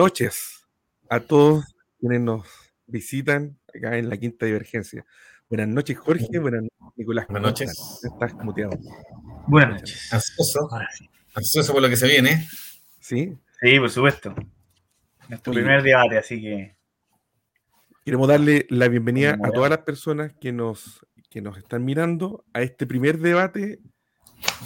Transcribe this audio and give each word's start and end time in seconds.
Buenas 0.00 0.12
noches 0.12 0.66
a 1.10 1.20
todos 1.20 1.62
quienes 1.98 2.22
nos 2.22 2.48
visitan 2.86 3.58
acá 3.68 3.98
en 3.98 4.08
la 4.08 4.16
Quinta 4.16 4.46
Divergencia. 4.46 5.04
Buenas 5.46 5.68
noches, 5.68 5.98
Jorge. 5.98 6.38
Buenas 6.38 6.62
noches, 6.62 6.96
Nicolás. 6.96 7.26
Buenas 7.28 7.50
noches. 7.50 8.00
Estás 8.02 8.32
muteado. 8.36 8.78
Buenas 9.46 9.82
noches. 9.82 10.10
Ansioso. 10.10 10.70
Ansioso 11.34 11.74
por 11.74 11.82
lo 11.82 11.90
que 11.90 11.96
se 11.96 12.06
viene. 12.06 12.48
¿Sí? 12.98 13.36
Sí, 13.60 13.78
por 13.78 13.90
supuesto. 13.90 14.34
Nuestro 15.28 15.52
primer 15.52 15.82
debate, 15.82 16.16
así 16.16 16.40
que. 16.40 16.74
Queremos 18.02 18.26
darle 18.26 18.66
la 18.70 18.88
bienvenida 18.88 19.38
a 19.44 19.50
todas 19.50 19.68
las 19.68 19.80
personas 19.80 20.32
que 20.40 20.50
nos, 20.50 21.06
que 21.28 21.42
nos 21.42 21.58
están 21.58 21.84
mirando 21.84 22.46
a 22.54 22.62
este 22.62 22.86
primer 22.86 23.18
debate 23.18 23.80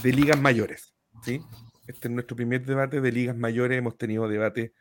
de 0.01 0.13
ligas 0.13 0.41
mayores. 0.41 0.95
¿sí? 1.25 1.41
Este 1.89 2.07
es 2.07 2.14
nuestro 2.14 2.37
primer 2.37 2.64
debate 2.64 3.01
de 3.01 3.11
ligas 3.11 3.37
mayores. 3.37 3.77
Hemos 3.77 3.98
tenido 3.98 4.29
debate 4.29 4.75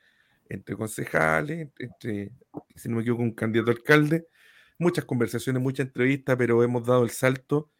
entre 0.53 0.75
concejales, 0.75 1.69
entre, 1.79 2.31
si 2.75 2.89
no 2.89 2.95
me 2.95 3.01
equivoco, 3.01 3.23
un 3.23 3.33
candidato 3.33 3.71
alcalde, 3.71 4.27
muchas 4.77 5.05
conversaciones, 5.05 5.61
muchas 5.61 5.87
entrevistas, 5.87 6.35
pero 6.37 6.63
hemos 6.63 6.85
dado 6.85 7.03
el 7.03 7.09
salto 7.09 7.71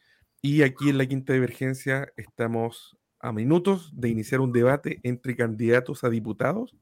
y 0.42 0.64
aquí 0.64 0.90
en 0.90 0.98
la 0.98 1.06
quinta 1.06 1.34
divergencia 1.34 2.12
estamos 2.18 2.98
a 3.20 3.32
minutos 3.32 3.92
de 3.94 4.10
iniciar 4.10 4.42
un 4.42 4.52
debate 4.52 5.00
entre 5.04 5.36
candidatos 5.36 6.04
a 6.04 6.10
diputados 6.10 6.76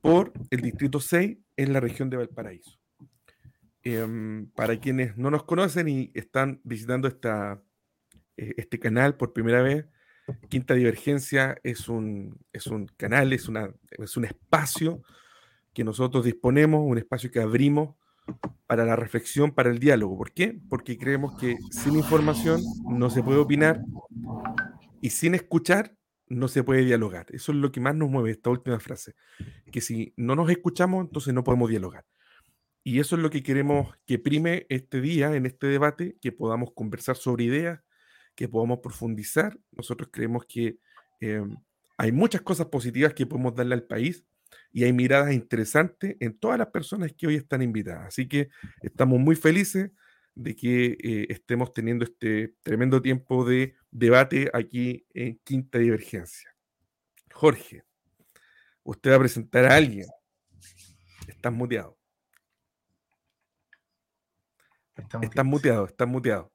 por 0.00 0.32
el 0.50 0.60
Distrito 0.60 1.00
6 1.00 1.38
en 1.56 1.72
la 1.72 1.80
región 1.80 2.08
de 2.08 2.16
Valparaíso. 2.16 2.78
Em, 3.82 4.50
para 4.52 4.78
quienes 4.80 5.16
no 5.16 5.30
nos 5.30 5.44
conocen 5.44 5.88
y 5.88 6.10
están 6.14 6.60
visitando 6.64 7.08
eh, 7.08 8.54
este 8.56 8.78
canal 8.78 9.16
por 9.16 9.32
primera 9.32 9.62
vez, 9.62 9.86
Quinta 10.48 10.74
Divergencia 10.74 11.56
es 11.62 11.88
un, 11.88 12.38
es 12.52 12.66
un 12.66 12.86
canal, 12.96 13.32
es, 13.32 13.48
una, 13.48 13.70
es 13.90 14.16
un 14.16 14.24
espacio 14.24 15.02
que 15.72 15.84
nosotros 15.84 16.24
disponemos, 16.24 16.80
un 16.84 16.98
espacio 16.98 17.30
que 17.30 17.40
abrimos 17.40 17.96
para 18.66 18.84
la 18.84 18.96
reflexión, 18.96 19.52
para 19.52 19.70
el 19.70 19.78
diálogo. 19.78 20.16
¿Por 20.16 20.32
qué? 20.32 20.58
Porque 20.68 20.98
creemos 20.98 21.36
que 21.38 21.56
sin 21.70 21.96
información 21.96 22.60
no 22.88 23.10
se 23.10 23.22
puede 23.22 23.38
opinar 23.38 23.80
y 25.00 25.10
sin 25.10 25.34
escuchar 25.34 25.94
no 26.28 26.48
se 26.48 26.62
puede 26.62 26.84
dialogar. 26.84 27.26
Eso 27.30 27.52
es 27.52 27.58
lo 27.58 27.72
que 27.72 27.80
más 27.80 27.94
nos 27.94 28.10
mueve 28.10 28.30
esta 28.30 28.50
última 28.50 28.78
frase, 28.80 29.14
que 29.72 29.80
si 29.80 30.12
no 30.16 30.34
nos 30.34 30.50
escuchamos, 30.50 31.06
entonces 31.06 31.32
no 31.32 31.44
podemos 31.44 31.70
dialogar. 31.70 32.04
Y 32.84 33.00
eso 33.00 33.16
es 33.16 33.22
lo 33.22 33.30
que 33.30 33.42
queremos 33.42 33.94
que 34.06 34.18
prime 34.18 34.66
este 34.68 35.00
día, 35.00 35.34
en 35.34 35.46
este 35.46 35.66
debate, 35.66 36.16
que 36.20 36.32
podamos 36.32 36.70
conversar 36.74 37.16
sobre 37.16 37.44
ideas, 37.44 37.80
que 38.38 38.48
podamos 38.48 38.78
profundizar. 38.78 39.58
Nosotros 39.72 40.10
creemos 40.12 40.44
que 40.46 40.78
em, 41.18 41.56
hay 41.96 42.12
muchas 42.12 42.40
cosas 42.42 42.68
positivas 42.68 43.12
que 43.12 43.26
podemos 43.26 43.52
darle 43.52 43.74
al 43.74 43.82
país 43.82 44.24
y 44.70 44.84
hay 44.84 44.92
miradas 44.92 45.32
interesantes 45.34 46.14
en 46.20 46.38
todas 46.38 46.56
las 46.56 46.68
personas 46.68 47.12
que 47.14 47.26
hoy 47.26 47.34
están 47.34 47.62
invitadas. 47.62 48.06
Así 48.06 48.28
que 48.28 48.48
estamos 48.80 49.18
muy 49.18 49.34
felices 49.34 49.90
de 50.36 50.54
que 50.54 50.96
eh, 51.02 51.26
estemos 51.30 51.72
teniendo 51.72 52.04
este 52.04 52.54
tremendo 52.62 53.02
tiempo 53.02 53.44
de 53.44 53.74
debate 53.90 54.48
aquí 54.54 55.04
en 55.14 55.40
Quinta 55.42 55.80
Divergencia. 55.80 56.54
Jorge, 57.32 57.82
usted 58.84 59.10
va 59.10 59.16
a 59.16 59.18
presentar 59.18 59.64
a 59.64 59.74
alguien. 59.74 60.06
Estás 61.26 61.52
muteado. 61.52 61.98
Estás 65.22 65.44
muteado, 65.44 65.86
estás 65.86 66.06
muteado. 66.06 66.52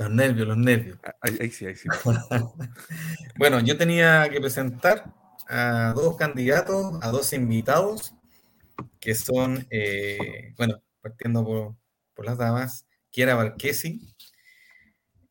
Los 0.00 0.10
nervios, 0.10 0.48
los 0.48 0.56
nervios. 0.56 0.98
Ah, 1.04 1.14
ahí, 1.20 1.50
sí, 1.50 1.66
ahí 1.66 1.76
sí. 1.76 1.86
bueno, 3.36 3.60
yo 3.60 3.76
tenía 3.76 4.26
que 4.30 4.40
presentar 4.40 5.12
a 5.46 5.92
dos 5.94 6.16
candidatos, 6.16 6.98
a 7.02 7.10
dos 7.10 7.34
invitados, 7.34 8.14
que 8.98 9.14
son, 9.14 9.66
eh, 9.68 10.54
bueno, 10.56 10.82
partiendo 11.02 11.44
por, 11.44 12.24
las 12.24 12.38
damas, 12.38 12.86
Kiara 13.10 13.34
Valquesi. 13.34 14.14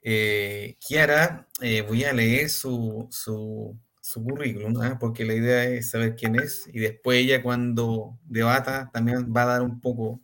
Eh, 0.03 0.77
Kiara, 0.79 1.47
eh, 1.61 1.81
voy 1.81 2.03
a 2.03 2.13
leer 2.13 2.51
su, 2.51 3.07
su, 3.09 3.75
currículum, 4.23 4.79
¿ah? 4.83 4.97
porque 4.99 5.25
la 5.25 5.33
idea 5.33 5.63
es 5.63 5.89
saber 5.89 6.15
quién 6.15 6.35
es, 6.35 6.69
y 6.71 6.77
después 6.77 7.17
ella 7.17 7.41
cuando 7.41 8.19
debata 8.23 8.91
también 8.93 9.33
va 9.35 9.41
a 9.41 9.47
dar 9.47 9.61
un 9.63 9.81
poco 9.81 10.21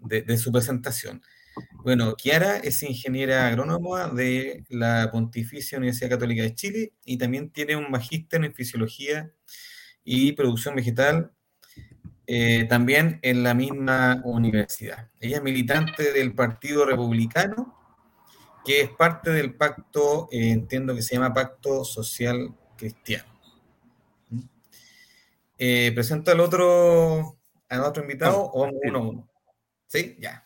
de 0.00 0.36
su 0.36 0.52
presentación. 0.52 1.22
Bueno, 1.84 2.14
Kiara 2.16 2.56
es 2.58 2.82
ingeniera 2.82 3.46
agrónoma 3.46 4.08
de 4.08 4.64
la 4.68 5.10
Pontificia 5.12 5.78
Universidad 5.78 6.10
Católica 6.10 6.42
de 6.42 6.54
Chile 6.54 6.92
y 7.04 7.18
también 7.18 7.50
tiene 7.50 7.76
un 7.76 7.90
magíster 7.90 8.44
en 8.44 8.54
fisiología 8.54 9.30
y 10.04 10.32
producción 10.32 10.74
vegetal 10.74 11.32
eh, 12.26 12.64
también 12.68 13.18
en 13.22 13.42
la 13.42 13.52
misma 13.52 14.22
universidad. 14.24 15.10
Ella 15.20 15.36
es 15.36 15.42
militante 15.42 16.12
del 16.12 16.34
Partido 16.34 16.86
Republicano, 16.86 17.78
que 18.64 18.80
es 18.80 18.88
parte 18.88 19.30
del 19.30 19.54
pacto, 19.54 20.28
eh, 20.32 20.50
entiendo 20.50 20.94
que 20.94 21.02
se 21.02 21.16
llama 21.16 21.34
Pacto 21.34 21.84
Social 21.84 22.54
Cristiano. 22.78 23.28
¿Mm? 24.30 24.40
Eh, 25.58 25.92
presento 25.94 26.30
al 26.30 26.40
otro, 26.40 27.36
al 27.68 27.80
otro 27.80 28.02
invitado 28.02 28.50
o 28.54 28.60
vamos 28.62 28.80
uno 28.82 28.98
a 28.98 29.02
uno. 29.02 29.28
¿Sí? 29.86 30.16
Ya. 30.18 30.43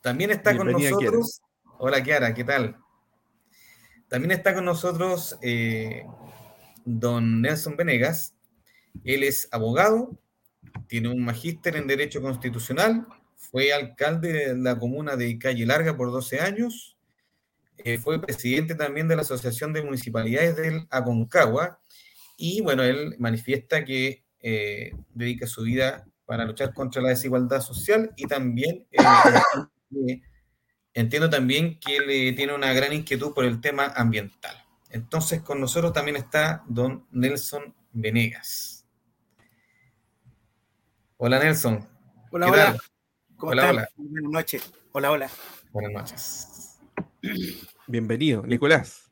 También 0.00 0.30
está 0.30 0.56
con 0.56 0.72
nosotros. 0.72 1.42
Hola, 1.78 2.02
Kiara, 2.02 2.32
¿qué 2.34 2.44
tal? 2.44 2.76
También 4.08 4.32
está 4.32 4.54
con 4.54 4.64
nosotros 4.64 5.38
eh, 5.42 6.04
don 6.84 7.42
Nelson 7.42 7.76
Venegas. 7.76 8.34
Él 9.04 9.22
es 9.22 9.48
abogado, 9.52 10.18
tiene 10.88 11.08
un 11.08 11.22
magíster 11.24 11.76
en 11.76 11.86
Derecho 11.86 12.20
Constitucional, 12.20 13.06
fue 13.36 13.72
alcalde 13.72 14.32
de 14.32 14.56
la 14.56 14.78
comuna 14.78 15.16
de 15.16 15.38
Calle 15.38 15.64
Larga 15.64 15.96
por 15.96 16.10
12 16.10 16.40
años, 16.40 16.96
eh, 17.78 17.98
fue 17.98 18.20
presidente 18.20 18.74
también 18.74 19.06
de 19.06 19.16
la 19.16 19.22
Asociación 19.22 19.72
de 19.72 19.82
Municipalidades 19.82 20.56
del 20.56 20.86
Aconcagua 20.90 21.80
y 22.36 22.62
bueno, 22.62 22.82
él 22.82 23.14
manifiesta 23.18 23.84
que 23.84 24.24
eh, 24.40 24.92
dedica 25.14 25.46
su 25.46 25.62
vida 25.62 26.04
para 26.26 26.44
luchar 26.44 26.74
contra 26.74 27.00
la 27.00 27.10
desigualdad 27.10 27.60
social 27.60 28.12
y 28.16 28.26
también 28.26 28.86
entiendo 30.94 31.30
también 31.30 31.78
que 31.78 31.96
él 31.96 32.34
tiene 32.36 32.54
una 32.54 32.72
gran 32.72 32.92
inquietud 32.92 33.32
por 33.34 33.44
el 33.44 33.60
tema 33.60 33.86
ambiental. 33.96 34.56
Entonces, 34.90 35.40
con 35.42 35.60
nosotros 35.60 35.92
también 35.92 36.16
está 36.16 36.64
don 36.66 37.06
Nelson 37.12 37.74
Venegas. 37.92 38.86
Hola, 41.16 41.38
Nelson. 41.38 41.88
Hola, 42.32 42.46
hola. 42.48 42.76
¿Cómo 43.36 43.52
hola, 43.52 43.70
hola. 43.70 43.88
Buenas 43.96 44.32
noches. 44.32 44.72
Hola, 44.92 45.10
hola. 45.10 45.30
Buenas 45.70 45.92
noches. 45.92 46.80
Bienvenido, 47.86 48.42
Nicolás. 48.42 49.10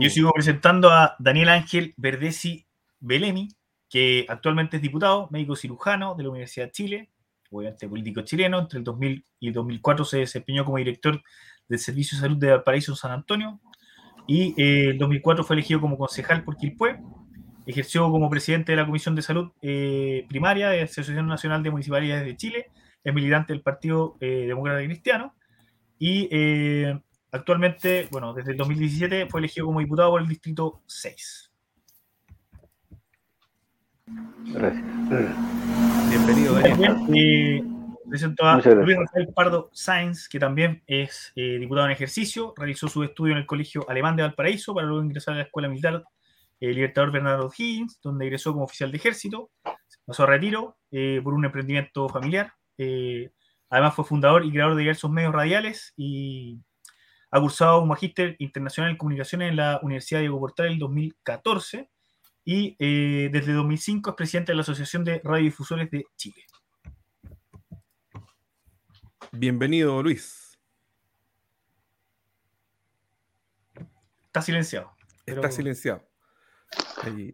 yo 0.00 0.10
sigo 0.10 0.32
presentando 0.32 0.90
a 0.90 1.14
Daniel 1.18 1.50
Ángel 1.50 1.94
Verdesi 1.96 2.66
Belemi, 3.00 3.48
que 3.88 4.26
actualmente 4.28 4.76
es 4.76 4.82
diputado, 4.82 5.28
médico 5.30 5.56
cirujano 5.56 6.14
de 6.14 6.22
la 6.24 6.30
Universidad 6.30 6.66
de 6.66 6.72
Chile, 6.72 7.10
obviamente 7.50 7.88
político 7.88 8.22
chileno, 8.22 8.60
entre 8.60 8.78
el 8.78 8.84
2000 8.84 9.24
y 9.40 9.48
el 9.48 9.54
2004 9.54 10.04
se 10.04 10.18
desempeñó 10.18 10.64
como 10.64 10.78
director 10.78 11.22
del 11.68 11.78
Servicio 11.78 12.16
de 12.16 12.22
Salud 12.22 12.36
de 12.36 12.50
Valparaíso 12.50 12.96
San 12.96 13.12
Antonio 13.12 13.60
y 14.26 14.54
en 14.56 14.90
el 14.90 14.98
2004 14.98 15.44
fue 15.44 15.56
elegido 15.56 15.80
como 15.80 15.96
concejal 15.96 16.44
por 16.44 16.56
Quilpué, 16.56 17.00
ejerció 17.66 18.10
como 18.10 18.28
presidente 18.28 18.72
de 18.72 18.76
la 18.76 18.86
Comisión 18.86 19.14
de 19.14 19.22
Salud 19.22 19.52
eh, 19.62 20.26
Primaria 20.28 20.68
de 20.68 20.78
la 20.78 20.84
Asociación 20.84 21.26
Nacional 21.26 21.62
de 21.62 21.70
Municipalidades 21.70 22.26
de 22.26 22.36
Chile, 22.36 22.66
es 23.02 23.14
militante 23.14 23.52
del 23.52 23.62
Partido 23.62 24.16
eh, 24.20 24.44
Demócrata 24.46 24.84
Cristiano 24.84 25.34
y 25.98 26.28
eh, 26.30 27.00
actualmente, 27.32 28.08
bueno, 28.10 28.34
desde 28.34 28.52
el 28.52 28.56
2017 28.58 29.26
fue 29.26 29.40
elegido 29.40 29.66
como 29.66 29.80
diputado 29.80 30.10
por 30.10 30.20
el 30.20 30.28
Distrito 30.28 30.82
6. 30.86 31.52
Gracias. 34.46 35.97
Bienvenido, 36.08 36.54
Daniel. 36.54 36.96
Eh, 37.14 37.62
presento 38.08 38.44
a 38.44 38.56
Luis 38.56 38.96
Rafael 38.96 39.28
Pardo 39.34 39.70
Sáenz, 39.74 40.28
que 40.28 40.38
también 40.38 40.82
es 40.86 41.32
eh, 41.36 41.58
diputado 41.58 41.86
en 41.86 41.92
ejercicio, 41.92 42.54
realizó 42.56 42.88
su 42.88 43.02
estudio 43.02 43.32
en 43.32 43.38
el 43.38 43.46
Colegio 43.46 43.84
Alemán 43.88 44.16
de 44.16 44.22
Valparaíso 44.22 44.74
para 44.74 44.86
luego 44.86 45.04
ingresar 45.04 45.34
a 45.34 45.38
la 45.38 45.42
Escuela 45.44 45.68
Militar 45.68 46.02
eh, 46.60 46.72
Libertador 46.72 47.12
Bernardo 47.12 47.50
Higgins, 47.56 48.00
donde 48.02 48.24
ingresó 48.24 48.52
como 48.52 48.64
oficial 48.64 48.90
de 48.90 48.96
ejército, 48.96 49.50
pasó 50.06 50.22
a 50.22 50.26
retiro 50.26 50.78
eh, 50.90 51.20
por 51.22 51.34
un 51.34 51.44
emprendimiento 51.44 52.08
familiar. 52.08 52.52
además 53.68 53.94
fue 53.94 54.04
fundador 54.04 54.46
y 54.46 54.50
creador 54.50 54.76
de 54.76 54.80
diversos 54.80 55.10
medios 55.10 55.34
radiales 55.34 55.92
y 55.96 56.58
ha 57.30 57.40
cursado 57.40 57.82
un 57.82 57.88
magíster 57.88 58.34
internacional 58.38 58.92
en 58.92 58.96
comunicaciones 58.96 59.50
en 59.50 59.56
la 59.56 59.78
Universidad 59.82 60.20
Diego 60.20 60.40
Portal 60.40 60.72
en 60.72 60.78
2014 60.78 61.90
y 62.50 62.76
eh, 62.78 63.28
desde 63.30 63.52
2005 63.52 64.08
es 64.08 64.16
presidente 64.16 64.52
de 64.52 64.56
la 64.56 64.62
Asociación 64.62 65.04
de 65.04 65.20
Radiodifusores 65.22 65.90
de 65.90 66.06
Chile. 66.16 66.46
Bienvenido, 69.32 70.02
Luis. 70.02 70.58
Está 74.24 74.40
silenciado. 74.40 74.90
Está 75.26 75.50
silenciado. 75.50 76.08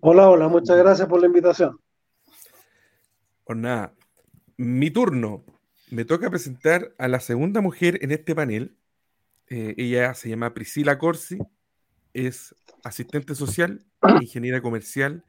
Hola, 0.01 0.31
hola, 0.31 0.49
muchas 0.49 0.77
gracias 0.79 1.07
por 1.07 1.21
la 1.21 1.29
invitación. 1.29 1.79
Pues 3.45 3.57
nada, 3.57 3.95
mi 4.57 4.91
turno. 4.91 5.45
Me 5.91 6.05
toca 6.05 6.29
presentar 6.29 6.93
a 6.99 7.07
la 7.07 7.21
segunda 7.21 7.61
mujer 7.61 8.01
en 8.03 8.11
este 8.11 8.35
panel. 8.35 8.77
Eh, 9.47 9.77
ella 9.79 10.13
se 10.15 10.29
llama 10.29 10.55
Priscila 10.55 10.99
Corsi, 10.99 11.39
es 12.15 12.53
asistente 12.83 13.37
social, 13.37 13.87
ingeniera 14.21 14.61
comercial 14.61 15.25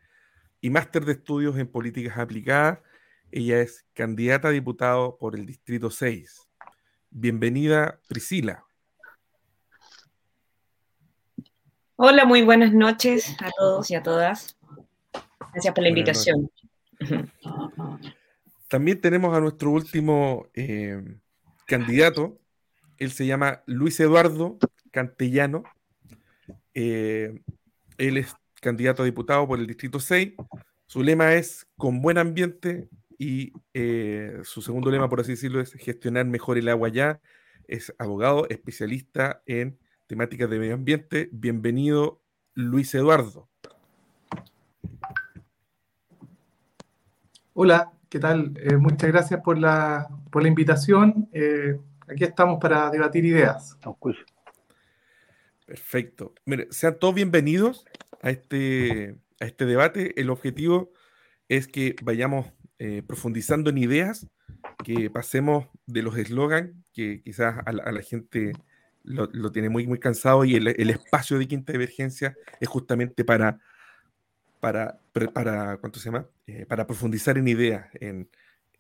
y 0.62 0.70
máster 0.70 1.06
de 1.06 1.14
estudios 1.14 1.58
en 1.58 1.68
políticas 1.68 2.18
aplicadas. 2.18 2.80
Ella 3.32 3.62
es 3.62 3.86
candidata 3.94 4.50
a 4.50 4.52
diputado 4.52 5.18
por 5.18 5.36
el 5.36 5.46
Distrito 5.46 5.90
6. 5.90 6.48
Bienvenida, 7.10 8.00
Priscila. 8.08 8.66
Hola, 11.98 12.26
muy 12.26 12.42
buenas 12.42 12.74
noches 12.74 13.36
a 13.40 13.50
todos 13.58 13.90
y 13.90 13.96
a 13.96 14.04
todas. 14.04 14.58
Gracias 15.54 15.74
por 15.74 15.84
la 15.84 15.90
invitación. 15.90 16.52
También 18.68 19.00
tenemos 19.00 19.36
a 19.36 19.40
nuestro 19.40 19.72
último 19.72 20.48
eh, 20.54 21.02
candidato. 21.66 22.38
Él 22.98 23.12
se 23.12 23.26
llama 23.26 23.62
Luis 23.66 24.00
Eduardo 24.00 24.58
Cantellano. 24.92 25.64
Eh, 26.74 27.42
él 27.98 28.18
es 28.18 28.36
candidato 28.66 29.04
a 29.04 29.06
diputado 29.06 29.48
por 29.48 29.60
el 29.60 29.68
Distrito 29.68 30.00
6. 30.00 30.34
Su 30.88 31.04
lema 31.04 31.36
es 31.36 31.68
con 31.78 32.02
buen 32.02 32.18
ambiente 32.18 32.90
y 33.20 33.54
eh, 33.76 34.40
su 34.44 34.64
segundo 34.64 34.90
lema, 34.90 35.08
por 35.08 35.20
así 35.20 35.34
decirlo, 35.34 35.62
es 35.62 35.74
gestionar 35.74 36.26
mejor 36.26 36.58
el 36.58 36.68
agua 36.68 36.90
ya. 36.90 37.22
Es 37.68 37.94
abogado, 38.00 38.50
especialista 38.50 39.44
en 39.46 39.78
temáticas 40.08 40.50
de 40.50 40.58
medio 40.58 40.74
ambiente. 40.74 41.30
Bienvenido, 41.32 42.24
Luis 42.56 42.96
Eduardo. 42.96 43.48
Hola, 47.54 47.94
¿qué 48.10 48.20
tal? 48.20 48.54
Eh, 48.58 48.78
muchas 48.78 49.12
gracias 49.12 49.42
por 49.42 49.60
la, 49.60 50.10
por 50.32 50.42
la 50.42 50.48
invitación. 50.48 51.30
Eh, 51.34 51.80
aquí 52.08 52.24
estamos 52.24 52.60
para 52.60 52.90
debatir 52.90 53.26
ideas. 53.26 53.78
Perfecto. 55.68 56.34
Mire, 56.46 56.68
sean 56.72 56.98
todos 57.00 57.14
bienvenidos 57.14 57.86
a 58.26 58.32
este, 58.32 59.16
a 59.40 59.46
este 59.46 59.66
debate. 59.66 60.20
El 60.20 60.32
objetivo 60.32 60.92
es 61.48 61.68
que 61.68 61.96
vayamos 62.02 62.48
eh, 62.80 63.04
profundizando 63.06 63.70
en 63.70 63.78
ideas, 63.78 64.28
que 64.84 65.10
pasemos 65.12 65.68
de 65.86 66.02
los 66.02 66.18
eslogans 66.18 66.72
que 66.92 67.22
quizás 67.22 67.56
a 67.66 67.72
la 67.72 68.02
gente 68.02 68.54
lo, 69.04 69.52
tiene 69.52 69.70
muy, 69.70 69.86
muy 69.86 70.00
cansado 70.00 70.44
y 70.44 70.56
el, 70.56 70.90
espacio 70.90 71.38
de 71.38 71.48
quinta 71.48 71.72
divergencia 71.72 72.36
es 72.60 72.68
justamente 72.68 73.24
para, 73.24 73.60
para, 74.60 75.00
para, 75.34 75.78
¿cuánto 75.78 76.00
se 76.00 76.06
llama? 76.06 76.28
Eh, 76.48 76.66
para 76.66 76.88
profundizar 76.88 77.38
en 77.38 77.48
ideas, 77.48 77.88
en, 77.94 78.30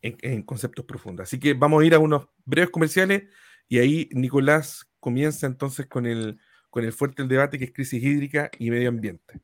en, 0.01 0.41
conceptos 0.41 0.85
profundos. 0.85 1.25
Así 1.25 1.39
que 1.39 1.53
vamos 1.53 1.83
a 1.83 1.85
ir 1.85 1.93
a 1.93 1.99
unos 1.99 2.27
breves 2.45 2.71
comerciales 2.71 3.25
y 3.67 3.77
ahí 3.77 4.09
Nicolás 4.11 4.89
comienza 4.99 5.45
entonces 5.45 5.85
con 5.85 6.07
el, 6.07 6.39
con 6.75 6.83
el 6.83 6.91
fuerte 6.91 7.23
debate 7.23 7.57
que 7.57 7.63
es 7.63 7.71
crisis 7.71 8.03
hídrica 8.03 8.51
y 8.59 8.69
medio 8.69 8.89
ambiente. 8.89 9.39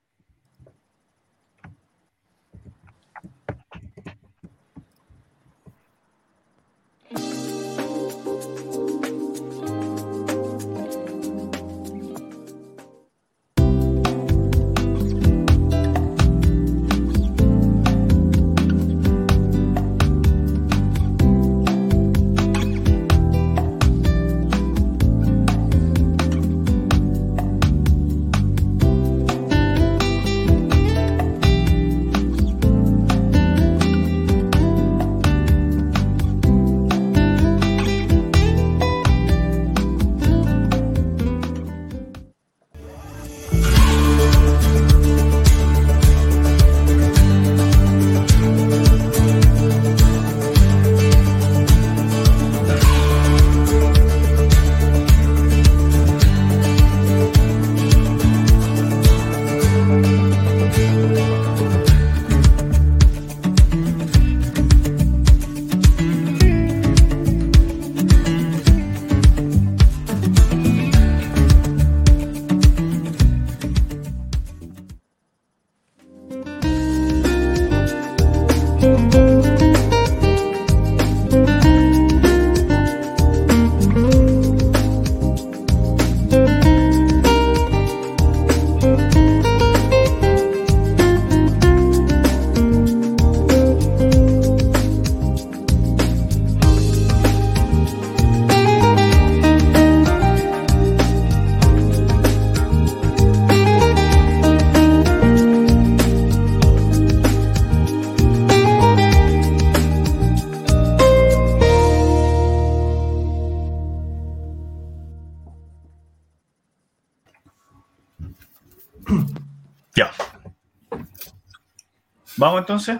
¿Vamos 122.42 122.62
entonces? 122.62 122.98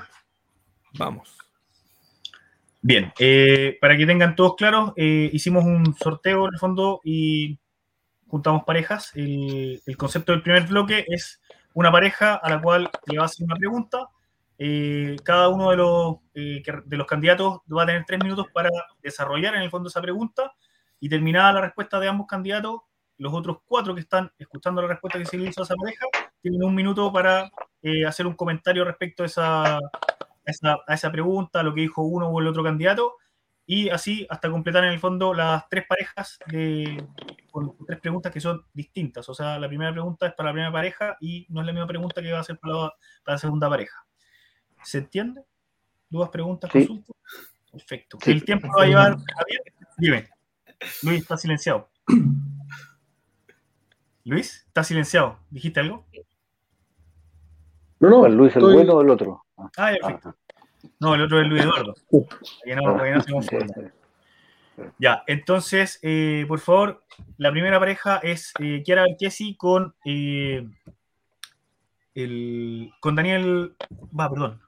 Vamos. 1.00 1.36
Bien, 2.80 3.12
eh, 3.18 3.76
para 3.82 3.98
que 3.98 4.06
tengan 4.06 4.36
todos 4.36 4.54
claros, 4.56 4.94
eh, 4.96 5.32
hicimos 5.34 5.66
un 5.66 5.96
sorteo 5.96 6.46
en 6.46 6.54
el 6.54 6.60
fondo 6.60 7.02
y 7.04 7.58
juntamos 8.28 8.64
parejas. 8.66 9.12
El, 9.16 9.82
concepto 9.98 10.32
del 10.32 10.44
primer 10.44 10.68
bloque 10.68 11.06
es 11.08 11.42
una 11.74 11.92
pareja 11.92 12.36
a 12.36 12.52
la 12.52 12.62
cual 12.62 12.88
le 13.08 13.18
va 13.18 13.24
a 13.24 13.26
hacer 13.26 13.46
una 13.46 13.56
pregunta. 13.56 14.10
Eh, 14.60 15.16
cada 15.24 15.50
uno 15.50 15.72
de 15.72 15.78
los, 15.78 16.18
de 16.36 16.98
los 16.98 17.08
candidatos 17.08 17.62
va 17.76 17.82
a 17.82 17.88
tener 17.88 18.06
tres 18.06 18.24
minutos 18.24 18.46
para 18.54 18.70
desarrollar 19.02 19.56
en 19.56 19.64
el 19.64 19.72
fondo 19.72 19.90
esa 19.90 20.04
pregunta 20.04 20.54
y 21.00 21.10
terminada 21.10 21.54
la 21.54 21.62
respuesta 21.62 22.00
de 22.00 22.10
ambos 22.10 22.28
candidatos, 22.28 22.82
los 23.18 23.34
otros 23.34 23.58
cuatro 23.66 23.96
que 23.96 24.02
están 24.02 24.32
escuchando 24.38 24.84
la 24.84 24.90
respuesta 24.90 25.18
que 25.18 25.26
se 25.26 25.36
le 25.40 25.50
hizo 25.50 25.62
a 25.62 25.64
esa 25.64 25.76
pareja 25.76 26.06
tienen 26.44 26.64
un 26.64 26.76
minuto 26.76 27.12
para 27.12 27.52
eh, 27.84 28.06
hacer 28.06 28.28
un 28.28 28.36
comentario 28.36 28.86
respecto 28.86 29.24
a 29.24 29.26
esa, 29.26 29.78
a 29.78 30.94
esa, 30.94 31.12
pregunta, 31.12 31.64
lo 31.64 31.74
que 31.74 31.82
dijo 31.82 32.04
uno 32.04 32.28
o 32.28 32.40
el 32.40 32.48
otro 32.48 32.64
candidato, 32.64 33.16
y 33.66 33.90
así 33.90 34.28
hasta 34.30 34.50
completar 34.50 34.84
en 34.84 34.92
el 34.92 35.00
fondo 35.00 35.34
las 35.34 35.68
tres 35.70 35.86
parejas 35.88 36.40
de, 36.48 37.06
con 37.52 37.76
tres 37.86 38.00
preguntas 38.00 38.32
que 38.32 38.40
son 38.40 38.66
distintas. 38.74 39.28
O 39.30 39.34
sea, 39.34 39.60
la 39.60 39.68
primera 39.68 39.92
pregunta 39.92 40.28
es 40.28 40.34
para 40.34 40.50
la 40.50 40.54
primera 40.54 40.72
pareja 40.72 41.18
y 41.20 41.46
no 41.50 41.62
es 41.62 41.68
la 41.68 41.74
misma 41.74 41.88
pregunta 41.88 42.22
que 42.22 42.32
va 42.32 42.40
a 42.40 42.44
ser 42.44 42.60
para 42.60 42.94
la, 43.26 43.38
segunda 43.38 43.70
pareja. 43.70 44.06
¿Se 44.84 44.98
entiende? 44.98 45.44
¿Dudas, 46.10 46.30
preguntas, 46.30 46.72
consultas? 46.72 47.16
Perfecto. 47.72 48.18
El 48.26 48.44
tiempo 48.44 48.68
va 48.78 48.84
a 48.84 48.88
llevar. 48.88 49.18
Dime. 49.98 50.28
Luis 51.04 51.22
está 51.22 51.38
silenciado. 51.38 51.90
Luis, 54.24 54.66
está 54.68 54.84
silenciado. 54.84 55.40
¿Dijiste 55.50 55.80
algo? 55.80 56.06
No, 58.02 58.10
no, 58.10 58.26
el 58.26 58.34
Luis 58.34 58.56
el 58.56 58.64
bueno 58.64 58.96
o 58.96 59.02
el 59.02 59.10
otro. 59.12 59.46
Ah, 59.78 59.92
perfecto. 60.02 60.36
No, 61.00 61.14
el 61.14 61.22
otro 61.22 61.40
es 61.40 61.48
Luis 61.48 61.62
Eduardo. 61.64 61.96
Ya, 64.98 65.22
entonces, 65.28 66.00
eh, 66.02 66.46
por 66.48 66.60
favor, 66.60 67.04
la 67.38 67.52
primera 67.52 67.78
pareja 67.80 68.18
es 68.18 68.52
eh, 68.60 68.82
Chiara 68.84 69.06
con 69.56 69.94
eh, 70.06 70.68
el, 72.16 72.92
con 73.00 73.16
Daniel, 73.16 73.76
va, 74.18 74.32
perdón. 74.32 74.60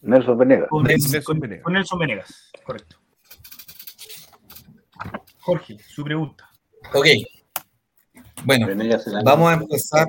Nelson 0.00 0.36
Venegas. 0.36 0.68
Con 0.68 0.82
Nelson, 0.82 1.38
Venegas. 1.38 1.62
con 1.62 1.72
Nelson 1.74 1.98
Venegas, 2.00 2.50
correcto. 2.64 2.96
Jorge, 5.38 5.78
su 5.78 6.02
pregunta. 6.02 6.50
Ok. 6.92 7.06
Bueno, 8.44 8.66
vamos 9.22 9.50
a 9.50 9.54
empezar. 9.54 10.08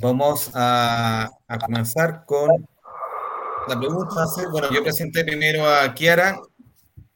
Vamos 0.00 0.52
a, 0.54 1.28
a 1.48 1.58
comenzar 1.58 2.24
con 2.24 2.68
la 3.66 3.78
pregunta. 3.78 4.26
Bueno, 4.52 4.72
yo 4.72 4.82
presenté 4.84 5.24
primero 5.24 5.68
a 5.68 5.92
Kiara 5.92 6.40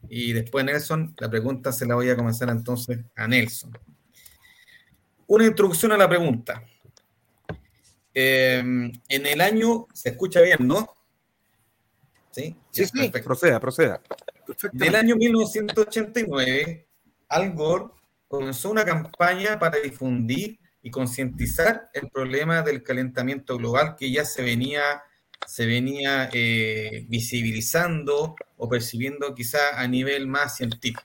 y 0.08 0.32
después 0.32 0.64
Nelson. 0.64 1.14
La 1.18 1.30
pregunta 1.30 1.70
se 1.70 1.86
la 1.86 1.94
voy 1.94 2.10
a 2.10 2.16
comenzar 2.16 2.48
entonces 2.48 2.98
a 3.14 3.28
Nelson. 3.28 3.78
Una 5.28 5.46
introducción 5.46 5.92
a 5.92 5.96
la 5.96 6.08
pregunta. 6.08 6.64
Em, 8.12 8.90
en 9.08 9.26
el 9.26 9.40
año, 9.40 9.86
se 9.94 10.10
escucha 10.10 10.40
bien, 10.40 10.66
¿no? 10.66 10.92
Sí, 12.32 12.56
sí, 12.72 12.86
sí. 12.86 13.12
Proceda, 13.22 13.60
proceda. 13.60 14.02
En 14.72 14.82
el 14.82 14.94
año 14.96 15.14
1989, 15.14 16.88
Al 17.28 17.52
Gore 17.52 17.86
comenzó 18.26 18.72
una 18.72 18.84
campaña 18.84 19.56
para 19.56 19.78
difundir 19.78 20.58
y 20.82 20.90
concientizar 20.90 21.90
el 21.94 22.10
problema 22.10 22.62
del 22.62 22.82
calentamiento 22.82 23.56
global 23.56 23.94
que 23.96 24.10
ya 24.10 24.24
se 24.24 24.42
venía, 24.42 25.02
se 25.46 25.66
venía 25.66 26.28
eh, 26.32 27.06
visibilizando 27.08 28.34
o 28.56 28.68
percibiendo 28.68 29.34
quizá 29.34 29.80
a 29.80 29.86
nivel 29.86 30.26
más 30.26 30.56
científico. 30.56 31.02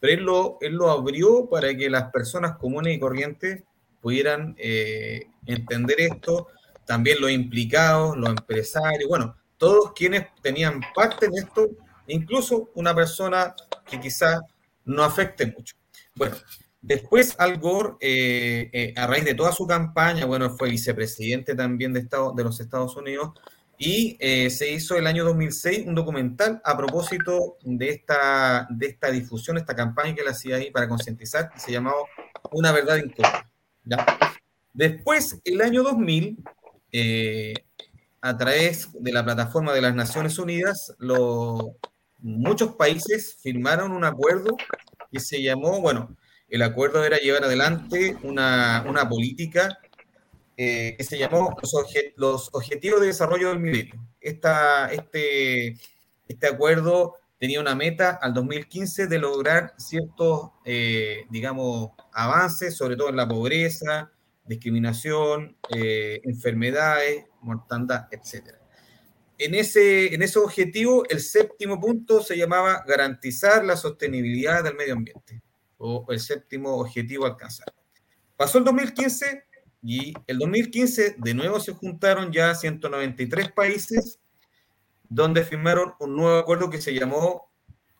Pero 0.00 0.12
él 0.12 0.24
lo, 0.24 0.58
él 0.60 0.74
lo 0.74 0.90
abrió 0.90 1.48
para 1.48 1.74
que 1.74 1.88
las 1.88 2.10
personas 2.10 2.56
comunes 2.58 2.94
y 2.94 3.00
corrientes 3.00 3.62
pudieran 4.00 4.54
eh, 4.58 5.28
entender 5.46 5.98
esto, 5.98 6.48
también 6.84 7.20
los 7.20 7.30
implicados, 7.30 8.16
los 8.16 8.28
empresarios, 8.28 9.08
bueno, 9.08 9.34
todos 9.56 9.92
quienes 9.94 10.26
tenían 10.42 10.82
parte 10.94 11.24
en 11.26 11.32
esto, 11.36 11.70
incluso 12.06 12.70
una 12.74 12.94
persona 12.94 13.54
que 13.86 13.98
quizás 13.98 14.42
no 14.84 15.02
afecte 15.02 15.46
mucho. 15.46 15.74
Bueno, 16.14 16.36
después 16.86 17.34
Al 17.38 17.58
Gore, 17.58 17.94
eh, 18.00 18.70
eh, 18.72 18.94
a 18.96 19.06
raíz 19.06 19.24
de 19.24 19.34
toda 19.34 19.52
su 19.52 19.66
campaña, 19.66 20.26
bueno, 20.26 20.56
fue 20.56 20.70
vicepresidente 20.70 21.54
también 21.54 21.92
de, 21.92 22.00
Estado, 22.00 22.32
de 22.36 22.44
los 22.44 22.60
Estados 22.60 22.96
Unidos, 22.96 23.32
y 23.78 24.16
eh, 24.20 24.50
se 24.50 24.70
hizo 24.70 24.96
el 24.96 25.06
año 25.06 25.24
2006 25.24 25.86
un 25.86 25.94
documental 25.94 26.60
a 26.64 26.76
propósito 26.76 27.56
de 27.62 27.90
esta, 27.90 28.68
de 28.70 28.86
esta 28.86 29.10
difusión, 29.10 29.58
esta 29.58 29.74
campaña 29.74 30.14
que 30.14 30.20
él 30.20 30.28
hacía 30.28 30.56
ahí 30.56 30.70
para 30.70 30.88
concientizar, 30.88 31.50
que 31.50 31.58
se 31.58 31.72
llamaba 31.72 31.96
Una 32.52 32.70
verdad 32.70 32.98
incómoda. 32.98 33.50
Después, 34.72 35.40
el 35.44 35.60
año 35.60 35.82
2000, 35.82 36.42
eh, 36.92 37.54
a 38.20 38.36
través 38.36 38.88
de 38.92 39.12
la 39.12 39.24
plataforma 39.24 39.72
de 39.72 39.80
las 39.80 39.94
Naciones 39.94 40.38
Unidas, 40.38 40.94
muchos 42.18 42.74
países 42.76 43.38
firmaron 43.42 43.92
un 43.92 44.04
acuerdo 44.04 44.56
que 45.10 45.20
se 45.20 45.42
llamó, 45.42 45.80
bueno, 45.80 46.16
el 46.54 46.62
acuerdo 46.62 47.04
era 47.04 47.18
llevar 47.18 47.42
adelante 47.42 48.16
una, 48.22 48.84
una 48.88 49.08
política 49.08 49.76
eh, 50.56 50.94
que 50.96 51.02
se 51.02 51.18
llamó 51.18 51.56
los, 52.16 52.48
Objetivos 52.52 53.00
de 53.00 53.08
Desarrollo 53.08 53.48
del 53.48 53.58
Milenio. 53.58 54.00
este, 54.20 55.76
este 56.28 56.46
acuerdo 56.46 57.16
tenía 57.40 57.60
una 57.60 57.74
meta 57.74 58.20
al 58.22 58.34
2015 58.34 59.08
de 59.08 59.18
lograr 59.18 59.74
ciertos, 59.78 60.52
eh, 60.64 61.24
digamos, 61.28 61.90
avances, 62.12 62.76
sobre 62.76 62.94
todo 62.94 63.08
en 63.08 63.16
la 63.16 63.26
pobreza, 63.26 64.12
discriminación, 64.44 65.56
eh, 65.74 66.20
enfermedades, 66.22 67.24
mortandad, 67.40 68.06
etc. 68.12 68.54
En 69.38 69.56
ese, 69.56 70.14
en 70.14 70.22
ese 70.22 70.38
objetivo, 70.38 71.02
el 71.10 71.18
séptimo 71.18 71.80
punto 71.80 72.22
se 72.22 72.36
llamaba 72.36 72.84
garantizar 72.86 73.64
la 73.64 73.76
sostenibilidad 73.76 74.62
del 74.62 74.76
medio 74.76 74.92
ambiente, 74.94 75.42
o 75.86 76.06
el 76.08 76.18
séptimo 76.18 76.76
objetivo 76.76 77.26
a 77.26 77.30
alcanzar. 77.30 77.66
Pasó 78.36 78.58
el 78.58 78.64
2015 78.64 79.44
y 79.82 80.14
el 80.26 80.38
2015 80.38 81.16
de 81.18 81.34
nuevo 81.34 81.60
se 81.60 81.72
juntaron 81.72 82.32
ya 82.32 82.54
193 82.54 83.52
países 83.52 84.18
donde 85.10 85.44
firmaron 85.44 85.92
un 86.00 86.16
nuevo 86.16 86.38
acuerdo 86.38 86.70
que 86.70 86.80
se 86.80 86.94
llamó 86.94 87.50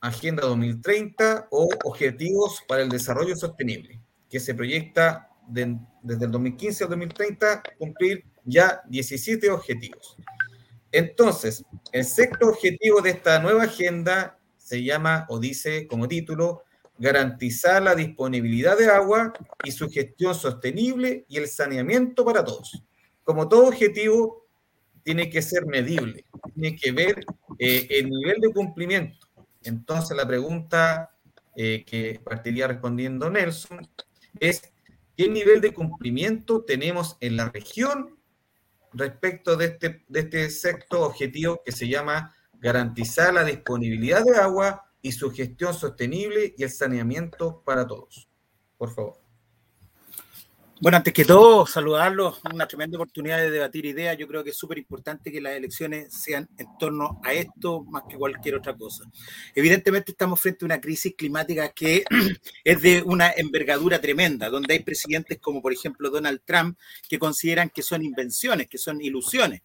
Agenda 0.00 0.46
2030 0.46 1.48
o 1.50 1.68
Objetivos 1.84 2.62
para 2.66 2.82
el 2.82 2.88
Desarrollo 2.88 3.36
Sostenible, 3.36 4.00
que 4.30 4.40
se 4.40 4.54
proyecta 4.54 5.28
desde 5.46 6.24
el 6.24 6.30
2015 6.30 6.84
al 6.84 6.90
2030 6.90 7.62
cumplir 7.78 8.24
ya 8.44 8.80
17 8.88 9.50
objetivos. 9.50 10.16
Entonces, 10.90 11.62
el 11.92 12.06
sexto 12.06 12.48
objetivo 12.48 13.02
de 13.02 13.10
esta 13.10 13.40
nueva 13.40 13.64
agenda 13.64 14.38
se 14.56 14.82
llama 14.82 15.26
o 15.28 15.38
dice 15.38 15.86
como 15.86 16.08
título 16.08 16.64
garantizar 16.98 17.82
la 17.82 17.94
disponibilidad 17.94 18.78
de 18.78 18.86
agua 18.86 19.32
y 19.64 19.72
su 19.72 19.90
gestión 19.90 20.34
sostenible 20.34 21.24
y 21.28 21.38
el 21.38 21.48
saneamiento 21.48 22.24
para 22.24 22.44
todos. 22.44 22.82
Como 23.24 23.48
todo 23.48 23.66
objetivo, 23.66 24.46
tiene 25.02 25.28
que 25.28 25.42
ser 25.42 25.66
medible, 25.66 26.24
tiene 26.54 26.76
que 26.76 26.92
ver 26.92 27.24
eh, 27.58 27.86
el 27.90 28.10
nivel 28.10 28.40
de 28.40 28.52
cumplimiento. 28.52 29.26
Entonces, 29.62 30.16
la 30.16 30.26
pregunta 30.26 31.10
eh, 31.56 31.84
que 31.86 32.20
partiría 32.24 32.66
respondiendo 32.66 33.30
Nelson 33.30 33.86
es, 34.40 34.62
¿qué 35.16 35.28
nivel 35.28 35.60
de 35.60 35.72
cumplimiento 35.72 36.64
tenemos 36.64 37.16
en 37.20 37.36
la 37.36 37.50
región 37.50 38.18
respecto 38.92 39.56
de 39.56 39.66
este, 39.66 40.04
de 40.08 40.20
este 40.20 40.50
sexto 40.50 41.02
objetivo 41.02 41.60
que 41.64 41.72
se 41.72 41.88
llama 41.88 42.34
garantizar 42.60 43.34
la 43.34 43.44
disponibilidad 43.44 44.24
de 44.24 44.36
agua 44.36 44.83
y 45.04 45.12
su 45.12 45.30
gestión 45.30 45.74
sostenible 45.74 46.54
y 46.56 46.62
el 46.62 46.70
saneamiento 46.70 47.62
para 47.62 47.86
todos. 47.86 48.26
Por 48.78 48.94
favor. 48.94 49.20
Bueno, 50.80 50.96
antes 50.96 51.12
que 51.12 51.26
todo, 51.26 51.66
saludarlos, 51.66 52.40
una 52.52 52.66
tremenda 52.66 52.96
oportunidad 52.96 53.36
de 53.36 53.50
debatir 53.50 53.84
ideas. 53.84 54.16
Yo 54.16 54.26
creo 54.26 54.42
que 54.42 54.50
es 54.50 54.56
súper 54.56 54.78
importante 54.78 55.30
que 55.30 55.42
las 55.42 55.52
elecciones 55.52 56.12
sean 56.22 56.48
en 56.56 56.66
torno 56.78 57.20
a 57.22 57.34
esto 57.34 57.84
más 57.84 58.04
que 58.08 58.16
cualquier 58.16 58.54
otra 58.54 58.74
cosa. 58.74 59.04
Evidentemente 59.54 60.12
estamos 60.12 60.40
frente 60.40 60.64
a 60.64 60.66
una 60.66 60.80
crisis 60.80 61.14
climática 61.14 61.68
que 61.68 62.02
es 62.64 62.80
de 62.80 63.02
una 63.02 63.30
envergadura 63.36 64.00
tremenda, 64.00 64.48
donde 64.48 64.72
hay 64.72 64.80
presidentes 64.80 65.38
como 65.38 65.60
por 65.60 65.74
ejemplo 65.74 66.08
Donald 66.08 66.40
Trump 66.46 66.78
que 67.10 67.18
consideran 67.18 67.68
que 67.68 67.82
son 67.82 68.02
invenciones, 68.02 68.68
que 68.68 68.78
son 68.78 69.02
ilusiones 69.02 69.60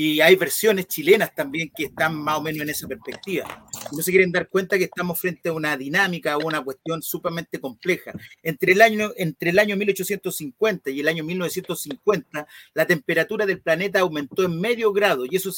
y 0.00 0.20
hay 0.20 0.36
versiones 0.36 0.86
chilenas 0.86 1.34
también 1.34 1.72
que 1.76 1.86
están 1.86 2.14
más 2.14 2.38
o 2.38 2.40
menos 2.40 2.62
en 2.62 2.70
esa 2.70 2.86
perspectiva. 2.86 3.66
No 3.90 4.00
se 4.00 4.12
quieren 4.12 4.30
dar 4.30 4.48
cuenta 4.48 4.78
que 4.78 4.84
estamos 4.84 5.18
frente 5.18 5.48
a 5.48 5.52
una 5.52 5.76
dinámica, 5.76 6.34
a 6.34 6.38
una 6.38 6.62
cuestión 6.62 7.02
sumamente 7.02 7.60
compleja. 7.60 8.12
Entre 8.44 8.74
el, 8.74 8.80
año, 8.80 9.10
entre 9.16 9.50
el 9.50 9.58
año 9.58 9.76
1850 9.76 10.90
y 10.90 11.00
el 11.00 11.08
año 11.08 11.24
1950, 11.24 12.46
la 12.74 12.86
temperatura 12.86 13.44
del 13.44 13.60
planeta 13.60 13.98
aumentó 13.98 14.44
en 14.44 14.60
medio 14.60 14.92
grado 14.92 15.26
y 15.28 15.34
eso 15.34 15.50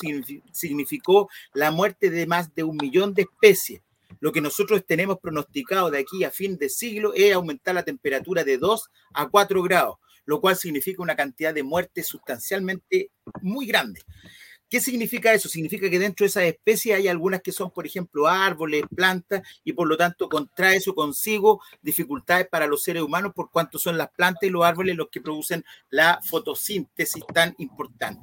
significó 0.53 1.29
la 1.53 1.71
muerte 1.71 2.09
de 2.09 2.27
más 2.27 2.55
de 2.55 2.63
un 2.63 2.79
millón 2.79 3.13
de 3.13 3.25
especies. 3.25 3.83
Lo 4.21 4.33
que 4.33 4.41
nosotros 4.41 4.83
tenemos 4.87 5.19
pronosticado 5.19 5.91
de 5.91 5.99
aquí 5.99 6.25
a 6.25 6.31
fin 6.31 6.57
de 6.57 6.71
siglo 6.71 7.13
es 7.15 7.35
aumentar 7.35 7.75
la 7.75 7.83
temperatura 7.83 8.43
de 8.43 8.57
2 8.57 8.91
a 9.13 9.29
4 9.29 9.63
grados 9.63 9.99
lo 10.31 10.41
cual 10.41 10.55
significa 10.55 11.03
una 11.03 11.17
cantidad 11.17 11.53
de 11.53 11.65
muertes 11.65 12.07
sustancialmente 12.07 13.11
muy 13.43 13.67
grande. 13.67 14.01
¿Qué 14.69 14.81
significa 14.81 15.35
eso? 15.35 15.49
Significa 15.49 15.91
que 15.91 15.99
dentro 15.99 16.23
de 16.23 16.29
esas 16.29 16.45
especies 16.45 16.95
hay 16.95 17.09
algunas 17.09 17.43
que 17.43 17.51
son, 17.51 17.73
por 17.73 17.85
ejemplo, 17.85 18.29
árboles, 18.29 18.85
plantas, 18.95 19.43
y 19.65 19.73
por 19.73 19.89
lo 19.89 19.97
tanto 19.97 20.29
contrae 20.29 20.77
eso 20.77 20.95
consigo 20.95 21.61
dificultades 21.83 22.47
para 22.49 22.69
los 22.69 22.85
seres 22.85 23.03
humanos 23.03 23.33
por 23.35 23.51
cuanto 23.51 23.77
son 23.77 23.99
las 23.99 24.09
plantas 24.13 24.45
y 24.45 24.51
los 24.51 24.65
árboles 24.65 24.95
los 24.95 25.09
que 25.11 25.21
producen 25.21 25.65
la 25.89 26.21
fotosíntesis 26.23 27.25
tan 27.35 27.57
importante. 27.59 28.23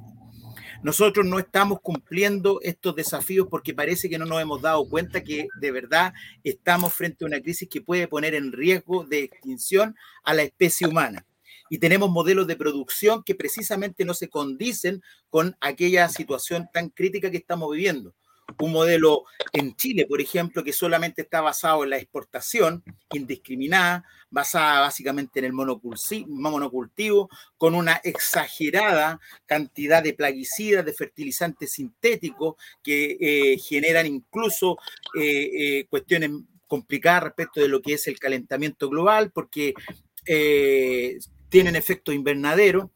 Nosotros 0.82 1.26
no 1.26 1.38
estamos 1.38 1.80
cumpliendo 1.82 2.58
estos 2.62 2.96
desafíos 2.96 3.48
porque 3.50 3.74
parece 3.74 4.08
que 4.08 4.16
no 4.16 4.24
nos 4.24 4.40
hemos 4.40 4.62
dado 4.62 4.88
cuenta 4.88 5.22
que 5.22 5.48
de 5.60 5.72
verdad 5.72 6.14
estamos 6.42 6.94
frente 6.94 7.26
a 7.26 7.28
una 7.28 7.42
crisis 7.42 7.68
que 7.68 7.82
puede 7.82 8.08
poner 8.08 8.34
en 8.34 8.52
riesgo 8.52 9.04
de 9.04 9.24
extinción 9.24 9.94
a 10.24 10.32
la 10.32 10.44
especie 10.44 10.86
humana 10.86 11.26
y 11.70 11.78
tenemos 11.78 12.10
modelos 12.10 12.46
de 12.46 12.56
producción 12.56 13.22
que 13.22 13.34
precisamente 13.34 14.04
no 14.04 14.14
se 14.14 14.28
condicen 14.28 15.02
con 15.30 15.56
aquella 15.60 16.08
situación 16.08 16.68
tan 16.72 16.90
crítica 16.90 17.30
que 17.30 17.38
estamos 17.38 17.70
viviendo. 17.70 18.14
Un 18.60 18.72
modelo 18.72 19.24
en 19.52 19.76
Chile, 19.76 20.06
por 20.06 20.22
ejemplo, 20.22 20.64
que 20.64 20.72
solamente 20.72 21.22
está 21.22 21.42
basado 21.42 21.84
en 21.84 21.90
la 21.90 21.98
exportación 21.98 22.82
indiscriminada, 23.12 24.04
basada 24.30 24.80
básicamente 24.80 25.38
en 25.38 25.44
el 25.44 25.52
monocultivo, 25.52 27.28
con 27.58 27.74
una 27.74 28.00
exagerada 28.02 29.20
cantidad 29.44 30.02
de 30.02 30.14
plaguicidas, 30.14 30.84
de 30.84 30.94
fertilizantes 30.94 31.72
sintéticos 31.72 32.56
que 32.82 33.18
eh, 33.20 33.58
generan 33.58 34.06
incluso 34.06 34.78
eh, 35.14 35.50
eh, 35.80 35.86
cuestiones 35.90 36.30
complicadas 36.66 37.24
respecto 37.24 37.60
de 37.60 37.68
lo 37.68 37.82
que 37.82 37.94
es 37.94 38.06
el 38.08 38.18
calentamiento 38.18 38.88
global, 38.88 39.30
porque 39.30 39.74
tienen 41.48 41.76
efecto 41.76 42.12
invernadero. 42.12 42.90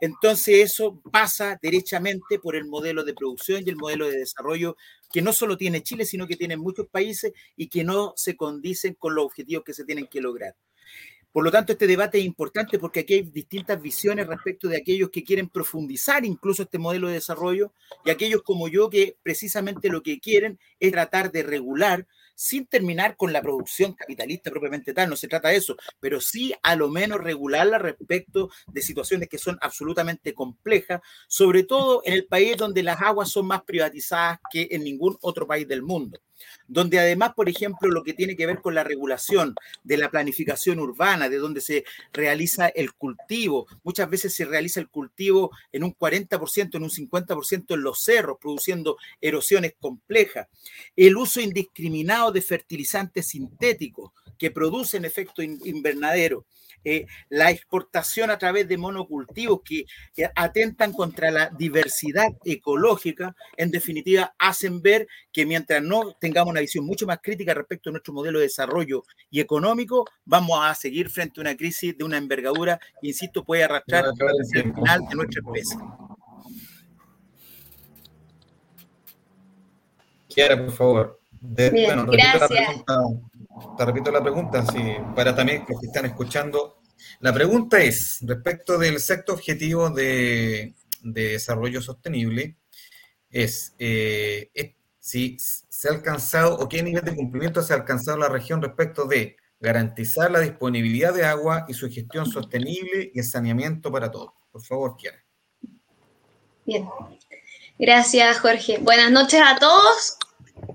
Entonces 0.00 0.60
eso 0.60 1.00
pasa 1.10 1.58
derechamente 1.60 2.38
por 2.38 2.54
el 2.54 2.66
modelo 2.66 3.04
de 3.04 3.14
producción 3.14 3.62
y 3.64 3.70
el 3.70 3.76
modelo 3.76 4.06
de 4.08 4.18
desarrollo 4.18 4.76
que 5.12 5.22
no 5.22 5.32
solo 5.32 5.56
tiene 5.56 5.82
Chile, 5.82 6.04
sino 6.04 6.26
que 6.26 6.36
tiene 6.36 6.56
muchos 6.56 6.86
países 6.88 7.32
y 7.56 7.68
que 7.68 7.82
no 7.82 8.12
se 8.16 8.36
condicen 8.36 8.94
con 8.94 9.14
los 9.14 9.24
objetivos 9.24 9.64
que 9.64 9.74
se 9.74 9.84
tienen 9.84 10.06
que 10.06 10.20
lograr. 10.20 10.54
Por 11.32 11.44
lo 11.44 11.50
tanto, 11.50 11.72
este 11.72 11.86
debate 11.86 12.18
es 12.18 12.24
importante 12.24 12.78
porque 12.78 13.00
aquí 13.00 13.14
hay 13.14 13.22
distintas 13.22 13.80
visiones 13.80 14.26
respecto 14.26 14.66
de 14.66 14.78
aquellos 14.78 15.10
que 15.10 15.24
quieren 15.24 15.48
profundizar 15.48 16.24
incluso 16.24 16.62
este 16.62 16.78
modelo 16.78 17.08
de 17.08 17.14
desarrollo 17.14 17.72
y 18.04 18.10
aquellos 18.10 18.42
como 18.42 18.68
yo 18.68 18.88
que 18.88 19.16
precisamente 19.22 19.88
lo 19.88 20.02
que 20.02 20.20
quieren 20.20 20.58
es 20.80 20.90
tratar 20.90 21.30
de 21.30 21.42
regular 21.42 22.06
sin 22.38 22.66
terminar 22.66 23.16
con 23.16 23.32
la 23.32 23.42
producción 23.42 23.94
capitalista 23.94 24.48
propiamente 24.48 24.94
tal, 24.94 25.10
no 25.10 25.16
se 25.16 25.26
trata 25.26 25.48
de 25.48 25.56
eso, 25.56 25.76
pero 25.98 26.20
sí 26.20 26.54
a 26.62 26.76
lo 26.76 26.88
menos 26.88 27.20
regularla 27.20 27.78
respecto 27.78 28.48
de 28.68 28.80
situaciones 28.80 29.28
que 29.28 29.38
son 29.38 29.58
absolutamente 29.60 30.34
complejas, 30.34 31.00
sobre 31.26 31.64
todo 31.64 32.00
en 32.04 32.12
el 32.12 32.26
país 32.26 32.56
donde 32.56 32.84
las 32.84 33.02
aguas 33.02 33.28
son 33.28 33.48
más 33.48 33.62
privatizadas 33.64 34.38
que 34.52 34.68
en 34.70 34.84
ningún 34.84 35.18
otro 35.20 35.48
país 35.48 35.66
del 35.66 35.82
mundo 35.82 36.20
donde 36.66 36.98
además, 36.98 37.32
por 37.34 37.48
ejemplo, 37.48 37.88
lo 37.90 38.04
que 38.04 38.14
tiene 38.14 38.36
que 38.36 38.46
ver 38.46 38.60
con 38.60 38.74
la 38.74 38.84
regulación 38.84 39.54
de 39.84 39.96
la 39.96 40.10
planificación 40.10 40.78
urbana, 40.78 41.28
de 41.28 41.38
donde 41.38 41.60
se 41.60 41.84
realiza 42.12 42.68
el 42.68 42.92
cultivo, 42.92 43.66
muchas 43.84 44.08
veces 44.10 44.34
se 44.34 44.44
realiza 44.44 44.80
el 44.80 44.88
cultivo 44.88 45.50
en 45.72 45.84
un 45.84 45.94
40%, 45.94 46.76
en 46.76 46.82
un 46.82 46.90
50% 46.90 47.74
en 47.74 47.82
los 47.82 48.02
cerros, 48.02 48.38
produciendo 48.40 48.96
erosiones 49.20 49.74
complejas, 49.78 50.48
el 50.96 51.16
uso 51.16 51.40
indiscriminado 51.40 52.32
de 52.32 52.42
fertilizantes 52.42 53.28
sintéticos 53.28 54.12
que 54.38 54.50
producen 54.50 55.04
efecto 55.04 55.42
invernadero, 55.42 56.44
eh, 56.84 57.06
la 57.28 57.50
exportación 57.50 58.30
a 58.30 58.38
través 58.38 58.68
de 58.68 58.76
monocultivos 58.76 59.60
que, 59.64 59.84
atentan 60.34 60.92
contra 60.92 61.30
la 61.30 61.50
diversidad 61.50 62.28
ecológica, 62.44 63.34
en 63.56 63.70
definitiva, 63.70 64.34
hacen 64.38 64.82
ver 64.82 65.06
que 65.32 65.46
mientras 65.46 65.82
no 65.82 66.14
tengamos 66.20 66.50
una 66.50 66.60
visión 66.60 66.84
mucho 66.84 67.06
más 67.06 67.18
crítica 67.22 67.54
respecto 67.54 67.90
a 67.90 67.92
nuestro 67.92 68.14
modelo 68.14 68.38
de 68.38 68.46
desarrollo 68.46 69.04
y 69.30 69.40
económico, 69.40 70.04
vamos 70.24 70.58
a 70.62 70.74
seguir 70.74 71.10
frente 71.10 71.40
a 71.40 71.42
una 71.42 71.56
crisis 71.56 71.96
de 71.96 72.04
una 72.04 72.16
envergadura 72.16 72.78
que, 73.00 73.08
insisto, 73.08 73.44
puede 73.44 73.64
arrastrar 73.64 74.04
hacia 74.04 74.60
el 74.62 74.74
final 74.74 75.00
de 75.08 75.14
nuestra 75.14 75.42
especie. 75.44 75.78
Kiara, 80.28 80.64
por 80.64 80.72
favor. 80.72 81.20
gracias. 81.40 82.84
Te 83.76 83.84
repito 83.84 84.10
la 84.10 84.22
pregunta, 84.22 84.64
para 85.14 85.34
también 85.34 85.64
los 85.68 85.80
que 85.80 85.86
están 85.86 86.06
escuchando 86.06 86.78
la 87.20 87.32
pregunta 87.32 87.80
es, 87.80 88.18
respecto 88.22 88.78
del 88.78 89.00
sexto 89.00 89.32
objetivo 89.32 89.90
de, 89.90 90.74
desarrollo 91.02 91.80
sostenible, 91.80 92.56
es, 93.30 93.74
eh, 93.78 94.50
si 94.98 95.36
se 95.38 95.88
ha 95.88 95.92
alcanzado 95.92 96.56
o 96.58 96.68
qué 96.68 96.82
nivel 96.82 97.04
de 97.04 97.14
cumplimiento 97.14 97.62
se 97.62 97.72
ha 97.72 97.76
alcanzado 97.76 98.18
la 98.18 98.28
región 98.28 98.62
respecto 98.62 99.06
de 99.06 99.36
garantizar 99.60 100.30
la 100.30 100.40
disponibilidad 100.40 101.14
de 101.14 101.24
agua 101.24 101.64
y 101.68 101.74
su 101.74 101.88
gestión 101.88 102.26
sostenible 102.26 103.10
y 103.14 103.18
el 103.18 103.24
saneamiento 103.24 103.90
para 103.90 104.10
todos. 104.10 104.30
Por 104.50 104.62
favor, 104.62 104.96
Kiara. 104.96 105.24
Bien. 106.64 106.88
Gracias, 107.78 108.40
Jorge. 108.40 108.78
Buenas 108.78 109.10
noches 109.10 109.40
a 109.42 109.58
todos. 109.58 110.18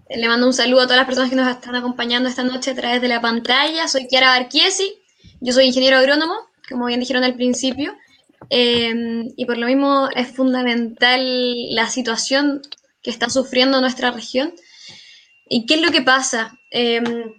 Le 0.10 0.28
mando 0.28 0.46
un 0.46 0.54
saludo 0.54 0.82
a 0.82 0.84
todas 0.84 0.98
las 0.98 1.06
personas 1.06 1.30
que 1.30 1.36
nos 1.36 1.50
están 1.50 1.76
acompañando 1.76 2.30
esta 2.30 2.44
noche 2.44 2.72
a 2.72 2.76
través 2.76 3.02
de 3.02 3.08
la 3.08 3.22
pantalla. 3.22 3.88
Soy 3.88 4.08
Kiara 4.08 4.30
Barquiesi, 4.30 4.96
yo 5.42 5.54
soy 5.54 5.66
ingeniero 5.66 5.98
agrónomo, 5.98 6.36
como 6.70 6.86
bien 6.86 7.00
dijeron 7.00 7.24
al 7.24 7.36
principio, 7.36 7.96
em, 8.50 9.32
y 9.36 9.46
por 9.46 9.58
lo 9.58 9.68
mismo 9.68 10.10
es 10.16 10.28
fundamental 10.28 11.22
la 11.74 11.90
situación 11.90 12.62
que 13.02 13.10
está 13.10 13.30
sufriendo 13.30 13.82
nuestra 13.82 14.12
región. 14.12 14.54
¿Y 15.50 15.66
qué 15.66 15.76
es 15.76 15.82
lo 15.82 15.92
que 15.92 16.02
pasa? 16.02 16.58
Em, 16.72 17.34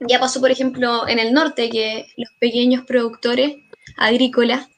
ya 0.00 0.20
pasó, 0.20 0.40
por 0.40 0.50
ejemplo, 0.50 1.06
en 1.08 1.18
el 1.18 1.32
norte, 1.32 1.70
que 1.70 2.06
los 2.16 2.30
pequeños 2.40 2.84
productores 2.84 3.56
agrícolas 3.96 4.68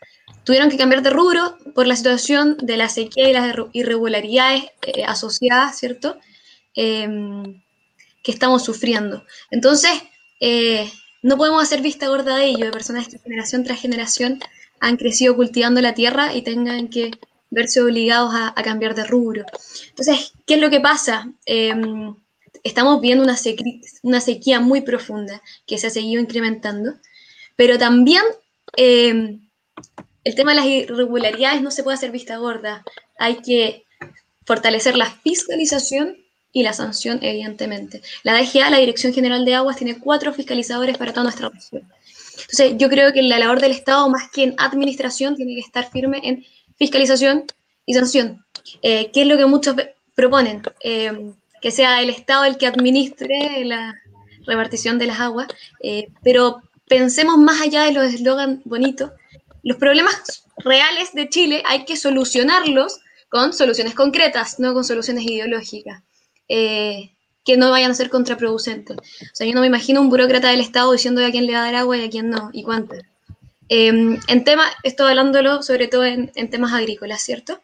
tuvieron 0.45 0.71
que 0.71 0.79
cambiar 0.79 1.03
de 1.03 1.11
rubro 1.11 1.59
por 1.75 1.87
la 1.87 1.97
situación 1.97 2.57
de 2.61 2.77
la 2.77 2.89
sequía 2.89 3.29
y 3.29 3.33
las 3.33 3.55
irregularidades 3.73 4.65
eh, 4.83 5.05
asociadas, 5.05 5.79
¿cierto? 5.79 6.19
Em, 6.77 7.63
que 8.23 8.33
estamos 8.33 8.65
sufriendo. 8.65 9.25
Entonces, 9.51 9.93
eh, 10.41 10.91
no 11.23 11.39
podemos 11.39 11.63
hacer 11.63 11.81
vista 11.81 12.09
gorda 12.09 12.37
de 12.37 12.47
ello, 12.47 12.67
de 12.67 12.71
personas 12.71 13.09
que 13.09 13.19
generación 13.19 13.65
tras 13.65 13.81
generación 13.81 14.41
han 14.81 14.97
crecido 14.97 15.37
cultivando 15.37 15.81
la 15.81 15.95
tierra 15.95 16.35
y 16.35 16.43
tengan 16.43 16.89
que 16.89 17.13
verse 17.51 17.81
obligados 17.81 18.35
a, 18.35 18.53
cambiar 18.63 18.95
de 18.95 19.05
rubro. 19.05 19.47
Entonces, 19.89 20.33
¿qué 20.45 20.55
es 20.55 20.61
lo 20.61 20.69
que 20.69 20.81
pasa? 20.81 21.33
Em, 21.47 22.15
estamos 22.63 23.01
viendo 23.01 23.25
una, 23.25 23.37
una 24.03 24.21
sequía 24.21 24.61
muy 24.61 24.83
profunda 24.83 25.41
que 25.67 25.79
se 25.79 25.87
ha 25.87 25.91
seguido 25.91 26.21
incrementando, 26.21 26.95
pero 27.55 27.79
también 27.79 28.23
em, 28.77 29.49
el 30.25 30.35
tema 30.35 30.51
de 30.51 30.57
las 30.57 30.67
irregularidades 30.67 31.63
no 31.63 31.71
se 31.71 31.85
puede 31.85 31.95
hacer 31.95 32.11
vista 32.11 32.37
gorda. 32.37 32.85
Hay 33.19 33.37
que 33.37 33.85
fortalecer 34.45 34.97
la 34.97 35.11
fiscalización 35.11 36.26
y 36.57 36.63
la 36.63 36.73
sanción, 36.73 37.19
evidentemente. 37.21 38.01
La 38.23 38.33
DGA, 38.33 38.71
la 38.71 38.79
Dirección 38.79 39.13
General 39.13 39.45
de 39.45 39.55
Aguas, 39.55 39.77
tiene 39.77 39.99
cuatro 39.99 40.33
fiscalizadores 40.33 40.97
para 40.97 41.13
toda 41.13 41.25
nuestra 41.25 41.51
región. 41.51 41.83
Entonces, 42.31 42.73
yo 42.79 42.89
creo 42.89 43.13
que 43.13 43.21
la 43.21 43.39
labor 43.39 43.61
del 43.61 43.73
Estado, 43.73 44.09
más 44.09 44.31
que 44.31 44.45
en 44.45 44.55
administración, 44.57 45.37
tiene 45.37 45.55
que 45.55 45.61
estar 45.61 45.91
firme 45.91 46.19
en 46.25 46.47
fiscalización 46.79 47.45
y 47.85 47.93
sanción, 47.93 48.43
eh, 48.81 49.11
que 49.13 49.21
es 49.21 49.27
lo 49.27 49.37
que 49.37 49.45
muchos 49.45 49.77
proponen, 50.15 50.63
eh, 50.83 51.31
que 51.61 51.71
sea 51.71 52.01
el 52.01 52.09
Estado 52.09 52.47
el 52.47 52.57
que 52.57 52.67
administre 52.67 53.63
la 53.67 53.95
repartición 54.47 54.99
de 54.99 55.09
las 55.09 55.21
aguas, 55.21 55.49
eh, 55.83 56.09
pero 56.23 56.63
pensemos 56.89 57.37
más 57.37 57.61
allá 57.61 57.83
de 57.83 57.93
los 57.93 58.15
eslogans 58.15 58.65
bonitos, 58.65 59.11
los 59.63 59.77
problemas 59.77 60.47
reales 60.57 61.13
de 61.13 61.29
Chile 61.29 61.63
hay 61.67 61.85
que 61.85 61.97
solucionarlos 61.97 63.01
con 63.29 63.53
soluciones 63.53 63.95
concretas, 63.95 64.59
no 64.59 64.73
con 64.73 64.85
soluciones 64.85 65.25
ideológicas. 65.25 66.03
Eh, 66.49 67.11
que 67.47 67.57
no 67.57 67.71
vayan 67.71 67.93
a 67.93 67.95
ser 67.95 68.11
contraproducentes. 68.11 68.97
O 68.97 69.31
sea, 69.33 69.47
yo 69.47 69.55
no 69.55 69.61
me 69.61 69.69
imagino 69.69 70.01
un 70.01 70.11
burócrata 70.11 70.51
del 70.51 70.61
Estado 70.61 70.91
diciendo 70.93 71.25
a 71.25 71.31
quién 71.31 71.47
le 71.47 71.53
va 71.53 71.61
a 71.61 71.67
dar 71.67 71.77
agua 71.77 71.97
y 71.97 72.05
a 72.05 72.11
quién 72.11 72.29
no, 72.29 72.51
y 72.53 72.65
cuánto. 72.65 72.97
Em, 73.69 74.19
en 74.27 74.45
tema, 74.45 74.65
estoy 74.83 75.11
hablándolo 75.11 75.63
sobre 75.63 75.87
todo 75.87 76.05
en, 76.05 76.31
temas 76.51 76.73
agrícolas, 76.73 77.23
¿cierto? 77.23 77.61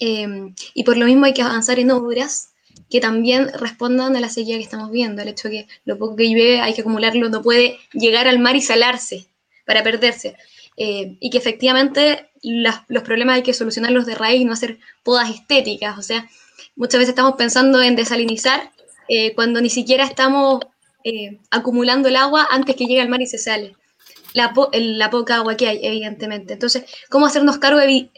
Em, 0.00 0.54
y 0.74 0.82
por 0.84 0.96
lo 0.96 1.06
mismo 1.06 1.24
hay 1.24 1.34
que 1.34 1.42
avanzar 1.42 1.78
en 1.78 1.92
obras 1.92 2.50
que 2.90 3.00
también 3.00 3.48
respondan 3.54 4.16
a 4.16 4.20
la 4.20 4.28
sequía 4.28 4.56
que 4.56 4.64
estamos 4.64 4.90
viendo, 4.90 5.22
el 5.22 5.28
hecho 5.28 5.48
de 5.48 5.54
que 5.54 5.68
lo 5.84 5.98
poco 5.98 6.16
que 6.16 6.28
llueve 6.28 6.60
hay 6.60 6.74
que 6.74 6.82
acumularlo, 6.82 7.28
no 7.28 7.42
puede 7.42 7.78
llegar 7.92 8.26
al 8.26 8.40
mar 8.40 8.56
y 8.56 8.60
salarse 8.60 9.28
para 9.64 9.82
perderse. 9.82 10.36
Eh, 10.76 11.16
y 11.20 11.30
que 11.30 11.38
efectivamente 11.38 12.30
los 12.42 13.02
problemas 13.04 13.36
hay 13.36 13.42
que 13.42 13.54
solucionarlos 13.54 14.06
de 14.06 14.14
raíz 14.14 14.44
no 14.44 14.52
hacer 14.52 14.78
podas 15.04 15.30
estéticas, 15.30 15.98
o 15.98 16.02
sea, 16.02 16.28
Muchas 16.74 16.98
veces 16.98 17.10
estamos 17.10 17.34
pensando 17.34 17.82
en 17.82 17.96
desalinizar 17.96 18.72
eh, 19.08 19.34
cuando 19.34 19.60
ni 19.60 19.68
siquiera 19.68 20.04
estamos 20.04 20.60
eh, 21.04 21.38
acumulando 21.50 22.08
el 22.08 22.16
agua 22.16 22.48
antes 22.50 22.76
que 22.76 22.86
llegue 22.86 23.00
al 23.00 23.10
mar 23.10 23.20
y 23.20 23.26
se 23.26 23.38
sale. 23.38 23.76
La, 24.32 24.54
la, 24.72 25.10
poca 25.10 25.36
agua 25.36 25.56
que 25.56 25.68
hay, 25.68 25.80
evidentemente. 25.82 26.54
Entonces, 26.54 26.84
¿cómo 27.10 27.26
hacernos 27.26 27.58
cargo 27.58 27.78
de, 27.78 28.08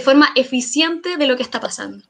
forma 0.00 0.28
eficiente 0.36 1.16
de 1.16 1.26
lo 1.26 1.36
que 1.36 1.42
está 1.42 1.58
pasando? 1.58 2.04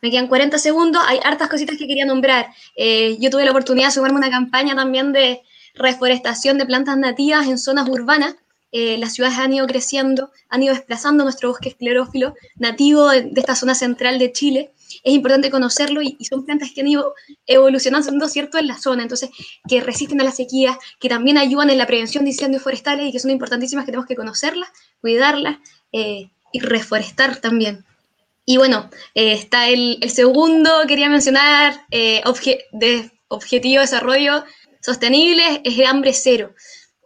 Me 0.00 0.10
quedan 0.10 0.26
40 0.26 0.58
segundos, 0.58 1.02
hay 1.06 1.20
hartas 1.22 1.50
cositas 1.50 1.76
que 1.76 1.86
quería 1.86 2.06
nombrar. 2.06 2.46
Eh, 2.74 3.18
yo 3.20 3.28
tuve 3.28 3.44
la 3.44 3.50
oportunidad 3.50 3.88
de 3.88 3.92
sumarme 3.92 4.16
a 4.16 4.18
una 4.20 4.30
campaña 4.30 4.74
también 4.74 5.12
de 5.12 5.42
reforestación 5.74 6.56
de 6.56 6.64
plantas 6.64 6.96
nativas 6.96 7.46
en 7.46 7.58
zonas 7.58 7.88
urbanas. 7.88 8.36
las 8.72 9.12
ciudades 9.12 9.38
han 9.38 9.52
ido 9.52 9.66
creciendo, 9.66 10.30
han 10.48 10.62
ido 10.62 10.72
desplazando 10.72 11.24
nuestro 11.24 11.50
bosque 11.50 11.68
esclerófilo 11.68 12.34
nativo 12.56 13.10
de 13.10 13.32
esta 13.36 13.54
zona 13.54 13.74
central 13.74 14.18
de 14.18 14.32
Chile 14.32 14.72
es 15.02 15.12
importante 15.12 15.50
conocerlo 15.50 16.02
y, 16.02 16.16
son 16.24 16.44
plantas 16.44 16.70
que 16.74 16.80
han 16.80 16.88
ido 16.88 17.14
evolucionando, 17.46 18.28
¿cierto?, 18.28 18.58
en 18.58 18.66
la 18.66 18.78
zona, 18.78 19.02
entonces, 19.02 19.30
que 19.68 19.80
resisten 19.80 20.20
a 20.20 20.24
la 20.24 20.32
sequía, 20.32 20.78
que 21.00 21.08
también 21.08 21.38
ayudan 21.38 21.70
en 21.70 21.78
la 21.78 21.86
prevención 21.86 22.24
de 22.24 22.30
incendios 22.30 22.62
forestales 22.62 23.08
y 23.08 23.12
que 23.12 23.18
son 23.18 23.30
importantísimas, 23.30 23.84
que 23.84 23.92
tenemos 23.92 24.06
que 24.06 24.16
conocerlas, 24.16 24.68
cuidarlas 25.00 25.58
eh, 25.92 26.30
y 26.52 26.60
reforestar 26.60 27.36
también. 27.36 27.84
Y 28.44 28.56
bueno, 28.56 28.90
eh, 29.14 29.32
está 29.32 29.68
el, 29.68 29.98
segundo, 30.08 30.70
quería 30.88 31.08
mencionar, 31.08 31.86
eh, 31.90 32.22
de 32.72 33.10
objetivo 33.28 33.80
de 33.80 33.86
desarrollo 33.86 34.44
sostenible, 34.80 35.62
es 35.64 35.78
el 35.78 35.86
hambre 35.86 36.12
cero. 36.12 36.54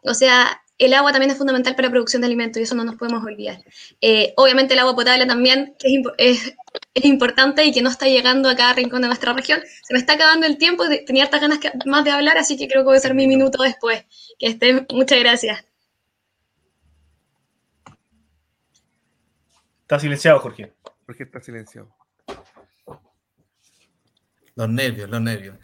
O 0.03 0.15
sea, 0.15 0.63
el 0.79 0.95
agua 0.95 1.13
también 1.13 1.31
es 1.31 1.39
fundamental 1.39 1.75
para 1.75 1.89
la 1.89 1.93
producción 1.93 2.23
de 2.23 2.27
alimentos 2.27 2.61
y 2.61 2.65
eso 2.65 2.75
no 2.75 2.85
nos 2.85 2.97
podemos 2.97 3.25
olvidar. 3.25 3.63
obviamente 4.37 4.75
el 4.75 4.81
agua 4.81 4.95
potable 4.95 5.27
también, 5.27 5.75
que 5.79 6.03
es, 6.19 6.55
es 6.95 7.05
importante 7.05 7.65
y 7.65 7.73
que 7.73 7.83
no 7.83 7.91
está 7.91 8.07
llegando 8.07 8.49
a 8.49 8.57
cada 8.57 8.75
rincón 8.75 9.03
de 9.03 9.09
nuestra 9.09 9.33
región. 9.33 9.61
Se 9.83 9.95
me 9.95 9.99
está 9.99 10.15
acabando 10.15 10.47
el 10.47 10.59
tiempo, 10.59 10.85
tenía 11.07 11.25
hartas 11.25 11.41
ganas 11.41 11.59
más 11.87 12.05
de 12.05 12.11
hablar, 12.11 12.39
así 12.39 12.57
que 12.57 12.69
creo 12.69 12.83
que 12.83 12.87
voy 12.87 12.97
a 12.97 13.01
ser 13.01 13.15
mi 13.15 13.27
minuto 13.27 13.63
después. 13.63 14.05
Que 14.39 14.49
estén, 14.49 14.87
muchas 14.91 15.19
gracias. 15.21 15.65
Está 19.83 20.01
silenciado, 20.01 20.41
Jorge. 20.41 20.73
Jorge 21.07 21.23
está 21.23 21.41
silenciado. 21.41 21.89
Los 24.57 24.69
nervios, 24.69 25.09
los 25.09 25.21
nervios. 25.21 25.57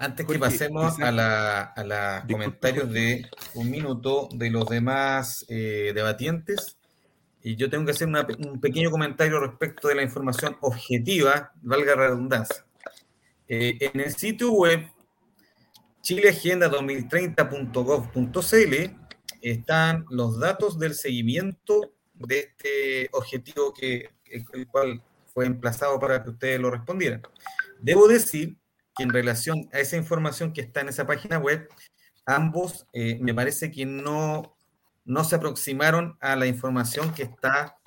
Antes 0.00 0.26
que 0.26 0.38
pasemos 0.38 1.00
a 1.00 1.10
la, 1.10 2.24
comentarios 2.30 2.88
de 2.88 3.28
un 3.54 3.68
minuto 3.68 4.28
de 4.32 4.48
los 4.48 4.68
demás 4.68 5.44
eh, 5.48 5.90
debatientes, 5.92 6.78
y 7.42 7.56
yo 7.56 7.68
tengo 7.68 7.84
que 7.84 7.90
hacer 7.90 8.06
un 8.06 8.60
pequeño 8.60 8.92
comentario 8.92 9.40
respecto 9.40 9.88
de 9.88 9.96
la 9.96 10.02
información 10.02 10.56
objetiva, 10.60 11.50
valga 11.62 11.96
la 11.96 12.08
redundancia. 12.08 12.64
Eh, 13.48 13.76
en 13.80 14.00
el 14.00 14.14
sitio 14.14 14.52
web 14.52 14.86
chileagenda2030.gov.cl 16.04 18.96
están 19.40 20.04
los 20.10 20.38
datos 20.38 20.78
del 20.78 20.94
seguimiento 20.94 21.90
de 22.14 22.38
este 22.38 23.08
objetivo 23.10 23.74
que 23.74 24.10
el 24.30 24.68
cual 24.68 25.02
fue 25.26 25.46
emplazado 25.46 25.98
para 25.98 26.22
que 26.22 26.30
ustedes 26.30 26.60
lo 26.60 26.70
respondieran. 26.70 27.22
Debo 27.80 28.06
decir 28.06 28.56
en 28.98 29.10
relación 29.10 29.68
a 29.72 29.80
esa 29.80 29.96
información 29.96 30.52
que 30.52 30.60
está 30.60 30.80
en 30.80 30.88
esa 30.88 31.06
página 31.06 31.38
web, 31.38 31.68
ambos 32.26 32.86
eh, 32.92 33.18
me 33.20 33.34
parece 33.34 33.70
que 33.70 33.86
no, 33.86 34.56
no 35.04 35.24
se 35.24 35.36
aproximaron 35.36 36.16
a 36.20 36.36
la 36.36 36.46
información 36.46 37.12
que 37.14 37.22
está 37.24 37.78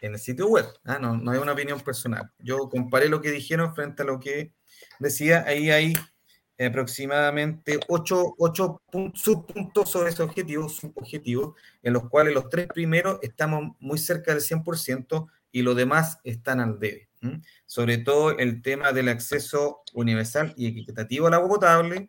en 0.00 0.14
el 0.14 0.18
sitio 0.18 0.48
web. 0.48 0.66
¿ah? 0.84 0.98
No, 0.98 1.16
no 1.16 1.30
hay 1.30 1.38
una 1.38 1.52
opinión 1.52 1.80
personal. 1.80 2.30
Yo 2.38 2.68
comparé 2.68 3.08
lo 3.08 3.20
que 3.20 3.30
dijeron 3.30 3.74
frente 3.74 4.02
a 4.02 4.06
lo 4.06 4.18
que 4.18 4.52
decía. 4.98 5.44
Ahí 5.46 5.70
hay 5.70 5.94
aproximadamente 6.58 7.80
ocho, 7.88 8.34
ocho 8.38 8.82
subpuntos 9.14 9.90
sobre 9.90 10.10
ese 10.10 10.22
objetivo, 10.22 10.68
subobjetivos, 10.68 11.54
en 11.82 11.92
los 11.92 12.08
cuales 12.08 12.34
los 12.34 12.48
tres 12.48 12.68
primeros 12.68 13.18
estamos 13.22 13.74
muy 13.80 13.98
cerca 13.98 14.32
del 14.32 14.42
100% 14.42 15.28
y 15.50 15.62
los 15.62 15.76
demás 15.76 16.18
están 16.24 16.60
al 16.60 16.78
debe. 16.78 17.08
Sobre 17.66 17.98
todo 17.98 18.36
el 18.38 18.62
tema 18.62 18.92
del 18.92 19.08
acceso 19.08 19.82
universal 19.94 20.54
y 20.56 20.66
equitativo 20.66 21.26
al 21.28 21.34
agua 21.34 21.48
potable 21.48 22.08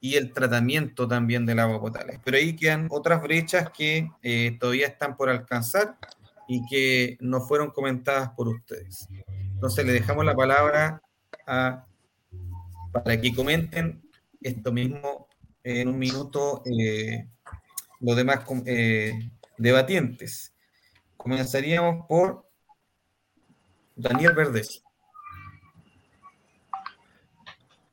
y 0.00 0.14
el 0.14 0.32
tratamiento 0.32 1.08
también 1.08 1.46
del 1.46 1.58
agua 1.58 1.80
potable. 1.80 2.20
Pero 2.24 2.36
ahí 2.36 2.56
quedan 2.56 2.88
otras 2.90 3.22
brechas 3.22 3.70
que 3.70 4.08
eh, 4.22 4.56
todavía 4.58 4.86
están 4.86 5.16
por 5.16 5.28
alcanzar 5.28 5.98
y 6.48 6.64
que 6.66 7.16
no 7.20 7.40
fueron 7.40 7.70
comentadas 7.70 8.30
por 8.30 8.48
ustedes. 8.48 9.08
Entonces 9.54 9.84
le 9.84 9.92
dejamos 9.92 10.24
la 10.24 10.34
palabra 10.34 11.02
para 11.44 13.20
que 13.20 13.34
comenten 13.34 14.02
esto 14.40 14.72
mismo 14.72 15.28
en 15.62 15.88
un 15.88 15.98
minuto 15.98 16.62
eh, 16.64 17.26
los 18.00 18.16
demás 18.16 18.40
eh, 18.66 19.30
debatientes. 19.58 20.54
Comenzaríamos 21.16 22.06
por 22.06 22.45
Daniel 23.96 24.34
Verdes. 24.34 24.82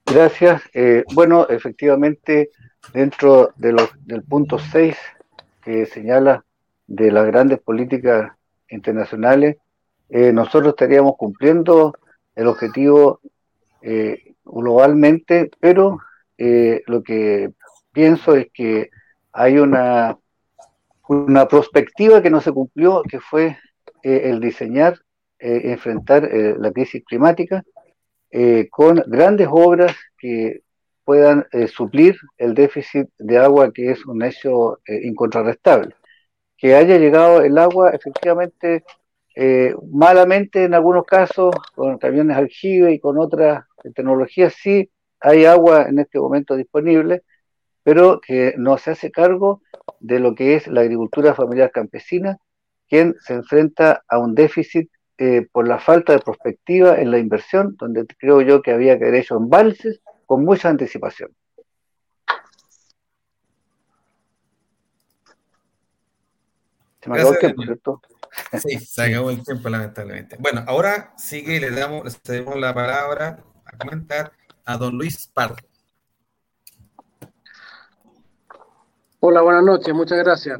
Gracias. 0.06 0.62
Eh, 0.74 1.06
bueno, 1.14 1.48
efectivamente, 1.50 2.52
dentro 2.94 3.52
de 3.56 3.72
los, 3.72 3.90
del 4.06 4.22
punto 4.24 4.60
6 4.60 4.98
que 5.64 5.86
señala 5.86 6.44
de 6.88 7.10
las 7.10 7.26
grandes 7.26 7.60
políticas 7.62 8.34
internacionales, 8.70 9.58
eh, 10.10 10.34
nosotros 10.34 10.74
estaríamos 10.74 11.16
cumpliendo 11.18 11.98
el 12.36 12.48
objetivo 12.48 13.22
eh, 13.82 14.36
globalmente, 14.44 15.50
pero 15.60 16.00
lo 16.38 17.02
que 17.04 17.54
pienso 17.94 18.36
es 18.36 18.48
que 18.54 18.90
hay 19.32 19.58
una, 19.58 20.18
una 21.08 21.48
perspectiva 21.48 22.22
que 22.22 22.30
no 22.30 22.42
se 22.42 22.52
cumplió, 22.52 23.02
que 23.04 23.22
fue 23.22 23.58
el 24.02 24.42
diseñar 24.42 25.00
eh, 25.46 25.72
enfrentar 25.74 26.24
eh, 26.24 26.56
la 26.58 26.72
crisis 26.72 27.04
climática 27.04 27.66
eh, 28.32 28.70
con 28.72 29.04
grandes 29.08 29.50
obras 29.52 29.94
que 30.18 30.62
puedan 31.04 31.46
suplir 31.68 32.16
el 32.38 32.54
déficit 32.54 33.10
de 33.18 33.38
agua 33.38 33.74
que 33.74 33.92
es 33.92 34.06
un 34.06 34.24
hecho 34.24 34.80
incontrarrestable. 34.88 35.94
Que 36.58 36.76
haya 36.76 36.98
llegado 36.98 37.42
el 37.42 37.58
agua 37.58 37.90
efectivamente 37.90 38.86
malamente 39.92 40.64
en 40.64 40.74
algunos 40.76 41.04
casos, 41.06 41.54
con 41.76 41.98
camiones 41.98 42.38
aljibe 42.38 42.94
y 42.94 43.00
con 43.00 43.20
otras 43.20 43.66
tecnologías, 43.94 44.54
sí 44.54 44.90
hay 45.20 45.44
agua 45.44 45.88
en 45.90 46.00
este 46.00 46.20
momento 46.20 46.56
disponible, 46.56 47.24
pero 47.84 48.22
que 48.22 48.54
no 48.58 48.78
se 48.78 48.92
hace 48.92 49.12
cargo 49.12 49.62
de 50.00 50.20
lo 50.22 50.36
que 50.36 50.56
es 50.56 50.68
la 50.68 50.82
agricultura 50.82 51.36
familiar 51.36 51.70
campesina, 51.72 52.38
quien 52.88 53.16
se 53.20 53.34
enfrenta 53.34 54.06
a 54.08 54.20
un 54.20 54.36
déficit 54.36 54.90
eh, 55.26 55.48
por 55.50 55.66
la 55.66 55.80
falta 55.80 56.12
de 56.12 56.20
perspectiva 56.20 57.00
en 57.00 57.10
la 57.10 57.18
inversión, 57.18 57.78
donde 57.80 58.06
creo 58.20 58.42
yo 58.42 58.62
que 58.62 58.72
había 58.72 58.98
que 58.98 59.06
haber 59.06 59.22
hecho 59.22 59.38
embalses 59.38 60.02
con 60.26 60.44
mucha 60.44 60.68
anticipación. 60.68 61.34
Se 67.02 67.10
me 67.10 67.16
acabó 67.16 67.32
el 67.32 67.40
tiempo, 67.40 67.64
¿cierto? 67.64 68.02
Sí, 68.62 68.80
se 68.86 69.02
acabó 69.02 69.30
el 69.30 69.42
tiempo, 69.42 69.70
lamentablemente. 69.70 70.36
Bueno, 70.42 70.66
ahora 70.68 71.14
sigue 71.16 71.56
y 71.56 71.60
le 71.62 71.72
damos, 71.72 72.04
le 72.04 72.12
cedemos 72.12 72.60
la 72.60 72.74
palabra 72.74 73.42
a 73.64 73.78
comentar 73.78 74.34
a 74.66 74.76
don 74.76 74.98
Luis 74.98 75.28
Pardo. 75.28 75.56
Hola, 79.22 79.42
buenas 79.42 79.64
noches, 79.64 79.94
muchas 79.94 80.18
gracias. 80.18 80.60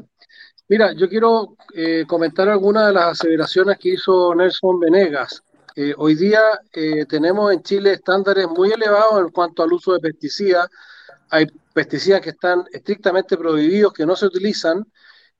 Mira, 0.66 0.94
yo 0.94 1.10
quiero 1.10 1.56
eh, 1.74 2.04
comentar 2.06 2.48
algunas 2.48 2.86
de 2.86 2.94
las 2.94 3.20
aseveraciones 3.20 3.78
que 3.78 3.90
hizo 3.90 4.34
Nelson 4.34 4.80
Venegas. 4.80 5.42
Eh, 5.76 5.92
hoy 5.98 6.14
día 6.14 6.40
eh, 6.72 7.04
tenemos 7.06 7.52
en 7.52 7.62
Chile 7.62 7.92
estándares 7.92 8.48
muy 8.48 8.70
elevados 8.72 9.20
en 9.20 9.28
cuanto 9.28 9.62
al 9.62 9.74
uso 9.74 9.92
de 9.92 10.00
pesticidas. 10.00 10.70
Hay 11.28 11.46
pesticidas 11.74 12.22
que 12.22 12.30
están 12.30 12.64
estrictamente 12.72 13.36
prohibidos, 13.36 13.92
que 13.92 14.06
no 14.06 14.16
se 14.16 14.26
utilizan. 14.26 14.86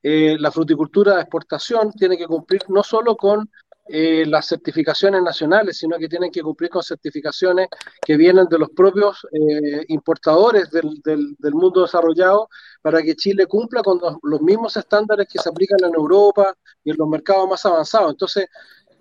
la 0.02 0.50
fruticultura 0.52 1.14
de 1.14 1.22
exportación 1.22 1.90
tiene 1.92 2.18
que 2.18 2.26
cumplir 2.26 2.62
no 2.68 2.82
solo 2.82 3.16
con 3.16 3.48
eh, 3.86 4.24
las 4.26 4.46
certificaciones 4.46 5.22
nacionales, 5.22 5.76
sino 5.76 5.98
que 5.98 6.08
tienen 6.08 6.30
que 6.30 6.42
cumplir 6.42 6.70
con 6.70 6.82
certificaciones 6.82 7.68
que 8.00 8.16
vienen 8.16 8.46
de 8.46 8.58
los 8.58 8.70
propios 8.70 9.26
eh, 9.30 9.84
importadores 9.88 10.70
del, 10.70 11.02
del, 11.04 11.54
mundo 11.54 11.82
desarrollado 11.82 12.48
para 12.80 13.02
que 13.02 13.14
Chile 13.14 13.46
cumpla 13.46 13.82
con 13.82 14.00
los, 14.22 14.40
mismos 14.40 14.76
estándares 14.78 15.28
que 15.28 15.38
se 15.38 15.50
aplican 15.50 15.78
en 15.84 15.94
Europa 15.94 16.54
y 16.82 16.92
en 16.92 16.96
los 16.98 17.08
mercados 17.08 17.46
más 17.46 17.66
avanzados. 17.66 18.12
Entonces, 18.12 18.46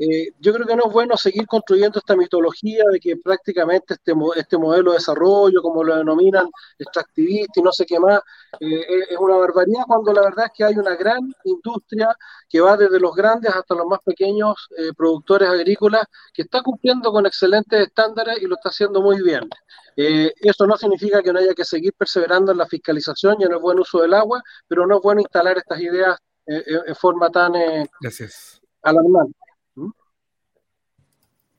eh, 0.05 0.33
yo 0.39 0.53
creo 0.53 0.67
que 0.67 0.75
no 0.75 0.83
es 0.87 0.93
bueno 0.93 1.15
seguir 1.15 1.47
construyendo 1.47 1.99
esta 1.99 2.15
mitología 2.15 2.83
de 2.91 2.99
que 2.99 3.15
prácticamente 3.15 3.93
este, 3.93 4.13
este 4.35 4.57
modelo 4.57 4.91
de 4.91 4.97
desarrollo, 4.97 5.61
como 5.61 5.83
lo 5.83 5.95
denominan, 5.95 6.49
extractivista 6.77 7.59
y 7.59 7.63
no 7.63 7.71
sé 7.71 7.85
qué 7.85 7.99
más, 7.99 8.19
eh, 8.59 8.85
es 9.09 9.17
una 9.17 9.37
barbaridad 9.37 9.83
cuando 9.87 10.11
la 10.11 10.21
verdad 10.23 10.45
es 10.47 10.51
que 10.55 10.63
hay 10.65 10.75
una 10.77 10.95
gran 10.95 11.21
industria 11.45 12.09
que 12.49 12.59
va 12.59 12.75
desde 12.75 12.99
los 12.99 13.15
grandes 13.15 13.55
hasta 13.55 13.75
los 13.75 13.87
más 13.87 13.99
pequeños 14.03 14.67
eh, 14.77 14.91
productores 14.95 15.47
agrícolas 15.47 16.03
que 16.33 16.41
está 16.41 16.61
cumpliendo 16.61 17.11
con 17.11 17.25
excelentes 17.25 17.79
estándares 17.87 18.41
y 18.41 18.45
lo 18.45 18.55
está 18.55 18.69
haciendo 18.69 19.01
muy 19.01 19.21
bien. 19.21 19.49
eso 19.95 20.67
no 20.67 20.75
significa 20.75 21.21
que 21.21 21.31
no 21.31 21.39
haya 21.39 21.53
que 21.53 21.63
seguir 21.63 21.93
perseverando 21.93 22.51
en 22.51 22.57
la 22.57 22.65
fiscalización 22.65 23.37
y 23.39 23.45
en 23.45 23.53
el 23.53 23.59
buen 23.59 23.79
uso 23.79 24.01
del 24.01 24.13
agua, 24.13 24.41
pero 24.67 24.85
no 24.85 24.97
es 24.97 25.01
bueno 25.01 25.21
instalar 25.21 25.57
estas 25.57 25.79
ideas 25.79 26.17
en 26.45 26.95
forma 26.95 27.29
tan 27.29 27.53
alarmante. 28.81 29.42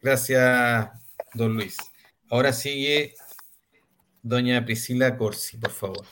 Gracias, 0.05 0.91
don 1.33 1.55
Luis. 1.55 1.79
Ahora 2.29 2.53
sigue 2.53 3.15
doña 4.23 4.63
Priscila 4.63 5.17
Corsi, 5.17 5.57
por 5.57 5.71
favor. 5.71 6.05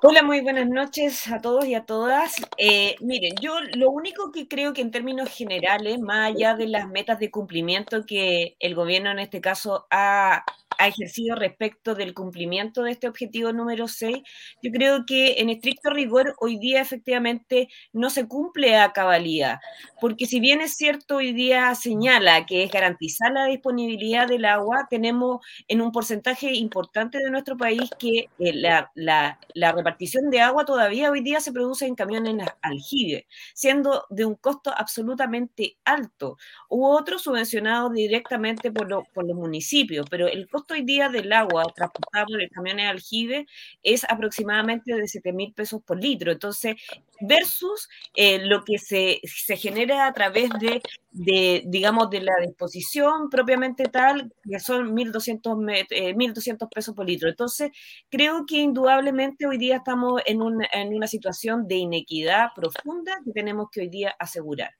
Hola, 0.00 0.22
muy 0.22 0.42
buenas 0.42 0.68
noches 0.68 1.26
a 1.26 1.40
todos 1.40 1.64
y 1.64 1.74
a 1.74 1.84
todas. 1.84 2.36
Eh, 2.56 2.94
miren, 3.00 3.34
yo 3.40 3.56
lo 3.74 3.90
único 3.90 4.30
que 4.30 4.46
creo 4.46 4.72
que 4.72 4.82
en 4.82 4.92
términos 4.92 5.28
generales, 5.28 5.98
más 5.98 6.30
allá 6.32 6.54
de 6.54 6.68
las 6.68 6.88
metas 6.88 7.18
de 7.18 7.32
cumplimiento 7.32 8.06
que 8.06 8.54
el 8.60 8.76
gobierno 8.76 9.10
en 9.10 9.18
este 9.18 9.40
caso 9.40 9.88
ha 9.90 10.44
ha 10.78 10.88
ejercido 10.88 11.36
respecto 11.36 11.94
del 11.94 12.14
cumplimiento 12.14 12.82
de 12.82 12.92
este 12.92 13.08
objetivo 13.08 13.52
número 13.52 13.88
6, 13.88 14.18
yo 14.62 14.70
creo 14.72 15.04
que 15.06 15.40
en 15.40 15.50
estricto 15.50 15.90
rigor 15.90 16.34
hoy 16.40 16.58
día 16.58 16.80
efectivamente 16.80 17.68
no 17.92 18.10
se 18.10 18.26
cumple 18.26 18.76
a 18.76 18.92
cabalidad, 18.92 19.58
porque 20.00 20.26
si 20.26 20.40
bien 20.40 20.60
es 20.60 20.76
cierto 20.76 21.16
hoy 21.16 21.32
día 21.32 21.74
señala 21.74 22.46
que 22.46 22.62
es 22.64 22.70
garantizar 22.70 23.32
la 23.32 23.46
disponibilidad 23.46 24.28
del 24.28 24.44
agua, 24.44 24.86
tenemos 24.88 25.44
en 25.68 25.80
un 25.80 25.92
porcentaje 25.92 26.52
importante 26.52 27.18
de 27.18 27.30
nuestro 27.30 27.56
país 27.56 27.90
que 27.98 28.28
eh, 28.38 28.52
la, 28.54 28.90
la, 28.94 29.72
repartición 29.72 30.30
de 30.30 30.40
agua 30.40 30.64
todavía 30.64 31.10
hoy 31.10 31.20
día 31.20 31.40
se 31.40 31.52
produce 31.52 31.86
en 31.86 31.94
camiones 31.94 32.46
aljibe, 32.62 33.26
siendo 33.54 34.06
de 34.10 34.24
un 34.24 34.36
costo 34.36 34.72
absolutamente 34.76 35.76
alto, 35.84 36.36
u 36.68 36.86
otro 36.86 37.18
subvencionado 37.18 37.90
directamente 37.90 38.70
por, 38.70 38.88
por 39.12 39.26
los 39.26 39.36
municipios, 39.36 40.06
pero 40.08 40.26
el 40.28 40.48
costo 40.48 40.63
hoy 40.72 40.82
día 40.82 41.08
del 41.10 41.32
agua 41.32 41.64
transportado 41.74 42.26
por 42.28 42.40
el 42.40 42.48
camiones 42.48 42.88
aljibe 42.88 43.46
es 43.82 44.04
aproximadamente 44.04 44.94
de 44.94 45.06
7 45.06 45.32
mil 45.32 45.52
pesos 45.52 45.82
por 45.82 46.02
litro. 46.02 46.32
Entonces, 46.32 46.76
versus 47.20 47.88
eh, 48.14 48.38
lo 48.46 48.64
que 48.64 48.78
se, 48.78 49.20
se, 49.24 49.56
genera 49.56 50.06
a 50.06 50.12
través 50.12 50.48
de, 50.60 50.80
de, 51.10 51.62
digamos, 51.66 52.08
de 52.10 52.22
la 52.22 52.34
disposición 52.40 53.28
propiamente 53.30 53.84
tal, 53.84 54.32
que 54.42 54.58
son 54.58 54.94
1.200, 54.96 55.86
eh, 55.90 56.14
1.200 56.14 56.68
pesos 56.68 56.94
por 56.94 57.06
litro. 57.06 57.28
Entonces, 57.28 57.70
creo 58.08 58.46
que 58.46 58.56
indudablemente 58.56 59.46
hoy 59.46 59.58
día 59.58 59.76
estamos 59.76 60.22
en, 60.26 60.42
un, 60.42 60.64
en 60.72 60.94
una 60.94 61.06
situación 61.06 61.68
de 61.68 61.76
inequidad 61.76 62.48
profunda 62.54 63.12
que 63.24 63.32
tenemos 63.32 63.68
que 63.70 63.82
hoy 63.82 63.88
día 63.88 64.14
asegurar. 64.18 64.70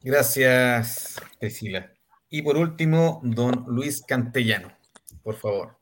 Gracias, 0.00 1.16
Cecilia. 1.40 1.97
Y 2.30 2.42
por 2.42 2.56
último, 2.56 3.20
don 3.22 3.64
Luis 3.68 4.02
Cantellano, 4.06 4.68
por 5.22 5.34
favor. 5.36 5.78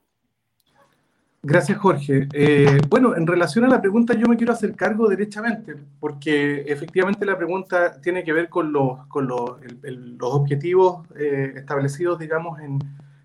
Gracias, 1.49 1.79
Jorge. 1.79 2.27
Eh, 2.33 2.81
bueno, 2.89 3.15
en 3.15 3.25
relación 3.25 3.65
a 3.65 3.69
la 3.69 3.81
pregunta, 3.81 4.15
yo 4.15 4.27
me 4.27 4.37
quiero 4.37 4.53
hacer 4.53 4.75
cargo 4.75 5.09
derechamente, 5.09 5.77
porque 6.01 6.63
efectivamente 6.67 7.25
la 7.25 7.37
pregunta 7.37 8.01
tiene 8.01 8.25
que 8.25 8.33
ver 8.33 8.49
con 8.49 8.73
los, 8.73 9.07
con 9.07 9.29
los, 9.29 9.53
los 9.83 10.35
objetivos 10.35 11.07
eh, 11.17 11.53
establecidos, 11.55 12.19
digamos, 12.19 12.59
en, 12.59 12.81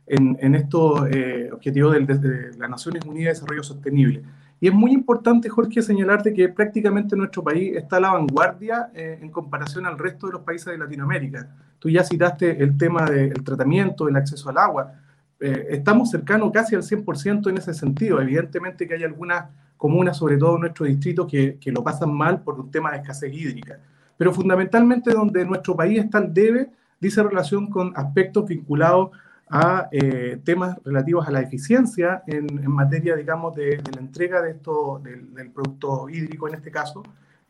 en, 0.06 0.54
estos 0.54 1.10
eh, 1.10 1.50
objetivos 1.52 1.94
de, 1.94 2.00
de, 2.06 2.58
las 2.60 2.70
Naciones 2.70 3.04
Unidas 3.06 3.34
de 3.34 3.40
Desarrollo 3.40 3.64
Sostenible. 3.64 4.22
Y 4.60 4.68
es 4.68 4.74
muy 4.74 4.92
importante, 4.92 5.50
Jorge, 5.50 5.82
señalarte 5.82 6.32
que 6.32 6.48
prácticamente 6.50 7.16
nuestro 7.16 7.44
país 7.44 7.76
está 7.76 7.98
a 7.98 8.02
la 8.02 8.12
vanguardia 8.12 8.92
en 8.94 9.32
comparación 9.32 9.88
al 9.88 9.98
resto 9.98 10.28
de 10.28 10.34
los 10.34 10.44
países 10.44 10.68
de 10.68 10.78
Latinoamérica. 10.78 11.50
Tú 11.82 11.90
ya 11.90 12.04
citaste 12.04 12.62
el 12.62 12.78
tema 12.78 13.06
del 13.06 13.44
tratamiento, 13.44 14.06
del 14.06 14.16
acceso 14.16 14.52
al 14.52 14.60
agua. 14.60 14.94
Eh, 15.40 15.70
estamos 15.72 16.12
cercanos 16.12 16.52
casi 16.54 16.76
al 16.76 16.84
100% 16.84 17.50
en 17.50 17.58
ese 17.58 17.74
sentido. 17.74 18.22
Evidentemente 18.22 18.88
que 18.88 18.94
hay 18.94 19.04
algunas 19.04 19.50
comunas, 19.78 20.16
sobre 20.16 20.38
todo 20.38 20.56
en 20.56 20.62
nuestro 20.62 20.86
distrito, 20.86 21.26
que, 21.26 21.58
que 21.60 21.72
lo 21.72 21.84
pasan 21.84 22.14
mal 22.14 22.44
por 22.44 22.60
un 22.60 22.70
tema 22.70 22.92
de 22.92 22.98
escasez 22.98 23.34
hídrica. 23.34 23.80
Pero 24.16 24.32
fundamentalmente 24.32 25.12
donde 25.12 25.44
nuestro 25.44 25.76
país 25.76 25.98
está 25.98 26.20
al 26.20 26.32
debe, 26.32 26.70
dice 27.00 27.24
relación 27.24 27.68
con 27.68 27.92
aspectos 27.96 28.46
vinculados 28.46 29.10
a 29.52 29.90
eh, 29.92 30.40
temas 30.46 30.78
relativos 30.86 31.28
a 31.28 31.32
la 31.32 31.42
eficiencia 31.42 32.24
en, 32.26 32.48
materia, 32.72 33.18
digamos, 33.18 33.54
de, 33.54 33.82
la 33.94 34.00
entrega 34.00 34.42
de 34.42 34.52
esto, 34.52 35.02
del, 35.04 35.52
producto 35.52 36.08
hídrico 36.10 36.48
en 36.48 36.54
este 36.56 36.72
caso, 36.72 37.04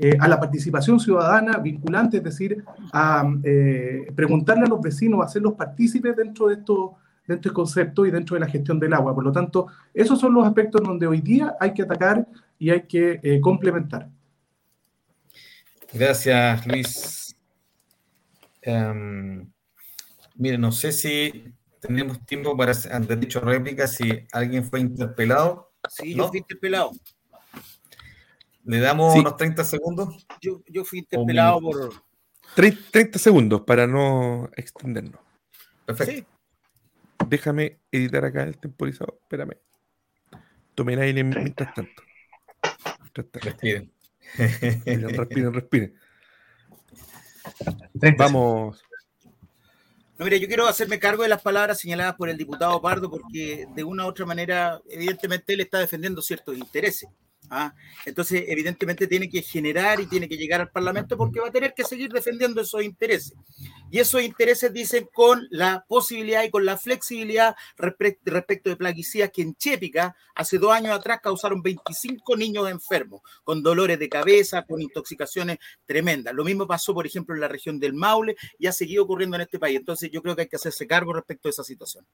eh, 0.03 0.17
a 0.19 0.27
la 0.27 0.39
participación 0.39 0.99
ciudadana 0.99 1.59
vinculante, 1.59 2.17
es 2.17 2.23
decir, 2.23 2.63
a 2.91 3.23
eh, 3.43 4.11
preguntarle 4.15 4.63
a 4.63 4.69
los 4.69 4.81
vecinos, 4.81 5.21
a 5.21 5.25
hacerlos 5.25 5.53
partícipes 5.53 6.15
dentro 6.15 6.47
de 6.47 6.55
esto 6.55 6.95
dentro 7.27 7.49
del 7.49 7.55
concepto 7.55 8.03
y 8.07 8.09
dentro 8.09 8.33
de 8.33 8.39
la 8.39 8.47
gestión 8.47 8.79
del 8.79 8.93
agua. 8.93 9.13
Por 9.13 9.23
lo 9.23 9.31
tanto, 9.31 9.67
esos 9.93 10.19
son 10.19 10.33
los 10.33 10.45
aspectos 10.45 10.81
donde 10.81 11.05
hoy 11.05 11.21
día 11.21 11.55
hay 11.59 11.71
que 11.71 11.83
atacar 11.83 12.27
y 12.57 12.71
hay 12.71 12.81
que 12.87 13.39
complementar. 13.41 14.09
Gracias, 15.93 16.65
Luis. 16.65 17.35
Um, 18.65 19.51
mire, 20.35 20.57
no 20.57 20.71
sé 20.71 20.91
si 20.91 21.45
tenemos 21.79 22.25
tiempo 22.25 22.57
para 22.57 22.71
hacer 22.71 23.19
dicho 23.19 23.39
réplica 23.39 23.87
si 23.87 24.25
alguien 24.31 24.63
fue 24.63 24.79
interpelado. 24.79 25.71
Sí, 25.87 26.15
yo 26.15 26.27
fui 26.27 26.39
interpelado. 26.39 26.91
¿Le 28.63 28.79
damos 28.79 29.15
unos 29.15 29.37
30 29.37 29.63
segundos? 29.63 30.27
Yo, 30.41 30.61
yo 30.67 30.85
fui 30.85 30.99
interpelado 30.99 31.59
por... 31.61 31.93
30 32.55 33.17
segundos 33.17 33.61
para 33.61 33.87
no 33.87 34.49
extendernos. 34.55 35.21
Perfecto. 35.85 36.29
Déjame 37.27 37.79
editar 37.91 38.25
acá 38.25 38.43
el 38.43 38.57
temporizador. 38.57 39.17
Espérame. 39.21 39.57
Tomen 40.75 40.99
aire 40.99 41.23
mientras 41.23 41.73
tanto. 41.73 42.03
Respiren. 43.13 43.91
Respiren, 44.35 45.53
respiren. 45.53 45.95
Vamos. 48.17 48.83
No, 50.17 50.25
mire, 50.25 50.39
yo 50.39 50.47
quiero 50.47 50.67
hacerme 50.67 50.99
cargo 50.99 51.23
de 51.23 51.29
las 51.29 51.41
palabras 51.41 51.79
señaladas 51.79 52.15
por 52.15 52.29
el 52.29 52.37
diputado 52.37 52.81
Pardo 52.81 53.09
porque 53.09 53.65
de 53.73 53.83
una 53.83 54.05
u 54.05 54.09
otra 54.09 54.25
manera, 54.25 54.79
evidentemente, 54.89 55.53
él 55.53 55.61
está 55.61 55.79
defendiendo 55.79 56.21
ciertos 56.21 56.57
intereses. 56.57 57.09
¿Ah? 57.51 57.75
Entonces, 58.05 58.45
evidentemente, 58.47 59.05
tiene 59.05 59.29
que 59.29 59.41
generar 59.41 59.99
y 59.99 60.07
tiene 60.07 60.27
que 60.27 60.37
llegar 60.37 60.61
al 60.61 60.71
Parlamento 60.71 61.17
porque 61.17 61.39
va 61.39 61.49
a 61.49 61.51
tener 61.51 61.73
que 61.75 61.83
seguir 61.83 62.11
defendiendo 62.11 62.61
esos 62.61 62.81
intereses. 62.81 63.33
Y 63.91 63.99
esos 63.99 64.23
intereses 64.23 64.73
dicen 64.73 65.07
con 65.13 65.45
la 65.51 65.85
posibilidad 65.87 66.43
y 66.43 66.49
con 66.49 66.65
la 66.65 66.77
flexibilidad 66.77 67.55
respecto 67.77 68.69
de 68.69 68.75
plaguicidas 68.77 69.29
que 69.31 69.41
en 69.41 69.53
Chépica 69.55 70.15
hace 70.33 70.57
dos 70.57 70.71
años 70.71 70.97
atrás 70.97 71.19
causaron 71.21 71.61
25 71.61 72.37
niños 72.37 72.69
enfermos, 72.69 73.21
con 73.43 73.61
dolores 73.61 73.99
de 73.99 74.09
cabeza, 74.09 74.63
con 74.63 74.81
intoxicaciones 74.81 75.59
tremendas. 75.85 76.33
Lo 76.33 76.45
mismo 76.45 76.65
pasó, 76.65 76.93
por 76.93 77.05
ejemplo, 77.05 77.35
en 77.35 77.41
la 77.41 77.49
región 77.49 77.79
del 77.79 77.93
Maule 77.93 78.37
y 78.57 78.67
ha 78.67 78.71
seguido 78.71 79.03
ocurriendo 79.03 79.35
en 79.35 79.41
este 79.41 79.59
país. 79.59 79.77
Entonces, 79.77 80.09
yo 80.09 80.21
creo 80.21 80.35
que 80.35 80.43
hay 80.43 80.47
que 80.47 80.55
hacerse 80.55 80.87
cargo 80.87 81.11
respecto 81.11 81.49
a 81.49 81.51
esa 81.51 81.63
situación. 81.63 82.05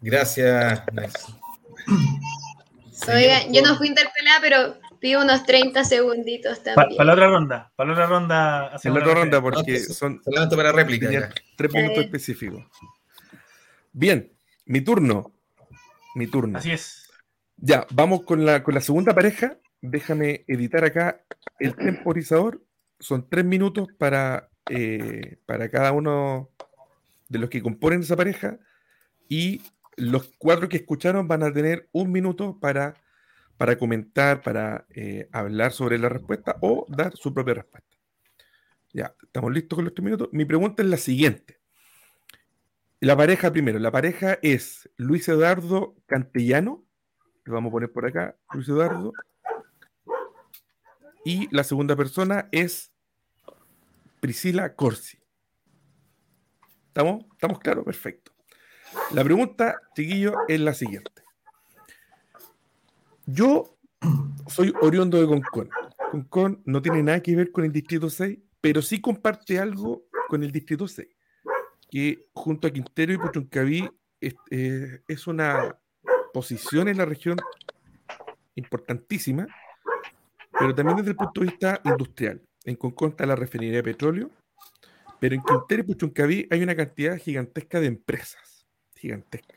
Gracias. 0.00 0.82
Oiga, 3.08 3.46
yo 3.50 3.62
no 3.62 3.76
fui 3.76 3.88
interpelada, 3.88 4.40
pero 4.40 4.76
pido 5.00 5.22
unos 5.22 5.44
30 5.44 5.84
segunditos 5.84 6.62
también. 6.62 6.96
Para 6.96 7.06
la 7.06 7.12
otra 7.14 7.26
ronda, 7.28 7.72
para 7.74 7.88
la 7.88 7.92
otra 7.94 8.06
ronda. 8.06 8.70
Para 8.82 8.94
la 8.94 9.00
otra 9.00 9.14
ronda, 9.14 9.42
porque 9.42 9.80
son 9.80 10.20
solamente 10.24 10.56
para 10.56 10.72
réplica. 10.72 11.30
Tres 11.56 11.74
minutos 11.74 12.04
específicos. 12.04 12.64
Bien, 13.92 14.32
mi 14.66 14.80
turno. 14.80 15.32
Mi 16.14 16.26
turno. 16.26 16.58
Así 16.58 16.70
es. 16.70 17.10
Ya, 17.56 17.86
vamos 17.90 18.24
con 18.24 18.44
la, 18.44 18.62
con 18.62 18.74
la 18.74 18.80
segunda 18.80 19.14
pareja. 19.14 19.58
Déjame 19.80 20.44
editar 20.46 20.84
acá 20.84 21.22
el 21.58 21.74
temporizador. 21.74 22.62
Son 23.00 23.28
tres 23.28 23.44
minutos 23.44 23.88
para, 23.98 24.50
eh, 24.68 25.38
para 25.46 25.68
cada 25.68 25.92
uno 25.92 26.50
de 27.28 27.38
los 27.38 27.50
que 27.50 27.62
componen 27.62 28.00
esa 28.00 28.16
pareja. 28.16 28.58
Y 29.28 29.62
los 29.96 30.32
cuatro 30.38 30.68
que 30.68 30.78
escucharon 30.78 31.28
van 31.28 31.42
a 31.42 31.52
tener 31.52 31.88
un 31.92 32.10
minuto 32.10 32.58
para, 32.60 32.94
para 33.56 33.76
comentar, 33.76 34.42
para 34.42 34.86
eh, 34.90 35.28
hablar 35.32 35.72
sobre 35.72 35.98
la 35.98 36.08
respuesta 36.08 36.56
o 36.60 36.86
dar 36.88 37.16
su 37.16 37.32
propia 37.32 37.54
respuesta. 37.54 37.96
Ya, 38.92 39.14
estamos 39.22 39.52
listos 39.52 39.76
con 39.76 39.84
los 39.84 39.94
tres 39.94 40.04
minutos. 40.04 40.28
Mi 40.32 40.44
pregunta 40.44 40.82
es 40.82 40.88
la 40.88 40.96
siguiente. 40.96 41.58
La 43.00 43.16
pareja 43.16 43.50
primero, 43.50 43.78
la 43.78 43.90
pareja 43.90 44.38
es 44.42 44.88
Luis 44.96 45.28
Eduardo 45.28 45.96
Cantellano, 46.06 46.84
lo 47.44 47.54
vamos 47.54 47.70
a 47.70 47.72
poner 47.72 47.90
por 47.90 48.06
acá, 48.06 48.36
Luis 48.52 48.68
Eduardo. 48.68 49.12
Y 51.24 51.48
la 51.54 51.64
segunda 51.64 51.96
persona 51.96 52.48
es 52.52 52.92
Priscila 54.20 54.74
Corsi. 54.76 55.18
¿Estamos? 56.88 57.24
¿Estamos 57.32 57.58
claros? 57.58 57.84
Perfecto. 57.84 58.31
La 59.12 59.22
pregunta, 59.24 59.80
chiquillo, 59.94 60.34
es 60.48 60.60
la 60.60 60.72
siguiente. 60.72 61.10
Yo 63.26 63.76
soy 64.48 64.72
oriundo 64.80 65.20
de 65.20 65.26
Concón. 65.26 65.70
Concón 66.10 66.62
no 66.64 66.82
tiene 66.82 67.02
nada 67.02 67.20
que 67.20 67.36
ver 67.36 67.52
con 67.52 67.64
el 67.64 67.72
Distrito 67.72 68.10
6, 68.10 68.38
pero 68.60 68.82
sí 68.82 69.00
comparte 69.00 69.58
algo 69.58 70.04
con 70.28 70.42
el 70.42 70.50
Distrito 70.50 70.88
6, 70.88 71.08
que 71.90 72.26
junto 72.32 72.66
a 72.66 72.70
Quintero 72.70 73.12
y 73.12 73.18
Puchuncaví 73.18 73.88
es, 74.20 74.34
eh, 74.50 75.02
es 75.06 75.26
una 75.26 75.78
posición 76.32 76.88
en 76.88 76.98
la 76.98 77.04
región 77.04 77.36
importantísima, 78.54 79.46
pero 80.58 80.74
también 80.74 80.98
desde 80.98 81.10
el 81.10 81.16
punto 81.16 81.40
de 81.40 81.46
vista 81.46 81.80
industrial. 81.84 82.42
En 82.64 82.76
Concón 82.76 83.10
está 83.10 83.26
la 83.26 83.36
refinería 83.36 83.76
de 83.76 83.82
petróleo, 83.82 84.30
pero 85.20 85.34
en 85.34 85.42
Quintero 85.42 85.82
y 85.82 85.86
Puchuncaví 85.86 86.48
hay 86.50 86.62
una 86.62 86.74
cantidad 86.74 87.18
gigantesca 87.18 87.80
de 87.80 87.86
empresas 87.86 88.51
gigantesca. 89.02 89.56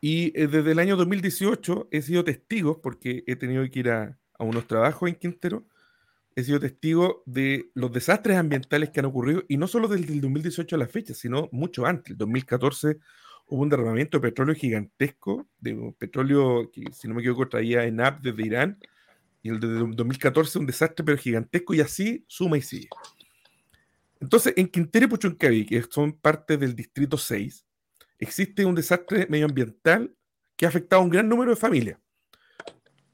Y 0.00 0.32
eh, 0.34 0.46
desde 0.48 0.72
el 0.72 0.78
año 0.78 0.96
2018 0.96 1.88
he 1.90 2.02
sido 2.02 2.24
testigo, 2.24 2.80
porque 2.80 3.22
he 3.26 3.36
tenido 3.36 3.68
que 3.70 3.80
ir 3.80 3.90
a, 3.90 4.18
unos 4.38 4.66
trabajos 4.66 5.08
en 5.08 5.16
Quintero, 5.16 5.66
he 6.34 6.42
sido 6.42 6.58
testigo 6.58 7.22
de 7.26 7.70
los 7.74 7.92
desastres 7.92 8.38
ambientales 8.38 8.88
que 8.88 9.00
han 9.00 9.06
ocurrido, 9.06 9.44
y 9.48 9.58
no 9.58 9.66
solo 9.66 9.86
desde 9.86 10.12
el 10.14 10.22
2018 10.22 10.76
a 10.76 10.78
la 10.78 10.88
fecha, 10.88 11.12
sino 11.12 11.50
mucho 11.52 11.84
antes. 11.84 12.12
El 12.12 12.16
2014 12.16 12.98
hubo 13.48 13.62
un 13.62 13.68
derramamiento 13.68 14.18
de 14.18 14.22
petróleo 14.22 14.54
gigantesco, 14.54 15.46
de 15.58 15.94
petróleo 15.98 16.70
que, 16.72 16.84
si 16.92 17.06
no 17.06 17.14
me 17.14 17.20
equivoco, 17.20 17.48
traía 17.48 17.84
ENAP 17.84 18.22
desde 18.22 18.46
Irán, 18.46 18.78
y 19.42 19.50
el 19.50 19.60
de 19.60 19.68
2014 19.68 20.58
un 20.58 20.66
desastre 20.66 21.04
pero 21.04 21.18
gigantesco, 21.18 21.74
y 21.74 21.82
así 21.82 22.24
suma 22.26 22.56
y 22.56 22.62
sigue. 22.62 22.88
Entonces, 24.20 24.54
en 24.56 24.68
Quintero 24.68 25.04
y 25.04 25.08
Puchuncaví, 25.08 25.66
que 25.66 25.82
son 25.82 26.14
parte 26.14 26.56
del 26.56 26.74
Distrito 26.74 27.18
6, 27.18 27.66
existe 28.20 28.64
un 28.64 28.74
desastre 28.74 29.26
medioambiental 29.28 30.14
que 30.56 30.66
ha 30.66 30.68
afectado 30.68 31.00
a 31.00 31.04
un 31.04 31.10
gran 31.10 31.28
número 31.28 31.50
de 31.50 31.56
familias. 31.56 31.98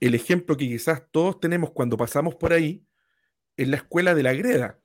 El 0.01 0.15
ejemplo 0.15 0.57
que 0.57 0.69
quizás 0.69 1.03
todos 1.11 1.41
tenemos 1.41 1.71
cuando 1.71 1.97
pasamos 1.97 2.35
por 2.35 2.53
ahí 2.53 2.85
es 3.57 3.69
la 3.69 3.77
escuela 3.77 4.15
de 4.15 4.23
la 4.23 4.35
Greda, 4.35 4.79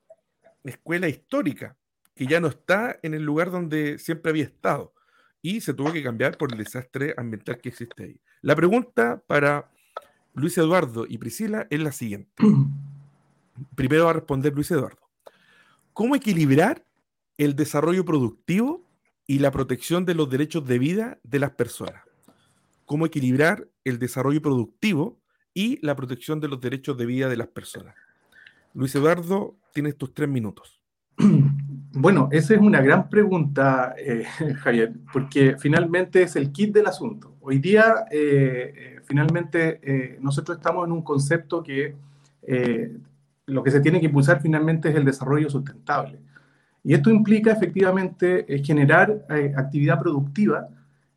la 0.62 0.70
escuela 0.70 1.08
histórica, 1.08 1.76
que 2.14 2.26
ya 2.26 2.40
no 2.40 2.48
está 2.48 2.98
en 3.02 3.14
el 3.14 3.22
lugar 3.22 3.50
donde 3.50 3.98
siempre 3.98 4.30
había 4.30 4.44
estado 4.44 4.94
y 5.42 5.60
se 5.60 5.74
tuvo 5.74 5.92
que 5.92 6.02
cambiar 6.02 6.38
por 6.38 6.52
el 6.52 6.58
desastre 6.58 7.14
ambiental 7.16 7.60
que 7.60 7.70
existe 7.70 8.04
ahí. 8.04 8.20
La 8.42 8.54
pregunta 8.54 9.22
para 9.26 9.70
Luis 10.34 10.56
Eduardo 10.56 11.04
y 11.06 11.18
Priscila 11.18 11.66
es 11.68 11.80
la 11.80 11.92
siguiente. 11.92 12.30
Primero 13.74 14.04
va 14.04 14.10
a 14.10 14.14
responder 14.14 14.54
Luis 14.54 14.70
Eduardo. 14.70 15.10
¿Cómo 15.92 16.14
equilibrar 16.14 16.86
el 17.36 17.56
desarrollo 17.56 18.04
productivo 18.04 18.88
y 19.32 19.38
la 19.38 19.50
protección 19.50 20.04
de 20.04 20.14
los 20.14 20.28
derechos 20.28 20.66
de 20.66 20.78
vida 20.78 21.18
de 21.22 21.38
las 21.38 21.52
personas? 21.52 22.02
¿Cómo 22.84 23.06
equilibrar 23.06 23.66
el 23.82 23.98
desarrollo 23.98 24.42
productivo 24.42 25.22
y 25.54 25.78
la 25.80 25.96
protección 25.96 26.38
de 26.38 26.48
los 26.48 26.60
derechos 26.60 26.98
de 26.98 27.06
vida 27.06 27.30
de 27.30 27.38
las 27.38 27.46
personas? 27.46 27.94
Luis 28.74 28.94
Eduardo, 28.94 29.56
tienes 29.72 29.96
tus 29.96 30.12
tres 30.12 30.28
minutos. 30.28 30.82
Bueno, 31.94 32.30
esa 32.32 32.54
es 32.54 32.60
una 32.60 32.80
gran 32.80 33.10
pregunta, 33.10 33.94
eh, 33.98 34.24
Javier, 34.60 34.94
porque 35.12 35.56
finalmente 35.58 36.22
es 36.22 36.36
el 36.36 36.50
kit 36.50 36.72
del 36.72 36.86
asunto. 36.86 37.36
Hoy 37.40 37.58
día, 37.58 38.06
eh, 38.10 38.72
eh, 38.74 39.00
finalmente, 39.04 40.18
nosotros 40.18 40.56
estamos 40.56 40.86
en 40.86 40.92
un 40.92 41.02
concepto 41.02 41.62
que 41.62 41.94
lo 43.44 43.62
que 43.62 43.70
se 43.70 43.80
tiene 43.80 44.00
que 44.00 44.06
impulsar 44.06 44.40
finalmente 44.40 44.88
es 44.88 44.94
el 44.94 45.04
desarrollo 45.04 45.50
sustentable. 45.50 46.18
Y 46.84 46.94
esto 46.94 47.10
implica 47.10 47.52
efectivamente 47.52 48.44
generar 48.64 49.24
actividad 49.56 50.00
productiva 50.00 50.68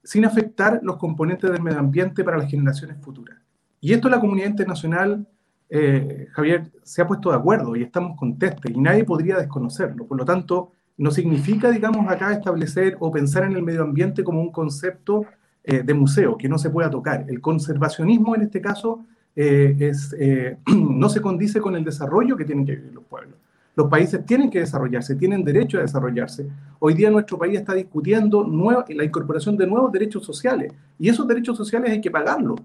sin 0.04 0.25
afectar 0.25 0.80
los 0.84 0.97
componentes 0.97 1.51
del 1.51 1.62
medio 1.62 1.80
ambiente 1.80 2.23
para 2.23 2.38
las 2.38 2.49
generaciones 2.49 2.97
futuras. 3.01 3.38
Y 3.82 3.93
esto 3.93 4.08
la 4.08 4.19
comunidad 4.19 4.49
internacional 4.49 5.25
eh, 5.69 6.28
Javier, 6.32 6.71
se 6.84 7.01
ha 7.01 7.08
puesto 7.08 7.32
de 7.32 7.38
acuerdo 7.38 7.75
y 7.75 7.84
estamos 7.84 8.17
contestes 8.17 8.71
y 8.71 8.80
nadie 8.80 9.04
podría 9.04 9.38
desconocerlo. 9.38 10.06
Por 10.06 10.17
lo 10.17 10.25
tanto, 10.25 10.71
no 10.97 11.12
significa, 11.12 11.71
digamos, 11.71 12.08
acá 12.10 12.32
establecer 12.32 12.97
o 12.99 13.12
pensar 13.12 13.43
en 13.43 13.54
el 13.54 13.63
medio 13.63 13.82
ambiente 13.82 14.23
como 14.23 14.41
un 14.41 14.51
concepto 14.51 15.25
eh, 15.63 15.82
de 15.84 15.93
museo 15.93 16.38
que 16.38 16.47
no 16.47 16.58
se 16.58 16.69
pueda 16.69 16.89
tocar. 16.89 17.25
El 17.28 17.41
conservacionismo 17.41 18.36
en 18.36 18.43
este 18.43 18.62
caso 18.62 19.06
eh, 19.36 20.58
no 20.67 21.10
se 21.10 21.21
condice 21.21 21.60
con 21.60 21.75
el 21.75 21.84
desarrollo 21.84 22.38
que 22.38 22.45
tienen 22.45 22.65
que 22.65 22.75
vivir 22.75 22.93
los 22.93 23.04
pueblos. 23.06 23.38
Los 23.75 23.89
países 23.89 24.25
tienen 24.25 24.49
que 24.49 24.59
desarrollarse, 24.59 25.15
tienen 25.15 25.43
derecho 25.43 25.77
a 25.77 25.81
desarrollarse. 25.81 26.47
Hoy 26.79 26.93
día 26.93 27.09
nuestro 27.09 27.38
país 27.38 27.59
está 27.59 27.73
discutiendo 27.73 28.47
la 28.89 29.03
incorporación 29.03 29.57
de 29.57 29.67
nuevos 29.67 29.91
derechos 29.91 30.25
sociales 30.25 30.73
y 30.97 31.09
esos 31.09 31.27
derechos 31.27 31.57
sociales 31.57 31.91
hay 31.91 32.01
que 32.01 32.11
pagarlos. 32.11 32.59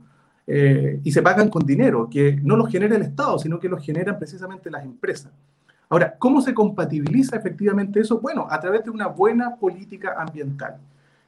Eh, 0.47 1.01
y 1.05 1.13
se 1.13 1.23
pagan 1.23 1.49
con 1.49 1.65
dinero, 1.65 2.09
que 2.11 2.33
no 2.43 2.57
los 2.57 2.69
genera 2.69 2.97
el 2.97 3.03
Estado, 3.03 3.39
sino 3.39 3.61
que 3.61 3.69
los 3.69 3.85
generan 3.85 4.19
precisamente 4.19 4.71
las 4.71 4.85
empresas. 4.85 5.31
Ahora, 5.89 6.17
¿cómo 6.19 6.41
se 6.41 6.55
compatibiliza 6.55 7.37
efectivamente 7.37 8.01
eso? 8.01 8.21
Bueno, 8.21 8.47
a 8.49 8.59
través 8.59 8.85
de 8.85 8.91
una 8.91 9.07
buena 9.09 9.57
política 9.57 10.15
ambiental. 10.17 10.79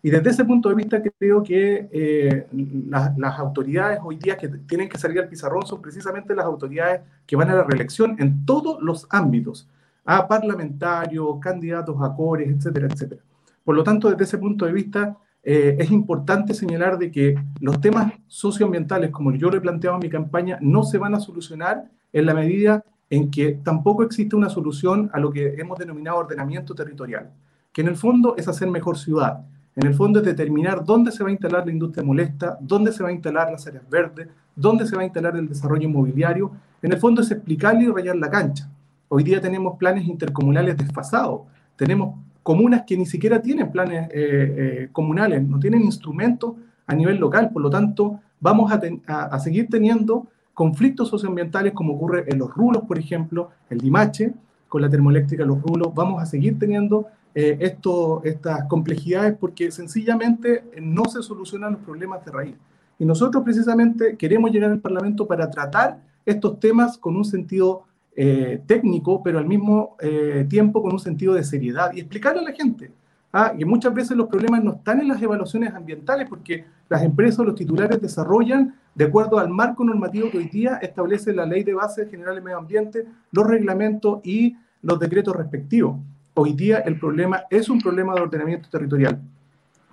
Y 0.04 0.10
desde 0.10 0.30
ese 0.30 0.44
punto 0.44 0.68
de 0.68 0.74
vista 0.74 1.00
creo 1.00 1.42
que 1.44 1.88
eh, 1.92 2.46
las 2.88 3.38
autoridades 3.38 4.00
hoy 4.02 4.16
día 4.16 4.36
que 4.36 4.48
tienen 4.48 4.88
que 4.88 4.98
salir 4.98 5.20
al 5.20 5.28
pizarrón 5.28 5.64
son 5.64 5.80
precisamente 5.80 6.34
las 6.34 6.44
autoridades 6.44 7.02
que 7.24 7.36
van 7.36 7.50
a 7.50 7.54
la 7.54 7.62
reelección 7.62 8.16
en 8.18 8.44
todos 8.44 8.82
los 8.82 9.06
ámbitos, 9.10 9.68
a 10.04 10.26
parlamentarios, 10.26 11.38
candidatos 11.40 11.96
a 12.00 12.14
cores, 12.14 12.48
etcétera, 12.48 12.88
etcétera. 12.90 13.22
Por 13.64 13.76
lo 13.76 13.84
tanto, 13.84 14.10
desde 14.10 14.24
ese 14.24 14.38
punto 14.38 14.66
de 14.66 14.72
vista, 14.72 15.16
eh, 15.42 15.76
es 15.78 15.90
importante 15.90 16.54
señalar 16.54 16.98
de 16.98 17.10
que 17.10 17.34
los 17.60 17.80
temas 17.80 18.12
socioambientales, 18.26 19.10
como 19.10 19.32
yo 19.32 19.50
lo 19.50 19.56
he 19.56 19.60
planteado 19.60 19.96
en 19.96 20.02
mi 20.02 20.10
campaña, 20.10 20.58
no 20.60 20.84
se 20.84 20.98
van 20.98 21.14
a 21.14 21.20
solucionar 21.20 21.84
en 22.12 22.26
la 22.26 22.34
medida 22.34 22.84
en 23.10 23.30
que 23.30 23.58
tampoco 23.62 24.02
existe 24.02 24.36
una 24.36 24.48
solución 24.48 25.10
a 25.12 25.20
lo 25.20 25.30
que 25.30 25.54
hemos 25.58 25.78
denominado 25.78 26.18
ordenamiento 26.18 26.74
territorial, 26.74 27.30
que 27.72 27.82
en 27.82 27.88
el 27.88 27.96
fondo 27.96 28.34
es 28.38 28.48
hacer 28.48 28.68
mejor 28.70 28.96
ciudad, 28.96 29.44
en 29.74 29.86
el 29.86 29.94
fondo 29.94 30.20
es 30.20 30.24
determinar 30.24 30.84
dónde 30.84 31.10
se 31.12 31.22
va 31.22 31.28
a 31.28 31.32
instalar 31.32 31.66
la 31.66 31.72
industria 31.72 32.04
molesta, 32.04 32.58
dónde 32.60 32.92
se 32.92 33.02
va 33.02 33.08
a 33.08 33.12
instalar 33.12 33.50
las 33.50 33.66
áreas 33.66 33.88
verdes, 33.88 34.28
dónde 34.54 34.86
se 34.86 34.96
va 34.96 35.02
a 35.02 35.04
instalar 35.04 35.36
el 35.36 35.48
desarrollo 35.48 35.88
inmobiliario, 35.88 36.52
en 36.80 36.92
el 36.92 36.98
fondo 36.98 37.22
es 37.22 37.30
explicarle 37.30 37.84
y 37.84 37.88
rayar 37.88 38.16
la 38.16 38.30
cancha. 38.30 38.68
Hoy 39.14 39.24
día 39.24 39.42
tenemos 39.42 39.76
planes 39.76 40.06
intercomunales 40.06 40.74
desfasados, 40.74 41.42
tenemos 41.76 42.18
comunas 42.42 42.84
que 42.86 42.96
ni 42.96 43.04
siquiera 43.04 43.42
tienen 43.42 43.70
planes 43.70 44.08
eh, 44.08 44.14
eh, 44.14 44.88
comunales, 44.90 45.46
no 45.46 45.60
tienen 45.60 45.82
instrumentos 45.82 46.54
a 46.86 46.94
nivel 46.94 47.18
local, 47.18 47.50
por 47.52 47.60
lo 47.60 47.68
tanto, 47.68 48.20
vamos 48.40 48.72
a, 48.72 49.38
seguir 49.38 49.68
teniendo 49.68 50.28
conflictos 50.54 51.10
socioambientales 51.10 51.74
como 51.74 51.92
ocurre 51.92 52.24
en 52.26 52.38
los 52.38 52.54
rulos, 52.54 52.84
por 52.84 52.98
ejemplo, 52.98 53.50
el 53.68 53.82
Dimache, 53.82 54.32
con 54.66 54.80
la 54.80 54.88
termoeléctrica 54.88 55.44
Los 55.44 55.60
Rulos, 55.60 55.92
vamos 55.94 56.22
a 56.22 56.24
seguir 56.24 56.58
teniendo 56.58 57.06
eh, 57.34 57.58
estas 57.60 58.64
complejidades 58.64 59.36
porque 59.38 59.70
sencillamente 59.70 60.64
no 60.80 61.04
se 61.04 61.22
solucionan 61.22 61.72
los 61.74 61.82
problemas 61.82 62.24
de 62.24 62.32
raíz. 62.32 62.54
Y 62.98 63.04
nosotros 63.04 63.44
precisamente 63.44 64.16
queremos 64.16 64.50
llegar 64.50 64.70
al 64.70 64.80
Parlamento 64.80 65.26
para 65.26 65.50
tratar 65.50 66.00
estos 66.24 66.58
temas 66.58 66.96
con 66.96 67.14
un 67.14 67.26
sentido 67.26 67.84
eh, 68.14 68.62
técnico, 68.66 69.22
pero 69.22 69.38
al 69.38 69.46
mismo 69.46 69.96
eh, 70.00 70.46
tiempo 70.48 70.82
con 70.82 70.92
un 70.92 70.98
sentido 70.98 71.34
de 71.34 71.42
seriedad 71.44 71.92
y 71.94 72.00
explicarle 72.00 72.40
a 72.40 72.44
la 72.44 72.52
gente 72.52 72.90
ah, 73.32 73.54
que 73.56 73.64
muchas 73.64 73.94
veces 73.94 74.16
los 74.16 74.28
problemas 74.28 74.62
no 74.62 74.74
están 74.74 75.00
en 75.00 75.08
las 75.08 75.22
evaluaciones 75.22 75.72
ambientales 75.72 76.28
porque 76.28 76.64
las 76.88 77.02
empresas, 77.02 77.46
los 77.46 77.54
titulares 77.54 78.00
desarrollan 78.00 78.74
de 78.94 79.06
acuerdo 79.06 79.38
al 79.38 79.48
marco 79.48 79.82
normativo 79.82 80.30
que 80.30 80.38
hoy 80.38 80.48
día 80.48 80.76
establece 80.82 81.32
la 81.32 81.46
Ley 81.46 81.64
de 81.64 81.72
Bases 81.72 82.10
Generales 82.10 82.42
de 82.42 82.44
Medio 82.44 82.58
Ambiente, 82.58 83.06
los 83.30 83.46
reglamentos 83.46 84.20
y 84.24 84.56
los 84.82 84.98
decretos 84.98 85.34
respectivos. 85.34 85.96
Hoy 86.34 86.52
día 86.52 86.78
el 86.80 86.98
problema 86.98 87.44
es 87.48 87.70
un 87.70 87.80
problema 87.80 88.14
de 88.14 88.20
ordenamiento 88.20 88.68
territorial. 88.68 89.18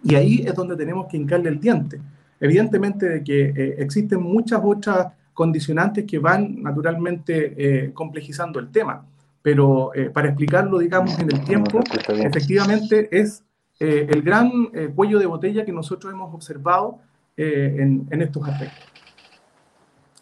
Y 0.03 0.15
ahí 0.15 0.43
es 0.45 0.53
donde 0.53 0.76
tenemos 0.76 1.07
que 1.07 1.17
hincarle 1.17 1.49
el 1.49 1.59
diente. 1.59 2.01
Evidentemente 2.39 3.07
de 3.07 3.24
que 3.24 3.41
eh, 3.49 3.76
existen 3.80 4.22
muchas 4.22 4.59
otras 4.63 5.07
condicionantes 5.39 6.03
que 6.03 6.19
van 6.19 6.61
naturalmente 6.61 7.53
eh, 7.55 7.93
complejizando 7.93 8.59
el 8.59 8.73
tema. 8.73 9.05
Pero 9.41 9.95
eh, 9.95 10.09
para 10.09 10.27
explicarlo, 10.27 10.79
digamos, 10.79 11.17
en 11.17 11.31
el 11.31 11.45
tiempo, 11.45 11.79
efectivamente 12.09 13.07
es 13.09 13.41
eh, 13.79 14.05
el 14.09 14.21
gran 14.21 14.51
cuello 14.93 15.17
de 15.17 15.25
botella 15.25 15.63
que 15.63 15.71
nosotros 15.71 16.11
hemos 16.11 16.33
observado 16.35 16.99
en, 17.37 18.05
en, 18.11 18.21
estos 18.21 18.45
aspectos. 18.49 18.83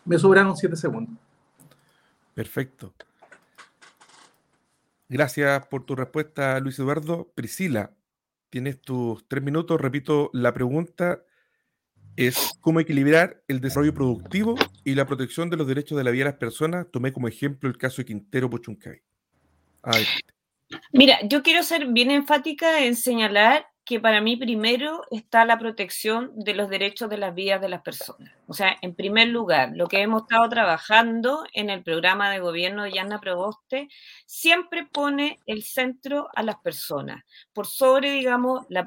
Me 0.05 0.20
sobraron 0.20 0.55
siete 0.55 0.76
segundos. 0.76 1.15
Perfecto. 2.36 2.93
Gracias 5.09 5.65
por 5.65 5.84
tu 5.84 5.95
respuesta, 5.95 6.59
Luis 6.59 6.78
Eduardo. 6.78 7.28
Priscila, 7.34 7.89
tienes 8.51 8.80
tus 8.80 9.28
tres 9.28 9.41
minutos. 9.41 9.82
Repito 9.82 10.30
la 10.32 10.53
pregunta 10.53 11.24
es 12.18 12.51
cómo 12.61 12.80
equilibrar 12.80 13.41
el 13.47 13.61
desarrollo 13.61 13.95
productivo 13.95 14.55
y 14.88 14.96
la 14.96 15.06
protección 15.06 15.50
de 15.50 15.58
los 15.58 15.68
derechos 15.68 15.98
de 15.98 16.04
la 16.06 16.12
vida 16.12 16.24
de 16.24 16.32
las 16.32 16.40
personas. 16.40 16.88
Tomé 16.90 17.12
como 17.12 17.28
ejemplo 17.28 17.68
el 17.70 17.78
caso 17.78 17.98
de 17.98 18.06
Quintero 18.06 18.50
Pochuncay. 18.50 19.02
Mira, 20.94 21.20
yo 21.28 21.44
quiero 21.44 21.62
ser 21.62 21.88
bien 21.88 22.10
enfática 22.10 22.86
en 22.86 22.96
señalar 22.96 23.68
que 23.88 24.02
para 24.02 24.20
mí 24.20 24.36
primero 24.36 25.04
está 25.12 25.46
la 25.46 25.58
protección 25.58 26.32
de 26.36 26.54
los 26.54 26.70
derechos 26.70 27.10
de 27.10 27.18
las 27.18 27.34
vidas 27.34 27.62
de 27.62 27.70
las 27.70 27.82
personas. 27.82 28.34
O 28.46 28.54
sea, 28.54 28.76
en 28.82 28.94
primer 28.94 29.30
lugar, 29.30 29.72
lo 29.76 29.88
que 29.88 30.02
hemos 30.02 30.24
estado 30.24 30.50
trabajando 30.50 31.46
en 31.54 31.70
el 31.70 31.84
programa 31.84 32.30
de 32.30 32.40
gobierno 32.40 32.84
de 32.84 32.92
Yanna 32.92 33.22
Proboste 33.22 33.88
siempre 34.26 34.86
pone 34.86 35.40
el 35.46 35.64
centro 35.64 36.28
a 36.36 36.44
las 36.44 36.58
personas, 36.58 37.24
por 37.54 37.66
sobre, 37.66 38.12
digamos, 38.12 38.66
la 38.68 38.84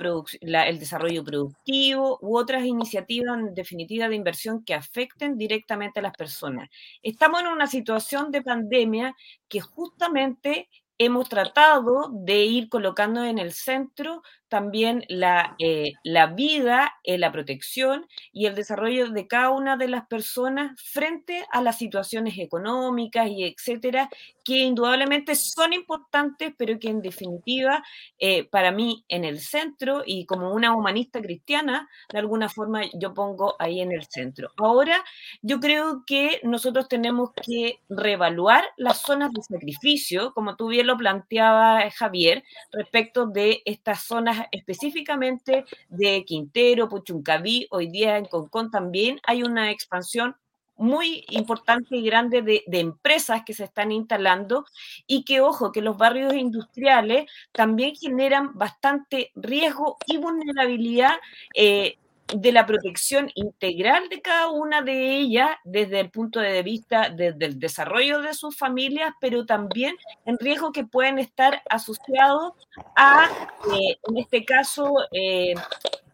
el 0.67 0.79
desarrollo 0.79 1.25
productivo 1.25 2.19
u 2.21 2.37
otras 2.37 2.67
iniciativas 2.67 3.39
en 3.39 3.55
definitiva 3.55 4.07
de 4.07 4.17
inversión 4.17 4.63
que 4.65 4.75
afecten 4.75 5.39
directamente 5.39 6.01
a 6.01 6.03
las 6.03 6.13
personas. 6.13 6.69
Estamos 7.03 7.41
en 7.41 7.47
una 7.47 7.67
situación 7.67 8.31
de 8.31 8.43
pandemia 8.43 9.17
que 9.49 9.63
justamente 9.63 10.69
hemos 11.01 11.31
tratado 11.31 12.11
de 12.13 12.45
ir 12.45 12.69
colocando 12.69 13.25
en 13.25 13.39
el 13.39 13.55
centro 13.55 14.23
también 14.51 15.05
la, 15.09 15.55
eh, 15.59 15.93
la 16.03 16.27
vida, 16.27 16.93
eh, 17.05 17.17
la 17.17 17.33
protección 17.33 18.07
y 18.33 18.47
el 18.47 18.55
desarrollo 18.55 19.09
de 19.11 19.27
cada 19.27 19.51
una 19.51 19.77
de 19.77 19.89
las 19.89 20.07
personas 20.07 20.79
frente 20.83 21.47
a 21.53 21.63
las 21.63 21.79
situaciones 21.79 22.39
económicas 22.39 23.29
y 23.31 23.45
etcétera, 23.45 24.11
que 24.45 24.59
indudablemente 24.59 25.37
son 25.37 25.73
importantes, 25.73 26.53
pero 26.59 26.79
que 26.79 26.89
en 26.89 27.01
definitiva, 27.03 27.83
eh, 28.19 28.45
para 28.45 28.73
mí, 28.73 29.05
en 29.09 29.25
el 29.25 29.41
centro 29.41 30.03
y 30.05 30.27
como 30.27 30.53
una 30.53 30.75
humanista 30.75 31.23
cristiana, 31.23 31.89
de 32.13 32.19
alguna 32.19 32.49
forma 32.49 32.83
yo 32.95 33.15
pongo 33.15 33.55
ahí 33.61 33.81
en 33.81 33.93
el 33.93 34.05
centro. 34.07 34.51
Ahora, 34.57 35.05
yo 35.43 35.61
creo 35.61 36.03
que 36.07 36.41
nosotros 36.43 36.89
tenemos 36.89 37.31
que 37.47 37.79
reevaluar 37.89 38.65
las 38.77 39.01
zonas 39.03 39.31
de 39.33 39.43
sacrificio, 39.43 40.33
como 40.35 40.57
tú 40.57 40.69
bien 40.69 40.89
lo 40.89 40.97
planteaba 40.97 41.89
Javier, 41.91 42.43
respecto 42.73 43.27
de 43.27 43.63
estas 43.65 44.03
zonas 44.03 44.40
específicamente 44.53 45.65
de 45.89 46.25
Quintero, 46.25 46.89
Puchuncaví, 46.89 47.67
hoy 47.71 47.89
día 47.89 48.17
en 48.17 48.27
Concón 48.27 48.71
también 48.71 49.21
hay 49.25 49.43
una 49.43 49.71
expansión 49.71 50.37
muy 50.81 51.27
importante 51.29 51.95
y 51.95 52.03
grande 52.03 52.41
de, 52.41 52.65
empresas 52.67 53.43
que 53.45 53.53
se 53.53 53.65
están 53.65 53.93
instalando 53.93 54.65
y 55.07 55.25
que, 55.25 55.43
ojo, 55.43 55.73
que 55.73 55.83
los 55.83 55.99
barrios 55.99 56.33
industriales 56.33 57.31
también 57.53 57.95
generan 57.95 58.57
bastante 58.57 59.31
riesgo 59.35 59.99
y 60.07 60.17
vulnerabilidad 60.17 61.17
eh, 61.55 61.99
de 62.35 62.53
la 62.53 62.67
protección 62.67 63.31
integral 63.35 64.09
de 64.09 64.21
cada 64.21 64.51
una 64.51 64.83
de 64.83 65.17
ellas 65.17 65.51
desde 65.65 66.01
el 66.01 66.11
punto 66.11 66.41
de 66.41 66.63
vista 66.63 67.11
del 67.11 67.59
desarrollo 67.59 68.21
de 68.23 68.35
sus 68.35 68.57
familias, 68.57 69.13
pero 69.21 69.47
también 69.47 69.97
en 70.25 70.39
riesgo 70.39 70.73
que 70.73 70.85
pueden 70.85 71.19
estar 71.19 71.63
asociados 71.69 72.53
a, 72.97 73.29
eh, 73.73 73.99
en 74.09 74.19
este 74.19 74.45
caso, 74.45 74.93
eh, 75.13 75.55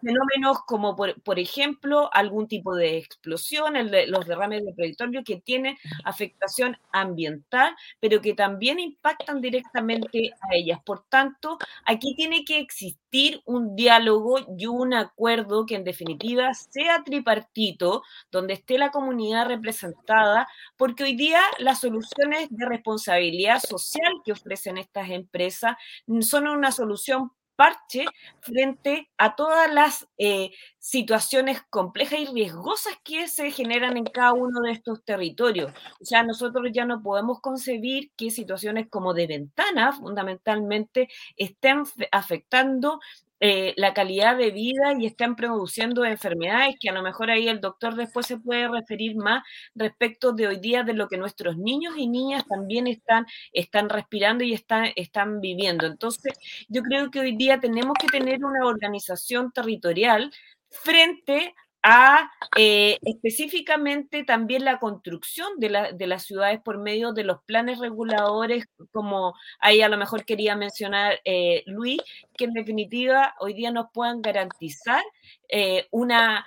fenómenos 0.01 0.59
como, 0.67 0.97
por, 0.97 1.39
ejemplo, 1.39 2.11
algún 2.13 2.49
tipo 2.49 2.75
de 2.75 2.97
explosión, 2.97 3.75
los 4.09 4.27
derrames 4.27 4.63
de 4.65 5.23
que 5.25 5.37
tienen 5.37 5.77
afectación 6.05 6.79
ambiental, 6.93 7.75
pero 8.01 8.21
que 8.21 8.35
también 8.35 8.79
impactan 8.79 9.41
directamente 9.41 10.33
a 10.41 10.55
ellas. 10.55 10.81
Por 10.85 11.05
tanto, 11.09 11.59
aquí 11.85 12.15
tiene 12.15 12.45
que 12.45 12.59
existir 12.59 13.41
un 13.45 13.77
diálogo 13.77 14.39
y 14.59 14.67
un 14.67 14.95
acuerdo 14.95 15.67
que 15.67 15.77
en 15.77 15.85
definitiva 15.85 16.53
sea 16.55 17.03
tripartito, 17.05 18.03
donde 18.31 18.55
esté 18.55 18.79
la 18.79 18.91
comunidad 18.91 19.47
representada, 19.47 20.49
porque 20.77 21.05
hoy 21.05 21.17
día 21.17 21.41
las 21.59 21.81
soluciones 21.81 22.49
de 22.51 22.67
responsabilidad 22.67 23.61
social 23.61 24.13
que 24.25 24.33
ofrecen 24.33 24.79
estas 24.79 25.11
empresas 25.11 25.77
son 26.21 26.47
una 26.47 26.73
solución 26.73 27.33
parche 27.57 28.05
frente 28.41 29.11
a 29.19 29.35
todas 29.35 29.73
las 29.73 30.09
eh, 30.19 30.51
situaciones 30.79 31.63
complejas 31.71 32.21
y 32.21 32.27
riesgosas 32.27 32.95
que 33.03 33.29
se 33.29 33.51
generan 33.51 33.97
en 33.97 34.05
cada 34.05 34.33
uno 34.35 34.61
de 34.61 34.73
estos 34.73 35.03
territorios. 35.05 35.73
O 36.01 36.05
sea, 36.05 36.23
nosotros 36.23 36.71
ya 36.73 36.85
no 36.85 37.03
podemos 37.03 37.41
concebir 37.41 38.11
que 38.17 38.31
situaciones 38.31 38.89
como 38.89 39.15
de 39.15 39.27
ventana 39.27 39.93
fundamentalmente 39.93 41.09
estén 41.37 41.83
afectando 42.13 43.01
eh, 43.41 43.75
la 43.77 43.93
calidad 43.93 44.37
de 44.37 44.51
vida 44.51 44.95
y 44.99 45.05
están 45.07 45.37
produciendo 45.37 46.05
enfermedades 46.05 46.77
que 46.81 46.89
a 46.89 46.93
lo 46.93 47.03
mejor 47.03 47.31
ahí 47.31 47.49
el 47.49 47.61
doctor 47.61 47.95
después 47.95 48.27
se 48.27 48.39
puede 48.39 48.67
referir 48.67 49.15
más 49.17 49.43
respecto 49.75 50.33
de 50.33 50.47
hoy 50.47 50.59
día 50.59 50.85
de 50.85 50.95
lo 50.95 51.09
que 51.09 51.19
nuestros 51.19 51.59
niños 51.59 51.95
y 51.99 52.09
niñas 52.09 52.45
también 52.49 52.87
están, 52.87 53.27
están 53.53 53.91
respirando 53.91 54.43
y 54.43 54.55
están, 54.55 54.91
están 54.97 55.41
viviendo. 55.41 55.87
Entonces, 55.87 56.33
yo 56.69 56.83
creo 56.83 57.11
que 57.11 57.21
hoy 57.21 57.37
día 57.37 57.61
tenemos 57.61 57.95
que 58.01 58.07
tener 58.07 58.43
una 58.45 58.67
organización 58.67 59.53
territorial 59.53 60.33
frente 60.71 61.55
a 61.89 62.33
eh, 62.57 62.99
específicamente 63.03 64.25
también 64.25 64.65
la 64.65 64.81
construcción 64.81 65.61
de, 65.61 65.71
las 65.71 66.25
ciudades 66.25 66.61
por 66.61 66.79
medio 66.79 67.13
de 67.13 67.23
los 67.23 67.45
planes 67.45 67.79
reguladores, 67.79 68.65
como 68.91 69.35
ahí 69.61 69.83
a 69.83 69.89
lo 69.89 69.97
mejor 69.97 70.25
quería 70.25 70.57
mencionar 70.57 71.21
eh, 71.25 71.63
Luis, 71.67 72.01
que 72.37 72.47
en 72.47 72.55
definitiva 72.55 73.37
hoy 73.39 73.55
día 73.55 73.71
nos 73.71 73.87
puedan 73.93 74.21
garantizar 74.21 75.05
eh, 75.49 75.87
una, 75.93 76.45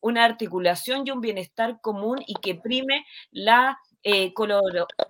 una 0.00 0.24
articulación 0.24 1.06
y 1.06 1.12
un 1.12 1.20
bienestar 1.20 1.80
común 1.80 2.18
y 2.26 2.34
que 2.34 2.56
prime 2.56 3.06
la 3.30 3.78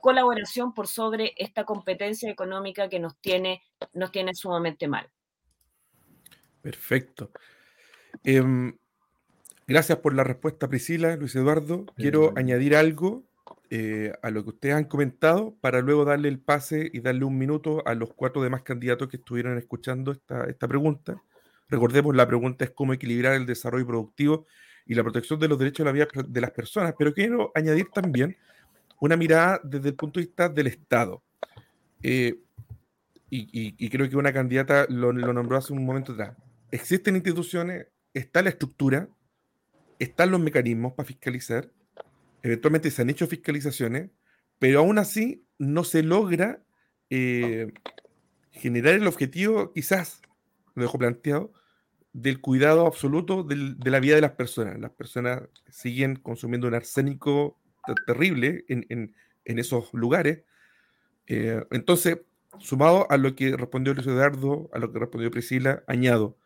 colaboración 0.03 0.75
por 0.75 0.89
sobre 0.89 1.33
esta 1.39 1.65
competencia 1.65 2.31
económica 2.31 2.91
que 2.91 3.01
nos 3.01 3.17
tiene, 3.17 3.63
nos 3.95 4.13
tiene 4.13 4.35
sumamente 4.35 4.89
mal. 4.89 5.09
Perfecto. 6.61 7.31
Em, 8.23 8.77
Gracias 9.67 9.99
por 9.99 10.15
la 10.15 10.25
respuesta, 10.25 10.69
Priscila, 10.69 11.17
Luis 11.17 11.35
Eduardo. 11.37 11.87
Quiero 11.97 12.33
añadir 12.37 12.75
algo 12.75 13.25
eh, 13.71 14.13
a 14.21 14.31
lo 14.31 14.43
que 14.43 14.51
ustedes 14.51 14.75
han 14.75 14.85
comentado 14.85 15.55
para 15.61 15.81
luego 15.81 16.05
darle 16.05 16.29
el 16.29 16.39
pase 16.41 16.91
y 16.93 17.01
darle 17.01 17.25
un 17.25 17.39
minuto 17.39 17.83
a 17.87 17.95
los 17.95 18.13
cuatro 18.13 18.43
demás 18.43 18.63
candidatos 18.63 19.09
que 19.09 19.17
estuvieron 19.17 19.57
escuchando 19.57 20.13
esta, 20.13 20.45
esta 20.45 20.69
pregunta. 20.69 21.23
Recordemos, 21.69 22.15
la 22.15 22.27
pregunta 22.27 22.65
es 22.65 22.71
cómo 22.73 22.93
equilibrar 22.93 23.35
el 23.35 23.47
desarrollo 23.47 23.87
productivo 23.87 24.47
y 24.85 24.95
la 24.95 25.03
protección 25.03 25.41
de 25.41 25.49
los 25.49 25.59
derechos 25.59 25.85
de 25.85 25.85
la 25.85 25.93
vida 25.93 26.09
de 26.27 26.41
las 26.41 26.51
personas, 26.51 26.95
pero 26.99 27.15
quiero 27.15 27.51
añadir 27.55 27.87
también 27.95 28.37
una 29.01 29.17
mirada 29.17 29.61
desde 29.65 29.89
el 29.89 29.95
punto 29.95 30.21
de 30.21 30.27
vista 30.27 30.49
del 30.49 30.67
Estado. 30.67 31.23
Eh, 32.03 32.41
y, 33.31 33.89
creo 33.89 34.11
que 34.11 34.17
una 34.17 34.35
candidata 34.35 34.85
lo, 34.91 35.11
lo 35.11 35.33
nombró 35.33 35.57
hace 35.57 35.73
un 35.73 35.83
momento 35.83 36.13
atrás. 36.13 36.37
Existen 36.71 37.17
instituciones, 37.17 37.87
está 38.13 38.43
la 38.43 38.51
estructura, 38.51 39.09
están 40.03 40.31
los 40.31 40.41
mecanismos 40.41 40.95
para 40.95 41.07
fiscalizar, 41.07 41.71
eventualmente 42.43 42.91
se 42.91 43.03
han 43.03 43.11
hecho 43.11 43.27
fiscalizaciones, 43.27 44.11
pero 44.59 44.81
aún 44.81 44.99
así 44.99 45.45
no 45.59 45.85
se 45.85 46.03
logra 46.03 46.63
eh, 47.11 47.73
generar 48.51 48.95
el 48.95 49.07
objetivo, 49.07 49.73
quizás, 49.73 50.21
lo 50.75 50.83
dejo 50.83 50.99
planteado, 50.99 51.53
del 52.13 52.41
cuidado 52.41 52.87
absoluto 52.87 53.43
de 53.43 53.91
la 53.91 54.01
vida 54.01 54.17
de 54.17 54.21
las 54.21 54.33
personas. 54.33 54.79
Las 54.79 54.91
personas 54.91 55.43
siguen 55.71 56.17
consumiendo 56.17 56.69
un 56.69 56.75
arsénico 56.75 57.59
terrible 58.07 58.65
en, 58.69 59.15
esos 59.45 59.93
lugares. 59.95 60.43
Eh, 61.27 61.65
entonces, 61.71 62.21
sumado 62.59 63.11
a 63.11 63.17
lo 63.17 63.35
que 63.35 63.57
respondió 63.57 63.95
Luis 63.95 64.07
Eduardo, 64.07 64.69
a 64.73 64.79
lo 64.79 64.93
que 64.93 64.99
respondió 64.99 65.31
Priscila, 65.31 65.83
añado, 65.87 66.37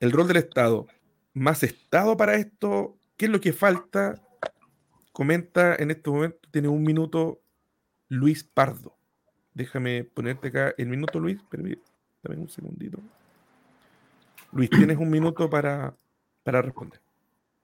el 0.00 0.10
rol 0.10 0.26
del 0.26 0.38
Estado 0.38 0.86
más 1.34 1.62
Estado 1.62 2.16
para 2.16 2.36
esto. 2.36 2.96
¿Qué 3.16 3.26
es 3.26 3.30
lo 3.30 3.40
que 3.40 3.52
falta? 3.52 4.20
Comenta 5.12 5.76
en 5.76 5.90
este 5.90 6.10
momento, 6.10 6.48
tiene 6.50 6.68
un 6.68 6.82
minuto 6.82 7.40
Luis 8.08 8.42
Pardo. 8.42 8.96
Déjame 9.52 10.04
ponerte 10.04 10.48
acá 10.48 10.74
el 10.76 10.88
minuto, 10.88 11.20
Luis. 11.20 11.38
Dame 11.50 11.76
un 12.36 12.48
segundito. 12.48 12.98
Luis, 14.52 14.70
tienes 14.70 14.96
un 14.98 15.10
minuto 15.10 15.48
para, 15.50 15.94
para 16.42 16.62
responder. 16.62 17.00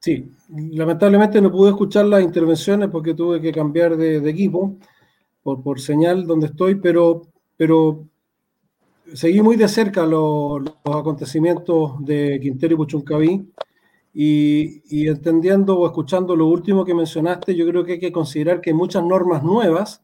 Sí, 0.01 0.33
lamentablemente 0.49 1.41
no 1.41 1.51
pude 1.51 1.71
escuchar 1.71 2.07
las 2.07 2.23
intervenciones 2.23 2.89
porque 2.91 3.15
tuve 3.15 3.41
que 3.41 3.53
cambiar 3.53 3.97
de, 3.97 4.17
equipo 4.29 4.77
por, 5.43 5.63
por, 5.63 5.81
señal 5.81 6.27
donde 6.27 6.47
estoy, 6.47 6.77
pero, 6.77 7.23
pero 7.57 8.07
seguí 9.15 9.43
muy 9.43 9.57
de 9.57 9.69
cerca 9.69 10.07
los, 10.07 10.63
acontecimientos 10.85 12.05
de 12.05 12.39
Quintero 12.41 12.75
y 12.75 12.77
Puchuncaví 12.77 13.53
y, 14.13 15.09
entendiendo 15.09 15.79
o 15.79 15.87
escuchando 15.87 16.35
lo 16.35 16.47
último 16.47 16.85
que 16.85 16.95
mencionaste, 16.95 17.55
yo 17.55 17.67
creo 17.67 17.85
que 17.85 17.93
hay 17.93 18.01
que 18.01 18.13
considerar 18.13 18.61
que 18.61 18.71
hay 18.71 18.75
muchas 18.75 19.05
normas 19.05 19.43
nuevas 19.43 20.03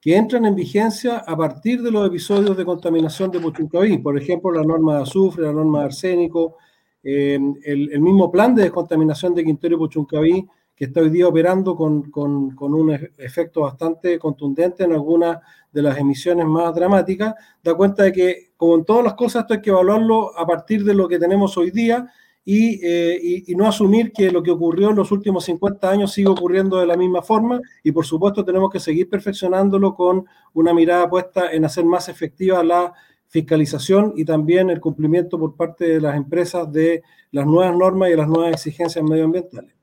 que 0.00 0.16
entran 0.16 0.44
en 0.44 0.54
vigencia 0.54 1.18
a 1.18 1.36
partir 1.36 1.82
de 1.82 1.90
los 1.90 2.06
episodios 2.06 2.56
de 2.56 2.64
contaminación 2.64 3.30
de 3.30 3.40
Puchuncaví. 3.40 3.98
Por 3.98 4.16
ejemplo, 4.16 4.52
la 4.52 4.62
norma 4.62 4.96
de 4.96 5.02
azufre, 5.02 5.44
la 5.44 5.52
norma 5.52 5.80
de 5.80 5.84
arsénico, 5.86 6.56
eh, 7.02 7.38
el, 7.64 7.92
el, 7.92 8.00
mismo 8.00 8.30
plan 8.30 8.54
de 8.54 8.62
descontaminación 8.62 9.34
de 9.34 9.44
Quintero 9.44 9.74
y 9.74 9.78
Puchuncaví 9.78 10.46
que 10.78 10.84
está 10.84 11.00
hoy 11.00 11.10
día 11.10 11.26
operando 11.26 11.74
con, 11.74 12.12
un 12.14 12.98
efecto 13.18 13.62
bastante 13.62 14.16
contundente 14.16 14.84
en 14.84 14.92
algunas 14.92 15.38
de 15.72 15.82
las 15.82 15.98
emisiones 15.98 16.46
más 16.46 16.72
dramáticas, 16.72 17.34
da 17.64 17.74
cuenta 17.74 18.04
de 18.04 18.12
que, 18.12 18.52
como 18.56 18.76
en 18.76 18.84
todas 18.84 19.02
las 19.02 19.14
cosas, 19.14 19.42
esto 19.42 19.54
hay 19.54 19.60
que 19.60 19.70
evaluarlo 19.70 20.38
a 20.38 20.46
partir 20.46 20.84
de 20.84 20.94
lo 20.94 21.08
que 21.08 21.18
tenemos 21.18 21.56
hoy 21.56 21.72
día 21.72 22.06
y, 22.44 22.78
eh, 22.80 23.42
no 23.56 23.66
asumir 23.66 24.12
que 24.12 24.30
lo 24.30 24.40
que 24.40 24.52
ocurrió 24.52 24.90
en 24.90 24.96
los 24.96 25.10
últimos 25.10 25.44
50 25.46 25.90
años 25.90 26.12
sigue 26.12 26.28
ocurriendo 26.28 26.78
de 26.78 26.86
la 26.86 26.96
misma 26.96 27.22
forma 27.22 27.60
y, 27.82 27.90
por 27.90 28.06
supuesto, 28.06 28.44
tenemos 28.44 28.70
que 28.70 28.78
seguir 28.78 29.08
perfeccionándolo 29.08 29.96
con 29.96 30.26
una 30.54 30.72
mirada 30.72 31.10
puesta 31.10 31.50
en 31.50 31.64
hacer 31.64 31.84
más 31.84 32.08
efectiva 32.08 32.62
la 32.62 32.92
fiscalización 33.26 34.12
y 34.16 34.24
también 34.24 34.70
el 34.70 34.80
cumplimiento 34.80 35.40
por 35.40 35.56
parte 35.56 35.88
de 35.88 36.00
las 36.00 36.16
empresas 36.16 36.70
de 36.72 37.02
las 37.32 37.46
nuevas 37.46 37.76
normas 37.76 38.10
y 38.10 38.14
las 38.14 38.28
nuevas 38.28 38.52
exigencias 38.52 39.04
medioambientales. 39.04 39.77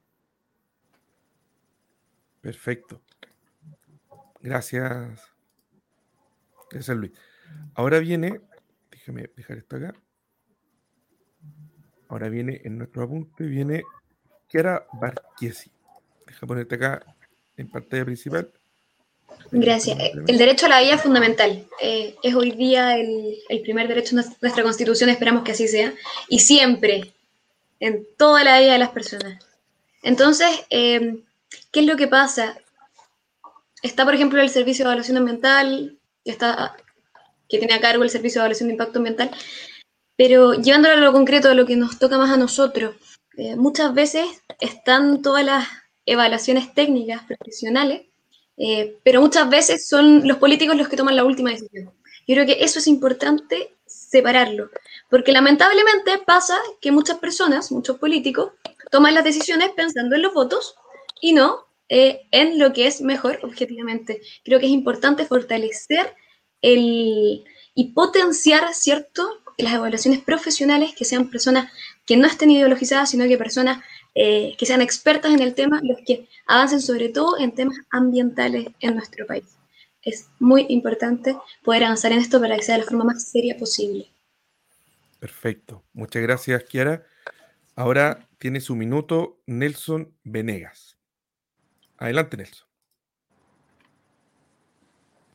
Perfecto. 2.45 3.01
Gracias. 4.39 5.19
Gracias, 6.69 6.95
Luis. 6.95 7.11
Ahora 7.73 7.97
viene, 7.97 8.39
déjame 8.91 9.31
dejar 9.35 9.57
esto 9.57 9.77
acá. 9.77 9.95
Ahora 12.07 12.29
viene 12.29 12.61
en 12.63 12.77
nuestro 12.77 13.01
apunte, 13.01 13.45
viene 13.45 13.81
Chiara 14.47 14.85
Barchiesi. 14.93 15.71
Deja 16.27 16.45
ponerte 16.45 16.75
acá 16.75 17.03
en 17.57 17.67
pantalla 17.67 18.05
principal. 18.05 18.51
Gracias. 19.49 19.97
El 20.27 20.37
derecho 20.37 20.67
a 20.67 20.69
la 20.69 20.81
vida 20.81 20.93
es 20.93 21.01
fundamental. 21.01 21.67
Eh, 21.81 22.15
es 22.21 22.35
hoy 22.35 22.51
día 22.51 22.95
el, 22.95 23.39
primer 23.63 23.87
derecho 23.87 24.15
de 24.15 24.23
nuestra 24.39 24.61
constitución, 24.61 25.09
esperamos 25.09 25.43
que 25.43 25.53
así 25.53 25.67
sea, 25.67 25.95
y 26.29 26.37
siempre, 26.37 27.11
en 27.79 28.05
toda 28.17 28.43
la 28.43 28.59
vida 28.59 28.73
de 28.73 28.79
las 28.79 28.89
personas. 28.89 29.43
Entonces, 30.03 30.47
eh, 30.69 31.23
¿Qué 31.71 31.81
es 31.81 31.85
lo 31.85 31.95
que 31.95 32.07
pasa? 32.07 32.57
Está, 33.81 34.05
por 34.05 34.15
ejemplo, 34.15 34.41
el 34.41 34.49
servicio 34.49 34.83
de 34.83 34.89
evaluación 34.89 35.17
ambiental, 35.17 35.99
está, 36.23 36.75
que 37.47 37.59
tiene 37.59 37.73
a 37.73 37.81
cargo 37.81 38.03
el 38.03 38.09
servicio 38.09 38.39
de 38.39 38.45
evaluación 38.45 38.69
de 38.69 38.73
impacto 38.73 38.99
ambiental, 38.99 39.31
pero 40.15 40.53
llevándolo 40.53 40.95
a 40.95 40.99
lo 40.99 41.11
concreto, 41.11 41.49
a 41.49 41.53
lo 41.53 41.65
que 41.65 41.75
nos 41.75 41.99
toca 41.99 42.17
más 42.17 42.31
a 42.31 42.37
nosotros, 42.37 42.95
eh, 43.37 43.55
muchas 43.55 43.93
veces 43.93 44.25
están 44.59 45.21
todas 45.21 45.45
las 45.45 45.67
evaluaciones 46.05 46.73
técnicas, 46.73 47.23
profesionales, 47.25 48.03
eh, 48.57 48.97
pero 49.03 49.21
muchas 49.21 49.49
veces 49.49 49.87
son 49.87 50.27
los 50.27 50.37
políticos 50.37 50.77
los 50.77 50.87
que 50.87 50.97
toman 50.97 51.15
la 51.15 51.25
última 51.25 51.49
decisión. 51.49 51.91
Yo 52.27 52.35
creo 52.35 52.45
que 52.45 52.63
eso 52.63 52.79
es 52.79 52.87
importante 52.87 53.75
separarlo, 53.85 54.69
porque 55.09 55.31
lamentablemente 55.31 56.17
pasa 56.25 56.57
que 56.81 56.91
muchas 56.91 57.17
personas, 57.17 57.71
muchos 57.71 57.97
políticos, 57.97 58.53
toman 58.89 59.13
las 59.13 59.23
decisiones 59.23 59.71
pensando 59.75 60.15
en 60.15 60.21
los 60.21 60.33
votos 60.33 60.75
y 61.21 61.33
no 61.33 61.65
eh, 61.89 62.27
en 62.31 62.59
lo 62.59 62.73
que 62.73 62.87
es 62.87 63.01
mejor 63.01 63.39
objetivamente. 63.43 64.21
Creo 64.43 64.59
que 64.59 64.65
es 64.65 64.71
importante 64.71 65.25
fortalecer 65.25 66.13
el, 66.61 67.43
y 67.75 67.93
potenciar, 67.93 68.73
¿cierto?, 68.73 69.27
las 69.57 69.73
evaluaciones 69.73 70.21
profesionales, 70.21 70.93
que 70.97 71.05
sean 71.05 71.29
personas 71.29 71.71
que 72.05 72.17
no 72.17 72.27
estén 72.27 72.51
ideologizadas, 72.51 73.09
sino 73.09 73.25
que 73.25 73.37
personas 73.37 73.81
eh, 74.13 74.55
que 74.57 74.65
sean 74.65 74.81
expertas 74.81 75.33
en 75.33 75.41
el 75.41 75.53
tema, 75.53 75.79
los 75.83 75.99
que 76.05 76.27
avancen 76.45 76.81
sobre 76.81 77.09
todo 77.09 77.37
en 77.39 77.53
temas 77.53 77.77
ambientales 77.89 78.67
en 78.79 78.95
nuestro 78.95 79.25
país. 79.25 79.45
Es 80.01 80.27
muy 80.39 80.65
importante 80.69 81.37
poder 81.63 81.85
avanzar 81.85 82.11
en 82.11 82.19
esto 82.19 82.39
para 82.39 82.55
que 82.55 82.63
sea 82.63 82.75
de 82.75 82.81
la 82.81 82.87
forma 82.87 83.05
más 83.05 83.29
seria 83.29 83.57
posible. 83.57 84.11
Perfecto. 85.19 85.83
Muchas 85.93 86.21
gracias, 86.21 86.63
Kiara. 86.65 87.05
Ahora 87.75 88.27
tiene 88.37 88.61
su 88.61 88.75
minuto 88.75 89.41
Nelson 89.47 90.13
Venegas. 90.23 90.94
Adelante, 91.97 92.37
Nelson. 92.37 92.67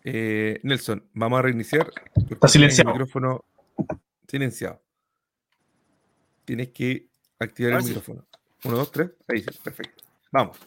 Eh, 0.04 0.60
Nelson, 0.62 1.08
vamos 1.12 1.38
a 1.38 1.42
reiniciar. 1.42 1.90
Está 2.30 2.48
silenciado. 2.48 2.90
El 2.90 2.94
micrófono 2.94 3.44
silenciado. 4.28 4.82
Tienes 6.44 6.70
que 6.70 7.08
activar 7.38 7.74
el 7.74 7.84
micrófono. 7.84 8.26
Uno, 8.64 8.76
dos, 8.76 8.90
tres. 8.90 9.10
Ahí 9.28 9.42
sí, 9.42 9.50
perfecto. 9.62 10.04
Vamos. 10.32 10.58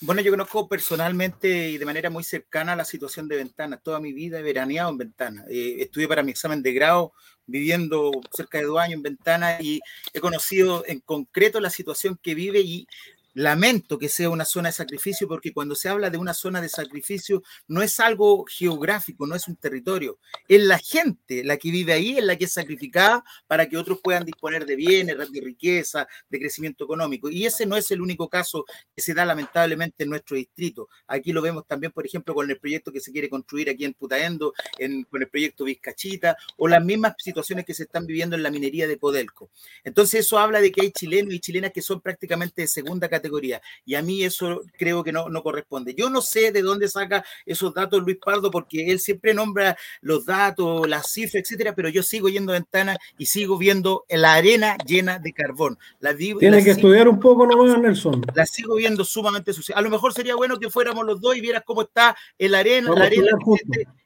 Bueno, 0.00 0.22
yo 0.22 0.30
conozco 0.30 0.66
personalmente 0.66 1.68
y 1.70 1.78
de 1.78 1.84
manera 1.84 2.08
muy 2.08 2.24
cercana 2.24 2.74
la 2.74 2.86
situación 2.86 3.28
de 3.28 3.36
Ventana. 3.36 3.76
Toda 3.76 4.00
mi 4.00 4.14
vida 4.14 4.38
he 4.38 4.42
veraneado 4.42 4.90
en 4.90 4.98
Ventana. 4.98 5.44
Eh, 5.50 5.76
estudié 5.80 6.08
para 6.08 6.22
mi 6.22 6.30
examen 6.30 6.62
de 6.62 6.72
grado 6.72 7.12
viviendo 7.46 8.12
cerca 8.32 8.58
de 8.58 8.64
dos 8.64 8.78
años 8.78 8.94
en 8.94 9.02
Ventana 9.02 9.58
y 9.60 9.80
he 10.14 10.20
conocido 10.20 10.84
en 10.86 11.00
concreto 11.00 11.60
la 11.60 11.68
situación 11.68 12.18
que 12.22 12.34
vive 12.34 12.60
y 12.60 12.86
Lamento 13.34 13.98
que 13.98 14.08
sea 14.08 14.30
una 14.30 14.44
zona 14.44 14.68
de 14.68 14.74
sacrificio 14.74 15.26
porque 15.26 15.52
cuando 15.52 15.74
se 15.74 15.88
habla 15.88 16.08
de 16.08 16.18
una 16.18 16.34
zona 16.34 16.60
de 16.60 16.68
sacrificio 16.68 17.42
no 17.66 17.82
es 17.82 17.98
algo 17.98 18.44
geográfico, 18.44 19.26
no 19.26 19.34
es 19.34 19.48
un 19.48 19.56
territorio, 19.56 20.20
es 20.46 20.62
la 20.62 20.78
gente 20.78 21.42
la 21.42 21.56
que 21.56 21.72
vive 21.72 21.92
ahí, 21.92 22.16
es 22.16 22.22
la 22.22 22.36
que 22.36 22.44
es 22.44 22.52
sacrificada 22.52 23.24
para 23.48 23.68
que 23.68 23.76
otros 23.76 23.98
puedan 24.00 24.24
disponer 24.24 24.64
de 24.64 24.76
bienes, 24.76 25.16
de 25.18 25.40
riqueza, 25.40 26.06
de 26.28 26.38
crecimiento 26.38 26.84
económico. 26.84 27.28
Y 27.28 27.44
ese 27.44 27.66
no 27.66 27.76
es 27.76 27.90
el 27.90 28.00
único 28.00 28.28
caso 28.28 28.64
que 28.94 29.02
se 29.02 29.14
da 29.14 29.24
lamentablemente 29.24 30.04
en 30.04 30.10
nuestro 30.10 30.36
distrito. 30.36 30.88
Aquí 31.08 31.32
lo 31.32 31.42
vemos 31.42 31.66
también, 31.66 31.90
por 31.90 32.06
ejemplo, 32.06 32.34
con 32.34 32.48
el 32.48 32.58
proyecto 32.58 32.92
que 32.92 33.00
se 33.00 33.10
quiere 33.10 33.28
construir 33.28 33.68
aquí 33.68 33.84
en 33.84 33.94
Putaendo, 33.94 34.54
en, 34.78 35.02
con 35.02 35.20
el 35.20 35.28
proyecto 35.28 35.64
Vizcachita, 35.64 36.36
o 36.56 36.68
las 36.68 36.84
mismas 36.84 37.14
situaciones 37.18 37.64
que 37.64 37.74
se 37.74 37.82
están 37.82 38.06
viviendo 38.06 38.36
en 38.36 38.44
la 38.44 38.50
minería 38.52 38.86
de 38.86 38.96
Codelco. 38.96 39.50
Entonces 39.82 40.20
eso 40.20 40.38
habla 40.38 40.60
de 40.60 40.70
que 40.70 40.82
hay 40.82 40.92
chilenos 40.92 41.34
y 41.34 41.40
chilenas 41.40 41.72
que 41.72 41.82
son 41.82 42.00
prácticamente 42.00 42.62
de 42.62 42.68
segunda 42.68 43.08
categoría 43.08 43.23
categoría. 43.24 43.62
Y 43.86 43.94
a 43.94 44.02
mí 44.02 44.22
eso 44.22 44.62
creo 44.76 45.02
que 45.02 45.12
no, 45.12 45.28
no 45.28 45.42
corresponde. 45.42 45.94
Yo 45.94 46.10
no 46.10 46.20
sé 46.20 46.52
de 46.52 46.62
dónde 46.62 46.88
saca 46.88 47.24
esos 47.46 47.72
datos 47.72 48.02
Luis 48.02 48.18
Pardo, 48.22 48.50
porque 48.50 48.90
él 48.90 49.00
siempre 49.00 49.32
nombra 49.32 49.76
los 50.02 50.26
datos, 50.26 50.86
las 50.88 51.10
cifras, 51.10 51.42
etcétera, 51.42 51.74
pero 51.74 51.88
yo 51.88 52.02
sigo 52.02 52.28
yendo 52.28 52.52
a 52.52 52.56
ventanas 52.56 52.98
y 53.16 53.26
sigo 53.26 53.56
viendo 53.56 54.04
la 54.08 54.34
arena 54.34 54.76
llena 54.86 55.18
de 55.18 55.32
carbón. 55.32 55.78
La, 56.00 56.14
Tiene 56.14 56.62
que 56.62 56.70
estudiar 56.70 57.08
un 57.08 57.18
poco 57.18 57.46
nomás, 57.46 57.78
Nelson. 57.78 58.22
La 58.34 58.46
sigo 58.46 58.76
viendo 58.76 59.04
sumamente 59.04 59.52
sucia. 59.52 59.76
A 59.76 59.80
lo 59.80 59.90
mejor 59.90 60.12
sería 60.12 60.34
bueno 60.34 60.58
que 60.58 60.70
fuéramos 60.70 61.06
los 61.06 61.20
dos 61.20 61.36
y 61.36 61.40
vieras 61.40 61.62
cómo 61.64 61.82
está 61.82 62.16
el 62.38 62.54
arena, 62.54 62.90
la 62.94 63.04
arena 63.06 63.30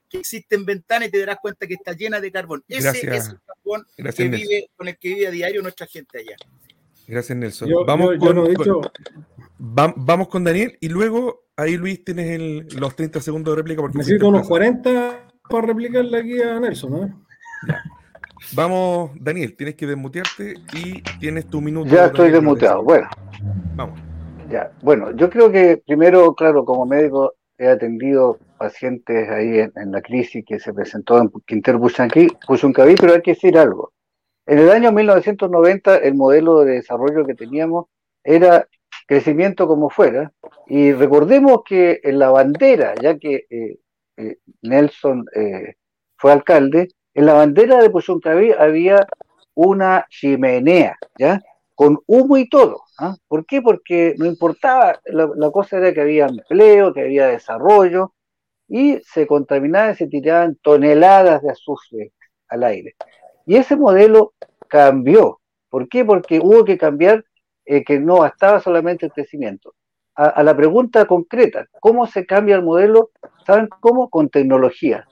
que 0.08 0.18
existe, 0.18 0.54
en 0.54 0.64
ventanas 0.64 1.08
y 1.08 1.10
te 1.10 1.18
darás 1.18 1.38
cuenta 1.42 1.66
que 1.66 1.74
está 1.74 1.92
llena 1.92 2.20
de 2.20 2.32
carbón. 2.32 2.64
Ese 2.66 2.88
es 2.88 3.28
el 3.28 3.38
carbón 3.44 3.86
que 3.96 4.28
vive, 4.28 4.70
con 4.76 4.88
el 4.88 4.96
que 4.96 5.08
vive 5.08 5.26
a 5.26 5.30
diario 5.30 5.60
nuestra 5.60 5.86
gente 5.86 6.18
allá. 6.18 6.36
Gracias, 7.08 7.38
Nelson. 7.38 7.70
vamos, 7.86 8.10
con, 8.18 9.94
vamos 9.96 10.28
con 10.28 10.44
Daniel 10.44 10.76
y 10.78 10.90
luego 10.90 11.46
ahí, 11.56 11.76
Luis, 11.76 12.04
tienes 12.04 12.74
los 12.74 12.94
30 12.94 13.20
segundos 13.20 13.52
de 13.52 13.62
réplica. 13.62 13.80
Porque 13.80 13.98
Necesito 13.98 14.28
unos 14.28 14.46
40 14.46 15.26
para 15.48 15.66
replicarle 15.66 16.18
aquí 16.18 16.42
a 16.42 16.60
Nelson. 16.60 17.04
¿eh? 17.04 17.14
Vamos, 18.54 19.10
Daniel, 19.20 19.56
tienes 19.56 19.74
que 19.74 19.86
desmutearte 19.86 20.54
y 20.74 21.02
tienes 21.18 21.46
tu 21.46 21.60
minuto. 21.62 21.90
Ya 21.90 22.06
estoy 22.06 22.30
desmuteado. 22.30 22.82
Bueno. 22.82 23.08
Vamos. 23.74 23.98
Ya, 24.50 24.70
bueno, 24.82 25.10
yo 25.14 25.28
creo 25.28 25.50
que 25.50 25.82
primero, 25.86 26.34
claro, 26.34 26.64
como 26.64 26.86
médico 26.86 27.34
he 27.58 27.68
atendido 27.68 28.38
pacientes 28.58 29.28
ahí 29.28 29.58
en, 29.58 29.92
la 29.92 30.00
crisis 30.00 30.44
que 30.46 30.58
se 30.58 30.72
presentó 30.72 31.18
en 31.18 31.30
Quintero 31.46 31.80
Puchuncaví, 31.80 32.94
pero 32.98 33.14
hay 33.14 33.22
que 33.22 33.32
decir 33.32 33.58
algo. 33.58 33.92
En 34.48 34.58
el 34.58 34.70
año 34.70 34.92
1990 34.92 35.98
el 35.98 36.14
modelo 36.14 36.60
de 36.60 36.76
desarrollo 36.76 37.26
que 37.26 37.34
teníamos 37.34 37.84
era 38.24 38.66
crecimiento 39.06 39.68
como 39.68 39.90
fuera, 39.90 40.32
y 40.66 40.92
recordemos 40.92 41.60
que 41.66 42.00
en 42.02 42.18
la 42.18 42.30
bandera, 42.30 42.94
ya 43.00 43.18
que 43.18 43.44
eh, 43.50 43.78
eh, 44.16 44.38
Nelson 44.62 45.26
eh, 45.34 45.74
fue 46.16 46.32
alcalde, 46.32 46.88
en 47.12 47.26
la 47.26 47.34
bandera 47.34 47.82
de 47.82 47.90
Puchuncaví 47.90 48.52
había 48.52 49.06
una 49.52 50.06
chimenea, 50.08 50.96
¿ya? 51.18 51.42
Con 51.74 51.98
humo 52.06 52.38
y 52.38 52.48
todo. 52.48 52.84
¿ah? 52.98 53.16
¿Por 53.28 53.44
qué? 53.44 53.60
Porque 53.60 54.14
no 54.16 54.24
importaba, 54.24 54.98
la, 55.04 55.28
la, 55.36 55.50
cosa 55.50 55.76
era 55.76 55.92
que 55.92 56.00
había 56.00 56.26
empleo, 56.26 56.94
que 56.94 57.02
había 57.02 57.26
desarrollo, 57.26 58.14
y 58.66 58.98
se 59.04 59.26
contaminaban 59.26 59.92
y 59.92 59.96
se 59.96 60.06
tiraban 60.06 60.56
toneladas 60.62 61.42
de 61.42 61.50
azufre 61.50 62.12
al 62.48 62.64
aire. 62.64 62.96
Y 63.48 63.56
ese 63.56 63.76
modelo 63.76 64.34
cambió. 64.68 65.40
¿Por 65.70 65.88
qué? 65.88 66.04
Porque 66.04 66.38
hubo 66.38 66.66
que 66.66 66.76
cambiar 66.76 67.24
eh, 67.64 67.82
que 67.82 67.98
no 67.98 68.18
bastaba 68.18 68.60
solamente 68.60 69.06
el 69.06 69.12
crecimiento. 69.12 69.74
A, 70.14 70.42
la 70.42 70.54
pregunta 70.54 71.06
concreta, 71.06 71.66
¿cómo 71.80 72.06
se 72.06 72.26
cambia 72.26 72.56
el 72.56 72.62
modelo? 72.62 73.10
¿Saben 73.46 73.68
cómo? 73.80 74.10
Con 74.10 74.28
tecnología. 74.28 75.06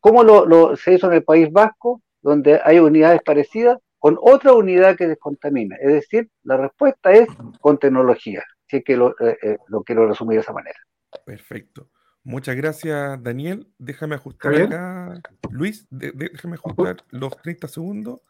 ¿Cómo 0.00 0.22
lo, 0.22 0.76
se 0.76 0.94
hizo 0.94 1.06
en 1.06 1.14
el 1.14 1.24
País 1.24 1.50
Vasco, 1.50 2.02
donde 2.20 2.60
hay 2.62 2.78
unidades 2.78 3.22
parecidas, 3.22 3.78
con 3.98 4.18
otra 4.20 4.52
unidad 4.52 4.96
que 4.96 5.08
descontamina? 5.08 5.76
Es 5.80 5.92
decir, 5.92 6.28
la 6.42 6.58
respuesta 6.58 7.12
es 7.12 7.28
con 7.60 7.78
tecnología. 7.78 8.42
Así 8.66 8.82
que 8.82 8.96
lo, 8.98 9.12
eh, 9.18 9.38
eh, 9.42 9.58
lo 9.68 9.82
quiero 9.82 10.06
resumir 10.06 10.36
de 10.36 10.42
esa 10.42 10.52
manera. 10.52 10.78
Perfecto. 11.24 11.88
Muchas 12.24 12.54
gracias, 12.54 13.22
Daniel. 13.22 13.66
Déjame 13.78 14.14
ajustar 14.14 14.54
acá. 14.54 15.20
Luis, 15.50 15.86
déjame 15.90 16.54
ajustar 16.54 17.04
los 17.10 17.36
30 17.42 17.68
segundos. 17.68 18.20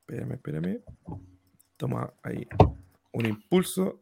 Espérame, 0.00 0.32
espérame. 0.32 0.80
Toma 1.76 2.12
ahí 2.22 2.48
un 3.12 3.26
impulso 3.26 4.00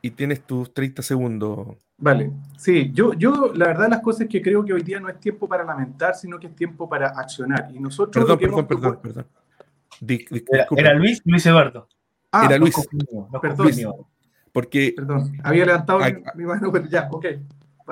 y 0.00 0.10
tienes 0.10 0.46
tus 0.46 0.72
30 0.72 1.02
segundos. 1.02 1.76
Vale, 1.98 2.30
sí, 2.56 2.92
yo, 2.94 3.12
yo 3.14 3.52
la 3.54 3.66
verdad 3.66 3.88
las 3.90 4.00
cosas 4.00 4.22
es 4.22 4.28
que 4.28 4.40
creo 4.40 4.64
que 4.64 4.72
hoy 4.72 4.82
día 4.82 5.00
no 5.00 5.08
es 5.08 5.18
tiempo 5.18 5.48
para 5.48 5.64
lamentar, 5.64 6.14
sino 6.14 6.38
que 6.38 6.46
es 6.46 6.54
tiempo 6.54 6.88
para 6.88 7.08
accionar. 7.08 7.68
Y 7.74 7.80
nosotros... 7.80 8.24
Perdón, 8.24 8.38
perdón, 8.38 8.66
perdón, 8.66 8.98
perdón, 9.02 9.26
era, 10.76 10.94
Luis, 10.94 11.20
Luis 11.24 11.44
Eduardo. 11.44 11.88
Ah, 12.30 12.46
era 12.46 12.56
Luis. 12.56 12.74
perdón. 13.42 14.06
porque... 14.52 14.94
Perdón, 14.96 15.32
había 15.42 15.66
levantado 15.66 15.98
mi 16.36 16.44
mano, 16.44 16.70
pero 16.70 16.86
ya, 16.86 17.08
ok. 17.10 17.26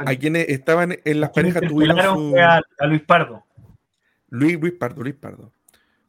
A 0.05 0.15
quienes 0.17 0.49
estaban 0.49 0.97
en 1.05 1.21
las 1.21 1.31
parejas 1.31 1.63
tuvieron 1.67 2.33
su... 2.33 2.37
a, 2.39 2.87
Luis 2.87 3.03
Pardo. 3.03 3.45
Luis, 4.29 4.61
Luis 4.61 4.75
Pardo, 4.75 5.03
Luis 5.03 5.15
Pardo. 5.15 5.53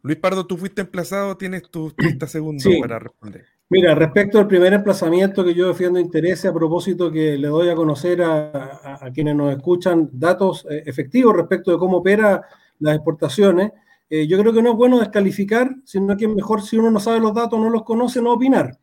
Luis 0.01 0.17
Pardo, 0.17 0.45
tú 0.45 0.57
fuiste 0.57 0.81
emplazado, 0.81 1.38
tienes 1.38 1.63
tus 1.69 1.95
30 1.95 2.27
segundos 2.27 2.65
para 2.81 2.99
responder. 2.99 3.45
Mira, 3.69 3.93
respecto 3.95 4.39
al 4.39 4.47
primer 4.47 4.73
emplazamiento 4.73 5.43
que 5.43 5.53
yo 5.53 5.67
defiendo 5.67 5.99
interés, 5.99 6.45
a 6.45 6.53
propósito 6.53 7.11
que 7.11 7.38
le 7.38 7.47
doy 7.49 7.69
a 7.69 7.75
conocer 7.75 8.21
a, 8.21 9.11
quienes 9.13 9.35
nos 9.35 9.51
escuchan 9.55 10.09
datos 10.13 10.65
eh, 10.69 10.83
efectivos 10.85 11.35
respecto 11.35 11.71
de 11.71 11.77
cómo 11.77 11.97
opera 11.97 12.41
las 12.79 12.95
exportaciones, 12.95 13.71
eh, 14.09 14.25
yo 14.25 14.39
creo 14.39 14.53
que 14.53 14.61
no 14.61 14.71
es 14.71 14.77
bueno 14.77 14.99
descalificar, 14.99 15.75
sino 15.83 16.15
que 16.15 16.25
es 16.25 16.31
mejor 16.31 16.61
si 16.61 16.77
uno 16.77 16.89
no 16.89 16.99
sabe 17.01 17.19
los 17.19 17.33
datos, 17.33 17.59
no 17.59 17.69
los 17.69 17.83
conoce, 17.83 18.21
no 18.21 18.31
opinar. 18.33 18.77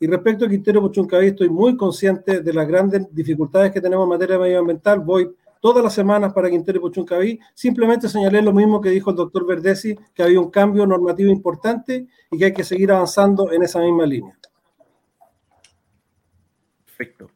Y 0.00 0.06
respecto 0.06 0.44
a 0.44 0.48
Quintero 0.48 0.80
Puchuncaví, 0.80 1.28
estoy 1.28 1.48
muy 1.48 1.76
consciente 1.76 2.40
de 2.40 2.52
las 2.52 2.68
grandes 2.68 3.12
dificultades 3.12 3.72
que 3.72 3.80
tenemos 3.80 4.04
en 4.04 4.10
materia 4.10 4.38
medioambiental. 4.38 5.00
Voy 5.00 5.34
todas 5.60 5.82
las 5.82 5.92
semanas 5.92 6.32
para 6.32 6.48
Quintero 6.48 6.80
Puchuncaví. 6.80 7.40
Simplemente 7.54 8.08
señalé 8.08 8.40
lo 8.40 8.52
mismo 8.52 8.80
que 8.80 8.90
dijo 8.90 9.10
el 9.10 9.16
doctor 9.16 9.44
Verdesi, 9.44 9.98
que 10.14 10.22
había 10.22 10.40
un 10.40 10.50
cambio 10.50 10.86
normativo 10.86 11.32
importante 11.32 12.06
y 12.30 12.38
que 12.38 12.44
hay 12.44 12.52
que 12.52 12.62
seguir 12.62 12.92
avanzando 12.92 13.50
en 13.52 13.62
esa 13.64 13.80
misma 13.80 14.06
línea. 14.06 14.38
Perfecto. 16.84 17.30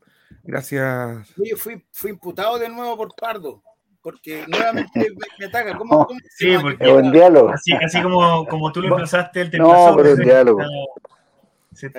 Gracias. 0.44 1.34
Yo 1.36 1.56
fui, 1.56 1.84
fui 1.90 2.10
imputado 2.10 2.58
de 2.58 2.68
nuevo 2.68 2.96
por 2.96 3.14
Pardo 3.14 3.62
porque 4.02 4.44
nuevamente 4.48 5.06
me, 5.38 5.46
ataca. 5.46 5.76
¿Cómo, 5.78 6.06
cómo 6.06 6.20
sí, 6.36 6.56
porque 6.60 6.84
es 6.84 6.92
un 6.92 7.12
diálogo. 7.12 7.50
Así, 7.50 7.72
así 7.72 8.02
como, 8.02 8.46
como 8.46 8.72
tú 8.72 8.82
lo 8.82 8.96
empezaste, 8.96 9.42
el 9.42 9.50
No, 9.58 9.94
pero 9.96 10.10
es 10.10 10.18
un 10.18 10.24
diálogo. 10.24 10.60
Se, 11.74 11.90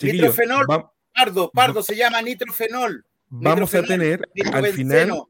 nitrofenol, 0.00 0.66
Pardo, 1.14 1.50
Pardo, 1.50 1.82
se 1.82 1.96
llama 1.96 2.22
nitrofenol. 2.22 3.04
Vamos 3.28 3.74
a 3.74 3.82
tener 3.82 4.28
al 4.52 4.66
final, 4.68 5.22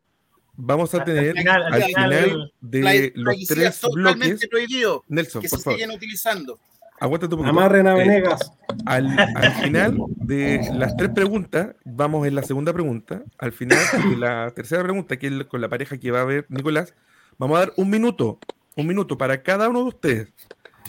vamos 0.55 0.95
a 0.95 1.05
tener 1.05 1.35
al 1.39 1.83
final, 1.83 2.53
de 2.61 3.13
los 3.15 3.37
tres 3.47 3.81
bloques. 3.93 4.49
Prohibido 4.49 5.05
Nelson, 5.09 5.43
que 5.43 5.49
por 5.49 5.59
se 5.59 5.65
favor. 5.65 5.79
siguen 5.79 5.95
utilizando. 5.95 6.59
Aguántate 6.99 7.35
un 7.35 7.41
poquito. 7.41 7.59
Amarren 7.59 7.87
a 7.87 7.95
eh, 7.95 7.99
Venegas. 7.99 8.53
al, 8.85 9.19
al, 9.19 9.53
final 9.63 9.99
de 10.17 10.61
las 10.75 10.97
tres 10.97 11.11
preguntas, 11.11 11.75
vamos 11.85 12.27
en 12.27 12.35
la 12.35 12.43
segunda 12.43 12.73
pregunta. 12.75 13.23
Al 13.39 13.53
final 13.53 13.79
de 14.11 14.17
la 14.17 14.51
tercera 14.55 14.83
pregunta, 14.83 15.19
que 15.19 15.27
es 15.29 15.45
con 15.45 15.61
la 15.63 15.69
pareja 15.69 15.99
que 15.99 16.11
va 16.11 16.21
a 16.21 16.25
ver 16.25 16.47
Nicolás, 16.51 16.95
vamos 17.39 17.57
a 17.57 17.61
dar 17.61 17.73
un 17.77 17.89
minuto, 17.89 18.39
un 18.77 18.87
minuto 18.87 19.17
para 19.17 19.43
cada 19.43 19.69
uno 19.71 19.81
de 19.81 19.89
ustedes. 19.89 20.29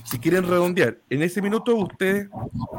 Si 0.04 0.20
quieren 0.20 0.48
redondear, 0.48 0.98
en 1.10 1.22
ese 1.22 1.42
minuto 1.42 1.76
ustedes 1.76 2.30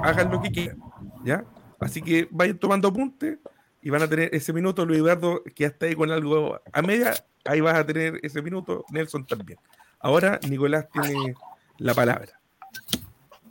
hagan 0.03 0.31
lo 0.31 0.41
que 0.41 0.51
quieran, 0.51 0.79
¿ya? 1.25 1.45
Así 1.81 2.03
que 2.03 2.29
vayan 2.31 2.59
tomando 2.59 2.89
apuntes 2.89 3.39
y 3.83 3.91
van 3.91 4.03
a 4.03 4.09
tener 4.09 4.31
ese 4.33 4.53
minuto, 4.53 4.87
Luis 4.87 5.01
Eduardo, 5.01 5.43
que 5.55 5.67
hasta 5.67 5.87
ahí 5.87 5.95
con 5.95 6.11
algo 6.11 6.61
a 6.73 6.83
media, 6.83 7.15
ahí 7.45 7.61
vas 7.61 7.75
a 7.75 7.87
tener 7.87 8.21
ese 8.23 8.41
minuto, 8.43 8.85
Nelson 8.91 9.27
también. 9.27 9.59
Ahora 9.99 10.39
Nicolás 10.49 10.89
tiene 10.91 11.35
la 11.79 11.95
palabra. 11.95 12.41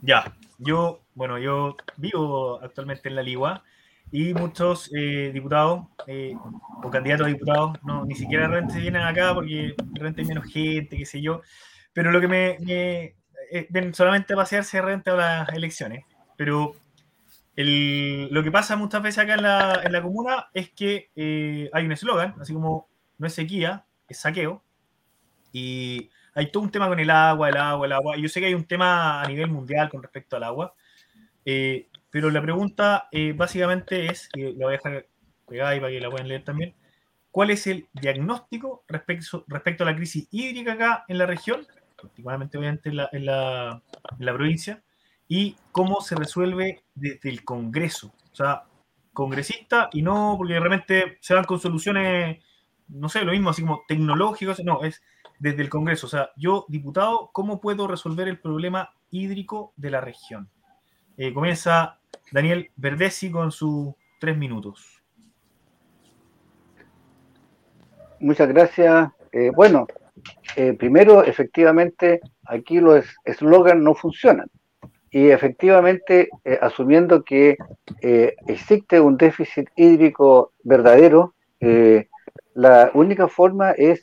Ya, 0.01 0.35
yo, 0.57 1.01
bueno, 1.15 1.37
yo 1.37 1.75
vivo 1.97 2.61
actualmente 2.61 3.09
en 3.09 3.15
la 3.15 3.23
Ligua 3.23 3.63
y 4.11 4.33
muchos 4.33 4.89
eh, 4.93 5.31
diputados 5.33 5.85
eh, 6.07 6.35
o 6.83 6.89
candidatos 6.89 7.27
a 7.27 7.29
diputados 7.29 7.77
no, 7.83 8.05
ni 8.05 8.15
siquiera 8.15 8.47
realmente 8.47 8.79
vienen 8.79 9.03
acá 9.03 9.33
porque 9.33 9.73
realmente 9.93 10.21
hay 10.21 10.27
menos 10.27 10.45
gente, 10.51 10.97
qué 10.97 11.05
sé 11.05 11.21
yo, 11.21 11.41
pero 11.93 12.11
lo 12.11 12.19
que 12.19 12.27
me, 12.27 13.15
ven 13.69 13.93
solamente 13.93 14.33
a 14.33 14.37
pasearse 14.37 14.81
realmente 14.81 15.09
a 15.09 15.15
las 15.15 15.49
elecciones, 15.49 16.05
pero 16.37 16.75
lo 17.55 18.43
que 18.43 18.51
pasa 18.51 18.75
muchas 18.75 19.01
veces 19.01 19.19
acá 19.19 19.35
en 19.35 19.43
la, 19.43 19.81
en 19.83 19.91
la 19.91 20.01
comuna 20.01 20.47
es 20.53 20.69
que 20.71 21.11
eh, 21.15 21.69
hay 21.73 21.85
un 21.85 21.91
eslogan, 21.91 22.35
así 22.39 22.53
como 22.53 22.89
no 23.17 23.27
es 23.27 23.33
sequía, 23.33 23.85
es 24.07 24.19
saqueo. 24.19 24.63
Y 25.51 26.09
hay 26.33 26.51
todo 26.51 26.63
un 26.63 26.71
tema 26.71 26.87
con 26.87 26.99
el 26.99 27.09
agua, 27.09 27.49
el 27.49 27.57
agua, 27.57 27.85
el 27.85 27.91
agua. 27.91 28.17
Y 28.17 28.21
yo 28.21 28.29
sé 28.29 28.39
que 28.39 28.47
hay 28.47 28.53
un 28.53 28.65
tema 28.65 29.21
a 29.21 29.27
nivel 29.27 29.49
mundial 29.49 29.89
con 29.89 30.01
respecto 30.01 30.37
al 30.37 30.43
agua. 30.43 30.73
Eh, 31.45 31.89
pero 32.09 32.29
la 32.29 32.41
pregunta 32.41 33.07
eh, 33.11 33.33
básicamente 33.33 34.05
es, 34.05 34.29
y 34.33 34.53
la 34.53 34.65
voy 34.65 34.75
a 34.75 34.77
dejar 34.77 35.07
pegada 35.47 35.71
ahí 35.71 35.79
para 35.79 35.91
que 35.91 35.99
la 35.99 36.09
puedan 36.09 36.27
leer 36.27 36.43
también, 36.43 36.73
¿cuál 37.31 37.51
es 37.51 37.67
el 37.67 37.87
diagnóstico 37.93 38.83
respecto, 38.87 39.45
respecto 39.47 39.83
a 39.83 39.87
la 39.87 39.95
crisis 39.95 40.27
hídrica 40.31 40.73
acá 40.73 41.05
en 41.07 41.17
la 41.17 41.25
región, 41.25 41.65
particularmente 42.01 42.57
obviamente 42.57 42.89
en 42.89 42.95
la, 42.97 43.09
la, 44.19 44.33
provincia? 44.33 44.83
y 45.27 45.55
cómo 45.71 46.01
se 46.01 46.15
resuelve 46.15 46.83
desde 46.93 47.29
el 47.29 47.45
Congreso. 47.45 48.13
O 48.33 48.35
sea, 48.35 48.63
congresista 49.13 49.89
y 49.93 50.01
no 50.01 50.35
porque 50.37 50.59
realmente 50.59 51.17
se 51.21 51.33
van 51.33 51.45
con 51.45 51.57
soluciones, 51.57 52.43
no 52.89 53.07
sé, 53.07 53.23
lo 53.23 53.31
mismo, 53.31 53.49
así 53.49 53.61
como 53.61 53.83
tecnológicos, 53.87 54.61
no, 54.65 54.83
es 54.83 55.01
desde 55.39 55.61
el 55.61 55.69
Congreso. 55.69 56.07
O 56.07 56.09
sea, 56.09 56.31
yo, 56.35 56.65
diputado, 56.67 57.29
¿cómo 57.31 57.61
puedo 57.61 57.87
resolver 57.87 58.27
el 58.27 58.39
problema 58.39 58.93
hídrico 59.09 59.73
de 59.77 59.91
la 59.91 60.01
región? 60.01 60.49
Eh, 61.15 61.33
comienza 61.33 61.99
Daniel 62.31 62.71
Verdesi 62.75 63.31
con 63.31 63.53
sus 63.53 63.93
tres 64.19 64.37
minutos. 64.37 65.01
Muchas 68.19 68.49
gracias. 68.49 69.11
Eh, 69.31 69.49
bueno, 69.55 69.87
eh, 70.55 70.73
primero, 70.73 71.23
efectivamente, 71.23 72.21
aquí 72.45 72.79
los 72.79 73.05
eslogans 73.25 73.81
no 73.81 73.93
funcionan 73.95 74.49
y 75.11 75.29
efectivamente, 75.29 76.29
eh, 76.45 76.57
asumiendo 76.61 77.23
que 77.23 77.57
eh, 78.01 78.35
existe 78.47 79.01
un 79.01 79.17
déficit 79.17 79.67
hídrico 79.75 80.53
verdadero, 80.63 81.35
eh, 81.59 82.07
la 82.53 82.91
única 82.93 83.27
forma 83.27 83.71
es 83.71 83.99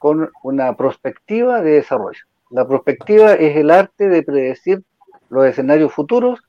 con 0.00 0.30
una 0.42 0.76
perspectiva 0.76 1.62
de 1.62 1.70
desarrollo. 1.72 2.24
La 2.50 2.66
perspectiva 2.66 3.34
es 3.34 3.56
el 3.56 3.70
arte 3.70 4.08
de 4.08 4.24
predecir 4.24 4.82
los 5.30 5.46
escenarios 5.46 5.92
futuros 5.92 6.40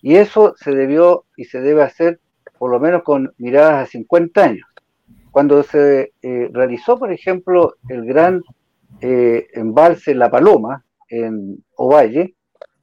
y 0.00 0.16
eso 0.16 0.54
se 0.56 0.70
debió 0.70 1.24
y 1.36 1.44
se 1.44 1.60
debe 1.60 1.82
hacer 1.82 2.20
por 2.58 2.70
lo 2.70 2.80
menos 2.80 3.02
con 3.02 3.34
miradas 3.36 3.82
a 3.82 3.90
50 3.90 4.42
años. 4.42 4.68
Cuando 5.30 5.62
se 5.62 6.12
realizó, 6.22 6.98
por 6.98 7.12
ejemplo, 7.12 7.74
el 7.88 8.04
gran 8.06 8.42
embalse 9.00 10.14
La 10.14 10.30
Paloma 10.30 10.84
en 11.08 11.64
Ovalle, 11.76 12.34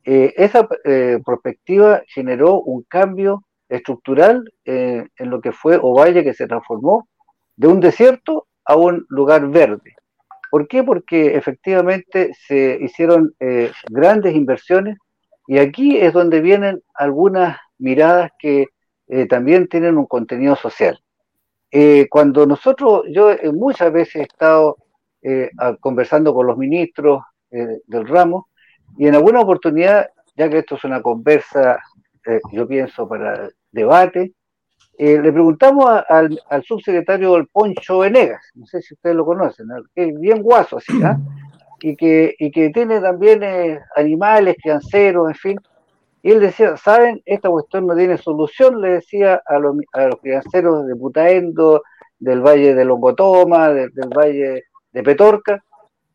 eh, 0.07 0.33
esa 0.37 0.67
eh, 0.83 1.19
perspectiva 1.25 2.03
generó 2.07 2.61
un 2.61 2.83
cambio 2.83 3.43
estructural 3.67 4.53
eh, 4.63 5.07
en 5.17 5.29
lo 5.31 5.41
que 5.41 5.51
fue 5.51 5.79
Ovalle, 5.81 6.23
que 6.23 6.35
se 6.35 6.45
transformó 6.45 7.07
de 7.55 7.67
un 7.67 7.79
desierto 7.79 8.47
a 8.65 8.75
un 8.75 9.05
lugar 9.09 9.49
verde. 9.49 9.95
¿Por 10.51 10.67
qué? 10.67 10.83
Porque 10.83 11.35
efectivamente 11.35 12.31
se 12.47 12.77
hicieron 12.79 13.33
grandes 13.89 14.35
inversiones 14.35 14.97
y 15.47 15.57
aquí 15.57 15.97
es 15.97 16.13
donde 16.13 16.39
vienen 16.39 16.81
algunas 16.93 17.57
miradas 17.77 18.31
que 18.39 18.67
también 19.27 19.67
tienen 19.67 19.97
un 19.97 20.05
contenido 20.05 20.55
social. 20.55 20.97
cuando 22.09 22.45
nosotros, 22.45 23.03
yo 23.09 23.35
muchas 23.53 23.91
veces 23.91 24.15
he 24.15 24.21
estado 24.21 24.77
conversando 25.79 26.33
con 26.33 26.47
los 26.47 26.57
ministros 26.57 27.23
del 27.49 28.07
ramo, 28.07 28.47
y 28.97 29.07
en 29.07 29.15
alguna 29.15 29.41
oportunidad, 29.41 30.09
ya 30.35 30.49
que 30.49 30.59
esto 30.59 30.75
es 30.75 30.83
una 30.83 31.01
conversa, 31.01 31.79
eh, 32.25 32.39
yo 32.51 32.67
pienso, 32.67 33.07
para 33.07 33.49
debate, 33.71 34.33
eh, 34.97 35.19
le 35.21 35.31
preguntamos 35.31 35.89
al, 36.07 36.63
subsecretario 36.63 37.33
del 37.33 37.47
Poncho 37.47 37.99
Venegas, 37.99 38.41
no 38.55 38.65
sé 38.65 38.81
si 38.81 38.93
ustedes 38.93 39.15
lo 39.15 39.25
conocen, 39.25 39.67
que 39.93 40.09
es 40.09 40.19
bien 40.19 40.41
guaso 40.41 40.77
así, 40.77 40.93
¿ah? 41.03 41.17
y, 41.81 41.95
que, 41.95 42.35
y 42.39 42.51
que 42.51 42.69
tiene 42.69 43.01
también 43.01 43.43
eh, 43.43 43.79
animales, 43.95 44.55
crianceros, 44.61 45.27
en 45.29 45.35
fin. 45.35 45.59
Y 46.23 46.31
él 46.31 46.39
decía, 46.39 46.75
¿saben? 46.77 47.21
Esta 47.25 47.49
cuestión 47.49 47.85
no 47.85 47.95
tiene 47.95 48.17
solución, 48.17 48.81
le 48.81 48.93
decía 48.93 49.41
a 49.45 49.59
los, 49.59 49.75
a 49.93 50.07
los 50.07 50.19
crianceros 50.21 50.87
de 50.87 50.95
Putaendo, 50.95 51.83
del 52.17 52.41
Valle 52.41 52.73
de 52.73 52.85
Longotoma, 52.85 53.69
del 53.69 53.91
Valle 54.15 54.63
de 54.95 55.03
Petorca, 55.03 55.61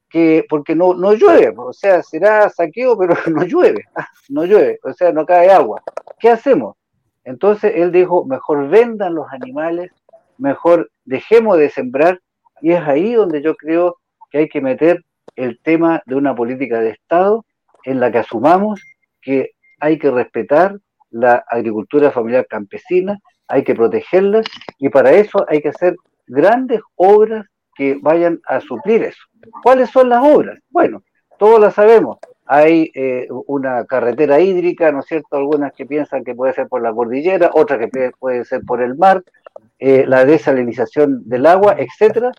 que 0.08 0.44
porque 0.48 0.74
no, 0.74 0.94
no 0.94 1.12
llueve, 1.12 1.52
o 1.56 1.72
sea, 1.72 2.02
será 2.02 2.48
saqueo, 2.48 2.96
pero 2.98 3.14
no 3.30 3.44
llueve, 3.44 3.84
no 4.30 4.44
llueve, 4.44 4.80
o 4.82 4.92
sea, 4.94 5.12
no 5.12 5.26
cae 5.26 5.50
agua. 5.50 5.82
¿Qué 6.18 6.30
hacemos? 6.30 6.76
Entonces 7.22 7.72
él 7.76 7.92
dijo, 7.92 8.24
mejor 8.24 8.68
vendan 8.70 9.14
los 9.14 9.30
animales, 9.30 9.92
mejor 10.38 10.90
dejemos 11.04 11.58
de 11.58 11.68
sembrar, 11.68 12.20
y 12.62 12.72
es 12.72 12.80
ahí 12.80 13.12
donde 13.12 13.42
yo 13.42 13.54
creo 13.54 13.96
que 14.30 14.38
hay 14.38 14.48
que 14.48 14.62
meter 14.62 15.04
el 15.36 15.60
tema 15.62 16.02
de 16.06 16.14
una 16.14 16.34
política 16.34 16.80
de 16.80 16.90
Estado 16.90 17.44
en 17.84 18.00
la 18.00 18.10
que 18.10 18.18
asumamos 18.18 18.80
que 19.20 19.50
hay 19.78 19.98
que 19.98 20.10
respetar 20.10 20.78
la 21.10 21.44
agricultura 21.48 22.10
familiar 22.10 22.46
campesina, 22.48 23.18
hay 23.46 23.62
que 23.62 23.74
protegerla, 23.74 24.40
y 24.78 24.88
para 24.88 25.12
eso 25.12 25.44
hay 25.48 25.60
que 25.60 25.68
hacer 25.68 25.96
grandes 26.26 26.80
obras 26.96 27.44
que 27.74 27.98
vayan 28.00 28.40
a 28.46 28.60
suplir 28.60 29.02
eso. 29.02 29.22
¿Cuáles 29.62 29.90
son 29.90 30.08
las 30.08 30.22
obras? 30.24 30.58
Bueno, 30.70 31.02
todos 31.38 31.60
las 31.60 31.74
sabemos. 31.74 32.18
Hay 32.46 32.90
eh, 32.94 33.28
una 33.46 33.84
carretera 33.84 34.40
hídrica, 34.40 34.90
¿no 34.92 35.00
es 35.00 35.06
cierto? 35.06 35.36
Algunas 35.36 35.72
que 35.72 35.86
piensan 35.86 36.24
que 36.24 36.34
puede 36.34 36.52
ser 36.52 36.68
por 36.68 36.82
la 36.82 36.92
cordillera, 36.92 37.50
otras 37.54 37.78
que 37.78 38.10
puede 38.18 38.44
ser 38.44 38.62
por 38.62 38.82
el 38.82 38.96
mar, 38.96 39.22
eh, 39.78 40.04
la 40.06 40.24
desalinización 40.24 41.28
del 41.28 41.46
agua, 41.46 41.76
etcétera. 41.78 42.32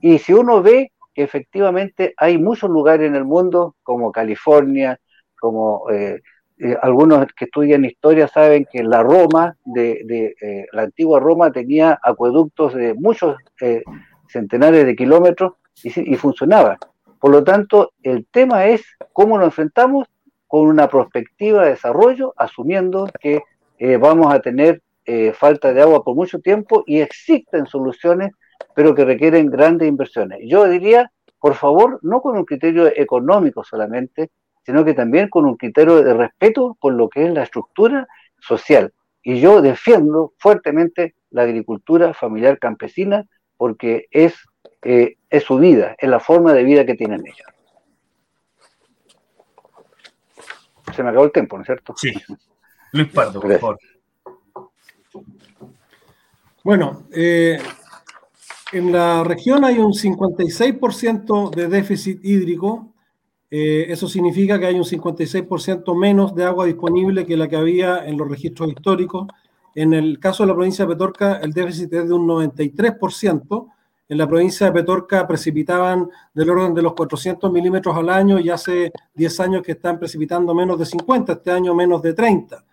Y 0.00 0.18
si 0.18 0.32
uno 0.32 0.62
ve 0.62 0.92
que 1.12 1.22
efectivamente 1.22 2.14
hay 2.16 2.38
muchos 2.38 2.70
lugares 2.70 3.08
en 3.08 3.16
el 3.16 3.24
mundo, 3.24 3.74
como 3.82 4.12
California, 4.12 5.00
como 5.38 5.90
eh, 5.90 6.20
algunos 6.80 7.26
que 7.36 7.46
estudian 7.46 7.84
historia 7.84 8.28
saben 8.28 8.66
que 8.70 8.82
la 8.82 9.02
Roma, 9.02 9.56
de, 9.64 10.66
la 10.72 10.82
antigua 10.82 11.20
Roma, 11.20 11.50
tenía 11.52 11.98
acueductos 12.02 12.72
de 12.72 12.94
muchos 12.94 13.36
centenares 14.28 14.84
de 14.84 14.96
kilómetros 14.96 15.54
y, 15.82 16.16
funcionaba. 16.16 16.78
Por 17.20 17.30
lo 17.30 17.44
tanto, 17.44 17.92
el 18.02 18.26
tema 18.26 18.66
es 18.66 18.82
cómo 19.12 19.36
nos 19.38 19.46
enfrentamos 19.48 20.08
con 20.46 20.66
una 20.66 20.88
perspectiva 20.88 21.64
de 21.64 21.70
desarrollo, 21.70 22.34
asumiendo 22.36 23.08
que 23.20 23.42
eh, 23.78 23.96
vamos 23.96 24.32
a 24.32 24.40
tener 24.40 24.82
eh, 25.04 25.32
falta 25.32 25.72
de 25.72 25.82
agua 25.82 26.02
por 26.02 26.14
mucho 26.14 26.40
tiempo 26.40 26.82
y 26.86 27.00
existen 27.00 27.66
soluciones, 27.66 28.32
pero 28.74 28.94
que 28.94 29.04
requieren 29.04 29.50
grandes 29.50 29.88
inversiones. 29.88 30.40
Yo 30.46 30.66
diría, 30.66 31.10
por 31.38 31.54
favor, 31.54 31.98
no 32.02 32.20
con 32.20 32.36
un 32.36 32.44
criterio 32.44 32.86
económico 32.86 33.64
solamente, 33.64 34.30
sino 34.64 34.84
que 34.84 34.94
también 34.94 35.28
con 35.28 35.44
un 35.46 35.56
criterio 35.56 36.02
de 36.02 36.14
respeto 36.14 36.76
por 36.80 36.94
lo 36.94 37.08
que 37.08 37.24
es 37.24 37.32
la 37.32 37.44
estructura 37.44 38.08
social. 38.40 38.92
Y 39.22 39.40
yo 39.40 39.62
defiendo 39.62 40.32
fuertemente 40.38 41.14
la 41.30 41.42
agricultura 41.42 42.14
familiar 42.14 42.58
campesina 42.58 43.24
porque 43.56 44.06
es, 44.10 44.34
eh, 44.82 45.16
es 45.30 45.44
su 45.44 45.58
vida, 45.58 45.94
es 45.98 46.08
la 46.08 46.20
forma 46.20 46.52
de 46.52 46.64
vida 46.64 46.86
que 46.86 46.94
tienen 46.94 47.22
ellos. 47.26 47.46
Se 50.94 51.02
me 51.02 51.10
acabó 51.10 51.24
el 51.24 51.32
tiempo, 51.32 51.56
¿no 51.56 51.62
es 51.62 51.66
cierto? 51.66 51.94
Sí. 51.96 52.12
Luis 52.92 53.08
Pardo, 53.08 53.40
por 53.40 53.58
favor. 53.58 53.78
Bueno, 56.62 57.04
eh, 57.12 57.58
en 58.72 58.92
la 58.92 59.22
región 59.22 59.64
hay 59.64 59.78
un 59.78 59.92
56% 59.92 61.50
de 61.50 61.68
déficit 61.68 62.24
hídrico. 62.24 62.92
Eh, 63.50 63.86
eso 63.88 64.08
significa 64.08 64.58
que 64.58 64.66
hay 64.66 64.74
un 64.74 64.84
56% 64.84 65.96
menos 65.96 66.34
de 66.34 66.44
agua 66.44 66.66
disponible 66.66 67.24
que 67.24 67.36
la 67.36 67.46
que 67.48 67.56
había 67.56 68.04
en 68.06 68.16
los 68.16 68.28
registros 68.28 68.68
históricos. 68.70 69.28
En 69.76 69.92
el 69.92 70.18
caso 70.18 70.42
de 70.42 70.46
la 70.46 70.54
provincia 70.54 70.86
de 70.86 70.94
Petorca, 70.94 71.36
el 71.36 71.52
déficit 71.52 71.92
es 71.92 72.08
de 72.08 72.14
un 72.14 72.26
93%. 72.26 73.66
En 74.08 74.16
la 74.16 74.26
provincia 74.26 74.64
de 74.66 74.72
Petorca 74.72 75.28
precipitaban 75.28 76.08
del 76.32 76.48
orden 76.48 76.72
de 76.72 76.80
los 76.80 76.94
400 76.94 77.52
milímetros 77.52 77.94
al 77.94 78.08
año 78.08 78.40
y 78.40 78.48
hace 78.48 78.90
10 79.14 79.40
años 79.40 79.62
que 79.62 79.72
están 79.72 79.98
precipitando 79.98 80.54
menos 80.54 80.78
de 80.78 80.86
50, 80.86 81.34
este 81.34 81.50
año 81.50 81.74
menos 81.74 82.00
de 82.00 82.14
30. 82.14 82.64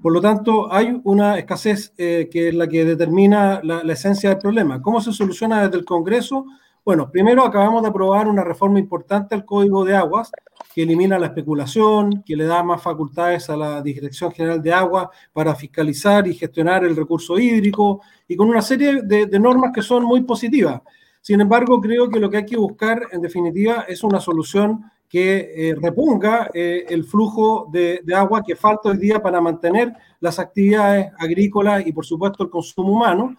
Por 0.00 0.12
lo 0.12 0.20
tanto, 0.20 0.72
hay 0.72 1.00
una 1.02 1.36
escasez 1.38 1.92
eh, 1.98 2.28
que 2.30 2.50
es 2.50 2.54
la 2.54 2.68
que 2.68 2.84
determina 2.84 3.60
la, 3.64 3.80
esencia 3.92 4.30
del 4.30 4.38
problema. 4.38 4.80
¿Cómo 4.80 5.00
se 5.00 5.12
soluciona 5.12 5.64
desde 5.64 5.78
el 5.78 5.84
Congreso? 5.84 6.46
Bueno, 6.84 7.10
primero 7.10 7.44
acabamos 7.44 7.82
de 7.82 7.88
aprobar 7.88 8.28
una 8.28 8.44
reforma 8.44 8.78
importante 8.78 9.34
al 9.34 9.44
Código 9.44 9.84
de 9.84 9.96
Aguas 9.96 10.30
que 10.74 10.82
elimina 10.82 11.18
la 11.18 11.26
especulación, 11.26 12.22
que 12.24 12.36
le 12.36 12.44
da 12.44 12.62
más 12.62 12.82
facultades 12.82 13.48
a 13.48 13.56
la 13.56 13.80
Dirección 13.80 14.32
General 14.32 14.62
de 14.62 14.72
Agua 14.72 15.10
para 15.32 15.54
fiscalizar 15.54 16.26
y 16.26 16.34
gestionar 16.34 16.84
el 16.84 16.94
recurso 16.94 17.38
hídrico 17.38 18.02
y 18.28 18.36
con 18.36 18.48
una 18.48 18.60
serie 18.60 19.02
de 19.02 19.38
normas 19.38 19.72
que 19.72 19.82
son 19.82 20.04
muy 20.04 20.22
positivas. 20.22 20.82
Sin 21.24 21.40
embargo, 21.40 21.80
creo 21.80 22.10
que 22.10 22.20
lo 22.20 22.28
que 22.28 22.36
hay 22.36 22.44
que 22.44 22.58
buscar, 22.58 23.08
en 23.10 23.22
definitiva, 23.22 23.86
es 23.88 24.04
una 24.04 24.20
solución 24.20 24.84
que 25.08 25.70
eh, 25.70 25.74
reponga 25.74 26.50
eh, 26.52 26.84
el 26.86 27.04
flujo 27.04 27.66
de, 27.72 28.02
agua 28.14 28.42
que 28.46 28.54
falta 28.54 28.90
hoy 28.90 28.98
día 28.98 29.22
para 29.22 29.40
mantener 29.40 29.90
las 30.20 30.38
actividades 30.38 31.12
agrícolas 31.18 31.86
y, 31.86 31.92
por 31.92 32.04
supuesto, 32.04 32.44
el 32.44 32.50
consumo 32.50 32.92
humano. 32.92 33.34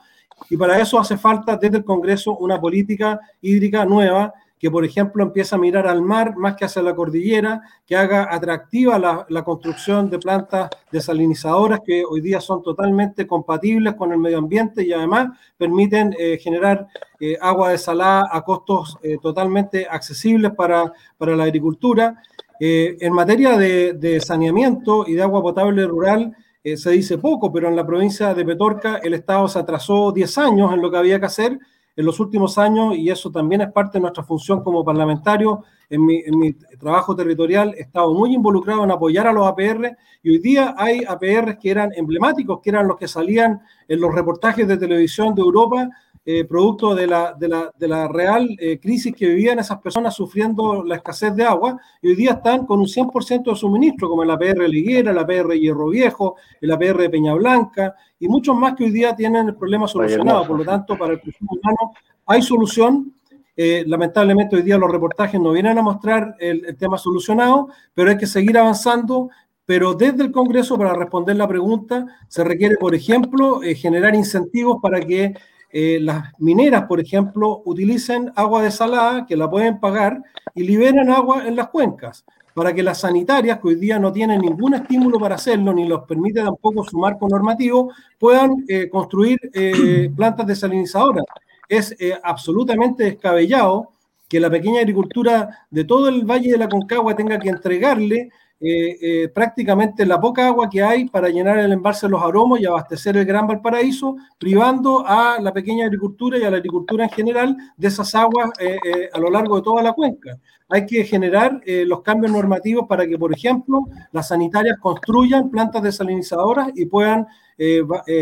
Y 0.49 0.57
para 0.57 0.79
eso 0.79 0.99
hace 0.99 1.17
falta 1.17 1.57
desde 1.57 1.77
el 1.77 1.85
Congreso 1.85 2.37
una 2.37 2.59
política 2.59 3.19
hídrica 3.41 3.85
nueva 3.85 4.33
que, 4.65 4.71
por 4.71 4.85
ejemplo, 4.85 5.21
empiece 5.23 5.53
a 5.53 5.57
mirar 5.57 5.85
al 5.85 6.01
mar 6.01 6.35
más 6.37 6.55
que 6.55 6.65
hacia 6.65 6.81
la 6.81 6.95
cordillera, 6.95 7.61
que 7.85 7.95
haga 7.95 8.33
atractiva 8.33 8.97
la, 8.97 9.43
construcción 9.43 10.09
de 10.09 10.17
plantas 10.17 10.69
desalinizadoras 10.91 11.81
que 11.85 12.03
hoy 12.03 12.21
día 12.21 12.39
son 12.39 12.63
totalmente 12.63 13.27
compatibles 13.27 13.95
con 13.95 14.11
el 14.11 14.17
medio 14.17 14.37
ambiente 14.37 14.83
y 14.83 14.93
además 14.93 15.37
permiten 15.57 16.15
eh, 16.17 16.39
generar 16.41 16.87
eh, 17.19 17.37
agua 17.39 17.71
desalada 17.71 18.27
a 18.31 18.41
costos 18.41 18.97
eh, 19.03 19.17
totalmente 19.21 19.87
accesibles 19.89 20.51
para, 20.55 20.91
para 21.17 21.35
la 21.35 21.43
agricultura. 21.43 22.21
en 22.59 23.13
materia 23.13 23.57
de, 23.57 24.21
saneamiento 24.21 25.05
y 25.05 25.13
de 25.13 25.21
agua 25.21 25.41
potable 25.41 25.85
rural, 25.85 26.33
se 26.75 26.91
dice 26.91 27.17
poco, 27.19 27.51
pero 27.51 27.67
en 27.67 27.75
la 27.75 27.85
provincia 27.85 28.33
de 28.33 28.43
Petorca 28.43 28.97
el 28.97 29.13
Estado 29.13 29.47
se 29.47 29.59
atrasó 29.59 30.11
10 30.11 30.37
años 30.39 30.73
en 30.73 30.81
lo 30.81 30.89
que 30.89 30.97
había 30.97 31.19
que 31.19 31.27
hacer 31.27 31.59
en 31.95 32.05
los 32.05 32.19
últimos 32.19 32.57
años, 32.57 32.95
y 32.97 33.09
eso 33.09 33.31
también 33.31 33.61
es 33.61 33.71
parte 33.71 33.97
de 33.97 34.01
nuestra 34.01 34.23
función 34.23 34.61
como 34.61 34.83
parlamentario, 34.83 35.63
en 35.89 36.05
mi, 36.05 36.17
en 36.25 36.37
mi, 36.37 36.53
trabajo 36.53 37.15
territorial 37.15 37.73
he 37.77 37.81
estado 37.81 38.13
muy 38.13 38.33
involucrado 38.33 38.83
en 38.83 38.91
apoyar 38.91 39.27
a 39.27 39.31
los 39.31 39.47
APR 39.47 39.95
y 40.23 40.31
hoy 40.31 40.39
día 40.39 40.73
hay 40.77 41.03
APR 41.07 41.59
que 41.59 41.69
eran 41.69 41.91
emblemáticos, 41.95 42.59
que 42.61 42.71
eran 42.71 42.87
los 42.87 42.97
que 42.97 43.07
salían 43.07 43.61
en 43.87 44.01
los 44.01 44.13
reportajes 44.13 44.67
de 44.67 44.77
televisión 44.77 45.35
de 45.35 45.41
Europa 45.41 45.87
eh, 46.27 46.43
producto 46.45 46.95
de 46.95 47.05
la, 47.05 47.33
de 47.33 47.47
la, 47.47 47.71
de 47.77 47.87
la 47.87 48.07
real 48.07 48.49
eh, 48.59 48.79
crisis 48.79 49.13
que 49.15 49.27
vivían 49.27 49.59
esas 49.59 49.79
personas 49.79 50.15
sufriendo 50.15 50.83
la 50.83 50.95
escasez 50.95 51.35
de 51.35 51.43
agua, 51.43 51.79
y 52.01 52.07
hoy 52.07 52.15
día 52.15 52.31
están 52.31 52.65
con 52.65 52.79
un 52.79 52.87
100% 52.87 53.51
de 53.51 53.55
suministro, 53.55 54.09
como 54.09 54.23
el 54.23 54.31
APR 54.31 54.67
Liguera, 54.67 55.11
el 55.11 55.19
APR 55.19 55.53
Hierro 55.53 55.89
Viejo, 55.89 56.35
el 56.59 56.71
APR 56.71 56.97
de 57.01 57.09
Peña 57.11 57.33
Blanca, 57.35 57.93
y 58.19 58.27
muchos 58.27 58.55
más 58.55 58.75
que 58.75 58.85
hoy 58.85 58.91
día 58.91 59.15
tienen 59.15 59.49
el 59.49 59.55
problema 59.55 59.87
solucionado. 59.87 60.47
Por 60.47 60.57
lo 60.57 60.65
tanto, 60.65 60.97
para 60.97 61.13
el 61.13 61.21
consumo 61.21 61.51
humano 61.61 61.93
hay 62.25 62.41
solución. 62.41 63.13
Eh, 63.57 63.83
lamentablemente 63.85 64.55
hoy 64.55 64.63
día 64.63 64.77
los 64.77 64.91
reportajes 64.91 65.39
no 65.39 65.51
vienen 65.51 65.77
a 65.77 65.81
mostrar 65.81 66.35
el, 66.39 66.65
el 66.65 66.75
tema 66.75 66.97
solucionado, 66.97 67.69
pero 67.93 68.09
hay 68.09 68.17
que 68.17 68.27
seguir 68.27 68.57
avanzando 68.57 69.29
pero 69.65 69.95
desde 69.95 70.23
el 70.23 70.31
Congreso, 70.31 70.77
para 70.77 70.93
responder 70.93 71.35
la 71.35 71.47
pregunta, 71.47 72.05
se 72.27 72.43
requiere, 72.43 72.77
por 72.77 72.93
ejemplo, 72.93 73.63
eh, 73.63 73.73
generar 73.73 74.13
incentivos 74.13 74.77
para 74.81 75.01
que 75.01 75.33
eh, 75.77 75.99
las 75.99 76.31
mineras, 76.39 76.85
por 76.87 77.01
ejemplo, 77.01 77.61
utilicen 77.65 78.31
agua 78.37 78.63
desalada 78.63 79.25
que 79.25 79.35
la 79.35 79.49
pueden 79.49 79.77
pagar 79.81 80.23
y 80.53 80.63
liberen 80.63 81.09
agua 81.09 81.45
en 81.45 81.57
las 81.57 81.67
cuencas 81.67 82.23
para 82.53 82.73
que 82.73 82.81
las 82.81 83.01
sanitarias, 83.01 83.59
que 83.59 83.67
hoy 83.67 83.75
día 83.75 83.99
no 83.99 84.13
tienen 84.13 84.39
ningún 84.39 84.75
estímulo 84.75 85.19
para 85.19 85.35
hacerlo, 85.35 85.73
ni 85.73 85.85
los 85.85 86.05
permite 86.05 86.41
tampoco 86.41 86.85
su 86.85 86.97
marco 86.97 87.27
normativo, 87.27 87.91
puedan 88.17 88.63
eh, 88.69 88.87
construir 88.87 89.37
eh, 89.53 90.09
plantas 90.15 90.47
desalinizadoras. 90.47 91.25
Es 91.67 91.93
absolutamente 92.23 93.03
descabellado 93.03 93.89
que 94.29 94.39
la 94.39 94.49
pequeña 94.49 94.79
agricultura 94.79 95.67
de 95.69 95.83
todo 95.83 96.07
el 96.07 96.23
Valle 96.23 96.51
de 96.51 96.57
la 96.57 96.69
Concagua 96.69 97.17
tenga 97.17 97.37
que 97.37 97.49
entregarle 97.49 98.29
eh, 98.61 98.97
eh, 99.01 99.27
prácticamente 99.27 100.05
la 100.05 100.19
poca 100.19 100.47
agua 100.47 100.69
que 100.69 100.81
hay 100.81 101.09
para 101.09 101.27
llenar 101.27 101.59
el 101.59 101.73
embalse 101.73 102.07
de 102.07 102.11
los 102.11 102.23
aromos 102.23 102.59
y 102.59 102.65
abastecer 102.65 103.17
el 103.17 103.25
Gran 103.25 103.47
Valparaíso, 103.47 104.15
privando 104.37 105.05
a 105.05 105.39
la 105.41 105.51
pequeña 105.51 105.85
agricultura 105.85 106.37
y 106.37 106.43
a 106.43 106.49
la 106.49 106.57
agricultura 106.57 107.03
en 107.03 107.09
general 107.09 107.57
de 107.75 107.87
esas 107.87 108.15
aguas 108.15 108.51
eh, 108.59 109.09
a 109.11 109.19
lo 109.19 109.29
largo 109.29 109.57
de 109.57 109.61
toda 109.61 109.83
la 109.83 109.91
cuenca. 109.91 110.37
Hay 110.69 110.85
que 110.85 111.03
generar 111.03 111.61
los 111.85 112.01
cambios 112.01 112.31
normativos 112.31 112.87
para 112.87 113.05
que, 113.05 113.19
por 113.19 113.31
ejemplo, 113.31 113.81
las 114.11 114.29
sanitarias 114.29 114.79
construyan 114.79 115.51
plantas 115.51 115.83
desalinizadoras 115.83 116.71
y 116.73 116.87
puedan 116.87 117.27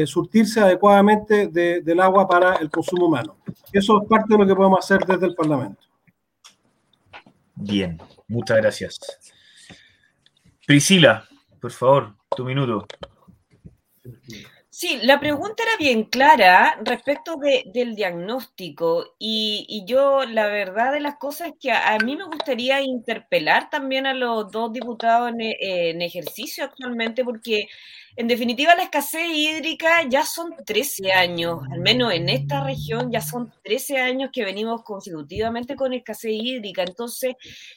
surtirse 0.06 0.60
adecuadamente 0.60 1.48
del 1.48 2.00
agua 2.02 2.28
para 2.28 2.56
el 2.56 2.70
consumo 2.70 3.06
humano. 3.06 3.38
Eso 3.72 4.02
es 4.02 4.10
parte 4.10 4.34
de 4.34 4.40
lo 4.40 4.46
que 4.46 4.56
podemos 4.56 4.80
hacer 4.80 5.06
desde 5.08 5.26
el 5.26 5.36
Parlamento. 5.36 5.84
Bien, 7.56 7.98
muchas 8.28 8.58
gracias. 8.58 9.33
Priscila, 10.74 11.24
por 11.62 11.72
favor, 11.72 12.16
tu 12.36 12.44
minuto. 12.44 12.88
Sí, 14.72 15.00
la 15.04 15.20
pregunta 15.20 15.62
era 15.62 15.78
bien 15.78 16.06
clara 16.06 16.80
respecto 16.84 17.36
del 17.38 17.94
diagnóstico 17.94 19.14
y, 19.20 19.86
yo 19.86 20.26
la 20.26 20.48
verdad 20.48 20.92
de 20.92 21.00
las 21.00 21.18
cosas 21.18 21.50
es 21.50 21.54
que 21.60 21.72
a, 21.72 21.96
mí 22.00 22.16
me 22.16 22.24
gustaría 22.24 22.82
interpelar 22.82 23.70
también 23.70 24.08
a 24.08 24.16
los 24.16 24.50
dos 24.52 24.74
diputados 24.74 25.32
en 25.38 26.02
ejercicio 26.02 26.64
actualmente 26.64 27.24
porque 27.24 27.68
en 28.16 28.28
definitiva, 28.28 28.76
la 28.76 28.84
escasez 28.84 29.28
hídrica 29.34 30.04
ya 30.08 30.24
son 30.24 30.54
13 30.66 31.12
años, 31.14 31.60
al 31.72 31.80
menos 31.80 32.14
en 32.14 32.30
esta 32.30 32.64
región 32.64 33.12
ya 33.12 33.22
son 33.22 33.52
13 33.64 33.98
años 33.98 34.30
que 34.32 34.46
venimos 34.46 34.84
consecutivamente 34.84 35.76
con 35.76 35.94
escasez 35.94 36.32
hídrica. 36.34 36.84
Entonces, 36.84 37.36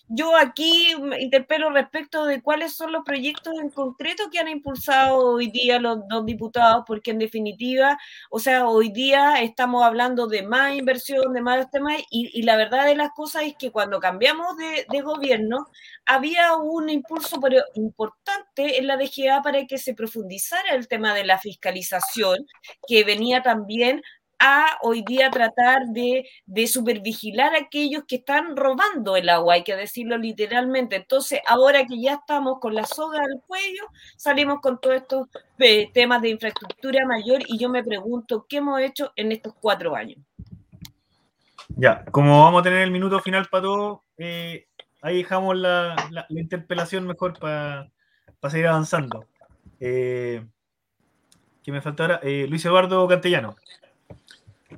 yo 0.08 0.36
aquí 0.36 0.94
interpelo 1.20 1.70
respecto 1.70 2.26
de 2.26 2.42
cuáles 2.42 2.74
son 2.74 2.92
los 2.92 3.04
proyectos 3.04 3.54
en 3.60 3.70
concreto 3.70 4.24
que 4.30 4.38
han 4.38 4.48
impulsado 4.48 5.18
hoy 5.18 5.50
día 5.50 5.78
los 5.78 6.06
dos 6.08 6.26
diputados, 6.26 6.84
porque 6.86 7.12
en 7.12 7.18
definitiva, 7.18 7.98
o 8.30 8.38
sea, 8.38 8.68
hoy 8.68 8.90
día 8.90 9.40
estamos 9.42 9.84
hablando 9.84 10.26
de 10.26 10.42
más 10.42 10.76
inversión, 10.76 11.32
de 11.32 11.40
más 11.40 11.70
temas, 11.70 11.94
y, 12.10 12.42
la 12.42 12.56
verdad 12.56 12.84
de 12.86 12.94
las 12.94 13.10
cosas 13.12 13.44
es 13.44 13.54
que 13.58 13.70
cuando 13.70 14.00
cambiamos 14.00 14.56
de, 14.56 14.86
de 14.90 15.00
gobierno, 15.00 15.66
había 16.04 16.54
un 16.56 16.88
impulso 16.90 17.40
importante 17.74 18.45
en 18.56 18.86
la 18.86 18.96
DGA 18.96 19.42
para 19.42 19.66
que 19.66 19.78
se 19.78 19.94
profundizara 19.94 20.74
el 20.74 20.88
tema 20.88 21.14
de 21.14 21.24
la 21.24 21.38
fiscalización, 21.38 22.46
que 22.86 23.04
venía 23.04 23.42
también 23.42 24.02
a 24.38 24.78
hoy 24.82 25.02
día 25.06 25.30
tratar 25.30 25.86
de, 25.86 26.28
de 26.44 26.66
supervigilar 26.66 27.54
a 27.54 27.60
aquellos 27.60 28.04
que 28.06 28.16
están 28.16 28.56
robando 28.56 29.16
el 29.16 29.28
agua, 29.28 29.54
hay 29.54 29.64
que 29.64 29.76
decirlo 29.76 30.18
literalmente. 30.18 30.96
Entonces, 30.96 31.40
ahora 31.46 31.86
que 31.86 32.00
ya 32.00 32.14
estamos 32.14 32.58
con 32.60 32.74
la 32.74 32.84
soga 32.84 33.20
al 33.20 33.40
cuello, 33.46 33.82
salimos 34.16 34.60
con 34.60 34.80
todos 34.80 34.96
estos 34.96 35.28
eh, 35.58 35.90
temas 35.92 36.22
de 36.22 36.30
infraestructura 36.30 37.06
mayor 37.06 37.42
y 37.46 37.58
yo 37.58 37.68
me 37.68 37.82
pregunto, 37.82 38.46
¿qué 38.48 38.58
hemos 38.58 38.80
hecho 38.80 39.12
en 39.16 39.32
estos 39.32 39.54
cuatro 39.60 39.94
años? 39.96 40.18
Ya, 41.68 42.04
como 42.06 42.44
vamos 42.44 42.60
a 42.60 42.64
tener 42.64 42.82
el 42.82 42.90
minuto 42.90 43.20
final 43.20 43.46
para 43.50 43.62
todo, 43.62 44.04
eh, 44.18 44.66
ahí 45.02 45.18
dejamos 45.18 45.56
la, 45.56 45.96
interpelación 46.28 47.06
mejor 47.06 47.38
para 47.38 47.90
seguir 48.48 48.66
avanzando. 48.66 49.24
Eh, 49.80 50.44
¿Qué 51.62 51.72
me 51.72 51.80
falta 51.80 52.04
ahora? 52.04 52.20
Eh, 52.22 52.46
Luis 52.48 52.64
Eduardo 52.64 53.06
Cantellano. 53.08 53.56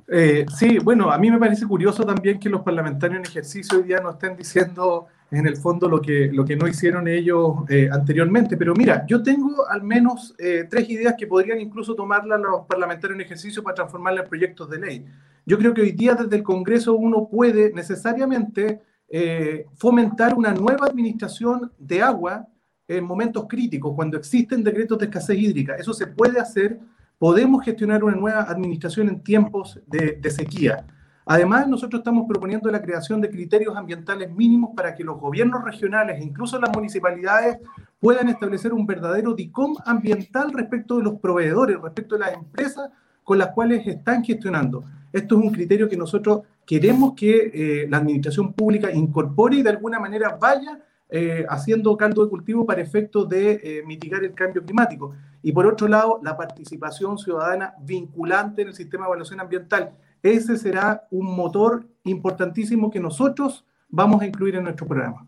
Eh, 0.07 0.45
sí, 0.55 0.79
bueno, 0.79 1.11
a 1.11 1.17
mí 1.17 1.29
me 1.29 1.37
parece 1.37 1.67
curioso 1.67 2.03
también 2.03 2.39
que 2.39 2.49
los 2.49 2.61
parlamentarios 2.61 3.19
en 3.19 3.25
ejercicio 3.25 3.77
hoy 3.77 3.83
día 3.83 3.99
no 3.99 4.11
estén 4.11 4.35
diciendo 4.35 5.07
en 5.31 5.45
el 5.45 5.57
fondo 5.57 5.87
lo 5.87 6.01
que, 6.01 6.31
lo 6.33 6.43
que 6.43 6.55
no 6.55 6.67
hicieron 6.67 7.07
ellos 7.07 7.57
anteriormente. 7.91 8.57
Pero 8.57 8.73
mira, 8.73 9.05
yo 9.05 9.21
tengo 9.21 9.67
al 9.69 9.83
menos 9.83 10.33
tres 10.37 10.89
ideas 10.89 11.13
que 11.15 11.27
podrían 11.27 11.61
incluso 11.61 11.93
tomarlas 11.93 12.39
los 12.39 12.65
parlamentarios 12.65 13.19
en 13.19 13.25
ejercicio 13.25 13.61
para 13.61 13.75
transformarlas 13.75 14.23
en 14.23 14.29
proyectos 14.29 14.67
de 14.71 14.79
ley. 14.79 15.05
Yo 15.45 15.59
creo 15.59 15.73
que 15.75 15.81
hoy 15.81 15.91
día 15.91 16.15
desde 16.15 16.35
el 16.35 16.43
Congreso 16.43 16.95
uno 16.95 17.27
puede 17.29 17.71
necesariamente 17.73 18.81
eh, 19.11 19.65
fomentar 19.75 20.35
una 20.35 20.53
nueva 20.53 20.85
administración 20.85 21.71
de 21.79 22.03
agua 22.03 22.47
en 22.89 23.05
momentos 23.05 23.45
críticos, 23.47 23.93
cuando 23.95 24.17
existen 24.17 24.63
decretos 24.63 24.97
de 24.97 25.05
escasez 25.05 25.37
hídrica. 25.37 25.75
Eso 25.75 25.93
se 25.93 26.07
puede 26.07 26.39
hacer 26.39 26.79
podemos 27.19 27.63
gestionar 27.63 28.03
una 28.03 28.15
nueva 28.15 28.43
administración 28.43 29.09
en 29.09 29.19
tiempos 29.19 29.79
de, 29.85 30.17
de 30.21 30.31
sequía. 30.31 30.85
Además, 31.25 31.67
nosotros 31.67 31.99
estamos 31.99 32.25
proponiendo 32.27 32.71
la 32.71 32.81
creación 32.81 33.21
de 33.21 33.29
criterios 33.29 33.75
ambientales 33.75 34.31
mínimos 34.31 34.71
para 34.75 34.95
que 34.95 35.03
los 35.03 35.19
gobiernos 35.19 35.63
regionales 35.63 36.19
e 36.19 36.23
incluso 36.23 36.59
las 36.59 36.71
municipalidades 36.73 37.59
puedan 37.99 38.29
establecer 38.29 38.73
un 38.73 38.87
verdadero 38.87 39.33
DICOM 39.35 39.75
ambiental 39.85 40.51
respecto 40.53 40.97
de 40.97 41.03
los 41.03 41.19
proveedores, 41.19 41.79
respecto 41.79 42.15
de 42.15 42.21
las 42.21 42.33
empresas 42.33 42.89
con 43.23 43.37
las 43.37 43.49
cuales 43.49 43.85
están 43.85 44.23
gestionando. 44.23 44.85
Esto 45.13 45.37
es 45.37 45.45
un 45.45 45.51
criterio 45.51 45.87
que 45.87 45.97
nosotros 45.97 46.41
queremos 46.65 47.13
que 47.13 47.51
eh, 47.53 47.87
la 47.87 47.97
administración 47.97 48.53
pública 48.53 48.91
incorpore 48.91 49.57
y 49.57 49.61
de 49.61 49.69
alguna 49.69 49.99
manera 49.99 50.35
vaya 50.39 50.79
eh, 51.09 51.45
haciendo 51.49 51.97
caldo 51.97 52.23
de 52.23 52.29
cultivo 52.29 52.65
para 52.65 52.81
efectos 52.81 53.27
de 53.27 53.59
eh, 53.63 53.83
mitigar 53.85 54.23
el 54.23 54.33
cambio 54.33 54.63
climático. 54.63 55.15
Y 55.41 55.51
por 55.51 55.65
otro 55.65 55.87
lado, 55.87 56.19
la 56.23 56.37
participación 56.37 57.17
ciudadana 57.17 57.73
vinculante 57.81 58.61
en 58.61 58.69
el 58.69 58.75
sistema 58.75 59.05
de 59.05 59.09
evaluación 59.09 59.39
ambiental. 59.39 59.97
Ese 60.21 60.57
será 60.57 61.07
un 61.11 61.35
motor 61.35 61.87
importantísimo 62.03 62.91
que 62.91 62.99
nosotros 62.99 63.65
vamos 63.87 64.21
a 64.21 64.25
incluir 64.25 64.55
en 64.55 64.63
nuestro 64.63 64.85
programa. 64.85 65.27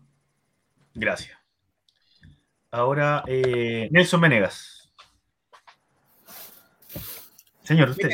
Gracias. 0.94 1.38
Ahora, 2.70 3.24
Nelson 3.26 4.20
Menegas. 4.20 4.82
Señor, 7.62 7.90
usted. 7.90 8.10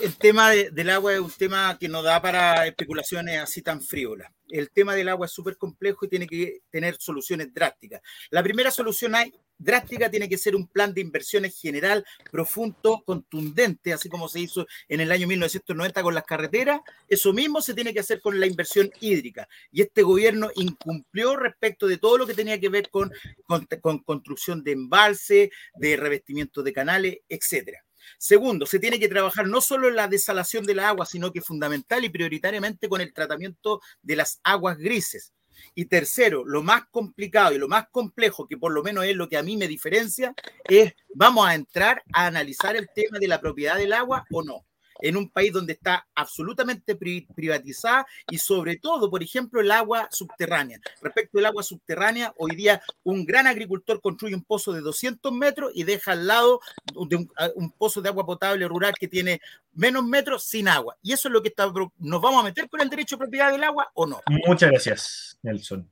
El 0.00 0.16
tema, 0.16 0.50
del 0.50 0.90
agua 0.90 1.14
es 1.14 1.20
un 1.20 1.30
tema 1.30 1.76
que 1.78 1.88
no 1.88 2.02
da 2.02 2.22
para 2.22 2.66
especulaciones 2.66 3.38
así 3.38 3.62
tan 3.62 3.82
frívolas. 3.82 4.32
El 4.50 4.70
tema 4.70 4.94
del 4.94 5.08
agua 5.08 5.26
es 5.26 5.32
súper 5.32 5.56
complejo 5.56 6.04
y 6.04 6.08
tiene 6.08 6.26
que 6.26 6.60
tener 6.70 6.96
soluciones 6.98 7.52
drásticas. 7.52 8.00
La 8.30 8.42
primera 8.42 8.70
solución 8.70 9.14
hay, 9.14 9.32
drástica 9.58 10.10
tiene 10.10 10.28
que 10.28 10.38
ser 10.38 10.56
un 10.56 10.66
plan 10.66 10.92
de 10.94 11.00
inversiones 11.00 11.58
general, 11.60 12.04
profundo, 12.30 13.02
contundente, 13.04 13.92
así 13.92 14.08
como 14.08 14.28
se 14.28 14.40
hizo 14.40 14.66
en 14.88 15.00
el 15.00 15.12
año 15.12 15.28
1990 15.28 16.02
con 16.02 16.14
las 16.14 16.24
carreteras. 16.24 16.80
Eso 17.08 17.32
mismo 17.32 17.60
se 17.60 17.74
tiene 17.74 17.92
que 17.92 18.00
hacer 18.00 18.20
con 18.20 18.40
la 18.40 18.46
inversión 18.46 18.90
hídrica. 19.00 19.48
Y 19.70 19.82
este 19.82 20.02
gobierno 20.02 20.50
incumplió 20.54 21.36
respecto 21.36 21.86
de 21.86 21.98
todo 21.98 22.18
lo 22.18 22.26
que 22.26 22.34
tenía 22.34 22.58
que 22.58 22.68
ver 22.68 22.90
con, 22.90 23.12
con, 23.44 23.66
con 23.80 23.98
construcción 24.00 24.64
de 24.64 24.72
embalse, 24.72 25.50
de 25.74 25.96
revestimiento 25.96 26.62
de 26.62 26.72
canales, 26.72 27.18
etcétera. 27.28 27.84
Segundo, 28.18 28.66
se 28.66 28.78
tiene 28.78 28.98
que 28.98 29.08
trabajar 29.08 29.46
no 29.46 29.60
solo 29.60 29.88
en 29.88 29.96
la 29.96 30.08
desalación 30.08 30.64
de 30.64 30.74
la 30.74 30.88
agua, 30.88 31.06
sino 31.06 31.32
que 31.32 31.40
fundamental 31.40 32.04
y 32.04 32.08
prioritariamente 32.08 32.88
con 32.88 33.00
el 33.00 33.12
tratamiento 33.12 33.80
de 34.02 34.16
las 34.16 34.40
aguas 34.42 34.78
grises. 34.78 35.32
Y 35.74 35.86
tercero, 35.86 36.44
lo 36.44 36.62
más 36.62 36.84
complicado 36.90 37.54
y 37.54 37.58
lo 37.58 37.68
más 37.68 37.86
complejo, 37.90 38.46
que 38.46 38.56
por 38.56 38.72
lo 38.72 38.82
menos 38.82 39.04
es 39.04 39.14
lo 39.14 39.28
que 39.28 39.36
a 39.36 39.42
mí 39.42 39.56
me 39.56 39.68
diferencia, 39.68 40.34
es 40.64 40.94
vamos 41.14 41.46
a 41.46 41.54
entrar 41.54 42.02
a 42.12 42.26
analizar 42.26 42.76
el 42.76 42.88
tema 42.94 43.18
de 43.18 43.28
la 43.28 43.40
propiedad 43.40 43.76
del 43.76 43.92
agua 43.92 44.24
o 44.30 44.42
no 44.42 44.64
en 45.02 45.16
un 45.16 45.28
país 45.28 45.52
donde 45.52 45.72
está 45.74 46.06
absolutamente 46.14 46.96
privatizada 46.96 48.06
y 48.30 48.38
sobre 48.38 48.76
todo, 48.76 49.10
por 49.10 49.22
ejemplo, 49.22 49.60
el 49.60 49.70
agua 49.70 50.08
subterránea. 50.10 50.80
Respecto 51.00 51.38
al 51.38 51.46
agua 51.46 51.62
subterránea, 51.62 52.32
hoy 52.36 52.54
día 52.56 52.82
un 53.02 53.24
gran 53.24 53.46
agricultor 53.46 54.00
construye 54.00 54.34
un 54.34 54.44
pozo 54.44 54.72
de 54.72 54.80
200 54.80 55.32
metros 55.32 55.72
y 55.74 55.84
deja 55.84 56.12
al 56.12 56.26
lado 56.26 56.60
de 57.08 57.16
un, 57.16 57.70
pozo 57.72 58.00
de 58.00 58.08
agua 58.08 58.26
potable 58.26 58.66
rural 58.68 58.94
que 58.98 59.08
tiene 59.08 59.40
menos 59.72 60.04
metros 60.04 60.44
sin 60.44 60.68
agua. 60.68 60.96
Y 61.02 61.12
eso 61.12 61.28
es 61.28 61.32
lo 61.32 61.42
que 61.42 61.48
está... 61.48 61.70
¿Nos 61.98 62.20
vamos 62.20 62.40
a 62.40 62.44
meter 62.44 62.68
con 62.68 62.80
el 62.80 62.90
derecho 62.90 63.16
de 63.16 63.20
propiedad 63.20 63.50
del 63.52 63.64
agua 63.64 63.90
o 63.94 64.06
no? 64.06 64.20
Muchas 64.46 64.70
gracias, 64.70 65.38
Nelson. 65.42 65.88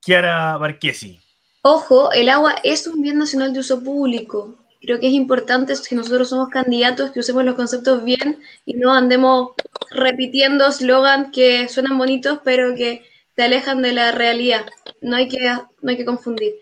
Chiara 0.00 0.56
Barquesi. 0.56 1.20
Ojo, 1.62 2.10
el 2.10 2.28
agua 2.28 2.56
es 2.64 2.88
un 2.88 3.00
bien 3.02 3.18
nacional 3.18 3.52
de 3.52 3.60
uso 3.60 3.82
público 3.82 4.61
creo 4.82 4.98
que 4.98 5.06
es 5.06 5.12
importante 5.14 5.76
si 5.76 5.94
nosotros 5.94 6.28
somos 6.28 6.48
candidatos 6.48 7.12
que 7.12 7.20
usemos 7.20 7.44
los 7.44 7.54
conceptos 7.54 8.04
bien 8.04 8.40
y 8.66 8.74
no 8.74 8.92
andemos 8.92 9.52
repitiendo 9.90 10.66
eslogan 10.66 11.30
que 11.30 11.68
suenan 11.68 11.96
bonitos 11.96 12.40
pero 12.44 12.74
que 12.74 13.04
te 13.34 13.44
alejan 13.44 13.80
de 13.80 13.92
la 13.92 14.12
realidad. 14.12 14.66
No 15.00 15.16
hay 15.16 15.28
que, 15.28 15.38
no 15.38 15.90
hay 15.90 15.96
que 15.96 16.04
confundir. 16.04 16.54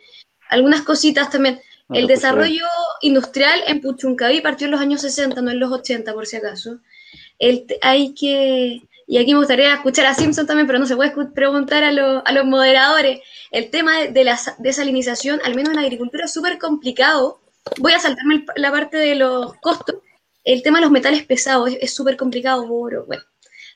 Algunas 0.48 0.82
cositas 0.82 1.30
también. 1.30 1.60
el 1.92 2.06
desarrollo 2.06 2.66
industrial 3.00 3.60
en 3.66 3.80
Puchuncaví 3.80 4.40
partió 4.40 4.66
en 4.66 4.72
los 4.72 4.80
años 4.80 5.00
60, 5.00 5.40
no 5.42 5.50
en 5.50 5.58
los 5.58 5.72
80 5.72 6.12
por 6.12 6.26
si 6.26 6.36
acaso. 6.36 6.78
El, 7.38 7.66
hay 7.82 8.14
que, 8.14 8.82
y 9.06 9.18
aquí 9.18 9.32
me 9.32 9.38
gustaría 9.38 9.74
escuchar 9.74 10.06
a 10.06 10.14
Simpson 10.14 10.46
también, 10.46 10.66
pero 10.66 10.78
no 10.78 10.86
se 10.86 10.94
puede 10.94 11.12
preguntar 11.34 11.82
a, 11.82 11.88
a 11.88 12.32
los 12.32 12.44
moderadores. 12.44 13.20
El 13.50 13.70
tema 13.70 13.98
de, 13.98 14.12
de 14.12 14.24
la 14.24 14.38
desalinización, 14.58 15.40
al 15.42 15.56
menos 15.56 15.70
en 15.70 15.76
la 15.76 15.82
agricultura, 15.82 16.26
es 16.26 16.32
súper 16.32 16.58
complicado 16.58 17.40
voy 17.78 17.92
a 17.92 17.98
saltarme 17.98 18.44
la 18.56 18.70
parte 18.70 18.96
de 18.96 19.14
los 19.14 19.54
costos. 19.56 19.96
El 20.44 20.62
tema 20.62 20.78
de 20.78 20.82
los 20.82 20.90
metales 20.90 21.24
pesados 21.24 21.70
es 21.80 21.94
súper 21.94 22.16
complicado, 22.16 22.66
bueno. 22.66 23.22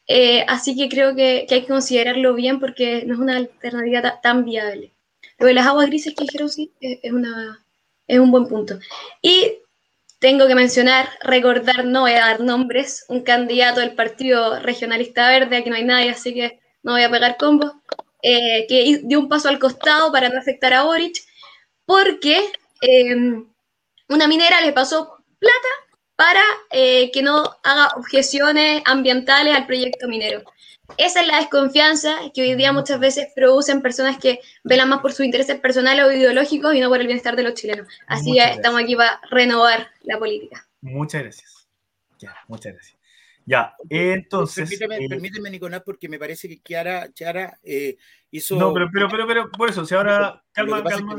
Eh, 0.06 0.44
así 0.48 0.76
que 0.76 0.88
creo 0.88 1.14
que, 1.14 1.46
hay 1.48 1.62
que 1.62 1.66
considerarlo 1.66 2.34
bien 2.34 2.60
porque 2.60 3.04
no 3.06 3.14
es 3.14 3.20
una 3.20 3.36
alternativa 3.36 4.20
tan 4.20 4.44
viable. 4.44 4.92
Lo 5.38 5.46
de 5.46 5.54
las 5.54 5.66
aguas 5.66 5.86
grises 5.86 6.14
que 6.14 6.24
dijeron 6.24 6.48
sí, 6.48 6.72
es, 6.80 7.12
una, 7.12 7.64
es 8.06 8.18
un 8.18 8.30
buen 8.30 8.46
punto. 8.46 8.78
Y 9.22 9.58
tengo 10.18 10.46
que 10.46 10.54
mencionar, 10.54 11.08
recordar, 11.22 11.84
no 11.84 12.02
voy 12.02 12.12
a 12.12 12.20
dar 12.20 12.40
nombres, 12.40 13.04
un 13.08 13.22
candidato 13.22 13.80
del 13.80 13.94
Partido 13.94 14.58
Regionalista 14.60 15.28
Verde, 15.28 15.56
aquí 15.56 15.70
no 15.70 15.76
hay 15.76 15.84
nadie, 15.84 16.10
así 16.10 16.32
que 16.32 16.60
no 16.82 16.92
voy 16.92 17.02
a 17.02 17.10
pegar 17.10 17.36
combos, 17.36 17.72
eh, 18.22 18.66
que 18.68 19.00
dio 19.04 19.18
un 19.18 19.28
paso 19.28 19.48
al 19.48 19.58
costado 19.58 20.12
para 20.12 20.28
no 20.28 20.38
afectar 20.38 20.72
a 20.72 20.84
Boric, 20.84 21.16
porque 21.84 22.38
eh, 22.80 23.44
una 24.08 24.28
minera 24.28 24.60
le 24.60 24.72
pasó 24.72 25.18
plata 25.38 25.68
para 26.16 26.42
eh, 26.70 27.10
que 27.12 27.22
no 27.22 27.56
haga 27.62 27.88
objeciones 27.96 28.82
ambientales 28.84 29.54
al 29.54 29.66
proyecto 29.66 30.08
minero. 30.08 30.42
Esa 30.98 31.22
es 31.22 31.26
la 31.26 31.38
desconfianza 31.38 32.14
que 32.34 32.42
hoy 32.42 32.54
día 32.54 32.72
muchas 32.72 33.00
veces 33.00 33.28
producen 33.34 33.80
personas 33.80 34.18
que 34.18 34.40
velan 34.64 34.90
más 34.90 35.00
por 35.00 35.12
sus 35.12 35.24
intereses 35.24 35.58
personales 35.58 36.04
o 36.04 36.12
ideológicos 36.12 36.74
y 36.74 36.80
no 36.80 36.88
por 36.88 37.00
el 37.00 37.06
bienestar 37.06 37.36
de 37.36 37.42
los 37.42 37.54
chilenos. 37.54 37.88
Así 38.06 38.32
que 38.32 38.44
estamos 38.44 38.82
aquí 38.82 38.94
para 38.94 39.20
renovar 39.30 39.90
la 40.02 40.18
política. 40.18 40.68
Muchas 40.82 41.22
gracias. 41.22 41.66
Ya, 42.18 42.34
muchas 42.48 42.74
gracias. 42.74 43.03
Ya, 43.46 43.74
entonces. 43.90 44.68
Permíteme, 44.68 45.04
eh, 45.04 45.08
permíteme, 45.08 45.50
Nicolás, 45.50 45.82
porque 45.84 46.08
me 46.08 46.18
parece 46.18 46.48
que 46.48 46.60
Chiara, 46.62 47.12
Chiara 47.12 47.58
eh, 47.62 47.96
hizo. 48.30 48.56
No, 48.56 48.72
pero, 48.72 48.88
pero, 48.92 49.08
pero, 49.08 49.26
pero, 49.26 49.50
por 49.50 49.68
eso, 49.68 49.84
si 49.84 49.94
ahora. 49.94 50.42
Calma, 50.52 50.82
calma. 50.82 51.16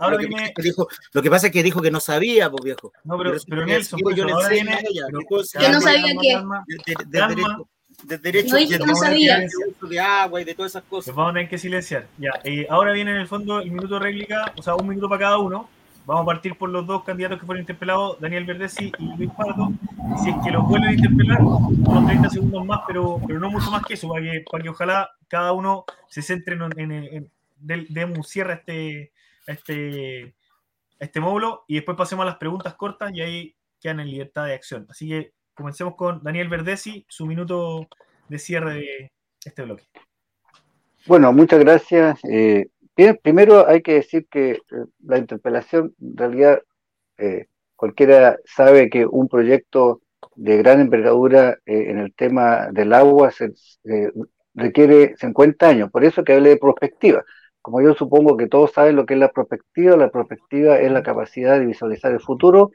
Ahora, 0.00 0.18
viene. 0.18 0.52
Lo 1.12 1.22
que 1.22 1.30
pasa 1.30 1.46
es 1.46 1.52
que 1.52 1.62
dijo 1.62 1.80
que 1.80 1.90
no 1.90 2.00
sabía, 2.00 2.50
pues 2.50 2.64
viejo. 2.64 2.92
No, 3.04 3.16
pero, 3.16 3.34
pero, 3.48 3.66
Nelson, 3.66 4.00
yo 4.14 4.24
le 4.24 4.32
enseño 4.32 4.76
Que 5.58 5.68
no 5.68 5.80
sabía 5.80 6.14
qué. 6.20 6.42
De, 8.04 8.18
derecho, 8.18 8.56
de 8.56 8.78
no, 8.78 8.86
no 8.86 8.96
sabía. 8.96 9.38
de 9.38 9.48
de 9.88 10.00
agua 10.00 10.40
y 10.40 10.44
de 10.44 10.54
todas 10.54 10.72
esas 10.72 10.82
cosas. 10.84 11.14
vamos 11.14 11.30
a 11.30 11.34
tener 11.34 11.48
que 11.48 11.58
silenciar. 11.58 12.08
Ya, 12.18 12.30
eh, 12.42 12.66
ahora 12.68 12.92
viene 12.92 13.12
en 13.12 13.18
el 13.18 13.28
fondo 13.28 13.60
el 13.60 13.70
minuto 13.70 13.94
de 13.94 14.00
réplica, 14.00 14.52
o 14.56 14.62
sea, 14.62 14.74
un 14.74 14.88
minuto 14.88 15.08
para 15.08 15.20
cada 15.20 15.38
uno. 15.38 15.68
Vamos 16.04 16.22
a 16.22 16.26
partir 16.26 16.56
por 16.56 16.68
los 16.68 16.86
dos 16.86 17.04
candidatos 17.04 17.38
que 17.38 17.46
fueron 17.46 17.62
interpelados, 17.62 18.20
Daniel 18.20 18.44
Verdesi 18.44 18.92
y 18.98 19.16
Luis 19.16 19.30
Pardo. 19.36 19.72
Si 20.22 20.30
es 20.30 20.36
que 20.44 20.50
los 20.50 20.66
vuelven 20.66 20.90
a 20.90 20.92
interpelar, 20.94 21.40
unos 21.40 22.06
30 22.06 22.30
segundos 22.30 22.66
más, 22.66 22.80
pero, 22.86 23.20
pero 23.26 23.38
no 23.38 23.50
mucho 23.50 23.70
más 23.70 23.84
que 23.84 23.94
eso, 23.94 24.08
para 24.08 24.62
que, 24.62 24.68
ojalá 24.68 25.10
cada 25.28 25.52
uno 25.52 25.84
se 26.08 26.22
centre 26.22 26.56
en, 26.76 26.92
en, 26.92 27.30
demos 27.60 28.18
un 28.18 28.24
cierre 28.24 28.52
a 28.52 28.56
este, 28.56 29.12
este, 29.46 30.34
este 30.98 31.20
módulo 31.20 31.64
y 31.68 31.76
después 31.76 31.96
pasemos 31.96 32.24
a 32.24 32.26
las 32.26 32.36
preguntas 32.36 32.74
cortas 32.74 33.12
y 33.14 33.20
ahí 33.20 33.54
quedan 33.80 34.00
en 34.00 34.10
libertad 34.10 34.46
de 34.46 34.54
acción. 34.54 34.86
Así 34.90 35.08
que 35.08 35.32
comencemos 35.54 35.94
con 35.94 36.22
Daniel 36.22 36.48
Verdesi, 36.48 37.04
su 37.08 37.26
minuto 37.26 37.86
de 38.28 38.38
cierre 38.38 38.74
de 38.74 39.12
este 39.44 39.62
bloque. 39.62 39.84
Bueno, 41.06 41.32
muchas 41.32 41.60
gracias. 41.60 42.20
Eh, 42.24 42.68
Primero 43.22 43.66
hay 43.68 43.82
que 43.82 43.94
decir 43.94 44.26
que 44.30 44.50
eh, 44.50 44.60
la 45.04 45.18
interpelación, 45.18 45.94
en 46.00 46.16
realidad, 46.16 46.60
eh, 47.18 47.46
cualquiera 47.76 48.38
sabe 48.44 48.90
que 48.90 49.06
un 49.06 49.28
proyecto 49.28 50.02
de 50.36 50.58
gran 50.58 50.80
envergadura 50.80 51.58
eh, 51.66 51.90
en 51.90 51.98
el 51.98 52.14
tema 52.14 52.68
del 52.70 52.92
agua 52.92 53.30
requiere 54.54 55.16
50 55.16 55.68
años, 55.68 55.90
por 55.90 56.04
eso 56.04 56.22
que 56.24 56.34
hablé 56.34 56.50
de 56.50 56.56
prospectiva. 56.58 57.24
Como 57.60 57.80
yo 57.80 57.94
supongo 57.94 58.36
que 58.36 58.48
todos 58.48 58.72
saben 58.72 58.96
lo 58.96 59.06
que 59.06 59.14
es 59.14 59.20
la 59.20 59.30
prospectiva, 59.30 59.96
la 59.96 60.10
prospectiva 60.10 60.78
es 60.78 60.90
la 60.90 61.02
capacidad 61.02 61.58
de 61.58 61.66
visualizar 61.66 62.12
el 62.12 62.20
futuro 62.20 62.72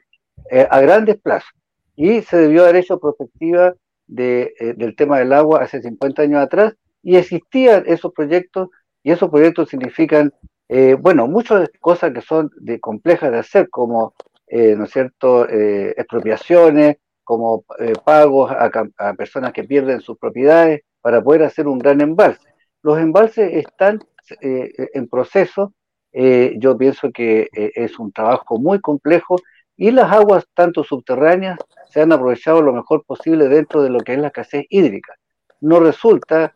a 0.70 0.80
grandes 0.80 1.20
plazos. 1.20 1.50
Y 1.94 2.22
se 2.22 2.38
debió 2.38 2.62
haber 2.62 2.76
hecho 2.76 2.98
prospectiva 2.98 3.74
de, 4.06 4.54
del 4.76 4.96
tema 4.96 5.18
del 5.18 5.32
agua 5.32 5.62
hace 5.62 5.82
50 5.82 6.22
años 6.22 6.40
atrás 6.40 6.74
y 7.02 7.16
existían 7.16 7.84
esos 7.86 8.12
proyectos 8.12 8.68
y 9.02 9.10
esos 9.10 9.30
proyectos 9.30 9.68
significan, 9.68 10.32
eh, 10.68 10.96
bueno, 10.98 11.26
muchas 11.26 11.70
cosas 11.80 12.12
que 12.12 12.20
son 12.20 12.50
complejas 12.80 13.30
de 13.30 13.38
hacer, 13.38 13.68
como, 13.70 14.14
eh, 14.46 14.74
¿no 14.76 14.84
es 14.84 14.90
cierto?, 14.90 15.48
eh, 15.48 15.94
expropiaciones, 15.96 16.96
como 17.24 17.64
pagos 18.06 18.50
a, 18.50 19.12
personas 19.12 19.52
que 19.52 19.62
pierden 19.64 20.00
sus 20.00 20.16
propiedades 20.16 20.80
para 21.02 21.22
poder 21.22 21.42
hacer 21.42 21.68
un 21.68 21.78
gran 21.78 22.00
embalse. 22.00 22.40
Los 22.82 22.98
embalses 22.98 23.52
están 23.52 24.00
en 24.40 25.08
proceso, 25.08 25.74
yo 26.10 26.78
pienso 26.78 27.12
que 27.12 27.50
es 27.52 27.98
un 27.98 28.12
trabajo 28.12 28.58
muy 28.58 28.80
complejo 28.80 29.36
y 29.76 29.90
las 29.90 30.10
aguas, 30.10 30.46
tanto 30.54 30.82
subterráneas, 30.82 31.58
se 31.90 32.00
han 32.00 32.12
aprovechado 32.12 32.62
lo 32.62 32.72
mejor 32.72 33.04
posible 33.04 33.48
dentro 33.48 33.82
de 33.82 33.90
lo 33.90 34.00
que 34.00 34.14
es 34.14 34.18
la 34.18 34.28
escasez 34.28 34.64
hídrica. 34.70 35.14
No 35.60 35.80
resulta, 35.80 36.54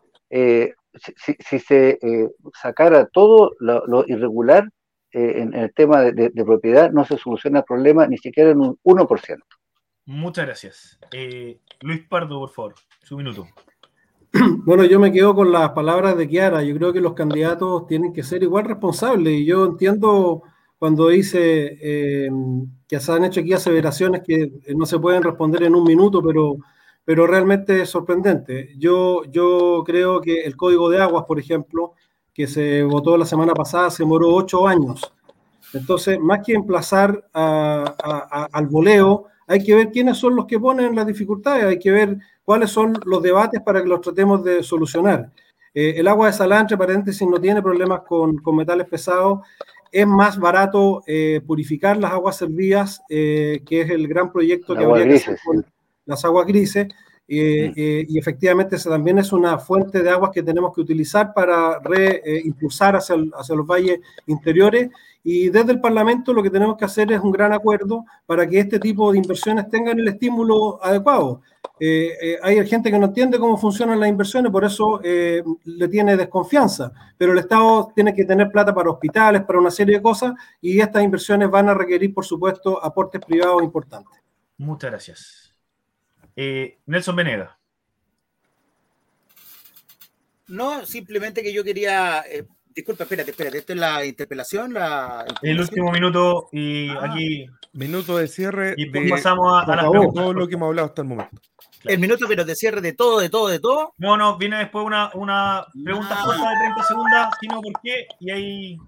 si, 0.94 1.58
se 1.58 1.98
eh, 2.02 2.28
sacara 2.60 3.06
todo 3.06 3.52
lo, 3.60 4.04
irregular 4.06 4.68
eh, 5.12 5.42
en, 5.42 5.54
el 5.54 5.72
tema 5.74 6.00
de, 6.02 6.30
propiedad, 6.44 6.90
no 6.90 7.04
se 7.04 7.18
soluciona 7.18 7.60
el 7.60 7.64
problema 7.64 8.06
ni 8.06 8.18
siquiera 8.18 8.50
en 8.50 8.60
un 8.60 8.78
1%. 8.84 9.38
Muchas 10.06 10.46
gracias. 10.46 10.98
Luis 11.80 12.06
Pardo, 12.08 12.40
por 12.40 12.50
favor, 12.50 12.74
su 13.02 13.16
minuto. 13.16 13.46
Bueno, 14.64 14.84
yo 14.84 14.98
me 14.98 15.12
quedo 15.12 15.34
con 15.34 15.52
las 15.52 15.70
palabras 15.70 16.16
de 16.16 16.26
Kiara. 16.26 16.62
Yo 16.62 16.74
creo 16.76 16.92
que 16.92 17.00
los 17.00 17.12
candidatos 17.12 17.86
tienen 17.86 18.12
que 18.12 18.22
ser 18.22 18.42
igual 18.42 18.64
responsables. 18.64 19.34
Y 19.34 19.44
yo 19.44 19.66
entiendo 19.66 20.42
cuando 20.78 21.08
dice 21.08 21.78
eh, 21.80 22.30
que 22.88 22.98
se 22.98 23.12
han 23.12 23.24
hecho 23.24 23.40
aquí 23.40 23.52
aseveraciones 23.52 24.22
que 24.26 24.50
no 24.74 24.86
se 24.86 24.98
pueden 24.98 25.22
responder 25.22 25.64
en 25.64 25.74
un 25.74 25.84
minuto, 25.84 26.22
pero, 26.22 26.56
pero 27.04 27.26
realmente 27.26 27.82
es 27.82 27.90
sorprendente. 27.90 28.74
Yo, 28.78 29.24
yo 29.24 29.82
creo 29.84 30.20
que 30.20 30.42
el 30.42 30.56
Código 30.56 30.88
de 30.88 31.02
Aguas, 31.02 31.24
por 31.26 31.38
ejemplo, 31.38 31.92
que 32.32 32.46
se 32.46 32.82
votó 32.82 33.16
la 33.16 33.26
semana 33.26 33.54
pasada, 33.54 33.90
se 33.90 34.02
demoró 34.02 34.34
ocho 34.34 34.66
años. 34.66 35.12
Entonces, 35.74 36.18
más 36.20 36.40
que 36.44 36.54
emplazar 36.54 37.28
al 37.32 38.66
voleo, 38.68 39.26
hay 39.46 39.62
que 39.62 39.74
ver 39.74 39.90
quiénes 39.90 40.18
son 40.18 40.36
los 40.36 40.46
que 40.46 40.60
ponen 40.60 40.94
las 40.94 41.06
dificultades, 41.06 41.64
hay 41.64 41.78
que 41.78 41.90
ver 41.90 42.18
cuáles 42.44 42.70
son 42.70 42.94
los 43.04 43.22
debates 43.22 43.60
para 43.60 43.82
que 43.82 43.88
los 43.88 44.00
tratemos 44.00 44.44
de 44.44 44.62
solucionar. 44.62 45.30
Eh, 45.74 45.94
el 45.96 46.08
agua 46.08 46.26
de 46.26 46.32
Salantre, 46.34 46.76
paréntesis, 46.76 47.26
no 47.26 47.40
tiene 47.40 47.62
problemas 47.62 48.00
con, 48.02 48.40
metales 48.54 48.86
pesados. 48.86 49.40
Es 49.90 50.06
más 50.06 50.38
barato 50.38 51.02
eh, 51.06 51.40
purificar 51.46 51.96
las 51.96 52.12
aguas 52.12 52.36
servidas, 52.36 53.02
eh, 53.08 53.62
que 53.66 53.82
es 53.82 53.90
el 53.90 54.08
gran 54.08 54.32
proyecto 54.32 54.74
que 54.74 54.84
habría 54.84 55.06
que 55.06 55.14
hacer 55.14 55.38
con 55.44 55.64
las 56.06 56.24
aguas 56.24 56.46
grises. 56.46 56.88
Mm. 57.28 57.72
y 57.76 58.18
efectivamente 58.18 58.76
esa 58.76 58.90
también 58.90 59.16
es 59.16 59.32
una 59.32 59.56
fuente 59.56 60.02
de 60.02 60.10
aguas 60.10 60.32
que 60.34 60.42
tenemos 60.42 60.74
que 60.74 60.82
utilizar 60.82 61.32
para 61.32 61.78
reimpulsar 61.78 62.96
hacia, 62.96 63.16
hacia 63.38 63.54
los 63.54 63.64
valles 63.64 64.00
interiores 64.26 64.90
y 65.24 65.50
desde 65.50 65.72
el 65.72 65.80
Parlamento 65.80 66.32
lo 66.32 66.42
que 66.42 66.50
tenemos 66.50 66.76
que 66.76 66.84
hacer 66.84 67.12
es 67.12 67.20
un 67.20 67.30
gran 67.30 67.52
acuerdo 67.52 68.04
para 68.26 68.46
que 68.46 68.58
este 68.58 68.78
tipo 68.78 69.12
de 69.12 69.18
inversiones 69.18 69.68
tengan 69.68 69.98
el 69.98 70.08
estímulo 70.08 70.82
adecuado. 70.84 71.42
Eh, 71.78 72.12
eh, 72.20 72.38
hay 72.42 72.66
gente 72.66 72.90
que 72.90 72.98
no 72.98 73.06
entiende 73.06 73.38
cómo 73.38 73.56
funcionan 73.56 74.00
las 74.00 74.08
inversiones, 74.08 74.50
por 74.50 74.64
eso 74.64 75.00
eh, 75.02 75.42
le 75.64 75.88
tiene 75.88 76.16
desconfianza, 76.16 76.92
pero 77.16 77.32
el 77.32 77.38
Estado 77.38 77.92
tiene 77.94 78.14
que 78.14 78.24
tener 78.24 78.50
plata 78.50 78.74
para 78.74 78.90
hospitales, 78.90 79.42
para 79.42 79.58
una 79.58 79.70
serie 79.70 79.96
de 79.96 80.02
cosas, 80.02 80.32
y 80.60 80.80
estas 80.80 81.02
inversiones 81.02 81.50
van 81.50 81.68
a 81.68 81.74
requerir, 81.74 82.12
por 82.12 82.24
supuesto, 82.24 82.82
aportes 82.84 83.20
privados 83.24 83.62
importantes. 83.62 84.20
Muchas 84.58 84.90
gracias. 84.90 85.41
Nelson 86.36 87.16
Venega. 87.16 87.58
No, 90.48 90.84
simplemente 90.84 91.42
que 91.42 91.52
yo 91.52 91.64
quería 91.64 92.24
Disculpa, 92.74 93.04
espérate, 93.04 93.32
espérate. 93.32 93.58
¿Esto 93.58 93.72
es 93.74 93.78
la 93.78 94.04
interpelación? 94.04 94.72
La 94.72 95.26
El 95.42 95.60
último 95.60 95.90
minuto 95.92 96.48
y 96.52 96.88
ah. 96.88 97.10
aquí. 97.10 97.46
Minuto 97.74 98.16
de 98.16 98.28
cierre. 98.28 98.74
Y 98.76 98.90
de, 98.90 99.08
pasamos 99.08 99.62
a, 99.62 99.82
todo 100.14 100.32
lo 100.32 100.46
que 100.46 100.54
hemos 100.54 100.68
hablado 100.68 100.88
hasta 100.88 101.02
el 101.02 101.08
momento. 101.08 101.40
El 101.84 101.98
minuto, 101.98 102.26
pero 102.28 102.44
de 102.44 102.54
cierre 102.54 102.80
de 102.80 102.92
todo, 102.92 103.18
de 103.18 103.28
todo, 103.28 103.48
de 103.48 103.58
todo. 103.58 103.92
No, 103.98 104.16
no, 104.16 104.36
viene 104.38 104.58
después 104.58 104.84
una, 104.84 105.10
una 105.14 105.66
pregunta 105.84 106.16
ah. 106.18 106.24
corta 106.24 106.50
de 106.50 106.56
30 106.56 106.82
segundos, 106.84 107.26
no 107.50 107.60
por 107.60 107.80
qué, 107.82 108.06
y 108.20 108.30
ahí. 108.30 108.78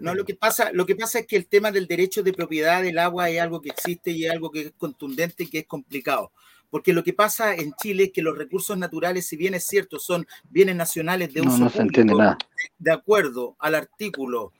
No, 0.00 0.14
lo 0.14 0.24
que, 0.24 0.34
pasa, 0.34 0.70
lo 0.72 0.86
que 0.86 0.96
pasa 0.96 1.20
es 1.20 1.26
que 1.26 1.36
el 1.36 1.46
tema 1.46 1.70
del 1.70 1.86
derecho 1.86 2.22
de 2.22 2.32
propiedad 2.32 2.82
del 2.82 2.98
agua 2.98 3.28
es 3.28 3.40
algo 3.40 3.60
que 3.60 3.68
existe 3.68 4.10
y 4.10 4.24
es 4.24 4.30
algo 4.30 4.50
que 4.50 4.60
es 4.60 4.72
contundente 4.76 5.44
y 5.44 5.48
que 5.48 5.60
es 5.60 5.66
complicado. 5.66 6.32
Porque 6.70 6.92
lo 6.92 7.04
que 7.04 7.12
pasa 7.12 7.54
en 7.54 7.72
Chile 7.74 8.04
es 8.04 8.12
que 8.12 8.22
los 8.22 8.36
recursos 8.36 8.76
naturales, 8.76 9.26
si 9.26 9.36
bien 9.36 9.54
es 9.54 9.66
cierto, 9.66 9.98
son 9.98 10.26
bienes 10.50 10.76
nacionales 10.76 11.32
de 11.32 11.42
uso 11.42 11.70
público, 11.70 12.36
de 12.78 12.92
acuerdo 12.92 13.56
al 13.58 13.74
artículo, 13.74 14.52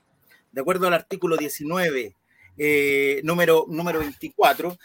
de 0.53 0.61
acuerdo 0.61 0.87
al 0.87 0.95
artículo 0.95 1.37
19, 1.37 2.15
eh, 2.57 3.21
número, 3.25 3.67
número 3.69 4.01
24, 4.01 4.77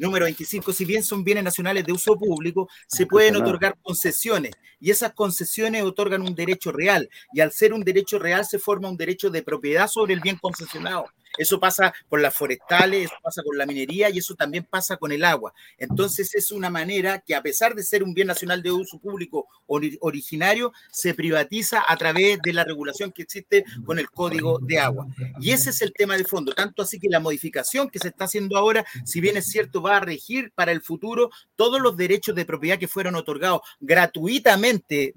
número 0.00 0.24
25, 0.24 0.72
si 0.72 0.84
bien 0.84 1.02
son 1.02 1.24
bienes 1.24 1.44
nacionales 1.44 1.84
de 1.84 1.92
uso 1.92 2.16
público, 2.16 2.68
se 2.86 3.06
pueden 3.06 3.36
otorgar 3.36 3.76
concesiones 3.82 4.52
y 4.80 4.90
esas 4.90 5.12
concesiones 5.14 5.82
otorgan 5.82 6.22
un 6.22 6.34
derecho 6.34 6.72
real 6.72 7.08
y 7.32 7.40
al 7.40 7.52
ser 7.52 7.72
un 7.72 7.82
derecho 7.82 8.18
real 8.18 8.44
se 8.44 8.58
forma 8.58 8.88
un 8.88 8.96
derecho 8.96 9.30
de 9.30 9.42
propiedad 9.42 9.88
sobre 9.88 10.14
el 10.14 10.20
bien 10.20 10.36
concesionado. 10.36 11.06
Eso 11.36 11.58
pasa 11.58 11.92
con 12.08 12.22
las 12.22 12.34
forestales, 12.34 13.06
eso 13.06 13.14
pasa 13.22 13.42
con 13.42 13.56
la 13.58 13.66
minería 13.66 14.10
y 14.10 14.18
eso 14.18 14.34
también 14.34 14.64
pasa 14.64 14.96
con 14.96 15.12
el 15.12 15.24
agua. 15.24 15.52
Entonces 15.78 16.34
es 16.34 16.52
una 16.52 16.70
manera 16.70 17.20
que 17.20 17.34
a 17.34 17.42
pesar 17.42 17.74
de 17.74 17.82
ser 17.82 18.02
un 18.02 18.14
bien 18.14 18.28
nacional 18.28 18.62
de 18.62 18.70
uso 18.70 18.98
público 18.98 19.48
originario, 19.66 20.72
se 20.90 21.14
privatiza 21.14 21.82
a 21.86 21.96
través 21.96 22.38
de 22.42 22.52
la 22.52 22.64
regulación 22.64 23.12
que 23.12 23.22
existe 23.22 23.64
con 23.84 23.98
el 23.98 24.10
Código 24.10 24.58
de 24.60 24.78
Agua. 24.78 25.06
Y 25.40 25.50
ese 25.50 25.70
es 25.70 25.82
el 25.82 25.92
tema 25.92 26.16
de 26.16 26.24
fondo, 26.24 26.52
tanto 26.52 26.82
así 26.82 27.00
que 27.00 27.08
la 27.08 27.20
modificación 27.20 27.88
que 27.90 27.98
se 27.98 28.08
está 28.08 28.26
haciendo 28.26 28.56
ahora, 28.56 28.84
si 29.04 29.20
bien 29.20 29.36
es 29.36 29.46
cierto, 29.46 29.82
va 29.82 29.96
a 29.96 30.00
regir 30.00 30.52
para 30.54 30.72
el 30.72 30.82
futuro 30.82 31.30
todos 31.56 31.80
los 31.80 31.96
derechos 31.96 32.34
de 32.34 32.44
propiedad 32.44 32.78
que 32.78 32.88
fueron 32.88 33.14
otorgados 33.16 33.62
gratuitamente 33.80 35.14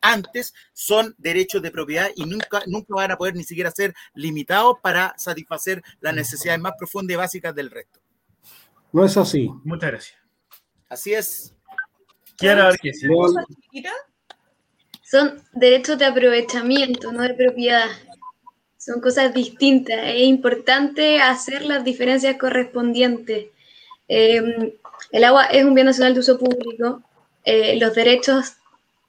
antes, 0.00 0.54
son 0.72 1.14
derechos 1.18 1.62
de 1.62 1.70
propiedad 1.70 2.08
y 2.16 2.24
nunca, 2.24 2.62
nunca 2.66 2.94
van 2.94 3.10
a 3.10 3.18
poder 3.18 3.34
ni 3.34 3.44
siquiera 3.44 3.70
ser 3.70 3.94
limitados 4.14 4.76
para 4.82 5.14
satisfacer 5.18 5.57
hacer 5.58 5.82
las 6.00 6.14
necesidades 6.14 6.60
más 6.60 6.72
profundas 6.78 7.14
y 7.14 7.16
básicas 7.16 7.54
del 7.54 7.70
resto. 7.70 8.00
No 8.92 9.04
es 9.04 9.16
así. 9.16 9.50
Muchas 9.64 9.90
gracias. 9.90 10.18
Así 10.88 11.12
es. 11.12 11.54
Quiero 12.36 12.66
ver 12.66 12.78
qué 12.80 12.92
Son 15.02 15.42
derechos 15.52 15.98
de 15.98 16.06
aprovechamiento, 16.06 17.12
no 17.12 17.22
de 17.22 17.34
propiedad. 17.34 17.88
Son 18.76 19.00
cosas 19.00 19.34
distintas. 19.34 19.98
Es 20.04 20.22
importante 20.22 21.20
hacer 21.20 21.64
las 21.64 21.84
diferencias 21.84 22.36
correspondientes. 22.38 23.48
Em, 24.06 24.72
el 25.12 25.24
agua 25.24 25.46
es 25.46 25.64
un 25.64 25.74
bien 25.74 25.86
nacional 25.86 26.14
de 26.14 26.20
uso 26.20 26.38
público. 26.38 27.02
Eh, 27.44 27.78
los 27.78 27.94
derechos 27.94 28.54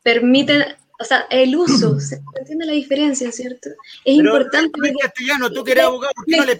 permiten 0.04 0.76
o 1.00 1.04
sea, 1.04 1.26
el 1.30 1.56
uso, 1.56 2.00
se 2.00 2.22
entiende 2.38 2.66
la 2.66 2.74
diferencia, 2.74 3.32
¿cierto? 3.32 3.70
Es 4.04 4.16
importante. 4.16 4.80
En 4.88 4.96
castellano, 4.96 5.52
tú 5.52 5.64
que 5.64 5.72
eres 5.72 5.86
abogado, 5.86 6.14
¿por 6.16 6.26
qué 6.26 6.38
no 6.38 6.46
le 6.46 6.58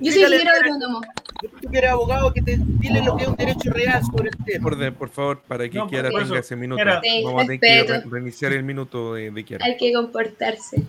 Yo 0.00 0.12
soy 0.12 0.22
ingeniero 0.22 0.50
agrónomo. 0.50 1.00
Tú 1.40 1.70
que 1.70 1.78
eres 1.78 1.90
abogado, 1.90 2.32
que 2.32 2.42
te 2.42 2.58
dile 2.58 3.02
lo 3.02 3.16
que 3.16 3.22
es 3.22 3.28
un 3.28 3.36
derecho 3.36 3.70
real 3.70 4.02
sobre 4.04 4.30
el 4.30 4.44
tema. 4.44 4.62
Por, 4.62 4.94
por 4.94 5.08
favor, 5.08 5.40
para 5.46 5.68
que 5.68 5.80
quiera 5.88 6.10
tenga 6.10 6.38
ese 6.38 6.56
minuto. 6.56 6.82
Vamos 7.24 7.42
a 7.42 7.46
tener 7.46 7.60
que 7.60 8.00
reiniciar 8.10 8.52
el 8.52 8.64
minuto 8.64 9.14
de, 9.14 9.30
de 9.30 9.44
Kiara. 9.44 9.64
Hay 9.64 9.76
que 9.76 9.92
comportarse. 9.92 10.82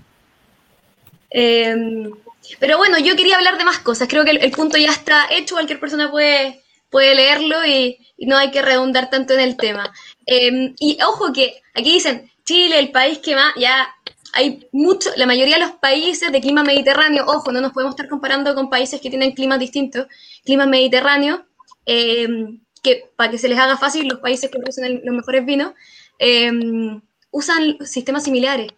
Em, 1.30 2.12
pero 2.60 2.78
bueno, 2.78 2.98
yo 3.00 3.16
quería 3.16 3.38
hablar 3.38 3.58
de 3.58 3.66
más 3.66 3.80
cosas. 3.80 4.08
Creo 4.08 4.26
que 4.26 4.32
el, 4.32 4.52
punto 4.52 4.78
ya 4.78 4.92
está 4.92 5.28
hecho. 5.32 5.56
Cualquier 5.56 5.80
persona 5.80 6.10
puede, 6.10 6.62
puede 6.90 7.16
leerlo 7.16 7.66
y, 7.66 7.98
no 8.22 8.38
hay 8.38 8.52
que 8.52 8.62
redundar 8.62 9.10
tanto 9.10 9.34
en 9.34 9.40
el 9.40 9.56
tema. 9.56 9.94
Em, 10.26 10.76
y 10.78 10.98
ojo 11.02 11.32
que 11.32 11.62
aquí 11.74 11.94
dicen, 11.94 12.30
Chile, 12.44 12.78
el 12.78 12.92
país 12.92 13.20
que 13.20 13.34
más, 13.34 13.54
ya 13.56 13.88
hay 14.34 14.68
mucho, 14.74 15.10
la 15.16 15.26
mayoría 15.26 15.56
de 15.56 15.62
los 15.62 15.72
países 15.74 16.30
de 16.30 16.42
clima 16.42 16.64
mediterráneo, 16.64 17.24
ojo, 17.28 17.52
no 17.54 17.62
nos 17.62 17.72
podemos 17.72 17.94
estar 17.94 18.10
comparando 18.10 18.54
con 18.56 18.70
países 18.70 19.00
que 19.00 19.10
tienen 19.10 19.32
climas 19.32 19.60
distintos, 19.60 20.08
clima 20.44 20.66
mediterráneo, 20.66 21.46
em, 21.86 22.60
que 22.84 23.10
para 23.16 23.32
que 23.32 23.38
se 23.38 23.48
les 23.48 23.58
haga 23.58 23.78
fácil, 23.78 24.08
los 24.08 24.20
países 24.20 24.50
que 24.50 24.60
producen 24.60 25.02
los 25.04 25.16
mejores 25.16 25.46
vinos, 25.46 25.74
em, 26.20 27.02
usan 27.32 27.78
sistemas 27.86 28.24
similares. 28.24 28.72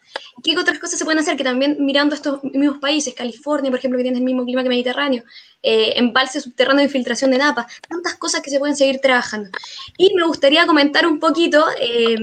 ¿Qué 0.44 0.58
otras 0.58 0.80
cosas 0.80 1.00
se 1.00 1.06
pueden 1.06 1.20
hacer? 1.20 1.38
Que 1.38 1.44
también 1.44 1.78
mirando 1.80 2.16
estos 2.16 2.44
mismos 2.44 2.80
países, 2.80 3.14
California, 3.14 3.72
por 3.72 3.80
ejemplo, 3.80 3.98
que 3.98 4.04
tiene 4.04 4.18
el 4.18 4.24
mismo 4.24 4.44
clima 4.44 4.64
que 4.64 4.70
Mediterráneo, 4.70 5.24
eh, 5.64 5.94
embalse 5.96 6.42
subterráneo 6.42 6.80
de 6.80 6.86
infiltración 6.86 7.32
de 7.32 7.38
napa, 7.38 7.68
tantas 7.88 8.16
cosas 8.16 8.42
que 8.42 8.50
se 8.50 8.60
pueden 8.60 8.76
seguir 8.76 9.00
trabajando. 9.00 9.50
Y 9.98 10.14
me 10.16 10.26
gustaría 10.26 10.66
comentar 10.66 11.08
un 11.08 11.20
poquito, 11.20 11.66
eh, 11.80 12.18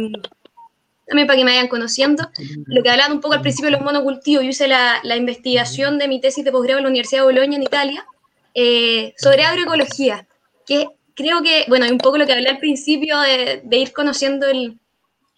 también 1.06 1.26
para 1.26 1.38
que 1.38 1.44
me 1.44 1.52
vayan 1.52 1.68
conociendo, 1.68 2.28
lo 2.66 2.82
que 2.82 2.90
hablaban 2.90 3.12
un 3.12 3.20
poco 3.20 3.34
al 3.34 3.40
principio 3.40 3.70
de 3.70 3.76
los 3.76 3.80
monocultivos. 3.80 4.44
Yo 4.44 4.50
hice 4.50 4.68
la, 4.68 5.16
investigación 5.16 5.98
de 5.98 6.08
mi 6.08 6.20
tesis 6.20 6.44
de 6.44 6.52
posgrado 6.52 6.78
en 6.78 6.84
la 6.84 6.90
Universidad 6.90 7.22
de 7.22 7.26
Bolonia, 7.26 7.56
en 7.56 7.62
Italia, 7.62 8.06
eh, 8.52 9.14
sobre 9.16 9.44
agroecología, 9.44 10.26
que 10.66 10.88
creo 11.14 11.42
que, 11.42 11.64
bueno, 11.68 11.86
un 11.90 11.98
poco 11.98 12.18
lo 12.18 12.26
que 12.26 12.34
hablé 12.34 12.50
al 12.50 12.58
principio 12.58 13.18
de 13.20 13.76
ir 13.76 13.92
conociendo 13.92 14.46
el 14.46 14.78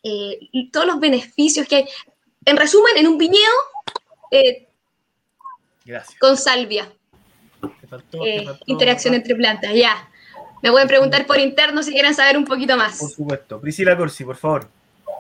eh, 0.03 0.39
todos 0.73 0.87
los 0.87 1.01
beneficios 1.01 1.67
que 1.67 1.77
hay. 1.77 1.89
En 2.45 2.57
resumen, 2.57 2.97
en 2.97 3.07
un 3.07 3.19
viñedo 3.19 3.53
eh, 4.31 4.67
con 6.19 6.37
salvia. 6.37 6.91
Eh, 8.25 8.47
interacción 8.67 9.15
entre 9.15 9.35
plantas, 9.35 9.73
ya. 9.75 10.09
Me 10.63 10.71
pueden 10.71 10.89
preguntar 10.89 11.27
por 11.27 11.39
interno 11.39 11.83
si 11.83 11.93
quieren 11.93 12.15
saber 12.15 12.37
un 12.37 12.45
poquito 12.45 12.77
más. 12.77 12.99
Por 12.99 13.11
supuesto. 13.11 13.61
Priscila 13.61 13.97
Corsi, 13.97 14.25
por 14.25 14.37
favor. 14.37 14.69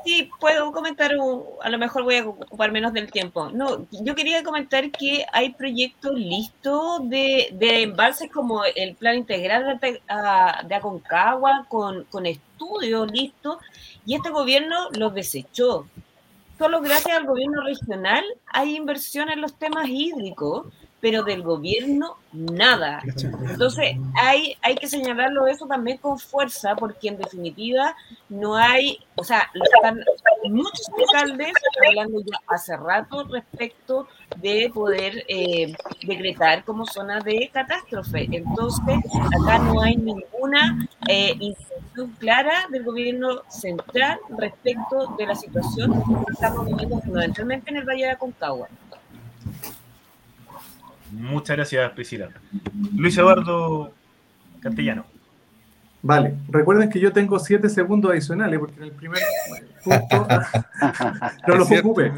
Sí, 0.05 0.31
puedo 0.41 0.73
comentar, 0.73 1.13
a 1.13 1.69
lo 1.69 1.79
mejor 1.79 2.05
voy 2.05 2.17
a 2.17 2.27
ocupar 2.27 2.73
menos 2.73 2.93
del 2.95 3.11
tiempo. 3.11 3.51
No, 3.51 3.87
yo 3.91 4.15
quería 4.15 4.43
comentar 4.43 4.91
que 4.91 5.27
hay 5.31 5.51
proyectos 5.53 6.15
listos 6.15 7.09
de, 7.11 7.51
de 7.53 7.83
embalses 7.83 8.31
como 8.31 8.65
el 8.65 8.95
plan 8.95 9.17
integral 9.17 9.79
de, 9.79 10.01
de 10.69 10.75
Aconcagua 10.75 11.67
con, 11.69 12.05
con 12.05 12.25
estudios 12.61 13.11
listos 13.11 13.59
y 14.05 14.15
este 14.15 14.31
gobierno 14.31 14.91
los 14.93 15.15
desechó. 15.15 15.87
Solo 16.59 16.83
gracias 16.83 17.17
al 17.17 17.27
gobierno 17.27 17.63
regional 17.65 18.23
hay 18.47 18.77
inversión 18.77 19.31
en 19.31 19.41
los 19.41 19.55
temas 19.55 19.89
hídricos 19.89 20.67
pero 21.01 21.23
del 21.23 21.43
gobierno 21.43 22.17
nada. 22.33 23.03
Entonces 23.05 23.97
hay, 24.15 24.57
hay 24.63 24.75
que 24.77 24.89
señalarlo 24.89 25.47
eso 25.47 25.67
también 25.67 25.99
con 25.99 26.19
fuerza, 26.19 26.77
porque 26.77 27.09
en 27.09 27.19
definitiva 27.19 27.97
no 28.29 28.57
hay, 28.57 28.99
o 29.17 29.25
sea, 29.25 29.51
están 29.55 30.01
muchos 30.45 30.87
alcaldes 30.99 31.53
hablando 31.87 32.21
ya 32.21 32.39
hace 32.47 32.77
rato 32.77 33.25
respecto 33.25 34.07
de 34.37 34.71
poder 34.73 35.25
eh, 35.29 35.75
decretar 36.07 36.65
como 36.65 36.87
zona 36.87 37.21
de 37.21 37.51
catástrofe. 37.53 38.29
Entonces, 38.31 38.97
acá 39.41 39.59
no 39.59 39.83
hay 39.83 39.97
ninguna 39.97 40.89
eh, 41.09 41.35
clara 42.19 42.67
del 42.71 42.85
gobierno 42.85 43.43
central 43.49 44.19
respecto 44.39 45.15
de 45.19 45.27
la 45.27 45.35
situación 45.35 45.93
que 45.93 46.33
estamos 46.33 46.67
viviendo 46.67 47.01
fundamentalmente 47.01 47.71
en 47.71 47.77
el 47.79 47.85
Valle 47.85 48.05
de 48.05 48.11
Aconcagua. 48.11 48.69
Muchas 51.13 51.57
gracias, 51.57 51.93
Priscila. 51.93 52.29
Luis 52.97 53.17
Eduardo 53.17 53.93
Castellano. 54.61 55.05
Vale, 56.03 56.35
recuerden 56.49 56.89
que 56.89 56.99
yo 56.99 57.13
tengo 57.13 57.39
siete 57.39 57.69
segundos 57.69 58.11
adicionales 58.11 58.59
porque 58.59 58.77
en 58.77 58.85
el 58.85 58.93
primer 58.93 59.21
punto 59.85 60.27
no 61.47 61.57
los 61.57 61.71
ocupe. 61.71 62.13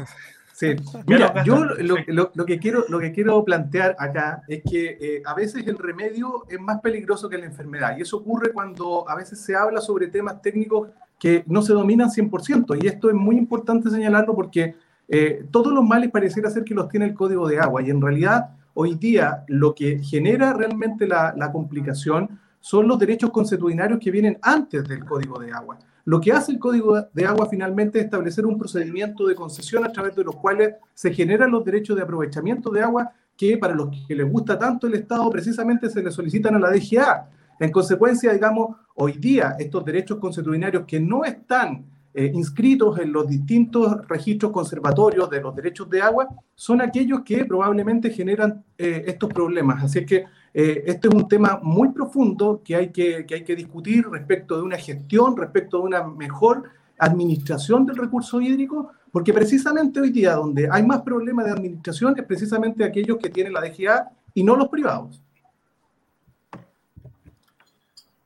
Sí. 0.53 0.75
Mira, 1.07 1.43
yo 1.43 1.65
lo, 1.65 2.45
que 2.45 2.59
quiero, 2.59 2.85
lo 2.87 2.99
que 2.99 3.11
quiero 3.11 3.43
plantear 3.43 3.95
acá 3.99 4.43
es 4.47 4.61
que 4.63 4.97
eh, 5.01 5.21
a 5.25 5.33
veces 5.33 5.67
el 5.67 5.77
remedio 5.77 6.45
es 6.47 6.59
más 6.59 6.79
peligroso 6.79 7.27
que 7.27 7.37
la 7.37 7.45
enfermedad 7.45 7.97
y 7.97 8.01
eso 8.03 8.17
ocurre 8.17 8.53
cuando 8.53 9.09
a 9.09 9.15
veces 9.15 9.39
se 9.39 9.55
habla 9.55 9.81
sobre 9.81 10.07
temas 10.07 10.41
técnicos 10.41 10.89
que 11.19 11.43
no 11.47 11.61
se 11.61 11.73
dominan 11.73 12.09
100% 12.09 12.81
y 12.81 12.87
esto 12.87 13.09
es 13.09 13.15
muy 13.15 13.35
importante 13.35 13.89
señalarlo 13.89 14.35
porque 14.35 14.75
eh, 15.09 15.43
todos 15.51 15.73
los 15.73 15.83
males 15.83 16.11
pareciera 16.11 16.49
ser 16.49 16.63
que 16.63 16.75
los 16.75 16.87
tiene 16.87 17.07
el 17.07 17.13
código 17.13 17.47
de 17.47 17.59
agua 17.59 17.81
y 17.81 17.89
en 17.89 17.99
realidad 17.99 18.51
hoy 18.73 18.95
día 18.95 19.43
lo 19.47 19.75
que 19.75 19.99
genera 19.99 20.53
realmente 20.53 21.07
la, 21.07 21.49
complicación 21.51 22.39
son 22.59 22.87
los 22.87 22.97
derechos 22.97 23.31
consuetudinarios 23.31 23.99
que 23.99 24.11
vienen 24.11 24.37
antes 24.41 24.87
del 24.87 25.03
Código 25.03 25.39
de 25.39 25.51
Agua. 25.51 25.77
Lo 26.05 26.19
que 26.19 26.31
hace 26.31 26.51
el 26.51 26.59
Código 26.59 27.01
de 27.13 27.25
Agua 27.25 27.47
finalmente 27.49 27.99
es 27.99 28.05
establecer 28.05 28.45
un 28.45 28.57
procedimiento 28.57 29.27
de 29.27 29.35
concesión 29.35 29.85
a 29.85 29.91
través 29.91 30.15
de 30.15 30.23
los 30.23 30.35
cuales 30.35 30.75
se 30.93 31.13
generan 31.13 31.51
los 31.51 31.63
derechos 31.63 31.95
de 31.95 32.03
aprovechamiento 32.03 32.69
de 32.71 32.81
agua 32.81 33.11
que 33.37 33.57
para 33.57 33.73
los 33.73 33.89
que 34.07 34.15
les 34.15 34.29
gusta 34.29 34.57
tanto 34.57 34.87
el 34.87 34.95
Estado 34.95 35.29
precisamente 35.29 35.89
se 35.89 36.03
les 36.03 36.13
solicitan 36.13 36.55
a 36.55 36.59
la 36.59 36.71
DGA. 36.71 37.29
En 37.59 37.71
consecuencia, 37.71 38.33
digamos, 38.33 38.75
hoy 38.95 39.13
día 39.13 39.55
estos 39.57 39.83
derechos 39.85 40.19
consuetudinarios 40.19 40.85
que 40.85 40.99
no 40.99 41.23
están 41.23 41.85
eh, 42.15 42.31
inscritos 42.33 42.99
en 42.99 43.11
los 43.11 43.27
distintos 43.27 44.07
registros 44.07 44.51
conservatorios 44.51 45.29
de 45.31 45.41
los 45.41 45.55
derechos 45.55 45.89
de 45.89 45.99
agua 45.99 46.27
son 46.53 46.79
aquellos 46.81 47.21
que 47.21 47.43
probablemente 47.45 48.11
generan 48.11 48.63
eh, 48.77 49.05
estos 49.07 49.33
problemas. 49.33 49.83
Así 49.83 50.05
que 50.05 50.25
eh, 50.53 50.83
este 50.85 51.07
es 51.07 51.13
un 51.13 51.27
tema 51.27 51.59
muy 51.63 51.89
profundo 51.89 52.61
que 52.63 52.75
hay 52.75 52.89
que, 52.89 53.25
que 53.25 53.35
hay 53.35 53.43
que 53.43 53.55
discutir 53.55 54.07
respecto 54.07 54.55
de 54.57 54.61
una 54.61 54.77
gestión, 54.77 55.35
respecto 55.35 55.79
de 55.79 55.83
una 55.85 56.03
mejor 56.03 56.69
administración 56.99 57.85
del 57.85 57.95
recurso 57.95 58.39
hídrico, 58.39 58.91
porque 59.11 59.33
precisamente 59.33 59.99
hoy 59.99 60.11
día 60.11 60.35
donde 60.35 60.69
hay 60.71 60.83
más 60.83 61.01
problemas 61.01 61.45
de 61.45 61.51
administración 61.51 62.13
es 62.15 62.25
precisamente 62.25 62.83
aquellos 62.83 63.17
que 63.17 63.31
tienen 63.31 63.53
la 63.53 63.61
DGA 63.61 64.11
y 64.35 64.43
no 64.43 64.55
los 64.55 64.67
privados. 64.67 65.19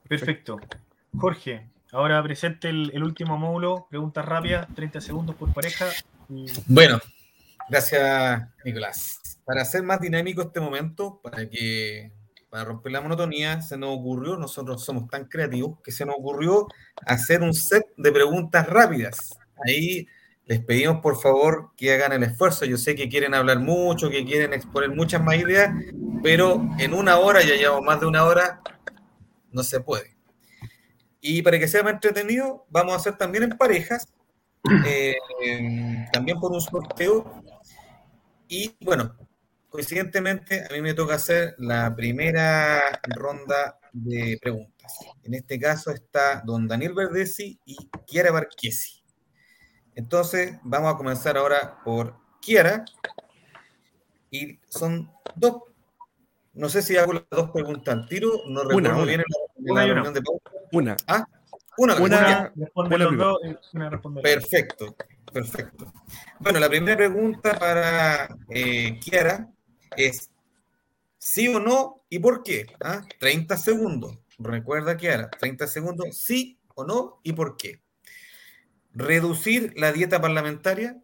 Perfecto. 0.08 0.60
Jorge, 1.18 1.68
Ahora 1.92 2.22
presente 2.22 2.70
el, 2.70 3.04
último 3.04 3.38
módulo, 3.38 3.88
preguntas 3.90 4.26
rápidas, 4.26 4.68
30 4.76 5.02
segundos 5.02 5.36
por 5.36 5.54
pareja. 5.54 5.88
Bueno, 6.66 7.00
gracias 7.70 8.48
Nicolás. 8.66 9.40
Para 9.46 9.62
hacer 9.62 9.84
más 9.84 10.02
dinámico 10.02 10.42
este 10.42 10.60
momento, 10.60 11.22
para 11.24 11.50
que 11.50 12.12
para 12.50 12.66
romper 12.66 12.92
la 12.92 13.02
monotonía, 13.02 13.62
se 13.62 13.78
nos 13.78 13.98
ocurrió, 13.98 14.38
nosotros 14.38 14.84
somos 14.84 15.10
tan 15.10 15.26
creativos, 15.26 15.80
que 15.84 15.92
se 15.92 16.06
nos 16.06 16.16
ocurrió 16.18 16.68
hacer 17.06 17.42
un 17.42 17.54
set 17.54 17.86
de 17.98 18.12
preguntas 18.12 18.68
rápidas. 18.68 19.38
Ahí 19.66 20.08
les 20.46 20.62
pedimos 20.62 21.02
por 21.02 21.20
favor 21.20 21.72
que 21.76 21.94
hagan 21.94 22.14
el 22.14 22.24
esfuerzo. 22.24 22.66
Yo 22.66 22.78
sé 22.78 22.96
que 22.96 23.10
quieren 23.10 23.34
hablar 23.34 23.60
mucho, 23.60 24.10
que 24.10 24.26
quieren 24.26 24.54
exponer 24.54 24.90
muchas 24.90 25.22
más 25.22 25.36
ideas, 25.36 25.74
pero 26.24 26.62
en 26.80 26.94
una 26.94 27.18
hora, 27.18 27.42
ya 27.42 27.56
llevamos 27.56 27.84
más 27.84 28.00
de 28.00 28.06
una 28.08 28.24
hora, 28.24 28.62
no 29.52 29.64
se 29.64 29.80
puede. 29.82 30.17
Y 31.22 31.42
para 31.42 31.60
que 31.60 31.68
sea 31.68 31.84
más 31.84 31.94
entretenido, 31.94 32.66
vamos 32.70 32.94
a 32.94 32.98
hacer 32.98 33.18
también 33.18 33.44
en 33.44 33.58
parejas, 33.58 34.08
eh, 34.86 35.16
también 36.14 36.40
por 36.40 36.52
un 36.52 36.62
sorteo. 36.62 37.44
Y 38.48 38.76
bueno, 38.82 39.16
coincidentemente, 39.70 40.66
a 40.70 40.74
mí 40.74 40.82
me 40.82 40.94
toca 40.94 41.16
hacer 41.16 41.56
la 41.58 41.96
primera 41.96 42.82
ronda 43.04 43.80
de 43.92 44.38
preguntas. 44.42 44.78
En 45.24 45.34
este 45.34 45.60
caso 45.60 45.92
está 45.92 46.42
don 46.46 46.68
Daniel 46.68 46.94
Verdesi 46.94 47.60
y 47.66 47.76
Kiara 48.06 48.32
Barquesi. 48.32 49.04
Entonces, 49.96 50.58
vamos 50.64 50.94
a 50.94 50.98
comenzar 50.98 51.38
ahora 51.38 51.80
por 51.84 52.16
Kiara. 52.40 52.86
Y 54.30 54.60
son 54.68 55.12
dos. 55.36 55.64
No 56.54 56.70
sé 56.70 56.82
si 56.82 56.98
hago 56.98 57.14
las 57.14 57.24
dos 57.30 57.50
preguntas 57.52 57.94
al 57.94 58.08
tiro. 58.08 58.30
No 58.48 58.64
recuerdo 58.64 59.06
bien 59.06 59.22
en 59.22 59.76
la, 59.76 59.86
reunión 59.86 60.14
de 60.14 60.22
una. 60.72 60.98
¿Ah? 61.08 61.28
Una, 61.78 61.96
una, 61.98 62.52
una 62.74 64.02
Perfecto, 64.22 64.96
perfecto. 65.32 65.94
Bueno, 66.40 66.60
la 66.60 66.70
primera 66.70 66.98
pregunta 66.98 67.58
para 67.60 68.36
eh, 68.50 69.00
Kiara 69.00 69.48
es 69.96 70.32
¿sí 71.20 71.48
o 71.48 71.60
no 71.60 72.04
y 72.10 72.18
por 72.18 72.42
qué? 72.42 72.66
¿Ah? 72.84 73.04
30 73.20 73.58
segundos. 73.58 74.18
Recuerda, 74.40 74.98
Kiara, 74.98 75.30
30 75.30 75.68
segundos, 75.68 76.18
sí 76.18 76.58
o 76.74 76.84
no 76.84 77.20
y 77.22 77.34
por 77.34 77.58
qué. 77.58 77.82
¿Reducir 78.94 79.74
la 79.78 79.92
dieta 79.92 80.20
parlamentaria? 80.20 80.98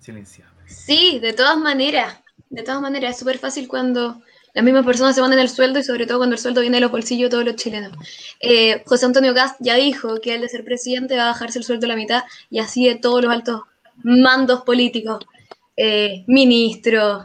Silenciado. 0.00 0.52
Sí, 0.66 1.20
de 1.20 1.32
todas 1.32 1.56
maneras. 1.56 2.20
De 2.50 2.62
todas 2.62 2.82
maneras, 2.82 3.12
es 3.12 3.18
súper 3.18 3.38
fácil 3.38 3.68
cuando 3.68 4.20
las 4.54 4.64
mismas 4.64 4.84
personas 4.84 5.14
se 5.14 5.22
ponen 5.22 5.38
el 5.38 5.48
sueldo 5.48 5.78
y 5.78 5.82
sobre 5.82 6.06
todo 6.06 6.18
cuando 6.18 6.34
el 6.34 6.40
sueldo 6.40 6.60
viene 6.60 6.76
de 6.76 6.82
los 6.82 6.90
bolsillos 6.90 7.28
de 7.28 7.30
todos 7.30 7.44
los 7.44 7.56
chilenos. 7.56 7.92
Eh, 8.40 8.82
José 8.86 9.06
Antonio 9.06 9.32
Gast 9.32 9.56
ya 9.60 9.76
dijo 9.76 10.20
que 10.20 10.34
él 10.34 10.42
de 10.42 10.48
ser 10.48 10.64
presidente 10.64 11.16
va 11.16 11.24
a 11.24 11.32
bajarse 11.32 11.58
el 11.58 11.64
sueldo 11.64 11.86
a 11.86 11.88
la 11.88 11.96
mitad 11.96 12.24
y 12.50 12.58
así 12.58 12.86
de 12.86 12.96
todos 12.96 13.22
los 13.22 13.32
altos 13.32 13.62
mandos 14.02 14.62
políticos, 14.62 15.24
eh, 15.76 16.24
ministros 16.26 17.24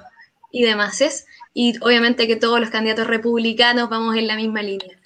y 0.52 0.64
demás. 0.64 1.26
Y 1.54 1.74
obviamente 1.82 2.28
que 2.28 2.38
todos 2.38 2.62
los 2.62 2.70
candidatos 2.70 3.08
republicanos 3.08 3.90
vamos 3.90 4.16
en 4.16 4.28
la 4.28 4.36
misma 4.36 4.62
línea. 4.62 4.98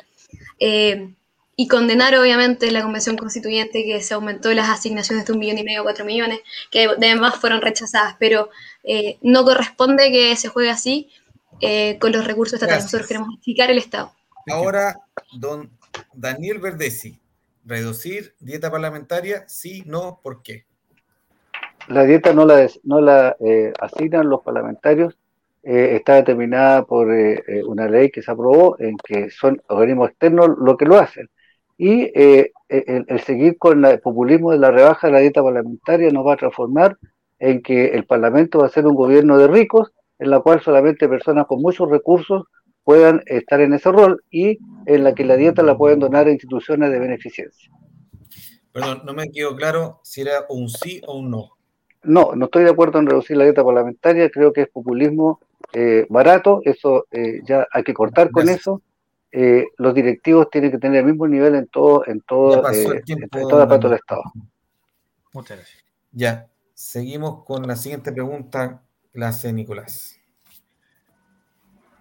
Eh, 0.59 1.13
y 1.55 1.67
condenar 1.67 2.15
obviamente 2.15 2.71
la 2.71 2.81
convención 2.81 3.17
constituyente 3.17 3.83
que 3.83 4.01
se 4.01 4.13
aumentó 4.13 4.51
las 4.53 4.69
asignaciones 4.69 5.25
de 5.25 5.33
un 5.33 5.39
millón 5.39 5.57
y 5.57 5.63
medio 5.63 5.81
a 5.81 5.83
cuatro 5.83 6.05
millones, 6.05 6.39
que 6.71 6.85
además 6.85 7.35
fueron 7.35 7.61
rechazadas, 7.61 8.15
pero 8.19 8.49
no 9.21 9.43
corresponde 9.43 10.11
que 10.11 10.35
se 10.37 10.47
juegue 10.47 10.71
así 10.71 11.09
eh, 11.61 11.97
con 11.99 12.11
los 12.11 12.25
recursos 12.25 12.53
estatales. 12.53 12.85
Nosotros 12.85 13.07
queremos 13.07 13.29
unificar 13.29 13.69
el 13.69 13.77
Estado. 13.77 14.11
Ahora, 14.49 14.97
don 15.33 15.69
Daniel 16.13 16.59
Verdesi, 16.59 17.19
reducir 17.65 18.35
dieta 18.39 18.71
parlamentaria, 18.71 19.45
sí, 19.47 19.83
no, 19.85 20.19
¿por 20.21 20.41
qué? 20.41 20.65
La 21.87 22.03
dieta 22.03 22.33
no 22.33 22.45
la, 22.45 22.67
no 22.83 23.01
la 23.01 23.35
eh, 23.39 23.73
asignan 23.79 24.29
los 24.29 24.41
parlamentarios, 24.41 25.17
eh, 25.63 25.95
está 25.95 26.15
determinada 26.15 26.85
por 26.85 27.07
una 27.65 27.87
ley 27.87 28.09
que 28.09 28.21
se 28.21 28.31
aprobó 28.31 28.79
en 28.79 28.97
que 28.97 29.29
son 29.29 29.61
organismos 29.67 30.09
externos 30.09 30.49
los 30.57 30.77
que 30.77 30.85
lo 30.85 30.97
hacen. 30.97 31.29
Y 31.77 32.11
el, 32.13 32.51
el, 32.69 33.19
seguir 33.21 33.57
con 33.57 33.83
el 33.85 33.99
populismo 33.99 34.51
de 34.51 34.59
la 34.59 34.71
rebaja 34.71 35.07
de 35.07 35.13
la 35.13 35.19
dieta 35.19 35.43
parlamentaria 35.43 36.11
nos 36.11 36.25
va 36.25 36.33
a 36.33 36.37
transformar 36.37 36.97
en 37.41 37.61
que 37.61 37.87
el 37.87 38.05
Parlamento 38.05 38.59
va 38.59 38.67
a 38.67 38.69
ser 38.69 38.85
un 38.85 38.95
gobierno 38.95 39.37
de 39.37 39.47
ricos 39.47 39.91
en 40.21 40.29
la 40.29 40.39
cual 40.39 40.61
solamente 40.61 41.09
personas 41.09 41.47
con 41.47 41.61
muchos 41.61 41.89
recursos 41.89 42.45
puedan 42.83 43.21
estar 43.25 43.59
en 43.59 43.73
ese 43.73 43.91
rol 43.91 44.23
y 44.29 44.59
en 44.85 45.03
la 45.03 45.13
que 45.13 45.25
la 45.25 45.35
dieta 45.35 45.63
la 45.63 45.75
pueden 45.75 45.99
donar 45.99 46.27
a 46.27 46.31
instituciones 46.31 46.91
de 46.91 46.99
beneficencia. 46.99 47.71
Perdón, 48.71 49.01
no 49.03 49.13
me 49.13 49.29
quedó 49.31 49.55
claro 49.55 49.99
si 50.03 50.21
era 50.21 50.45
un 50.49 50.69
sí 50.69 51.01
o 51.07 51.17
un 51.17 51.31
no. 51.31 51.57
No, 52.03 52.35
no 52.35 52.45
estoy 52.45 52.63
de 52.63 52.69
acuerdo 52.69 52.99
en 52.99 53.07
reducir 53.07 53.35
la 53.35 53.43
dieta 53.43 53.63
parlamentaria, 53.63 54.29
creo 54.29 54.53
que 54.53 54.61
es 54.61 54.69
populismo 54.69 55.39
eh, 55.73 56.05
barato, 56.09 56.61
eso 56.65 57.07
eh, 57.11 57.41
ya 57.43 57.67
hay 57.71 57.83
que 57.83 57.93
cortar 57.93 58.31
con 58.31 58.47
eso. 58.47 58.81
eh, 59.31 59.65
los 59.77 59.93
directivos 59.93 60.49
tienen 60.49 60.71
que 60.71 60.77
tener 60.77 60.99
el 60.99 61.05
mismo 61.05 61.27
nivel 61.27 61.55
en 61.55 61.67
todo, 61.67 62.05
en 62.05 62.21
todo, 62.21 62.69
eh, 62.69 63.01
en 63.07 63.29
toda 63.29 63.67
parte 63.67 63.87
del 63.87 63.97
Estado. 63.97 64.23
Muchas 65.33 65.57
gracias. 65.57 65.83
Ya, 66.11 66.47
seguimos 66.73 67.43
con 67.45 67.65
la 67.65 67.75
siguiente 67.75 68.11
pregunta, 68.11 68.83
la 69.13 69.29
hace 69.29 69.51
Nicolás. 69.53 70.19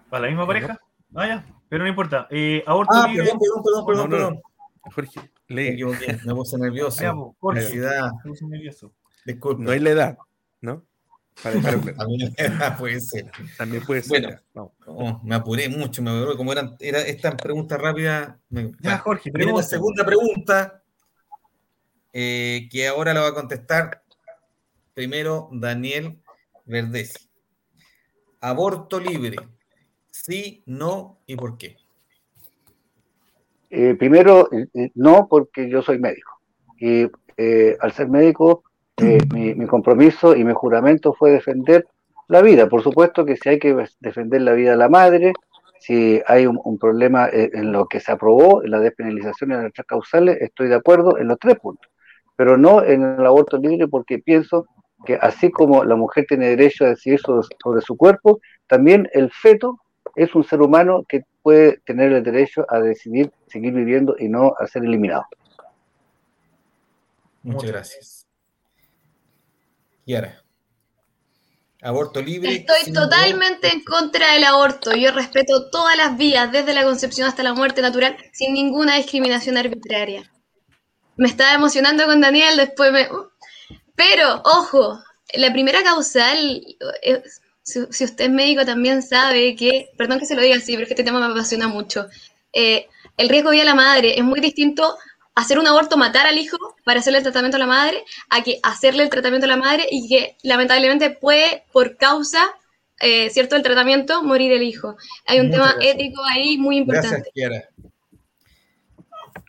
¿Para 0.09 0.23
la 0.23 0.29
misma 0.29 0.47
pareja? 0.47 0.81
Ah, 1.15 1.27
ya, 1.27 1.47
pero 1.69 1.85
no 1.85 1.91
importa. 1.91 2.27
Eh, 2.31 2.63
aborto 2.67 2.93
ah, 2.95 3.09
perdón, 3.15 3.39
perdón, 3.39 3.87
perdón, 3.87 4.11
perdón, 4.11 4.43
Jorge, 4.81 5.31
lee. 5.49 5.85
Me, 6.25 6.35
puse 6.35 6.59
nervioso. 6.59 7.03
Ya, 7.03 7.15
Jorge, 7.39 7.77
me 7.77 8.31
puse 8.31 8.47
nervioso. 8.47 8.93
Disculpe. 9.25 9.63
No 9.63 9.71
hay 9.71 9.81
la 9.81 9.91
edad, 9.91 10.19
¿no? 10.61 10.85
También 11.43 12.35
puede 12.79 13.01
ser. 13.01 13.31
También 13.57 13.85
puede 13.85 14.03
ser. 14.03 14.43
Bueno, 14.53 15.21
me 15.25 15.35
apuré 15.35 15.69
mucho, 15.69 16.03
me 16.03 16.11
apuré. 16.11 16.37
Como 16.37 16.53
eran, 16.53 16.77
era 16.81 17.01
esta 17.01 17.37
pregunta 17.37 17.77
rápida. 17.77 18.39
ya, 18.81 18.99
Jorge, 18.99 19.31
pero 19.33 19.57
la 19.57 19.63
segunda 19.63 20.05
pregunta, 20.05 20.83
eh, 22.13 22.69
que 22.71 22.89
ahora 22.89 23.15
la 23.15 23.21
va 23.21 23.29
a 23.29 23.35
contestar 23.35 24.03
primero 24.95 25.49
Daniel 25.53 26.21
Verdesi. 26.65 27.29
Aborto 28.41 28.99
libre. 28.99 29.37
Sí, 30.11 30.63
no 30.67 31.19
y 31.27 31.37
por 31.37 31.57
qué. 31.59 31.77
Eh, 33.71 33.95
primero, 33.95 34.49
eh, 34.53 34.91
no, 34.95 35.29
porque 35.29 35.69
yo 35.69 35.83
soy 35.83 35.99
médico. 35.99 36.41
Y 36.79 37.07
al 37.81 37.93
ser 37.93 38.09
médico, 38.09 38.65
mi, 39.33 39.67
compromiso 39.67 40.37
y 40.37 40.45
mi 40.45 40.53
juramento 40.53 41.15
fue 41.15 41.31
defender 41.31 41.87
la 42.29 42.43
vida. 42.43 42.69
Por 42.69 42.83
supuesto 42.83 43.25
que 43.25 43.37
si 43.37 43.49
hay 43.49 43.59
que 43.59 43.77
defender 44.01 44.43
la 44.43 44.53
vida 44.53 44.73
de 44.73 44.77
la 44.77 44.89
madre, 44.89 45.33
si 45.79 46.21
hay 46.27 46.47
un, 46.47 46.79
problema 46.79 47.29
eh, 47.29 47.51
en 47.55 47.73
lo 47.73 47.87
que 47.87 48.01
se 48.01 48.13
aprobó, 48.13 48.63
en 48.63 48.71
la 48.71 48.81
despenalización 48.81 49.53
en 49.53 49.65
las 49.65 49.73
tres 49.73 49.87
causales, 49.87 50.39
estoy 50.41 50.69
de 50.69 50.75
acuerdo 50.75 51.19
en 51.19 51.29
los 51.29 51.39
tres 51.39 51.59
puntos, 51.59 51.91
pero 52.37 52.57
no 52.57 52.83
en 52.83 53.03
el 53.03 53.27
aborto 53.27 53.57
libre 53.57 53.89
porque 53.89 54.19
pienso 54.19 54.67
que 55.05 55.15
así 55.15 55.51
como 55.51 55.85
la 55.85 55.97
mujer 55.97 56.27
tiene 56.29 56.49
derecho 56.49 56.85
a 56.85 56.89
decidir 56.89 57.21
sobre, 57.21 57.81
su 57.81 57.97
cuerpo, 57.97 58.41
también 58.67 59.09
el 59.13 59.31
feto 59.31 59.81
es 60.17 60.35
un 60.35 60.45
ser 60.45 60.61
humano 60.61 61.05
que 61.09 61.25
puede 61.43 61.79
tener 61.87 62.13
el 62.13 62.23
derecho 62.23 62.67
a 62.69 62.81
decidir 62.81 63.31
seguir 63.47 63.73
viviendo 63.73 64.17
y 64.19 64.29
no 64.29 64.55
a 64.59 64.67
ser 64.67 64.85
eliminado. 64.85 65.25
Muchas 67.43 67.71
gracias. 67.71 68.27
Yara. 70.05 70.43
Aborto 71.83 72.21
libre. 72.21 72.53
Estoy 72.53 72.93
totalmente 72.93 73.73
en 73.73 73.83
contra 73.83 74.35
del 74.35 74.45
aborto. 74.45 74.95
Yo 74.95 75.13
respeto 75.13 75.71
todas 75.71 75.97
las 75.97 76.19
vías, 76.19 76.53
desde 76.53 76.75
la 76.75 76.85
concepción 76.85 77.27
hasta 77.27 77.43
la 77.43 77.55
muerte 77.55 77.81
natural, 77.81 78.17
sin 78.33 78.53
ninguna 78.53 78.97
discriminación 78.97 79.57
arbitraria. 79.57 80.31
Me 81.17 81.29
estaba 81.29 81.55
emocionando 81.55 82.05
con 82.05 82.21
Daniel, 82.21 82.57
después 82.57 82.93
me... 82.93 83.09
Pero, 84.01 84.41
ojo, 84.47 84.99
la 85.35 85.53
primera 85.53 85.83
causal, 85.83 86.65
eh, 87.03 87.23
si, 87.63 87.81
usted 87.81 88.25
es 88.25 88.31
médico 88.31 88.65
también 88.65 89.03
sabe 89.03 89.55
que, 89.55 89.91
perdón 89.99 90.19
que 90.19 90.25
se 90.25 90.35
lo 90.35 90.41
diga 90.41 90.57
así, 90.57 90.73
pero 90.73 90.85
es 90.85 90.89
que 90.89 90.95
este 90.95 91.05
tema 91.05 91.21
me 91.21 91.31
apasiona 91.31 91.69
mucho, 91.69 92.09
eh, 92.55 92.87
el 93.19 93.29
riesgo 93.29 93.51
de 93.51 93.57
vida 93.57 93.65
a 93.65 93.67
la 93.67 93.75
madre 93.75 94.19
es 94.19 94.25
muy 94.25 94.41
distinto 94.41 94.97
hacer 95.35 95.59
un 95.59 95.67
aborto, 95.67 95.99
matar 95.99 96.27
al 96.27 96.39
hijo 96.39 96.57
para 96.83 97.01
hacerle 97.01 97.19
el 97.19 97.25
tratamiento 97.25 97.59
a 97.59 97.61
la 97.61 97.67
madre, 97.67 98.03
a 98.31 98.43
que 98.43 98.59
hacerle 98.63 99.03
el 99.03 99.11
tratamiento 99.11 99.45
a 99.45 99.51
la 99.51 99.59
madre 99.59 99.87
y 99.91 100.09
que 100.09 100.39
lamentablemente 100.45 101.11
puede, 101.11 101.65
por 101.71 101.99
causa, 101.99 102.43
eh, 103.01 103.29
¿cierto?, 103.29 103.55
del 103.55 103.63
tratamiento, 103.63 104.23
morir 104.23 104.51
el 104.53 104.63
hijo. 104.63 104.97
Hay 105.27 105.41
un 105.41 105.51
tema 105.51 105.75
ético 105.83 106.23
ahí 106.25 106.57
muy 106.57 106.79
importante. 106.79 107.31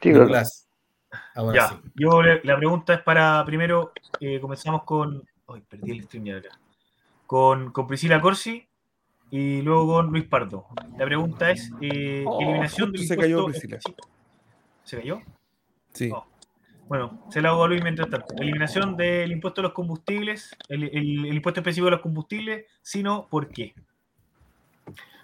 Gracias, 0.01 0.67
ya, 1.53 1.81
yo 1.95 2.21
la 2.21 2.57
pregunta 2.57 2.93
es 2.93 3.01
para, 3.01 3.43
primero, 3.45 3.91
eh, 4.19 4.39
comenzamos 4.39 4.83
con, 4.83 5.23
ay, 5.47 5.61
perdí 5.67 5.91
el 5.91 6.03
stream 6.03 6.25
ya 6.25 6.37
acá, 6.37 6.59
con, 7.25 7.71
con 7.71 7.87
Priscila 7.87 8.19
Corsi 8.21 8.67
y 9.29 9.61
luego 9.61 9.87
con 9.87 10.07
Luis 10.07 10.25
Pardo. 10.25 10.67
La 10.97 11.05
pregunta 11.05 11.51
es, 11.51 11.71
eh, 11.81 12.23
oh, 12.27 12.41
eliminación 12.41 12.91
del 12.91 13.07
se 13.07 13.17
cayó 13.17 13.45
Priscila. 13.45 13.79
¿Se 14.83 14.97
cayó? 14.97 15.21
Sí. 15.93 16.11
Bueno, 16.87 17.25
se 17.29 17.41
la 17.41 17.49
hago 17.49 17.63
a 17.63 17.67
Luis 17.69 17.81
mientras 17.81 18.09
tanto. 18.09 18.35
Eliminación 18.37 18.97
del 18.97 19.31
impuesto 19.31 19.61
a 19.61 19.63
los 19.63 19.71
combustibles, 19.71 20.53
el, 20.67 21.33
impuesto 21.33 21.61
específico 21.61 21.87
a 21.87 21.91
los 21.91 22.01
combustibles, 22.01 22.65
sino 22.81 23.27
¿por 23.29 23.47
qué? 23.47 23.73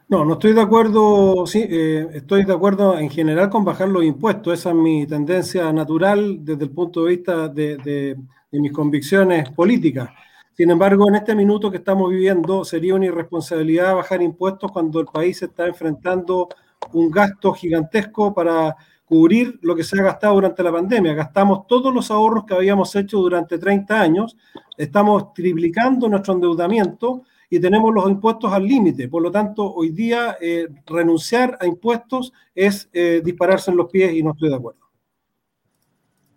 No, 0.10 0.24
no 0.24 0.34
estoy 0.34 0.54
de 0.54 0.62
acuerdo, 0.62 1.46
sí, 1.48 1.66
eh, 1.70 2.08
estoy 2.14 2.46
de 2.46 2.54
acuerdo 2.54 2.98
en 2.98 3.10
general 3.10 3.50
con 3.50 3.66
bajar 3.66 3.90
los 3.90 4.06
impuestos. 4.06 4.54
Esa 4.54 4.70
es 4.70 4.76
mi 4.76 5.06
tendencia 5.06 5.74
natural 5.74 6.46
desde 6.46 6.64
el 6.64 6.70
punto 6.72 7.04
de 7.04 7.10
vista 7.10 7.50
de, 7.50 8.16
mis 8.52 8.72
convicciones 8.72 9.50
políticas. 9.50 10.10
Sin 10.54 10.70
embargo, 10.72 11.10
en 11.10 11.16
este 11.16 11.36
minuto 11.36 11.70
que 11.70 11.78
estamos 11.78 12.10
viviendo, 12.10 12.64
sería 12.64 12.96
una 12.96 13.08
irresponsabilidad 13.08 13.96
bajar 13.96 14.22
impuestos 14.22 14.72
cuando 14.72 15.02
el 15.02 15.08
país 15.08 15.42
está 15.42 15.68
enfrentando 15.68 16.48
un 16.94 17.12
gasto 17.12 17.52
gigantesco 17.52 18.34
para 18.34 18.78
cubrir 19.04 19.60
lo 19.62 19.76
que 19.76 19.84
se 19.84 20.00
ha 20.00 20.04
gastado 20.04 20.36
durante 20.36 20.64
la 20.64 20.72
pandemia. 20.72 21.16
Gastamos 21.16 21.68
todos 21.68 21.94
los 21.94 22.10
ahorros 22.12 22.46
que 22.46 22.54
habíamos 22.54 22.96
hecho 22.96 23.18
durante 23.18 23.58
30 23.60 24.00
años, 24.00 24.38
estamos 24.78 25.34
triplicando 25.34 26.08
nuestro 26.08 26.34
endeudamiento 26.34 27.24
y 27.50 27.60
tenemos 27.60 27.94
los 27.94 28.10
impuestos 28.10 28.52
al 28.52 28.66
límite. 28.66 29.08
Por 29.08 29.22
lo 29.22 29.32
tanto, 29.32 29.74
hoy 29.74 29.90
día 29.90 30.38
eh, 30.42 30.68
renunciar 30.86 31.58
a 31.60 31.66
impuestos 31.66 32.34
es 32.54 32.90
eh, 32.94 33.22
dispararse 33.24 33.72
en 33.72 33.78
los 33.78 33.90
pies 33.90 34.14
y 34.14 34.24
no 34.24 34.32
estoy 34.32 34.50
de 34.50 34.56
acuerdo. 34.56 34.82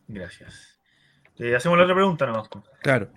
Gracias. 0.08 0.78
Eh, 1.38 1.54
hacemos 1.54 1.78
la 1.78 1.84
otra 1.84 1.94
pregunta 1.94 2.26
nomás. 2.26 2.48
Claro. 2.82 3.08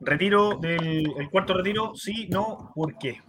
retiro 0.00 0.56
del 0.58 1.12
el 1.18 1.30
cuarto 1.30 1.54
retiro, 1.54 1.94
sí, 1.94 2.28
no, 2.28 2.72
¿por 2.74 2.98
qué? 2.98 3.20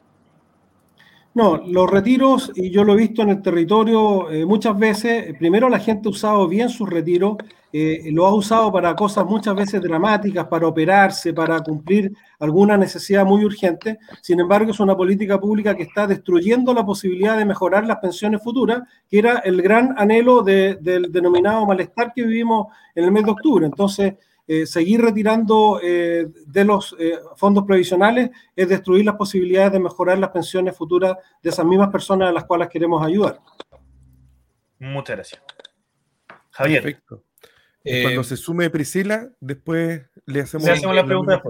No, 1.38 1.58
los 1.58 1.88
retiros, 1.88 2.52
y 2.56 2.72
yo 2.72 2.84
lo 2.84 2.94
he 2.94 2.98
visto 2.98 3.22
en 3.22 3.30
el 3.30 3.44
territorio 3.44 4.32
eh, 4.32 4.44
muchas 4.44 4.76
veces, 4.76 5.38
primero 5.38 5.70
la 5.70 5.78
gente 5.78 6.08
ha 6.08 6.12
usado 6.12 6.48
bien 6.48 6.68
sus 6.68 6.90
retiros, 6.90 7.38
eh, 7.74 8.10
lo 8.12 8.26
ha 8.26 8.34
usado 8.34 8.72
para 8.72 8.96
cosas 8.96 9.26
muchas 9.26 9.56
veces 9.56 9.82
dramáticas, 9.82 10.48
para 10.48 10.68
operarse, 10.68 11.34
para 11.34 11.60
cumplir 11.62 12.12
alguna 12.40 12.78
necesidad 12.78 13.26
muy 13.26 13.44
urgente. 13.44 14.00
Sin 14.22 14.40
embargo, 14.40 14.72
es 14.72 14.80
una 14.80 14.96
política 14.96 15.40
pública 15.40 15.76
que 15.76 15.84
está 15.84 16.08
destruyendo 16.08 16.74
la 16.74 16.86
posibilidad 16.86 17.38
de 17.38 17.46
mejorar 17.46 17.86
las 17.86 17.98
pensiones 17.98 18.42
futuras, 18.42 18.82
que 19.10 19.20
era 19.20 19.40
el 19.40 19.62
gran 19.62 19.94
anhelo 19.98 20.42
del 20.42 21.12
denominado 21.12 21.66
malestar 21.66 22.14
que 22.14 22.24
vivimos 22.24 22.68
en 22.96 23.04
el 23.04 23.12
mes 23.12 23.26
de 23.26 23.32
octubre. 23.32 23.66
Entonces, 23.66 24.14
eh, 24.50 24.66
seguir 24.66 25.02
retirando 25.02 25.82
eh, 25.84 26.26
de 26.46 26.64
los 26.64 26.96
eh, 26.98 27.20
fondos 27.36 27.66
previsionales 27.66 28.30
es 28.56 28.70
destruir 28.70 29.04
las 29.04 29.16
posibilidades 29.16 29.74
de 29.74 29.80
mejorar 29.82 30.18
las 30.18 30.30
pensiones 30.30 30.74
futuras 30.74 31.18
de 31.44 31.50
esas 31.50 31.66
mismas 31.66 31.90
personas 31.90 32.30
a 32.30 32.32
las 32.32 32.46
cuales 32.46 32.70
queremos 32.70 33.06
ayudar. 33.06 33.42
Muchas 34.80 35.18
gracias. 35.18 35.42
Javier. 36.52 36.82
Perfecto. 36.82 37.27
Cuando 38.02 38.24
se 38.24 38.38
sume 38.38 38.70
Priscila, 38.70 39.30
después 39.40 40.02
le 40.26 40.42
hacemos, 40.42 40.68
la 40.68 41.06
pregunta. 41.06 41.42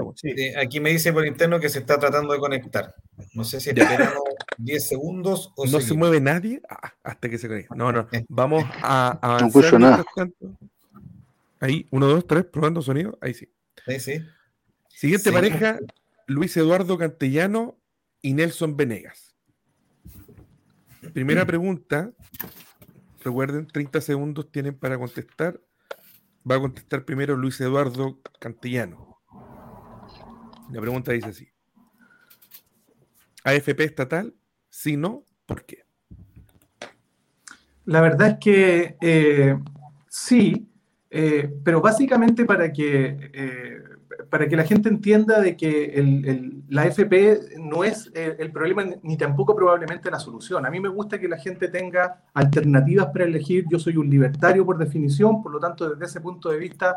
aquí 0.61 0.79
me 0.79 0.91
dice 0.91 1.11
por 1.11 1.25
interno 1.25 1.59
que 1.59 1.69
se 1.69 1.79
está 1.79 1.99
tratando 1.99 2.33
de 2.33 2.39
conectar. 2.39 2.95
No 3.33 3.43
sé 3.43 3.59
si 3.59 3.69
esperamos 3.69 4.23
10 4.57 4.87
segundos 4.87 5.51
o 5.55 5.65
No 5.65 5.81
se 5.81 5.93
mueve 5.93 6.21
nadie 6.21 6.61
ah, 6.69 6.93
hasta 7.03 7.29
que 7.29 7.37
se 7.37 7.47
conecte. 7.47 7.75
No, 7.75 7.91
no. 7.91 8.07
Vamos 8.29 8.63
a 8.83 9.17
avanzar. 9.21 9.79
No 9.79 10.03
Ahí, 11.59 11.87
uno, 11.89 12.07
dos, 12.07 12.27
tres, 12.27 12.45
probando 12.45 12.81
sonido. 12.81 13.17
Ahí 13.19 13.33
sí. 13.33 13.49
Sí, 13.87 13.99
sí. 13.99 14.25
Siguiente 14.89 15.31
pareja, 15.31 15.79
Luis 16.27 16.55
Eduardo 16.57 16.97
Cantellano 16.97 17.77
y 18.21 18.33
Nelson 18.33 18.77
Venegas. 18.77 19.35
Primera 21.13 21.45
pregunta. 21.45 22.11
Recuerden, 23.23 23.67
30 23.67 24.01
segundos 24.01 24.51
tienen 24.51 24.75
para 24.75 24.97
contestar. 24.97 25.59
Va 26.49 26.55
a 26.55 26.59
contestar 26.59 27.03
primero 27.03 27.35
Luis 27.35 27.59
Eduardo 27.59 28.21
Cantellano. 28.39 29.17
La 30.71 30.79
pregunta 30.81 31.11
dice 31.11 31.29
así. 31.29 31.47
¿AFP 33.43 33.83
estatal? 33.83 34.33
Si 34.69 34.97
no, 34.97 35.23
¿por 35.45 35.65
qué? 35.65 35.85
La 37.85 38.01
verdad 38.01 38.31
es 38.31 38.37
que 38.39 38.97
eh, 39.01 39.57
sí, 40.09 40.69
eh, 41.19 41.51
pero 41.63 41.81
básicamente 41.81 42.45
para 42.45 42.71
que, 42.71 43.31
eh, 43.33 43.81
para 44.29 44.47
que 44.47 44.55
la 44.55 44.63
gente 44.63 44.87
entienda 44.87 45.41
de 45.41 45.57
que 45.57 46.61
la 46.69 46.85
FP 46.85 47.57
no 47.57 47.83
es 47.83 48.11
eh, 48.13 48.35
el 48.37 48.51
problema 48.51 48.85
ni 49.01 49.17
tampoco 49.17 49.55
probablemente 49.55 50.11
la 50.11 50.19
solución. 50.19 50.63
A 50.67 50.69
mí 50.69 50.79
me 50.79 50.89
gusta 50.89 51.19
que 51.19 51.27
la 51.27 51.39
gente 51.39 51.69
tenga 51.69 52.23
alternativas 52.35 53.07
para 53.07 53.25
elegir. 53.25 53.65
Yo 53.67 53.79
soy 53.79 53.97
un 53.97 54.11
libertario 54.11 54.63
por 54.63 54.77
definición, 54.77 55.41
por 55.41 55.51
lo 55.51 55.59
tanto, 55.59 55.89
desde 55.89 56.05
ese 56.05 56.21
punto 56.21 56.49
de 56.49 56.59
vista, 56.59 56.95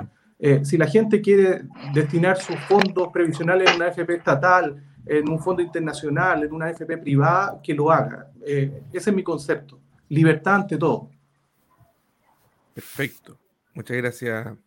si 0.64 0.76
la 0.76 0.86
gente 0.86 1.22
quiere 1.22 1.62
destinar 1.94 2.36
sus 2.36 2.56
fondos 2.68 3.08
previsionales 3.10 3.70
en 3.70 3.76
una 3.76 3.88
FP 3.88 4.16
estatal, 4.16 4.84
en 5.06 5.30
un 5.30 5.38
fondo 5.38 5.62
internacional, 5.62 6.44
en 6.44 6.52
una 6.52 6.68
FP 6.68 6.98
privada, 6.98 7.58
que 7.62 7.72
lo 7.72 7.90
haga. 7.90 8.30
ese 8.44 8.82
es 8.92 9.14
mi 9.14 9.22
concepto. 9.22 9.80
libertad 10.08 10.56
ante 10.56 10.76
todo. 10.76 11.08
Perfecto. 12.74 13.38
Muchas 13.80 13.96
gracias. 13.96 14.58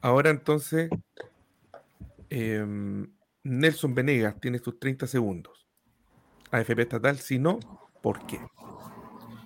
Ahora 0.00 0.30
entonces, 0.30 0.88
em, 2.30 3.06
Nelson 3.42 3.94
Venegas, 3.94 4.40
tienes 4.40 4.62
tus 4.62 4.80
30 4.80 5.06
segundos. 5.06 5.66
AFP 6.50 6.80
estatal, 6.80 7.18
si 7.18 7.38
no, 7.38 7.60
¿por 8.02 8.26
qué? 8.26 8.40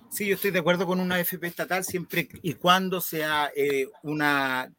Sí, 0.09 0.27
yo 0.27 0.35
estoy 0.35 0.51
de 0.51 0.59
acuerdo 0.59 0.87
con 0.87 1.01
una 1.01 1.15
AFP 1.15 1.45
estatal 1.45 1.83
siempre 1.83 2.29
y 2.41 2.53
cuando 2.53 3.01
sea 3.01 3.51
eh, 3.53 3.89
una 4.03 4.71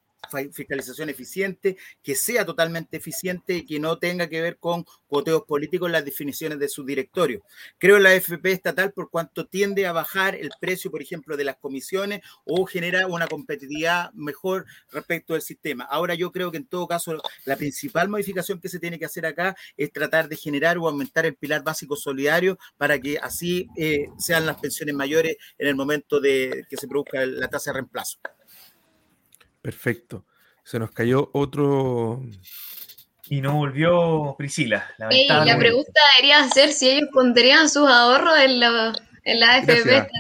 fiscalización 0.52 1.08
eficiente, 1.08 1.76
que 2.02 2.14
sea 2.14 2.44
totalmente 2.44 2.96
eficiente 2.96 3.54
y 3.54 3.66
que 3.66 3.80
no 3.80 3.98
tenga 3.98 4.28
que 4.28 4.40
ver 4.40 4.58
con 4.58 4.84
coteos 5.06 5.42
políticos 5.44 5.86
en 5.88 5.92
las 5.92 6.04
definiciones 6.04 6.58
de 6.58 6.68
su 6.68 6.84
directorio. 6.84 7.42
Creo 7.78 7.96
en 7.96 8.04
la 8.04 8.14
FP 8.14 8.52
estatal 8.52 8.92
por 8.92 9.10
cuanto 9.10 9.46
tiende 9.46 9.86
a 9.86 9.92
bajar 9.92 10.34
el 10.34 10.50
precio, 10.60 10.90
por 10.90 11.02
ejemplo, 11.02 11.36
de 11.36 11.44
las 11.44 11.56
comisiones 11.56 12.20
o 12.44 12.64
genera 12.66 13.06
una 13.06 13.26
competitividad 13.26 14.12
mejor 14.12 14.66
respecto 14.92 15.32
del 15.32 15.42
sistema. 15.42 15.84
Ahora 15.84 16.14
yo 16.14 16.30
creo 16.32 16.50
que 16.50 16.58
en 16.58 16.66
todo 16.66 16.86
caso 16.86 17.20
la 17.44 17.56
principal 17.56 18.08
modificación 18.08 18.60
que 18.60 18.68
se 18.68 18.78
tiene 18.78 18.98
que 18.98 19.06
hacer 19.06 19.26
acá 19.26 19.56
es 19.76 19.92
tratar 19.92 20.28
de 20.28 20.36
generar 20.36 20.78
o 20.78 20.88
aumentar 20.88 21.26
el 21.26 21.36
pilar 21.36 21.62
básico 21.62 21.96
solidario 21.96 22.58
para 22.76 22.98
que 22.98 23.18
así 23.18 23.66
eh, 23.76 24.06
sean 24.18 24.46
las 24.46 24.60
pensiones 24.60 24.94
mayores 24.94 25.36
en 25.58 25.68
el 25.68 25.74
momento 25.74 26.20
de 26.20 26.64
que 26.68 26.76
se 26.76 26.88
produzca 26.88 27.24
la 27.26 27.48
tasa 27.48 27.70
de 27.70 27.74
reemplazo. 27.74 28.18
Perfecto. 29.62 30.24
Se 30.64 30.78
nos 30.78 30.90
cayó 30.90 31.30
otro. 31.32 32.22
Y 33.28 33.40
no 33.40 33.54
volvió 33.54 34.34
Priscila. 34.36 34.84
la 34.98 35.58
pregunta 35.58 36.00
debería 36.16 36.48
ser 36.48 36.72
si 36.72 36.90
ellos 36.90 37.08
pondrían 37.12 37.68
sus 37.68 37.88
ahorros 37.88 38.38
en 38.38 38.60
la, 38.60 38.92
en 39.24 39.40
la 39.40 39.54
AFP 39.54 39.72
estatal. 39.72 40.10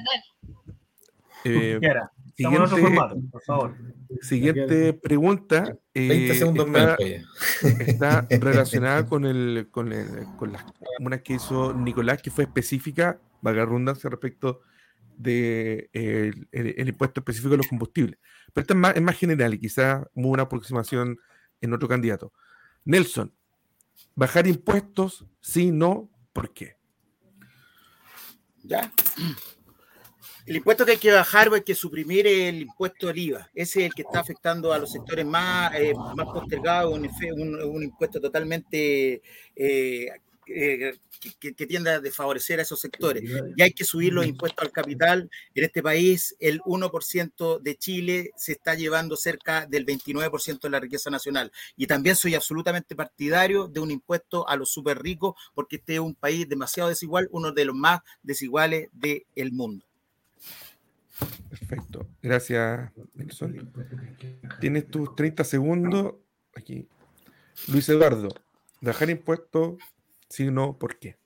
Eh, 1.44 1.80
siguiente, 2.36 2.68
formato, 2.68 3.16
por 3.30 3.42
favor. 3.42 3.76
Siguiente 4.22 4.92
pregunta. 4.92 5.76
20 5.94 6.32
eh, 6.32 6.34
segundos 6.34 6.68
está, 6.68 6.96
está 7.80 8.26
relacionada 8.30 9.06
con, 9.08 9.24
el, 9.24 9.68
con, 9.70 9.92
el, 9.92 10.26
con 10.36 10.52
las 10.52 10.64
una 11.00 11.22
que 11.22 11.34
hizo 11.34 11.74
Nicolás, 11.74 12.22
que 12.22 12.30
fue 12.30 12.44
específica, 12.44 13.18
valga 13.40 13.64
redundancia, 13.64 14.10
respecto 14.10 14.62
de, 15.20 15.90
el, 15.92 16.88
impuesto 16.88 17.20
específico 17.20 17.50
de 17.50 17.58
los 17.58 17.68
combustibles. 17.68 18.18
Pero 18.52 18.62
esto 18.62 18.74
es 18.74 18.80
más, 18.80 18.96
es 18.96 19.18
general 19.18 19.54
y 19.54 19.60
quizás 19.60 20.04
una 20.14 20.44
aproximación 20.44 21.18
en 21.60 21.72
otro 21.74 21.88
candidato. 21.88 22.32
Nelson, 22.84 23.32
bajar 24.14 24.46
impuestos, 24.46 25.26
sí, 25.40 25.70
no, 25.70 26.10
¿por 26.32 26.52
qué? 26.52 26.76
Ya. 28.62 28.90
El 30.46 30.56
impuesto 30.56 30.86
que 30.86 30.92
hay 30.92 30.98
que 30.98 31.12
bajar 31.12 31.48
o 31.48 31.54
hay 31.54 31.62
que 31.62 31.74
suprimir 31.74 32.26
el 32.26 32.62
impuesto 32.62 33.06
del 33.08 33.18
IVA. 33.18 33.50
Ese 33.54 33.80
es 33.80 33.86
el 33.86 33.94
que 33.94 34.02
está 34.02 34.20
afectando 34.20 34.72
a 34.72 34.78
los 34.78 34.90
sectores 34.90 35.26
más, 35.26 35.74
eh, 35.74 35.92
más 36.16 36.26
postergados, 36.26 36.94
un, 36.94 37.62
un, 37.62 37.82
impuesto 37.82 38.20
totalmente 38.20 39.22
eh, 39.54 40.08
eh, 40.52 40.98
que, 41.38 41.52
tienda 41.66 41.94
a 41.94 42.00
desfavorecer 42.00 42.58
a 42.58 42.62
esos 42.62 42.80
sectores. 42.80 43.22
Y 43.56 43.62
hay 43.62 43.72
que 43.72 43.84
subir 43.84 44.12
los 44.12 44.26
impuestos 44.26 44.64
al 44.64 44.72
capital. 44.72 45.30
En 45.54 45.64
este 45.64 45.82
país, 45.82 46.34
el 46.40 46.60
1% 46.62 47.60
de 47.60 47.76
Chile 47.76 48.30
se 48.36 48.52
está 48.52 48.74
llevando 48.74 49.16
cerca 49.16 49.66
del 49.66 49.84
29% 49.84 50.60
de 50.60 50.70
la 50.70 50.80
riqueza 50.80 51.10
nacional. 51.10 51.52
Y 51.76 51.86
también 51.86 52.16
soy 52.16 52.34
absolutamente 52.34 52.94
partidario 52.94 53.68
de 53.68 53.80
un 53.80 53.90
impuesto 53.90 54.48
a 54.48 54.56
los 54.56 54.70
súper 54.70 55.02
ricos, 55.02 55.34
porque 55.54 55.76
este 55.76 55.94
es 55.94 56.00
un 56.00 56.14
país 56.14 56.48
demasiado 56.48 56.88
desigual, 56.88 57.28
uno 57.32 57.52
de 57.52 57.64
los 57.64 57.74
más 57.74 58.00
desiguales 58.22 58.88
del 58.92 59.52
mundo. 59.52 59.84
Perfecto. 61.50 62.08
Gracias, 62.22 62.90
Nelson. 63.14 63.72
Tienes 64.60 64.90
tus 64.90 65.14
30 65.14 65.44
segundos 65.44 66.14
aquí. 66.54 66.88
Luis 67.68 67.88
Eduardo, 67.88 68.28
bajar 68.80 69.10
impuestos 69.10 69.74
Sí, 70.30 70.50
no, 70.50 70.72
¿por 70.78 70.96
qué? 70.98 71.16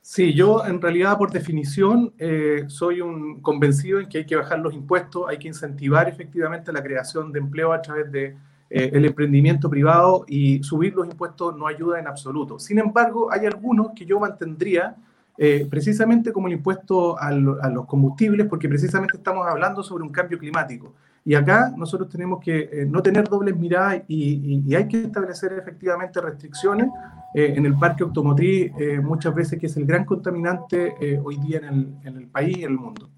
Sí, 0.00 0.32
yo 0.32 0.64
en 0.64 0.80
realidad 0.80 1.18
por 1.18 1.30
definición 1.30 2.14
eh, 2.16 2.64
soy 2.68 3.00
un 3.00 3.42
convencido 3.42 4.00
en 4.00 4.08
que 4.08 4.18
hay 4.18 4.26
que 4.26 4.36
bajar 4.36 4.60
los 4.60 4.72
impuestos, 4.72 5.28
hay 5.28 5.38
que 5.38 5.48
incentivar 5.48 6.08
efectivamente 6.08 6.72
la 6.72 6.82
creación 6.82 7.32
de 7.32 7.40
empleo 7.40 7.72
a 7.72 7.82
través 7.82 8.10
de 8.10 8.36
eh, 8.70 8.90
el 8.92 9.04
emprendimiento 9.04 9.68
privado 9.68 10.24
y 10.28 10.62
subir 10.62 10.94
los 10.94 11.06
impuestos 11.06 11.56
no 11.56 11.66
ayuda 11.66 11.98
en 11.98 12.06
absoluto. 12.06 12.58
Sin 12.58 12.78
embargo, 12.78 13.30
hay 13.32 13.46
algunos 13.46 13.90
que 13.94 14.06
yo 14.06 14.20
mantendría 14.20 14.96
eh, 15.36 15.66
precisamente 15.68 16.32
como 16.32 16.46
el 16.46 16.52
impuesto 16.54 17.18
a, 17.18 17.32
los 17.32 17.86
combustibles, 17.86 18.46
porque 18.46 18.68
precisamente 18.68 19.16
estamos 19.16 19.46
hablando 19.46 19.82
sobre 19.82 20.04
un 20.04 20.10
cambio 20.10 20.38
climático. 20.38 20.94
Y 21.24 21.34
acá 21.34 21.72
nosotros 21.76 22.08
tenemos 22.08 22.40
que 22.42 22.86
no 22.88 23.02
tener 23.02 23.28
dobles 23.28 23.56
miradas 23.56 24.02
y, 24.08 24.74
hay 24.74 24.88
que 24.88 25.02
establecer 25.02 25.52
efectivamente 25.52 26.20
restricciones 26.20 26.88
eh, 27.34 27.54
en 27.56 27.64
el 27.64 27.78
parque 27.78 28.02
automotriz 28.02 28.72
eh, 28.76 28.98
muchas 28.98 29.32
veces 29.32 29.58
que 29.58 29.66
es 29.66 29.76
el 29.76 29.86
gran 29.86 30.04
contaminante 30.04 30.94
eh, 31.00 31.20
hoy 31.22 31.36
día 31.36 31.58
en 31.58 31.64
el, 31.64 31.94
en 32.04 32.16
el, 32.16 32.26
país 32.26 32.58
y 32.58 32.64
en 32.64 32.70
el 32.72 32.78
mundo. 32.78 33.08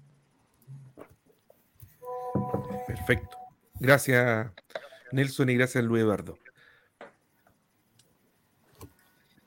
Perfecto. 2.85 3.37
Gracias 3.79 4.51
Nelson 5.11 5.49
y 5.49 5.55
gracias 5.55 5.83
Luis 5.83 6.03
Eduardo. 6.03 6.37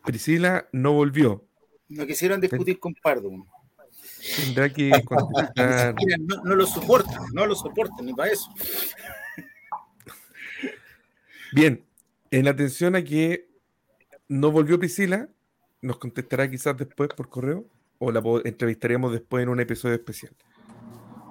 Priscila 0.05 0.67
no 0.73 0.93
volvió. 0.93 1.45
No 1.89 2.07
quisieron 2.07 2.41
discutir 2.41 2.81
con 2.81 2.95
Pardo. 2.95 3.31
Tendrá 4.35 4.73
que 4.73 4.91
contestar. 5.05 5.95
no, 6.21 6.43
no, 6.45 6.55
lo 6.57 6.67
soportan, 6.67 7.23
no 7.33 7.47
lo 7.47 7.55
soportan 7.55 8.07
ni 8.07 8.15
para 8.15 8.33
eso. 8.33 8.51
Bien, 11.53 11.85
en 12.31 12.49
atención 12.49 12.97
a 12.97 13.03
que 13.03 13.49
no 14.29 14.51
volvió 14.51 14.79
Priscila, 14.79 15.29
nos 15.81 15.99
contestará 15.99 16.51
quizás 16.51 16.77
después 16.77 17.11
por 17.17 17.29
correo 17.29 17.67
o 17.99 18.11
la 18.11 18.23
entrevistaremos 18.45 19.13
después 19.13 19.43
en 19.43 19.49
un 19.49 19.61
episodio 19.61 19.95
especial. 19.95 20.33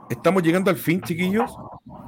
Estamos 0.10 0.44
llegando 0.44 0.70
al 0.70 0.78
fin, 0.78 1.02
chiquillos. 1.02 1.52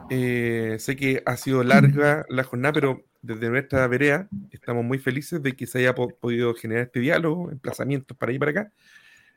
Eh, 0.10 0.78
sé 0.80 0.96
que 0.96 1.22
ha 1.26 1.36
sido 1.36 1.64
larga 1.64 2.26
la 2.30 2.44
jornada, 2.44 2.74
pero 2.74 3.04
desde 3.22 3.50
nuestra 3.50 3.88
vereda 3.88 4.30
estamos 4.52 4.86
muy 4.86 5.00
felices 5.00 5.42
de 5.42 5.56
que 5.56 5.68
se 5.68 5.80
haya 5.80 5.96
podido 5.96 6.54
generar 6.54 6.86
este 6.86 7.00
diálogo, 7.00 7.52
emplazamientos 7.52 8.16
para 8.16 8.32
ir 8.32 8.40
para 8.40 8.52
acá. 8.52 8.72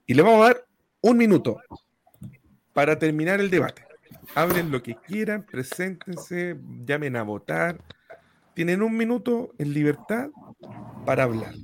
Y 0.06 0.14
le 0.14 0.22
vamos 0.22 0.42
a 0.42 0.48
dar 0.48 0.66
un 1.00 1.16
minuto 1.16 1.60
para 2.72 2.98
terminar 2.98 3.40
el 3.40 3.50
debate. 3.50 3.84
Hablen 4.34 4.70
lo 4.70 4.82
que 4.82 4.94
quieran, 4.94 5.44
preséntense, 5.44 6.56
llamen 6.84 7.16
a 7.16 7.22
votar, 7.22 7.82
tienen 8.54 8.82
un 8.82 8.96
minuto 8.96 9.52
en 9.58 9.72
libertad 9.72 10.30
para 11.04 11.24
hablar. 11.24 11.54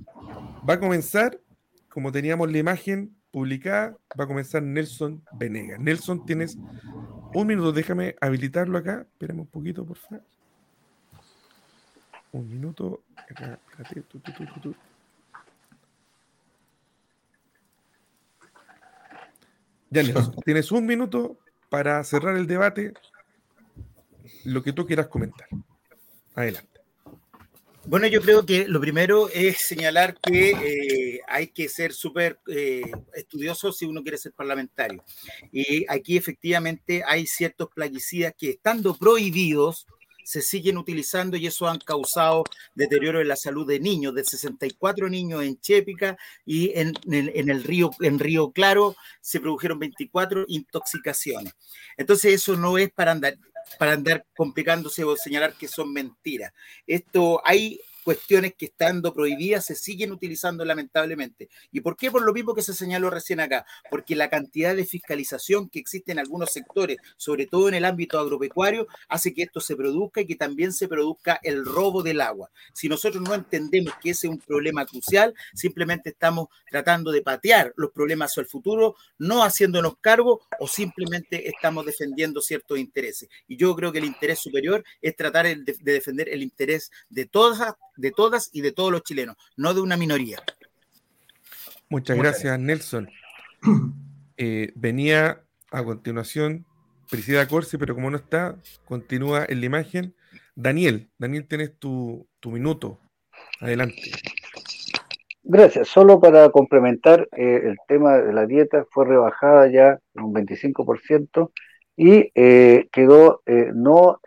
Va 0.69 0.75
a 0.75 0.81
comenzar, 0.81 1.39
como 1.89 2.11
teníamos 2.11 2.51
la 2.51 2.59
imagen 2.59 3.15
publicada, 3.31 3.97
va 4.19 4.25
a 4.25 4.27
comenzar 4.27 4.63
Nelson 4.63 5.23
Venegas. 5.33 5.79
Nelson, 5.79 6.25
tienes 6.25 6.57
un 7.35 7.47
minuto, 7.47 7.73
déjame 7.73 8.17
habilitarlo 8.21 8.79
acá. 8.79 9.07
Esperemos 9.13 9.45
un 9.47 9.51
poquito, 9.51 9.85
por 9.85 9.99
favor. 9.99 10.25
Un 12.33 12.49
minuto. 12.49 13.03
Ya, 13.39 13.59
Nelson, 20.03 20.35
tienes 20.45 20.71
un 20.73 20.87
minuto 20.87 21.39
para 21.69 22.03
cerrar 22.05 22.37
el 22.37 22.47
debate, 22.47 22.95
lo 24.45 24.63
que 24.63 24.73
tú 24.73 24.87
quieras 24.87 25.09
comentar. 25.09 25.49
Adelante. 26.35 26.77
Bueno, 27.89 28.09
yo 28.09 28.21
creo 28.21 28.45
que 28.45 28.67
lo 28.67 28.81
primero 28.81 29.29
es 29.29 29.59
señalar 29.59 30.19
que 30.21 30.51
eh, 30.51 31.21
hay 31.29 31.47
que 31.47 31.69
ser 31.69 31.93
súper 31.93 32.41
eh, 32.49 32.83
estudioso 33.15 33.71
si 33.71 33.85
uno 33.85 34.03
quiere 34.03 34.19
ser 34.19 34.33
parlamentario. 34.33 35.05
Y 35.53 35.85
aquí 35.89 36.17
efectivamente 36.17 37.05
hay 37.07 37.29
ciertos 37.29 37.69
plaguicidas 37.73 38.35
que 38.37 38.51
estando 38.51 38.97
prohibidos 38.97 39.87
se 40.27 40.43
siguen 40.43 40.77
utilizando 40.77 41.37
y 41.37 41.47
eso 41.47 41.69
han 41.69 41.79
causado 41.79 42.43
deterioro 42.75 43.21
en 43.21 43.29
la 43.29 43.37
salud 43.37 43.65
de 43.65 43.79
niños, 43.79 44.13
de 44.13 44.25
64 44.25 45.09
niños 45.09 45.45
en 45.45 45.61
Chépica 45.61 46.19
y 46.45 46.77
en, 46.77 46.95
en, 47.13 47.49
el 47.49 47.63
río, 47.63 47.93
en 48.01 48.19
Río 48.19 48.51
Claro 48.51 48.97
se 49.21 49.39
produjeron 49.39 49.79
24 49.79 50.45
intoxicaciones. 50.49 51.55
Entonces 51.97 52.35
eso 52.35 52.57
no 52.57 52.77
es 52.77 52.91
para 52.91 53.13
andar 53.13 53.39
para 53.79 53.93
andar 53.93 54.25
complicándose 54.37 55.05
o 55.05 55.17
señalar 55.17 55.55
que 55.55 55.69
son 55.69 55.93
mentiras. 55.93 56.53
Esto 56.89 57.41
hay 57.45 57.81
cuestiones 58.07 58.55
que 58.57 58.67
estando 58.67 59.13
prohibidas 59.13 59.67
se 59.67 59.75
siguen 59.75 60.13
utilizando 60.13 60.65
lamentablemente. 60.65 61.49
¿Y 61.73 61.81
por 61.81 61.97
qué? 61.97 62.09
Por 62.09 62.23
lo 62.23 62.33
mismo 62.33 62.55
que 62.55 62.63
se 62.63 62.73
señaló 62.73 63.11
recién 63.11 63.41
acá, 63.41 63.67
porque 63.91 64.15
la 64.15 64.31
cantidad 64.31 64.77
de 64.77 64.85
fiscalización 64.85 65.69
que 65.69 65.81
existe 65.81 66.13
en 66.13 66.21
algunos 66.21 66.53
sectores, 66.53 66.99
sobre 67.17 67.49
todo 67.49 67.69
en 67.69 67.75
el 67.75 67.85
ámbito 67.85 68.21
agropecuario, 68.21 68.87
hace 69.09 69.35
que 69.35 69.43
esto 69.43 69.59
se 69.59 69.75
produzca 69.75 70.21
y 70.21 70.27
que 70.27 70.37
también 70.37 70.73
se 70.73 70.87
produzca 70.87 71.41
el 71.43 71.65
robo 71.65 72.05
del 72.05 72.21
agua. 72.21 72.49
Si 72.73 72.89
nosotros 72.89 73.21
no 73.25 73.35
entendemos 73.35 73.93
que 74.01 74.11
ese 74.11 74.29
es 74.29 74.33
un 74.33 74.39
problema 74.39 74.87
crucial, 74.87 75.35
simplemente 75.53 76.11
estamos 76.11 76.47
tratando 76.71 77.11
de 77.11 77.23
patear 77.23 77.73
los 77.77 77.91
problemas 77.91 78.31
hacia 78.31 78.43
el 78.43 78.47
futuro, 78.47 78.95
no 79.19 79.43
haciéndonos 79.43 79.97
cargo 80.01 80.43
o 80.61 80.69
simplemente 80.69 81.49
estamos 81.49 81.85
defendiendo 81.85 82.41
ciertos 82.41 82.79
intereses. 82.79 83.29
Y 83.49 83.57
yo 83.57 83.75
creo 83.75 83.91
que 83.91 83.99
el 83.99 84.05
interés 84.05 84.39
superior 84.39 84.85
es 85.03 85.17
tratar 85.17 85.47
de, 85.47 85.75
defender 85.83 86.29
el 86.29 86.45
interés 86.45 86.93
de 87.09 87.27
todas, 87.27 87.75
de 87.97 88.11
todas 88.11 88.51
y 88.53 88.61
de 88.61 88.73
todos 88.73 88.93
los 88.93 89.03
chilenos, 89.03 89.37
no 89.57 89.75
de 89.75 89.81
una 89.81 89.97
minoría. 89.97 90.43
Muchas 91.89 92.17
gracias, 92.17 92.59
Nelson. 92.59 93.09
Eh, 94.39 94.71
venía 94.75 95.41
a 95.71 95.83
continuación 95.83 96.67
Priscila 97.11 97.49
Corsi, 97.49 97.79
pero 97.79 97.95
como 97.95 98.11
no 98.11 98.19
está, 98.19 98.57
continúa 98.85 99.47
en 99.49 99.61
la 99.61 99.67
imagen. 99.67 100.15
Daniel, 100.55 101.09
Daniel, 101.19 101.47
tienes 101.47 101.79
tu, 101.79 102.27
tu 102.39 102.51
minuto. 102.51 102.99
Adelante. 103.61 104.03
Gracias. 105.43 105.89
Solo 105.89 106.21
para 106.21 106.51
complementar, 106.51 107.29
eh, 107.37 107.61
el 107.65 107.77
tema 107.87 108.17
de 108.19 108.33
la 108.33 108.47
dieta 108.47 108.85
fue 108.91 109.07
rebajada 109.07 109.71
ya 109.71 110.01
en 110.15 110.25
un 110.25 110.35
25% 110.35 111.53
y 111.97 112.31
eh, 112.35 112.89
quedó 112.93 113.43
eh, 113.47 113.71
no 113.75 114.21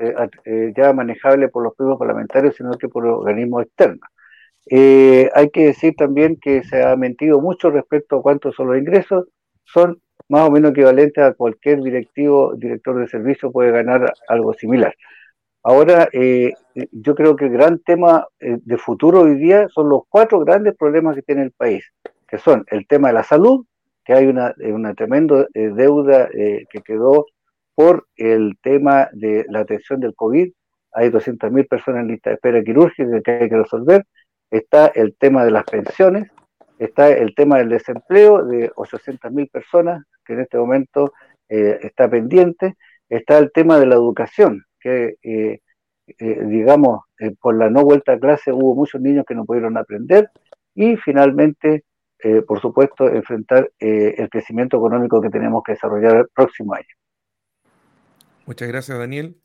ya 0.76 0.94
manejable 0.94 1.50
por 1.50 1.64
los 1.64 1.76
propios 1.76 2.00
parlamentarios, 2.00 2.56
sino 2.56 2.72
que 2.72 2.90
por 2.90 3.06
organismos 3.06 3.64
externos. 3.64 4.10
hay 4.72 5.50
que 5.52 5.68
decir 5.68 5.96
también 5.96 6.38
que 6.42 6.64
se 6.64 6.84
ha 6.84 6.96
mentido 6.96 7.42
mucho 7.42 7.70
respecto 7.70 8.18
a 8.18 8.22
cuántos 8.22 8.56
son 8.56 8.68
los 8.68 8.78
ingresos. 8.78 9.28
Son 9.66 10.02
más 10.30 10.48
o 10.48 10.52
menos 10.52 10.72
equivalentes 10.72 11.24
a 11.24 11.34
cualquier 11.34 11.82
directivo, 11.82 12.54
director 12.56 13.00
de 13.00 13.08
servicio 13.08 13.52
puede 13.52 13.72
ganar 13.72 14.14
algo 14.28 14.54
similar. 14.54 14.94
Ahora, 15.64 16.08
eh, 16.14 16.54
yo 16.92 17.16
creo 17.16 17.36
que 17.36 17.46
el 17.46 17.52
gran 17.52 17.80
tema 17.80 18.28
eh, 18.40 18.58
de 18.64 18.78
futuro 18.78 19.22
hoy 19.22 19.36
día 19.36 19.68
son 19.70 19.90
los 19.90 20.04
cuatro 20.08 20.40
grandes 20.40 20.76
problemas 20.78 21.16
que 21.16 21.22
tiene 21.22 21.44
el 21.44 21.52
país, 21.52 21.84
que 22.28 22.38
son 22.38 22.64
el 22.68 22.88
tema 22.88 23.10
de 23.10 23.16
la 23.16 23.24
salud, 23.24 23.66
que 24.06 24.14
hay 24.14 24.28
una, 24.28 24.54
eh, 24.60 24.72
una 24.72 24.94
tremenda 24.94 25.48
deuda 25.54 26.30
que 26.32 26.82
quedó 26.84 27.26
por 27.80 28.08
el 28.18 28.58
tema 28.62 29.08
de 29.14 29.46
la 29.48 29.62
atención 29.62 30.02
del 30.02 30.14
COVID, 30.14 30.52
hay 30.92 31.10
200.000 31.12 31.66
personas 31.66 32.02
en 32.02 32.10
lista 32.10 32.30
de 32.30 32.34
espera 32.34 32.62
quirúrgica 32.62 33.22
que 33.22 33.32
hay 33.32 33.48
que 33.48 33.56
resolver, 33.56 34.06
está 34.52 34.88
el 34.88 35.16
tema 35.18 35.46
de 35.46 35.52
las 35.52 35.64
pensiones, 35.64 36.30
está 36.78 37.08
el 37.08 37.34
tema 37.34 37.60
del 37.60 37.70
desempleo 37.70 38.44
de 38.44 38.70
800.000 38.72 39.50
personas 39.50 40.04
que 40.26 40.34
en 40.34 40.42
este 40.42 40.58
momento 40.58 41.14
está 41.48 42.10
pendiente, 42.10 42.76
está 43.08 43.38
el 43.38 43.50
tema 43.54 43.80
de 43.80 43.86
la 43.86 43.96
educación, 43.96 44.66
que, 44.78 45.16
eh, 45.24 45.60
eh, 46.18 46.44
digamos, 46.48 47.06
eh, 47.18 47.34
por 47.40 47.58
la 47.58 47.70
no 47.70 47.86
vuelta 47.86 48.12
a 48.12 48.20
clase 48.20 48.52
hubo 48.52 48.76
muchos 48.76 49.00
niños 49.00 49.24
que 49.26 49.36
no 49.36 49.46
pudieron 49.46 49.78
aprender. 49.78 50.30
Y 50.76 50.98
finalmente, 50.98 51.86
por 52.46 52.60
supuesto, 52.60 53.08
enfrentar 53.08 53.72
el 53.80 54.30
crecimiento 54.30 54.76
económico 54.76 55.22
que 55.22 55.30
tenemos 55.30 55.64
que 55.64 55.72
desarrollar 55.72 56.18
el 56.18 56.28
próximo 56.36 56.74
año. 56.74 57.00
Muchas 58.50 58.68
gracias, 58.68 58.98
Daniel. 58.98 59.38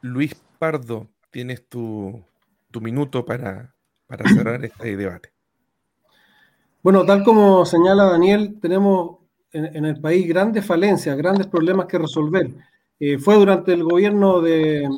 Luis 0.00 0.34
Pardo, 0.58 1.08
tienes 1.30 1.68
tu, 1.68 2.24
tu 2.70 2.80
minuto 2.80 3.26
para, 3.26 3.74
para 4.06 4.26
cerrar 4.30 4.64
este 4.64 4.96
debate. 4.96 5.34
Bueno, 6.82 7.04
tal 7.04 7.22
como 7.22 7.66
señala 7.66 8.04
Daniel, 8.04 8.56
tenemos 8.62 9.18
en, 9.52 9.84
el 9.84 10.00
país 10.00 10.26
grandes 10.26 10.64
falencias, 10.64 11.18
grandes 11.18 11.48
problemas 11.48 11.84
que 11.84 11.98
resolver. 11.98 12.48
Eh, 12.98 13.18
fue 13.18 13.34
durante 13.34 13.74
el 13.74 13.84
gobierno 13.84 14.40
de, 14.40 14.88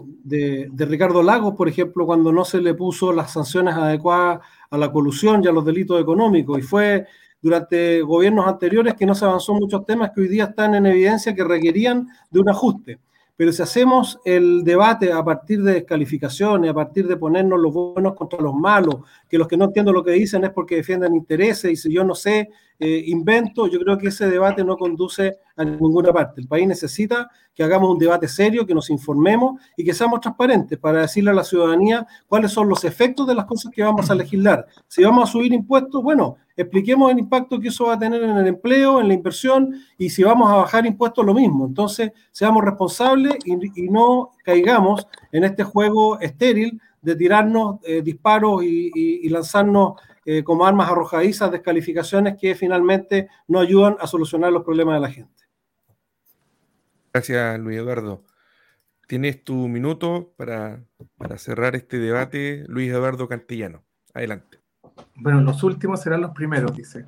Ricardo 0.76 1.24
Lagos, 1.24 1.56
por 1.56 1.68
ejemplo, 1.68 2.06
cuando 2.06 2.30
no 2.30 2.44
se 2.44 2.60
le 2.60 2.74
puso 2.74 3.12
las 3.12 3.32
sanciones 3.32 3.74
adecuadas 3.74 4.38
a 4.70 4.78
la 4.78 4.92
colusión 4.92 5.42
y 5.42 5.48
a 5.48 5.52
los 5.52 5.64
delitos 5.64 6.00
económicos. 6.00 6.60
Y 6.60 6.62
fue 6.62 7.08
durante 7.42 8.02
gobiernos 8.02 8.46
anteriores 8.46 8.94
que 8.94 9.06
no 9.06 9.14
se 9.14 9.24
avanzó 9.24 9.54
muchos 9.54 9.84
temas 9.86 10.10
que 10.14 10.20
hoy 10.22 10.28
día 10.28 10.44
están 10.44 10.74
en 10.74 10.86
evidencia 10.86 11.34
que 11.34 11.44
requerían 11.44 12.08
de 12.30 12.40
un 12.40 12.48
ajuste. 12.48 12.98
Pero 13.36 13.52
si 13.52 13.62
hacemos 13.62 14.20
el 14.26 14.64
debate 14.64 15.10
a 15.12 15.24
partir 15.24 15.62
de 15.62 15.72
descalificaciones, 15.72 16.70
a 16.70 16.74
partir 16.74 17.08
de 17.08 17.16
ponernos 17.16 17.58
los 17.58 17.72
buenos 17.72 18.14
contra 18.14 18.38
los 18.38 18.54
malos, 18.54 18.96
que 19.30 19.38
los 19.38 19.46
que 19.46 19.56
no 19.56 19.66
entiendo 19.66 19.92
lo 19.92 20.02
que 20.02 20.10
dicen 20.10 20.44
es 20.44 20.50
porque 20.50 20.76
defienden 20.76 21.14
intereses 21.14 21.70
y 21.70 21.76
si 21.76 21.92
yo 21.92 22.02
no 22.02 22.16
sé, 22.16 22.50
eh, 22.82 23.04
invento, 23.06 23.68
yo 23.68 23.78
creo 23.78 23.96
que 23.96 24.08
ese 24.08 24.26
debate 24.28 24.64
no 24.64 24.76
conduce 24.76 25.36
a 25.54 25.64
ninguna 25.64 26.12
parte. 26.12 26.40
El 26.40 26.48
país 26.48 26.66
necesita 26.66 27.28
que 27.54 27.62
hagamos 27.62 27.90
un 27.90 27.98
debate 27.98 28.26
serio, 28.26 28.66
que 28.66 28.74
nos 28.74 28.88
informemos 28.90 29.60
y 29.76 29.84
que 29.84 29.92
seamos 29.92 30.20
transparentes 30.20 30.78
para 30.78 31.02
decirle 31.02 31.30
a 31.30 31.34
la 31.34 31.44
ciudadanía 31.44 32.06
cuáles 32.26 32.52
son 32.52 32.68
los 32.68 32.84
efectos 32.84 33.26
de 33.26 33.34
las 33.34 33.44
cosas 33.44 33.70
que 33.70 33.82
vamos 33.82 34.10
a 34.10 34.14
legislar. 34.14 34.66
Si 34.88 35.04
vamos 35.04 35.28
a 35.28 35.32
subir 35.32 35.52
impuestos, 35.52 36.02
bueno, 36.02 36.38
expliquemos 36.56 37.12
el 37.12 37.18
impacto 37.18 37.60
que 37.60 37.68
eso 37.68 37.86
va 37.86 37.94
a 37.94 37.98
tener 37.98 38.22
en 38.22 38.36
el 38.36 38.46
empleo, 38.46 39.00
en 39.00 39.08
la 39.08 39.14
inversión 39.14 39.74
y 39.98 40.08
si 40.08 40.22
vamos 40.22 40.50
a 40.50 40.56
bajar 40.56 40.86
impuestos, 40.86 41.24
lo 41.24 41.34
mismo. 41.34 41.66
Entonces, 41.66 42.12
seamos 42.32 42.64
responsables 42.64 43.34
y, 43.44 43.56
no 43.90 44.30
caigamos 44.42 45.06
en 45.32 45.44
este 45.44 45.64
juego 45.64 46.18
estéril 46.20 46.80
de 47.02 47.16
tirarnos 47.16 47.80
eh, 47.84 48.02
disparos 48.02 48.62
y 48.62 49.28
lanzarnos 49.28 49.94
eh, 50.26 50.44
como 50.44 50.66
armas 50.66 50.90
arrojadizas, 50.90 51.50
descalificaciones 51.50 52.36
que 52.38 52.54
finalmente 52.54 53.28
no 53.48 53.58
ayudan 53.58 53.96
a 54.00 54.06
solucionar 54.06 54.52
los 54.52 54.62
problemas 54.62 54.94
de 54.96 55.00
la 55.00 55.10
gente. 55.10 55.44
Gracias, 57.12 57.58
Luis 57.58 57.78
Eduardo. 57.78 58.22
Tienes 59.08 59.42
tu 59.42 59.66
minuto 59.66 60.32
para, 60.36 60.84
cerrar 61.36 61.74
este 61.74 61.98
debate, 61.98 62.64
Luis 62.68 62.92
Eduardo 62.92 63.28
Cantillano. 63.28 63.82
Adelante. 64.12 64.58
Bueno, 65.16 65.40
los 65.40 65.64
últimos 65.64 66.02
serán 66.02 66.20
los 66.20 66.32
primeros, 66.32 66.76
dice. 66.76 67.06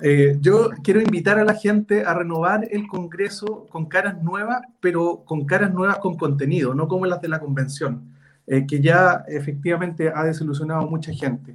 Eh, 0.00 0.38
yo 0.40 0.70
quiero 0.82 1.02
invitar 1.02 1.38
a 1.38 1.44
la 1.44 1.54
gente 1.54 2.04
a 2.06 2.14
renovar 2.14 2.66
el 2.70 2.86
Congreso 2.86 3.66
con 3.68 3.86
caras 3.86 4.22
nuevas, 4.22 4.62
pero 4.80 5.22
con 5.26 5.44
caras 5.44 5.74
nuevas 5.74 5.98
con 5.98 6.16
contenido, 6.16 6.72
no 6.72 6.88
como 6.88 7.04
las 7.04 7.20
de 7.20 7.28
la 7.28 7.40
convención, 7.40 8.11
eh, 8.46 8.66
que 8.66 8.80
ya 8.80 9.24
efectivamente 9.28 10.10
ha 10.14 10.24
desilusionado 10.24 10.82
a 10.82 10.86
mucha 10.86 11.12
gente. 11.12 11.54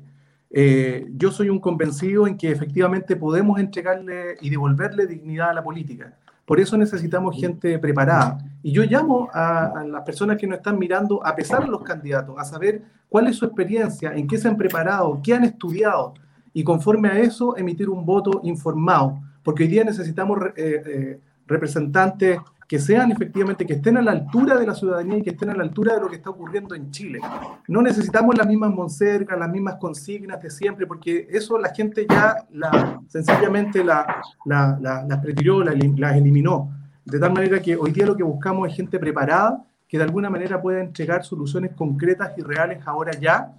Eh, 0.49 1.07
yo 1.15 1.31
soy 1.31 1.49
un 1.49 1.59
convencido 1.59 2.26
en 2.27 2.38
que 2.38 2.49
efectivamente 2.49 3.15
podemos 3.15 3.59
entregarle 3.59 4.38
y 4.41 4.49
devolverle 4.49 5.05
dignidad 5.05 5.49
a 5.49 5.53
la 5.53 5.64
política. 5.64 6.14
Por 6.45 6.61
eso 6.61 6.77
necesitamos 6.77 7.38
gente 7.38 7.77
preparada. 7.77 8.38
Y 8.64 8.72
yo 8.72 8.84
llamo 8.84 9.30
a, 9.34 9.84
las 9.85 10.03
personas 10.03 10.38
que 10.38 10.47
nos 10.47 10.59
están 10.59 10.80
mirando, 10.80 11.26
a 11.26 11.35
pesar 11.35 11.65
de 11.65 11.69
los 11.69 11.84
candidatos, 11.84 12.35
a 12.39 12.45
saber 12.45 12.84
cuál 13.09 13.27
es 13.27 13.35
su 13.35 13.45
experiencia, 13.45 14.14
en 14.14 14.27
qué 14.27 14.38
se 14.38 14.47
han 14.47 14.55
preparado, 14.55 15.19
qué 15.22 15.34
han 15.34 15.43
estudiado, 15.43 16.14
y 16.53 16.64
conforme 16.64 17.09
a 17.09 17.19
eso 17.19 17.57
emitir 17.57 17.89
un 17.89 18.05
voto 18.05 18.39
informado. 18.43 19.19
Porque 19.43 19.64
hoy 19.64 19.69
día 19.69 19.84
necesitamos 19.84 20.39
eh, 20.55 20.81
eh, 20.85 21.19
representantes 21.47 22.39
que 22.68 22.80
sean 22.80 23.11
efectivamente, 23.11 23.65
que 23.65 23.76
estén 23.76 23.98
a 23.98 24.02
la 24.02 24.11
altura 24.11 24.57
de 24.57 24.68
la 24.68 24.76
ciudadanía 24.76 25.19
y 25.19 25.23
que 25.23 25.30
estén 25.30 25.49
a 25.49 25.56
la 25.56 25.64
altura 25.64 25.95
de 25.95 26.02
lo 26.02 26.10
que 26.10 26.18
está 26.18 26.31
ocurriendo 26.31 26.76
en 26.76 26.91
Chile. 26.91 27.19
No 27.68 27.81
necesitamos 27.81 28.38
las 28.38 28.45
mismas 28.45 28.73
monsergas, 28.73 29.39
las 29.39 29.49
mismas 29.49 29.76
consignas 29.76 30.41
de 30.41 30.49
siempre, 30.49 30.85
porque 30.85 31.27
eso 31.30 31.57
la 31.57 31.73
gente 31.73 32.06
ya 32.10 32.45
la, 32.52 32.99
sencillamente 33.07 33.84
la, 33.84 34.22
la, 34.45 34.77
la, 34.81 35.03
las 35.03 35.23
retiró, 35.23 35.64
las 35.64 36.15
eliminó. 36.15 36.72
De 37.06 37.19
tal 37.19 37.31
manera 37.31 37.61
que 37.61 37.77
hoy 37.77 37.91
día 37.91 38.06
lo 38.06 38.18
que 38.18 38.23
buscamos 38.23 38.68
es 38.68 38.76
gente 38.76 38.99
preparada 38.99 39.64
que 39.88 39.98
de 39.98 40.03
alguna 40.03 40.30
manera 40.30 40.61
pueda 40.61 40.81
entregar 40.81 41.23
soluciones 41.23 41.72
concretas 41.73 42.34
y 42.38 42.41
reales 42.41 42.85
ahora 42.85 43.14
ya. 43.14 43.53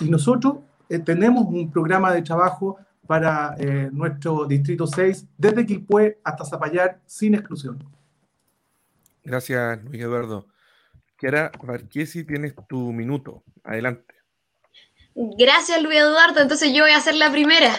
Y 0.00 0.08
nosotros 0.08 0.58
eh, 0.88 1.00
tenemos 1.00 1.46
un 1.46 1.70
programa 1.70 2.12
de 2.12 2.22
trabajo 2.22 2.78
para 3.06 3.56
eh, 3.58 3.90
nuestro 3.92 4.46
Distrito 4.46 4.86
6, 4.86 5.26
desde 5.36 5.66
Quilpué 5.66 6.20
hasta 6.22 6.44
Zapallar, 6.44 7.00
sin 7.04 7.34
exclusión. 7.34 7.82
Gracias, 9.24 9.82
Luis 9.84 10.02
Eduardo. 10.02 10.48
Kiara 11.16 11.52
Barquiesi, 11.62 12.24
tienes 12.24 12.54
tu 12.68 12.92
minuto. 12.92 13.44
Adelante. 13.62 14.14
Gracias, 15.14 15.82
Luis 15.82 15.98
Eduardo. 15.98 16.40
Entonces 16.40 16.72
yo 16.72 16.82
voy 16.82 16.92
a 16.92 16.96
hacer 16.96 17.14
la 17.14 17.30
primera. 17.30 17.72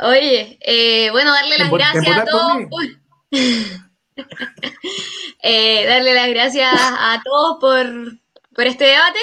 Oye, 0.00 0.58
eh, 0.60 1.10
bueno, 1.10 1.32
darle 1.32 1.58
las 1.58 1.70
gracias 1.70 2.18
a 2.18 2.24
todos. 2.24 2.56
Eh, 5.42 5.84
darle 5.86 6.14
las 6.14 6.28
gracias 6.28 6.72
a 6.72 7.20
todos 7.24 7.58
por, 7.60 7.86
por, 8.54 8.64
este 8.64 8.84
debate. 8.84 9.18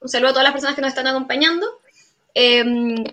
Un 0.00 0.08
saludo 0.08 0.30
a 0.30 0.32
todas 0.32 0.44
las 0.44 0.52
personas 0.52 0.74
que 0.74 0.80
nos 0.80 0.88
están 0.88 1.06
acompañando. 1.06 1.66
Em, 2.34 3.04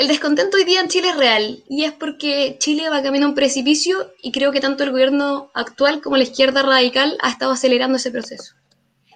el 0.00 0.08
descontento 0.08 0.56
hoy 0.56 0.64
día 0.64 0.80
en 0.80 0.88
Chile 0.88 1.10
es 1.10 1.16
real 1.18 1.62
y 1.68 1.84
es 1.84 1.92
porque 1.92 2.56
Chile 2.58 2.88
va 2.88 3.02
camino 3.02 3.26
a 3.26 3.28
un 3.28 3.34
precipicio 3.34 4.14
y 4.22 4.32
creo 4.32 4.50
que 4.50 4.62
tanto 4.62 4.82
el 4.82 4.92
gobierno 4.92 5.50
actual 5.52 6.00
como 6.00 6.16
la 6.16 6.22
izquierda 6.22 6.62
radical 6.62 7.18
ha 7.20 7.28
estado 7.28 7.52
acelerando 7.52 7.98
ese 7.98 8.10
proceso. 8.10 8.54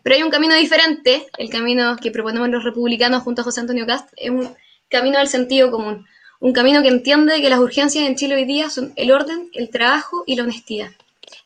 Pero 0.03 0.17
hay 0.17 0.23
un 0.23 0.29
camino 0.29 0.55
diferente, 0.55 1.27
el 1.39 1.49
camino 1.49 1.97
que 1.97 2.11
proponemos 2.11 2.51
los 2.51 2.65
republicanos 2.65 3.23
junto 3.23 3.41
a 3.41 3.45
José 3.45 3.61
Antonio 3.61 3.87
Cast, 3.87 4.11
es 4.19 4.29
un 4.29 4.55
camino 4.91 5.17
del 5.17 5.29
sentido 5.29 5.71
común, 5.71 6.05
un 6.39 6.53
camino 6.53 6.83
que 6.83 6.89
entiende 6.89 7.41
que 7.41 7.49
las 7.49 7.61
urgencias 7.61 8.07
en 8.07 8.17
Chile 8.17 8.35
hoy 8.35 8.45
día 8.45 8.69
son 8.69 8.93
el 8.97 9.11
orden, 9.11 9.49
el 9.55 9.71
trabajo 9.71 10.23
y 10.27 10.37
la 10.37 10.43
honestidad. 10.43 10.91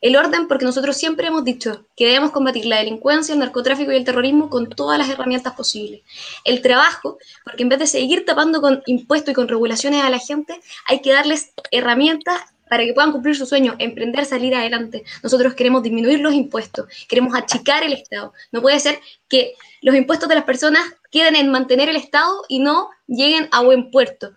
El 0.01 0.17
orden 0.17 0.49
porque 0.49 0.65
nosotros 0.65 0.97
siempre 0.97 1.29
hemos 1.29 1.45
dicho 1.45 1.87
que 1.97 2.07
debemos 2.07 2.31
combatir 2.31 2.67
la 2.67 2.79
delincuencia, 2.79 3.33
el 3.33 3.39
narcotráfico 3.39 3.93
y 3.93 3.97
el 3.97 4.05
terrorismo 4.05 4.49
con 4.51 4.69
todas 4.69 4.99
las 4.99 5.09
herramientas 5.09 5.55
posibles. 5.55 6.03
El 6.45 6.63
trabajo 6.63 7.19
porque 7.45 7.63
en 7.63 7.69
vez 7.69 7.79
de 7.79 7.87
seguir 7.87 8.25
tapando 8.25 8.61
con 8.61 8.83
impuestos 8.87 9.33
y 9.33 9.35
con 9.35 9.49
regulaciones 9.49 10.03
a 10.03 10.11
la 10.11 10.19
gente, 10.19 10.61
hay 10.87 11.01
que 11.01 11.13
darles 11.13 11.53
herramientas 11.71 12.41
para 12.69 12.85
que 12.85 12.93
puedan 12.93 13.13
cumplir 13.13 13.37
su 13.37 13.47
sueño, 13.47 13.75
emprender, 13.79 14.25
salir 14.25 14.55
adelante. 14.55 15.05
Nosotros 15.23 15.55
queremos 15.55 15.83
disminuir 15.83 16.21
los 16.21 16.35
impuestos, 16.35 16.87
queremos 17.09 17.35
achicar 17.35 17.83
el 17.83 17.93
Estado. 17.93 18.33
No 18.53 18.61
puede 18.61 18.79
ser 18.81 19.01
que 19.29 19.55
los 19.81 19.95
impuestos 19.95 20.29
de 20.29 20.35
las 20.35 20.45
personas 20.45 20.83
queden 21.11 21.37
en 21.37 21.51
mantener 21.51 21.89
el 21.89 21.97
Estado 21.97 22.45
y 22.49 22.59
no 22.59 22.91
lleguen 23.07 23.49
a 23.53 23.63
buen 23.63 23.91
puerto. 23.91 24.33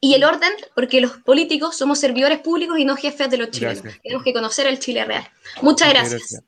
Y 0.00 0.14
el 0.14 0.24
orden, 0.24 0.50
porque 0.74 1.00
los 1.00 1.18
políticos 1.18 1.76
somos 1.76 1.98
servidores 1.98 2.38
públicos 2.38 2.78
y 2.78 2.86
no 2.86 2.96
jefes 2.96 3.30
de 3.30 3.36
los 3.36 3.50
chilenos. 3.50 3.82
Tenemos 4.02 4.24
que 4.24 4.32
conocer 4.32 4.66
el 4.66 4.78
Chile 4.78 5.04
real. 5.04 5.28
Muchas, 5.60 5.90
gracias. 5.90 6.42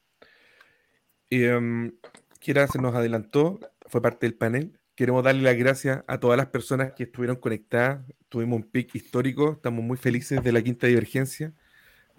Y, 1.29 1.47
um, 1.47 1.93
se 2.41 2.79
nos 2.81 2.95
adelantó, 2.95 3.61
fue 3.87 4.01
parte 4.01 4.27
del 4.27 4.35
panel. 4.35 4.79
Queremos 4.95 5.23
darle 5.23 5.43
las 5.43 5.57
gracias 5.57 6.03
a 6.07 6.19
todas 6.19 6.37
las 6.39 6.47
personas 6.47 6.93
que 6.93 7.05
estuvieron 7.05 7.37
conectadas. 7.37 8.01
Tuvimos 8.29 8.57
un 8.57 8.71
pic 8.71 8.95
histórico, 8.95 9.53
estamos 9.53 9.85
muy 9.85 9.99
felices 9.99 10.43
de 10.43 10.53
la 10.53 10.63
quinta 10.63 10.87
divergencia. 10.87 11.53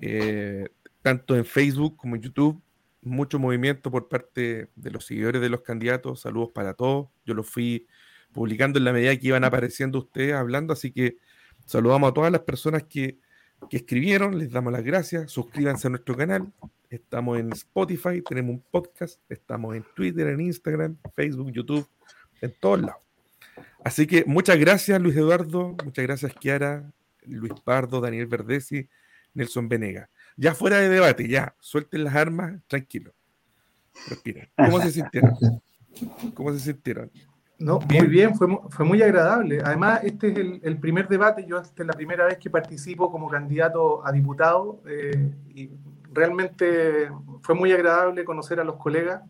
Eh, 0.01 0.69
tanto 1.01 1.35
en 1.35 1.45
Facebook 1.45 1.97
como 1.97 2.15
en 2.15 2.21
YouTube, 2.21 2.61
mucho 3.01 3.39
movimiento 3.39 3.91
por 3.91 4.07
parte 4.07 4.69
de 4.75 4.91
los 4.91 5.05
seguidores 5.05 5.41
de 5.41 5.49
los 5.49 5.61
candidatos. 5.61 6.21
Saludos 6.21 6.51
para 6.53 6.73
todos. 6.73 7.07
Yo 7.25 7.33
lo 7.33 7.43
fui 7.43 7.87
publicando 8.31 8.79
en 8.79 8.85
la 8.85 8.93
medida 8.93 9.15
que 9.17 9.27
iban 9.27 9.43
apareciendo 9.43 9.99
ustedes 9.99 10.33
hablando, 10.33 10.73
así 10.73 10.91
que 10.91 11.17
saludamos 11.65 12.11
a 12.11 12.13
todas 12.13 12.31
las 12.31 12.41
personas 12.41 12.83
que, 12.83 13.19
escribieron, 13.71 14.37
les 14.37 14.51
damos 14.51 14.73
las 14.73 14.83
gracias, 14.83 15.31
suscríbanse 15.31 15.87
a 15.87 15.91
nuestro 15.91 16.17
canal, 16.17 16.51
estamos 16.89 17.39
en 17.39 17.53
Spotify, 17.53 18.21
tenemos 18.21 18.55
un 18.55 18.63
podcast, 18.69 19.21
estamos 19.29 19.73
en 19.75 19.85
Twitter, 19.95 20.27
en 20.27 20.41
Instagram, 20.41 20.97
Facebook, 21.15 21.51
YouTube, 21.51 21.87
en 22.41 22.53
todos 22.59 22.81
lados. 22.81 23.01
Así 23.83 24.05
que 24.05 24.25
muchas 24.27 24.57
gracias 24.57 25.01
Luis 25.01 25.15
Eduardo, 25.15 25.77
muchas 25.83 26.03
gracias 26.03 26.33
Kiara, 26.33 26.91
Luis 27.25 27.53
Pardo, 27.63 28.01
Daniel 28.01 28.27
Verdesi, 28.27 28.89
Nelson 29.33 29.69
Venega. 29.69 30.09
Ya 30.35 30.53
fuera 30.53 30.79
de 30.79 30.89
debate, 30.89 31.27
ya, 31.27 31.55
suelten 31.59 32.03
las 32.03 32.15
armas, 32.15 32.59
tranquilo. 32.67 33.13
Respiren. 34.09 34.49
¿Cómo 34.57 34.81
se 34.81 34.91
sintieron? 34.91 35.37
¿Cómo 36.33 36.53
se 36.53 36.59
sintieron? 36.59 37.11
No, 37.63 37.79
muy 37.79 38.07
bien, 38.07 38.35
fue, 38.35 38.47
fue 38.69 38.85
muy 38.85 39.01
agradable. 39.01 39.61
Además, 39.63 40.01
este 40.03 40.27
es 40.27 40.63
el, 40.63 40.77
primer 40.79 41.07
debate, 41.07 41.45
yo 41.47 41.57
esta 41.59 41.83
es 41.83 41.87
la 41.87 41.93
primera 41.93 42.25
vez 42.25 42.37
que 42.37 42.49
participo 42.49 43.09
como 43.09 43.29
candidato 43.29 44.05
a 44.05 44.11
diputado 44.11 44.81
eh, 44.85 45.31
y 45.55 45.69
realmente 46.11 47.09
fue 47.41 47.55
muy 47.55 47.71
agradable 47.71 48.25
conocer 48.25 48.59
a 48.59 48.65
los 48.65 48.75
colegas 48.75 49.21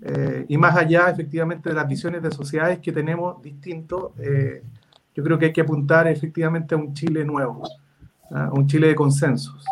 eh, 0.00 0.46
y 0.48 0.56
más 0.56 0.74
allá 0.74 1.10
efectivamente 1.10 1.68
de 1.68 1.74
las 1.74 1.86
visiones 1.86 2.22
de 2.22 2.30
sociedades 2.30 2.78
que 2.78 2.92
tenemos 2.92 3.42
distintos, 3.42 4.12
eh, 4.18 4.62
yo 5.14 5.22
creo 5.22 5.38
que 5.38 5.46
hay 5.46 5.52
que 5.52 5.60
apuntar 5.60 6.08
efectivamente 6.08 6.74
a 6.74 6.78
un 6.78 6.94
Chile 6.94 7.26
nuevo, 7.26 7.62
a 8.30 8.50
un 8.54 8.66
Chile 8.66 8.86
de 8.86 8.94
consensos. 8.94 9.66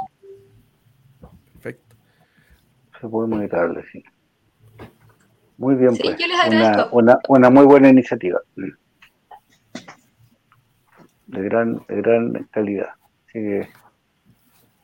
Perfecto. 1.55 1.97
Fue 3.01 3.27
muy 3.27 3.45
agradable, 3.45 3.83
sí. 3.91 4.05
Muy 5.59 5.75
bien, 5.75 5.97
pues. 5.97 6.17
Una, 6.49 6.89
una, 6.93 7.19
una, 7.29 7.51
muy 7.51 7.67
buena 7.67 7.89
iniciativa. 7.89 8.41
De 11.27 11.43
gran, 11.43 11.85
de 11.89 11.97
gran 11.97 12.49
calidad. 12.51 12.91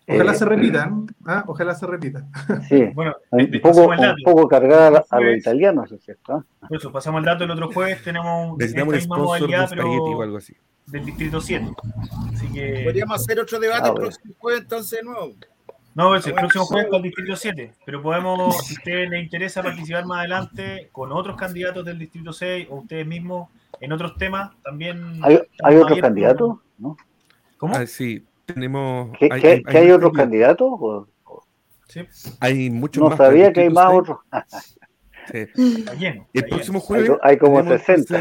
Ojalá 0.07 0.33
eh, 0.33 0.35
se 0.35 0.45
repitan, 0.45 1.07
¿ah? 1.25 1.45
ojalá 1.47 1.75
se 1.75 1.87
repitan. 1.87 2.31
Sí, 2.69 2.85
bueno, 2.93 3.15
un, 3.31 3.51
poco, 3.63 3.87
un 3.87 4.17
poco 4.23 4.49
cargada 4.49 5.05
a 5.09 5.21
los 5.21 5.39
italianos, 5.39 5.91
¿es 5.93 6.03
cierto? 6.03 6.45
Por 6.69 6.77
eso, 6.77 6.93
pasamos 6.93 7.21
el 7.21 7.25
dato 7.25 7.45
el 7.45 7.53
otro 7.53 7.73
jueves, 7.73 8.03
tenemos 8.03 8.59
Necesitamos 8.59 8.95
un 8.95 9.01
sponsor 9.01 9.49
de 9.49 9.67
pero 9.71 9.91
o 9.91 10.23
algo 10.23 10.37
así. 10.37 10.55
Del 10.87 11.07
Distrito 11.07 11.41
7. 11.41 11.67
Así 12.35 12.53
que... 12.53 12.83
Podríamos 12.85 13.23
hacer 13.23 13.41
otro 13.41 13.59
debate 13.59 13.87
ah, 13.87 13.89
el 13.89 13.95
próximo 13.95 14.35
jueves 14.39 14.63
entonces 14.63 14.99
de 14.99 15.05
nuevo. 15.05 15.35
No, 15.95 16.09
pues, 16.09 16.27
el 16.27 16.35
próximo 16.35 16.65
jueves 16.65 16.89
con 16.89 16.97
el 16.97 17.03
Distrito 17.05 17.37
7, 17.37 17.75
pero 17.87 18.03
podemos, 18.03 18.67
si 18.67 18.75
a 18.75 18.79
usted 18.79 19.09
le 19.09 19.21
interesa 19.21 19.63
participar 19.63 20.05
más 20.07 20.21
adelante 20.21 20.89
con 20.91 21.13
otros 21.13 21.37
candidatos 21.37 21.85
del 21.85 21.99
Distrito 21.99 22.33
6 22.33 22.67
o 22.71 22.77
ustedes 22.77 23.07
mismos 23.07 23.49
en 23.81 23.93
otros 23.93 24.17
temas, 24.17 24.51
también... 24.63 25.21
¿Hay, 25.23 25.41
¿hay 25.63 25.77
otros 25.77 26.01
candidatos? 26.01 26.57
¿no? 26.79 26.97
¿Cómo? 27.59 27.77
Ah, 27.77 27.87
sí, 27.87 28.25
tenemos... 28.45 29.17
¿Qué 29.19 29.29
hay, 29.31 29.63
hay, 29.67 29.91
otros 29.93 30.13
candidatos? 30.13 31.07
Sí. 31.89 32.01
Hay 32.41 32.71
muchos 32.71 33.03
no 33.03 33.11
más. 33.11 33.19
No 33.19 33.25
sabía 33.25 33.53
que 33.53 33.61
hay 33.61 33.71
más 33.71 33.93
otros. 33.93 34.19
Sí. 35.33 35.49
el 36.35 36.45
próximo 36.51 36.81
jueves 36.81 37.13
hay, 37.23 37.39
como 37.39 37.57
tenemos, 37.57 37.83
60. 37.83 38.21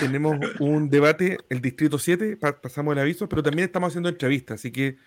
tenemos 0.00 0.36
un 0.58 0.90
debate, 0.90 1.38
el 1.48 1.62
Distrito 1.62 1.98
7, 1.98 2.36
pasamos 2.36 2.92
el 2.92 2.98
aviso, 2.98 3.26
pero 3.26 3.42
también 3.42 3.64
estamos 3.64 3.88
haciendo 3.88 4.10
entrevistas, 4.10 4.60
así 4.60 4.70
que 4.70 4.98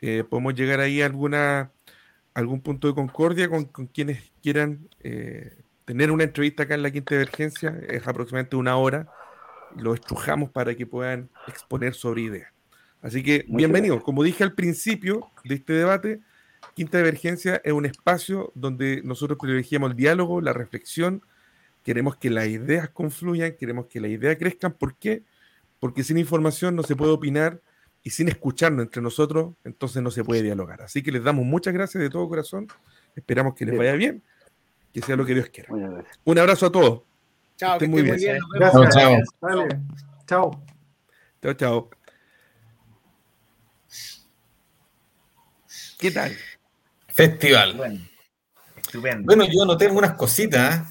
eh, 0.00 0.24
podemos 0.28 0.54
llegar 0.54 0.80
ahí 0.80 1.02
a 1.02 1.06
alguna, 1.06 1.70
algún 2.34 2.60
punto 2.60 2.88
de 2.88 2.94
concordia 2.94 3.48
con, 3.48 3.64
quienes 3.64 4.32
quieran 4.42 4.88
eh, 5.00 5.56
tener 5.84 6.10
una 6.10 6.24
entrevista 6.24 6.64
acá 6.64 6.74
en 6.74 6.82
la 6.82 6.90
quinta 6.90 7.14
emergencia. 7.14 7.78
Es 7.88 8.06
aproximadamente 8.06 8.56
una 8.56 8.76
hora. 8.76 9.08
Lo 9.76 9.94
estrujamos 9.94 10.50
para 10.50 10.74
que 10.74 10.86
puedan 10.86 11.30
exponer 11.48 11.94
sobre 11.94 12.22
ideas. 12.22 12.52
Así 13.02 13.22
que, 13.22 13.44
bienvenidos. 13.48 14.02
Como 14.02 14.22
dije 14.22 14.42
al 14.42 14.54
principio 14.54 15.30
de 15.44 15.56
este 15.56 15.74
debate, 15.74 16.20
Quinta 16.74 17.00
Emergencia 17.00 17.60
es 17.64 17.72
un 17.72 17.86
espacio 17.86 18.52
donde 18.54 19.00
nosotros 19.02 19.38
privilegiamos 19.40 19.92
el 19.92 19.96
diálogo, 19.96 20.40
la 20.40 20.52
reflexión. 20.52 21.22
Queremos 21.82 22.16
que 22.16 22.30
las 22.30 22.48
ideas 22.48 22.90
confluyan, 22.90 23.56
queremos 23.58 23.86
que 23.86 24.00
las 24.00 24.10
ideas 24.10 24.36
crezcan. 24.36 24.72
¿Por 24.72 24.96
qué? 24.96 25.22
Porque 25.78 26.04
sin 26.04 26.18
información 26.18 26.74
no 26.76 26.82
se 26.82 26.96
puede 26.96 27.12
opinar 27.12 27.60
y 28.06 28.10
sin 28.10 28.28
escucharnos 28.28 28.84
entre 28.84 29.02
nosotros, 29.02 29.54
entonces 29.64 30.00
no 30.00 30.12
se 30.12 30.22
puede 30.22 30.40
dialogar. 30.40 30.80
Así 30.80 31.02
que 31.02 31.10
les 31.10 31.24
damos 31.24 31.44
muchas 31.44 31.74
gracias 31.74 32.00
de 32.00 32.08
todo 32.08 32.28
corazón. 32.28 32.68
Esperamos 33.16 33.56
que 33.56 33.66
les 33.66 33.76
vaya 33.76 33.94
bien, 33.94 34.22
que 34.94 35.02
sea 35.02 35.16
lo 35.16 35.26
que 35.26 35.34
Dios 35.34 35.48
quiera. 35.48 35.70
Un 36.22 36.38
abrazo 36.38 36.66
a 36.66 36.70
todos. 36.70 37.02
Chao, 37.56 37.80
que 37.80 37.88
muy 37.88 38.02
bien. 38.02 38.14
bien. 38.14 38.38
Gracias. 38.54 38.94
Chao. 38.94 39.18
Chao. 40.24 40.62
Chao, 41.42 41.54
chao. 41.54 41.90
¿Qué 45.98 46.12
tal? 46.12 46.36
Festival. 47.08 47.74
Bueno, 47.74 49.24
Bueno, 49.24 49.46
yo 49.52 49.64
noté 49.66 49.88
unas 49.88 50.12
cositas. 50.12 50.86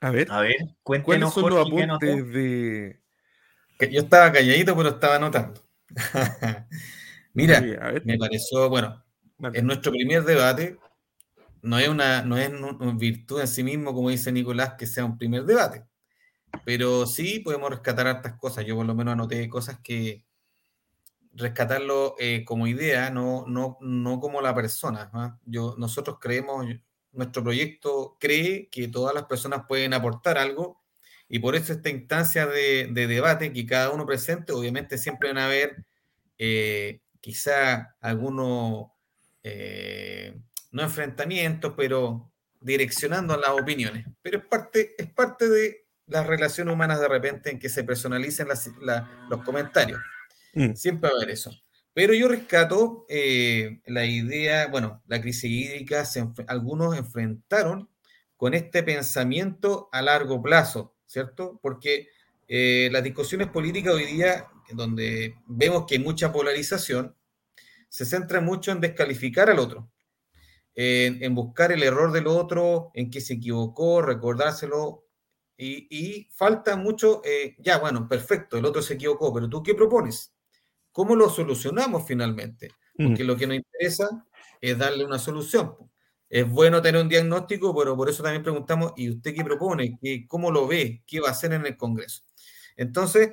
A 0.00 0.10
ver, 0.12 0.30
a 0.30 0.42
ver, 0.42 0.54
cuéntenos 0.84 1.34
¿cuáles 1.34 1.34
son 1.34 1.50
los 1.50 1.66
apuntes 1.66 2.32
de, 2.32 3.00
yo 3.86 4.00
estaba 4.00 4.32
calladito, 4.32 4.76
pero 4.76 4.90
estaba 4.90 5.16
anotando. 5.16 5.62
Mira, 7.34 7.60
me 8.04 8.18
pareció, 8.18 8.68
bueno, 8.68 9.04
en 9.52 9.66
nuestro 9.66 9.92
primer 9.92 10.24
debate 10.24 10.78
no 11.62 11.78
es 11.78 11.88
una, 11.88 12.22
no 12.22 12.36
es 12.36 12.48
una 12.48 12.92
virtud 12.92 13.40
en 13.40 13.48
sí 13.48 13.62
mismo, 13.62 13.94
como 13.94 14.10
dice 14.10 14.32
Nicolás, 14.32 14.74
que 14.78 14.86
sea 14.86 15.04
un 15.04 15.18
primer 15.18 15.44
debate. 15.44 15.84
Pero 16.64 17.06
sí 17.06 17.40
podemos 17.40 17.70
rescatar 17.70 18.06
hartas 18.06 18.34
cosas. 18.38 18.64
Yo 18.64 18.76
por 18.76 18.86
lo 18.86 18.94
menos 18.94 19.12
anoté 19.12 19.48
cosas 19.48 19.78
que 19.82 20.24
rescatarlo 21.34 22.16
eh, 22.18 22.44
como 22.44 22.66
idea, 22.66 23.10
no, 23.10 23.44
no, 23.46 23.78
no 23.80 24.18
como 24.20 24.40
la 24.40 24.54
persona. 24.54 25.10
¿ah? 25.12 25.38
Yo, 25.44 25.74
nosotros 25.78 26.18
creemos, 26.20 26.66
nuestro 27.12 27.42
proyecto 27.42 28.16
cree 28.18 28.68
que 28.70 28.88
todas 28.88 29.14
las 29.14 29.24
personas 29.24 29.62
pueden 29.68 29.94
aportar 29.94 30.38
algo 30.38 30.82
y 31.28 31.38
por 31.40 31.54
eso 31.54 31.72
esta 31.72 31.90
instancia 31.90 32.46
de, 32.46 32.90
debate 32.92 33.52
que 33.52 33.66
cada 33.66 33.90
uno 33.90 34.06
presente, 34.06 34.52
obviamente 34.52 34.96
siempre 34.96 35.28
van 35.28 35.38
a 35.38 35.46
haber 35.46 35.84
eh, 36.38 37.00
quizá 37.20 37.96
algunos, 38.00 38.86
eh, 39.42 40.38
no 40.70 40.82
enfrentamientos, 40.82 41.74
pero 41.76 42.32
direccionando 42.60 43.36
las 43.36 43.50
opiniones. 43.50 44.06
Pero 44.22 44.38
es 44.38 44.44
parte, 44.46 44.94
es 44.96 45.10
parte 45.10 45.48
de 45.48 45.86
las 46.06 46.26
relaciones 46.26 46.72
humanas 46.72 47.00
de 47.00 47.08
repente 47.08 47.50
en 47.50 47.58
que 47.58 47.68
se 47.68 47.84
personalicen 47.84 48.48
los 49.28 49.44
comentarios. 49.44 50.00
Mm. 50.54 50.74
Siempre 50.74 51.10
va 51.10 51.14
a 51.14 51.18
haber 51.18 51.30
eso. 51.30 51.52
Pero 51.92 52.14
yo 52.14 52.28
rescato 52.28 53.04
eh, 53.08 53.80
la 53.86 54.06
idea, 54.06 54.68
bueno, 54.68 55.02
la 55.06 55.20
crisis 55.20 55.50
hídrica, 55.50 56.04
algunos 56.46 56.96
enfrentaron 56.96 57.90
con 58.36 58.54
este 58.54 58.82
pensamiento 58.82 59.88
a 59.92 60.00
largo 60.00 60.40
plazo, 60.40 60.94
¿cierto? 61.08 61.58
Porque 61.60 62.08
eh, 62.46 62.88
las 62.92 63.02
discusiones 63.02 63.48
políticas 63.48 63.94
hoy 63.94 64.04
día, 64.04 64.46
donde 64.72 65.34
vemos 65.46 65.86
que 65.86 65.96
hay 65.96 66.00
mucha 66.00 66.30
polarización, 66.30 67.16
se 67.88 68.04
centra 68.04 68.40
mucho 68.40 68.70
en 68.70 68.80
descalificar 68.80 69.50
al 69.50 69.58
otro. 69.58 69.90
en, 70.80 71.34
buscar 71.34 71.72
el 71.72 71.82
error 71.82 72.12
del 72.12 72.28
otro, 72.28 72.92
en 72.94 73.10
que 73.10 73.20
se 73.20 73.34
equivocó, 73.34 74.00
recordárselo. 74.00 75.06
Y, 75.56 76.28
falta 76.32 76.76
mucho, 76.76 77.20
eh, 77.24 77.56
ya, 77.58 77.78
bueno, 77.78 78.08
perfecto, 78.08 78.56
el 78.56 78.64
otro 78.64 78.80
se 78.80 78.94
equivocó, 78.94 79.34
pero 79.34 79.48
tú 79.48 79.60
qué 79.60 79.74
propones? 79.74 80.32
¿Cómo 80.92 81.16
lo 81.16 81.28
solucionamos 81.28 82.06
finalmente? 82.06 82.70
Porque 82.96 83.24
lo 83.24 83.36
que 83.36 83.48
nos 83.48 83.56
interesa 83.56 84.24
es 84.60 84.78
darle 84.78 85.04
una 85.04 85.18
solución. 85.18 85.74
Es 86.28 86.48
bueno 86.48 86.82
tener 86.82 87.00
un 87.00 87.08
diagnóstico, 87.08 87.74
pero 87.74 87.96
por 87.96 88.10
eso 88.10 88.22
también 88.22 88.42
preguntamos, 88.42 88.92
¿y 88.96 89.10
usted 89.10 89.34
qué 89.34 89.44
propone? 89.44 89.98
¿Qué, 90.00 90.26
¿Cómo 90.26 90.50
lo 90.50 90.66
ve? 90.66 91.02
¿Qué 91.06 91.20
va 91.20 91.28
a 91.28 91.32
hacer 91.32 91.52
en 91.52 91.64
el 91.64 91.76
Congreso? 91.76 92.22
Entonces, 92.76 93.32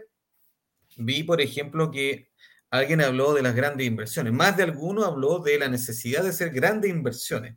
vi, 0.97 1.23
por 1.23 1.41
ejemplo, 1.41 1.91
que 1.91 2.31
alguien 2.69 3.01
habló 3.01 3.33
de 3.33 3.41
las 3.41 3.55
grandes 3.55 3.87
inversiones. 3.87 4.33
Más 4.33 4.55
de 4.57 4.63
alguno 4.63 5.03
habló 5.03 5.39
de 5.39 5.59
la 5.59 5.67
necesidad 5.67 6.23
de 6.23 6.29
hacer 6.29 6.51
grandes 6.51 6.89
inversiones. 6.89 7.55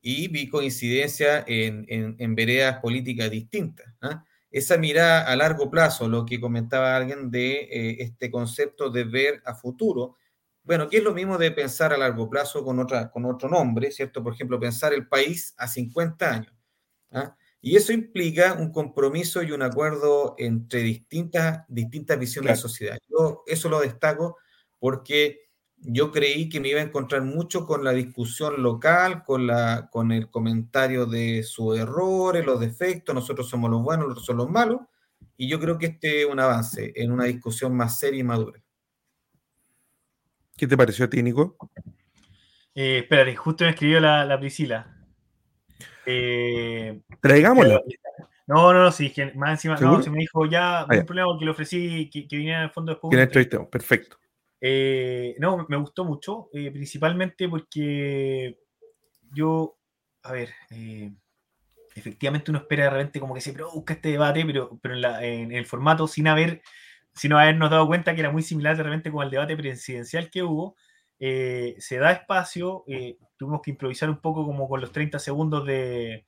Y 0.00 0.28
vi 0.28 0.48
coincidencia 0.48 1.44
en, 1.46 1.84
en, 1.88 2.34
veredas 2.34 2.78
políticas 2.78 3.30
distintas. 3.30 3.86
¿ah? 4.00 4.24
Esa 4.50 4.78
mirada 4.78 5.30
a 5.30 5.36
largo 5.36 5.70
plazo, 5.70 6.08
lo 6.08 6.24
que 6.24 6.40
comentaba 6.40 6.96
alguien 6.96 7.30
de 7.30 7.60
eh, 7.70 7.96
este 8.00 8.30
concepto 8.30 8.88
de 8.88 9.04
ver 9.04 9.42
a 9.44 9.54
futuro, 9.54 10.16
bueno, 10.62 10.88
que 10.88 10.98
es 10.98 11.04
lo 11.04 11.14
mismo 11.14 11.38
de 11.38 11.50
pensar 11.50 11.92
a 11.92 11.98
largo 11.98 12.28
plazo 12.28 12.64
con, 12.64 12.78
otra, 12.78 13.10
con 13.10 13.24
otro 13.24 13.48
nombre, 13.48 13.90
¿cierto? 13.90 14.22
Por 14.22 14.34
ejemplo, 14.34 14.60
pensar 14.60 14.92
el 14.92 15.08
país 15.08 15.54
a 15.56 15.66
50 15.66 16.30
años. 16.30 16.54
¿ah? 17.12 17.36
Y 17.60 17.76
eso 17.76 17.92
implica 17.92 18.54
un 18.54 18.72
compromiso 18.72 19.42
y 19.42 19.52
un 19.52 19.62
acuerdo 19.62 20.34
entre 20.38 20.80
distintas, 20.82 21.64
distintas 21.68 22.18
visiones 22.18 22.52
de 22.52 22.56
sociedad. 22.56 22.98
Yo 23.08 23.42
eso 23.46 23.68
lo 23.68 23.80
destaco 23.80 24.36
porque 24.78 25.50
yo 25.82 26.12
creí 26.12 26.48
que 26.48 26.60
me 26.60 26.68
iba 26.68 26.80
a 26.80 26.84
encontrar 26.84 27.22
mucho 27.22 27.66
con 27.66 27.84
la 27.84 27.92
discusión 27.92 28.62
local, 28.62 29.24
con, 29.24 29.46
la, 29.46 29.88
con 29.90 30.12
el 30.12 30.30
comentario 30.30 31.06
de 31.06 31.42
sus 31.42 31.78
errores, 31.78 32.44
los 32.44 32.60
defectos, 32.60 33.14
nosotros 33.14 33.48
somos 33.48 33.70
los 33.70 33.82
buenos, 33.82 34.06
nosotros 34.06 34.26
somos 34.26 34.44
los 34.44 34.52
malos, 34.52 34.80
y 35.36 35.48
yo 35.48 35.58
creo 35.58 35.78
que 35.78 35.86
este 35.86 36.22
es 36.22 36.26
un 36.26 36.38
avance 36.38 36.92
en 36.96 37.12
una 37.12 37.24
discusión 37.24 37.74
más 37.74 37.98
seria 37.98 38.20
y 38.20 38.24
madura. 38.24 38.62
¿Qué 40.60 40.66
te 40.66 40.76
pareció 40.76 41.06
a 41.06 41.08
ti, 41.08 41.22
Nico? 41.22 41.56
Eh, 42.74 42.98
espérate, 42.98 43.34
justo 43.34 43.64
me 43.64 43.70
escribió 43.70 43.98
la, 43.98 44.26
la 44.26 44.38
Priscila. 44.38 44.94
Eh, 46.04 47.00
Traigámosla. 47.18 47.80
No, 48.46 48.70
no, 48.74 48.84
no, 48.84 48.92
sí, 48.92 49.10
que 49.10 49.32
más 49.32 49.52
encima, 49.52 49.76
no, 49.76 50.02
se 50.02 50.10
me 50.10 50.18
dijo 50.18 50.44
ya, 50.44 50.84
no 50.86 50.94
hay 50.94 51.04
problema 51.04 51.28
porque 51.28 51.46
le 51.46 51.50
ofrecí 51.52 52.10
que, 52.10 52.28
que 52.28 52.36
viniera 52.36 52.64
al 52.64 52.72
fondo 52.72 52.92
después. 52.92 53.10
Perfecto. 53.70 54.18
Eh, 54.60 55.34
no, 55.38 55.64
me 55.66 55.78
gustó 55.78 56.04
mucho, 56.04 56.50
eh, 56.52 56.70
principalmente 56.70 57.48
porque 57.48 58.58
yo, 59.32 59.78
a 60.24 60.32
ver, 60.32 60.50
eh, 60.72 61.10
efectivamente 61.94 62.50
uno 62.50 62.60
espera 62.60 62.84
de 62.84 62.90
repente 62.90 63.18
como 63.18 63.32
que 63.32 63.40
se 63.40 63.54
produzca 63.54 63.94
este 63.94 64.10
debate, 64.10 64.44
pero, 64.44 64.78
pero 64.82 64.94
en, 65.22 65.52
el 65.52 65.64
formato 65.64 66.06
sin 66.06 66.28
haber, 66.28 66.60
sin 67.20 67.34
habernos 67.34 67.70
dado 67.70 67.86
cuenta 67.86 68.14
que 68.14 68.22
era 68.22 68.32
muy 68.32 68.42
similar 68.42 68.78
de 68.78 68.82
repente 68.82 69.12
con 69.12 69.22
el 69.22 69.30
debate 69.30 69.54
presidencial 69.54 70.30
que 70.30 70.42
hubo, 70.42 70.74
se 71.18 71.98
da 71.98 72.12
espacio, 72.12 72.82
tuvimos 73.36 73.60
que 73.60 73.72
improvisar 73.72 74.08
un 74.08 74.22
poco 74.22 74.46
como 74.46 74.66
con 74.66 74.80
los 74.80 74.90
30 74.90 75.18
segundos 75.18 75.66
de, 75.66 76.24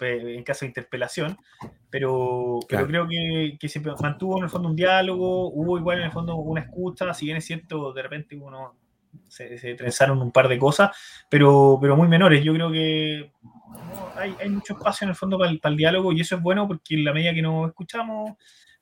en 0.00 0.44
caso 0.44 0.60
de 0.60 0.68
interpelación, 0.68 1.36
pero, 1.90 2.60
pero 2.68 2.86
creo 2.86 3.08
que, 3.08 3.56
que, 3.58 3.68
se 3.68 3.80
mantuvo 3.80 4.38
en 4.38 4.44
el 4.44 4.50
fondo 4.50 4.68
un 4.68 4.76
diálogo, 4.76 5.48
hubo 5.48 5.76
igual 5.76 5.98
en 5.98 6.04
el 6.04 6.12
fondo 6.12 6.36
una 6.36 6.60
escucha, 6.60 7.12
si 7.12 7.26
bien 7.26 7.38
es 7.38 7.46
cierto, 7.46 7.92
de 7.92 8.02
repente 8.02 8.36
uno 8.36 8.76
se, 9.28 9.58
se 9.58 9.74
trenzaron 9.74 10.20
un 10.20 10.32
par 10.32 10.48
de 10.48 10.58
cosas, 10.58 10.96
pero, 11.28 11.78
pero 11.80 11.96
muy 11.96 12.08
menores. 12.08 12.42
Yo 12.44 12.54
creo 12.54 12.70
que 12.70 13.32
hay, 14.16 14.34
hay, 14.40 14.48
mucho 14.48 14.74
espacio 14.74 15.04
en 15.04 15.10
el 15.10 15.16
fondo 15.16 15.38
para 15.38 15.50
el, 15.50 15.60
para 15.60 15.72
el, 15.72 15.76
diálogo 15.76 16.12
y 16.12 16.20
eso 16.20 16.36
es 16.36 16.42
bueno 16.42 16.66
porque 16.68 16.94
en 16.94 17.04
la 17.04 17.12
medida 17.12 17.34
que 17.34 17.42
nos 17.42 17.68
escuchamos 17.68 18.32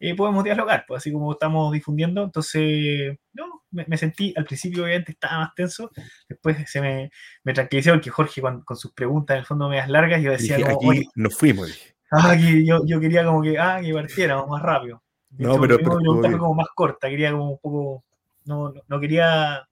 eh, 0.05 0.17
podemos 0.17 0.43
dialogar, 0.43 0.85
pues 0.89 0.99
así 0.99 1.13
como 1.13 1.31
estamos 1.31 1.73
difundiendo. 1.73 2.25
Entonces, 2.25 3.17
no, 3.35 3.63
me, 3.71 3.97
sentí, 3.97 4.35
al 4.37 4.45
principio 4.45 4.83
obviamente 4.83 5.13
estaba 5.13 5.39
más 5.39 5.55
tenso, 5.55 5.93
después 6.29 6.57
se 6.69 6.81
me, 6.81 7.11
me 7.45 7.53
tranquilizó 7.53 7.93
porque 7.93 8.11
Jorge 8.11 8.41
con, 8.41 8.63
con, 8.63 8.77
sus 8.77 8.93
preguntas 8.93 9.37
en 9.37 9.39
el 9.41 9.47
fondo 9.47 9.69
medias 9.69 9.89
largas, 9.89 10.21
yo 10.21 10.33
decía, 10.33 10.57
aquí 10.57 11.09
nos 11.15 11.39
fuimos. 11.39 11.71
Ah, 12.11 12.35
yo, 12.35 12.85
yo, 12.85 12.99
quería 12.99 13.25
como 13.25 13.43
que, 13.43 13.57
ah, 13.61 13.81
que 13.81 13.95
partiéramos 13.95 14.49
más 14.49 14.61
rápido. 14.61 15.01
no, 15.31 15.61
pero, 15.61 15.79
pero, 15.79 15.99
pero 16.21 16.39
como 16.39 16.55
más 16.55 16.69
corta, 16.75 17.09
quería 17.09 17.31
como 17.31 17.53
un 17.53 17.59
poco, 17.59 18.05
no, 18.45 18.75
no, 18.89 18.99
quería 18.99 19.69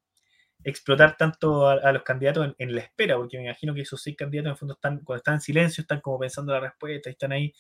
explotar 0.64 1.16
tanto 1.16 1.68
a, 1.68 1.92
los 1.92 2.02
candidatos 2.02 2.54
en, 2.58 2.74
la 2.74 2.82
espera, 2.82 3.16
porque 3.16 3.38
me 3.38 3.44
imagino 3.44 3.74
que 3.74 3.82
esos 3.82 4.02
seis 4.02 4.16
candidatos 4.16 4.50
en 4.50 4.56
fondo 4.56 4.74
están, 4.74 4.98
cuando 5.00 5.18
están 5.18 5.34
en 5.34 5.40
silencio, 5.40 5.82
están 5.82 6.00
como 6.00 6.18
pensando 6.18 6.52
la 6.52 6.60
respuesta 6.60 7.08
y 7.08 7.12
están 7.12 7.32
ahí. 7.32 7.52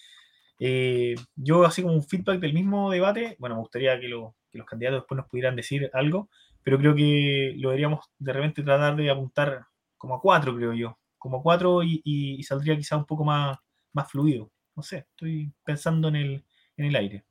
Eh, 0.58 1.14
yo, 1.36 1.64
así 1.64 1.82
como 1.82 1.94
un 1.94 2.04
feedback 2.04 2.40
del 2.40 2.52
mismo 2.52 2.90
debate, 2.90 3.36
bueno, 3.38 3.56
me 3.56 3.62
gustaría 3.62 3.98
que, 3.98 4.08
que, 4.50 4.58
los 4.58 4.66
candidatos 4.66 5.00
después 5.00 5.16
nos 5.16 5.26
pudieran 5.26 5.56
decir 5.56 5.90
algo, 5.94 6.28
pero 6.62 6.78
creo 6.78 6.94
que 6.94 7.54
lo 7.56 7.70
deberíamos 7.70 8.04
de 8.18 8.32
repente 8.32 8.62
tratar 8.62 8.94
de 8.96 9.10
apuntar 9.10 9.66
como 9.96 10.16
a 10.16 10.20
cuatro, 10.20 10.54
creo 10.54 10.74
yo, 10.74 10.98
como 11.18 11.38
a 11.38 11.42
cuatro 11.42 11.82
y, 11.82 12.02
y, 12.04 12.42
saldría 12.42 12.76
quizá 12.76 12.96
un 12.96 13.06
poco 13.06 13.24
más, 13.24 13.58
más 13.92 14.10
fluido. 14.10 14.50
No 14.76 14.82
sé, 14.82 14.98
estoy 15.10 15.52
pensando 15.64 16.08
en 16.08 16.16
el, 16.16 16.44
en 16.76 16.84
el 16.86 16.96
aire. 16.96 17.24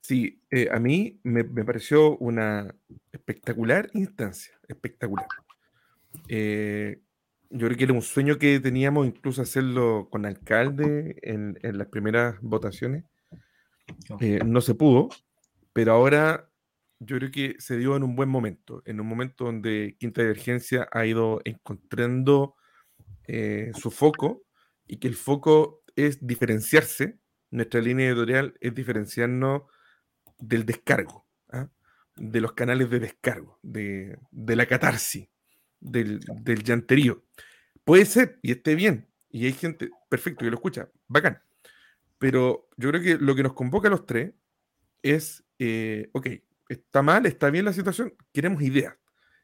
Sí, 0.00 0.42
eh, 0.50 0.68
a 0.72 0.78
mí 0.78 1.20
me, 1.22 1.44
pareció 1.44 2.16
una 2.18 2.74
espectacular 3.12 3.90
instancia, 3.92 4.58
espectacular. 4.66 5.26
Eh, 6.28 7.00
yo 7.50 7.66
creo 7.66 7.76
que 7.76 7.84
era 7.84 7.92
un 7.92 8.02
sueño 8.02 8.38
que 8.38 8.60
teníamos 8.60 9.06
incluso 9.06 9.42
hacerlo 9.42 10.08
con 10.10 10.24
alcalde 10.24 11.16
en, 11.22 11.58
en 11.62 11.78
las 11.78 11.88
primeras 11.88 12.40
votaciones. 12.40 13.04
Eh, 14.20 14.40
no 14.44 14.60
se 14.60 14.74
pudo, 14.74 15.10
pero 15.72 15.92
ahora 15.92 16.50
yo 16.98 17.16
creo 17.18 17.30
que 17.30 17.56
se 17.58 17.76
dio 17.76 17.96
en 17.96 18.02
un 18.02 18.16
buen 18.16 18.28
momento, 18.28 18.82
en 18.86 19.00
un 19.00 19.06
momento 19.06 19.44
donde 19.44 19.96
Quinta 19.98 20.22
Divergencia 20.22 20.88
ha 20.92 21.06
ido 21.06 21.40
encontrando 21.44 22.56
su 23.74 23.92
foco 23.92 24.42
y 24.88 24.96
que 24.96 25.06
el 25.06 25.14
foco 25.14 25.84
es 25.94 26.26
diferenciarse, 26.26 27.20
nuestra 27.52 27.80
línea 27.80 28.08
editorial 28.08 28.54
es 28.60 28.74
diferenciarnos 28.74 29.62
del 30.40 30.66
descargo, 30.66 31.26
¿ah? 31.50 31.68
de 32.16 32.40
los 32.40 32.52
canales 32.52 32.90
de 32.90 33.00
descargo, 33.00 33.58
de, 33.62 34.18
la 34.32 34.66
catarsis, 34.66 35.28
del, 35.80 36.20
del, 36.20 36.62
llanterío. 36.62 37.24
Puede 37.84 38.04
ser 38.04 38.38
y 38.42 38.52
esté 38.52 38.74
bien, 38.74 39.08
y 39.30 39.46
hay 39.46 39.52
gente, 39.52 39.90
perfecto, 40.08 40.44
que 40.44 40.50
lo 40.50 40.56
escucha, 40.56 40.88
bacán. 41.08 41.40
Pero 42.18 42.68
yo 42.76 42.90
creo 42.90 43.02
que 43.02 43.16
lo 43.16 43.34
que 43.34 43.42
nos 43.42 43.54
convoca 43.54 43.88
a 43.88 43.90
los 43.90 44.04
tres 44.04 44.32
es, 45.02 45.42
eh, 45.58 46.08
ok, 46.12 46.26
está 46.68 47.02
mal, 47.02 47.26
está 47.26 47.50
bien 47.50 47.64
la 47.64 47.72
situación, 47.72 48.14
queremos 48.32 48.62
ideas. 48.62 48.96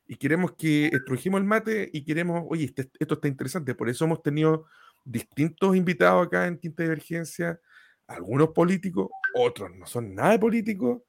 Y 0.06 0.16
queremos 0.16 0.52
que 0.52 0.86
estrujimos 0.86 1.40
el 1.40 1.47
mate 1.47 1.90
y 1.93 2.05
queremos, 2.05 2.44
oye, 2.48 2.66
este, 2.66 2.90
esto 2.98 3.14
está 3.14 3.28
interesante. 3.28 3.74
Por 3.74 3.89
eso 3.89 4.05
hemos 4.05 4.23
tenido 4.23 4.66
distintos 5.05 5.74
invitados 5.74 6.27
acá 6.27 6.47
en 6.47 6.59
Quinta 6.59 6.82
Divergencia, 6.82 7.60
algunos 8.06 8.51
políticos, 8.51 9.09
otros 9.36 9.70
no 9.76 9.86
son 9.86 10.14
nada 10.14 10.38
políticos, 10.38 11.02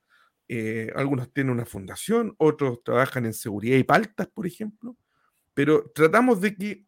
eh, 0.48 0.92
algunos 0.96 1.32
tienen 1.34 1.52
una 1.52 1.66
fundación, 1.66 2.36
otros 2.38 2.84
trabajan 2.84 3.26
en 3.26 3.34
seguridad 3.34 3.78
y 3.78 3.84
paltas, 3.84 4.28
por 4.28 4.48
ejemplo, 4.48 4.98
pero 5.54 5.92
tratamos 5.94 6.42
de 6.42 6.56
que 6.56 6.86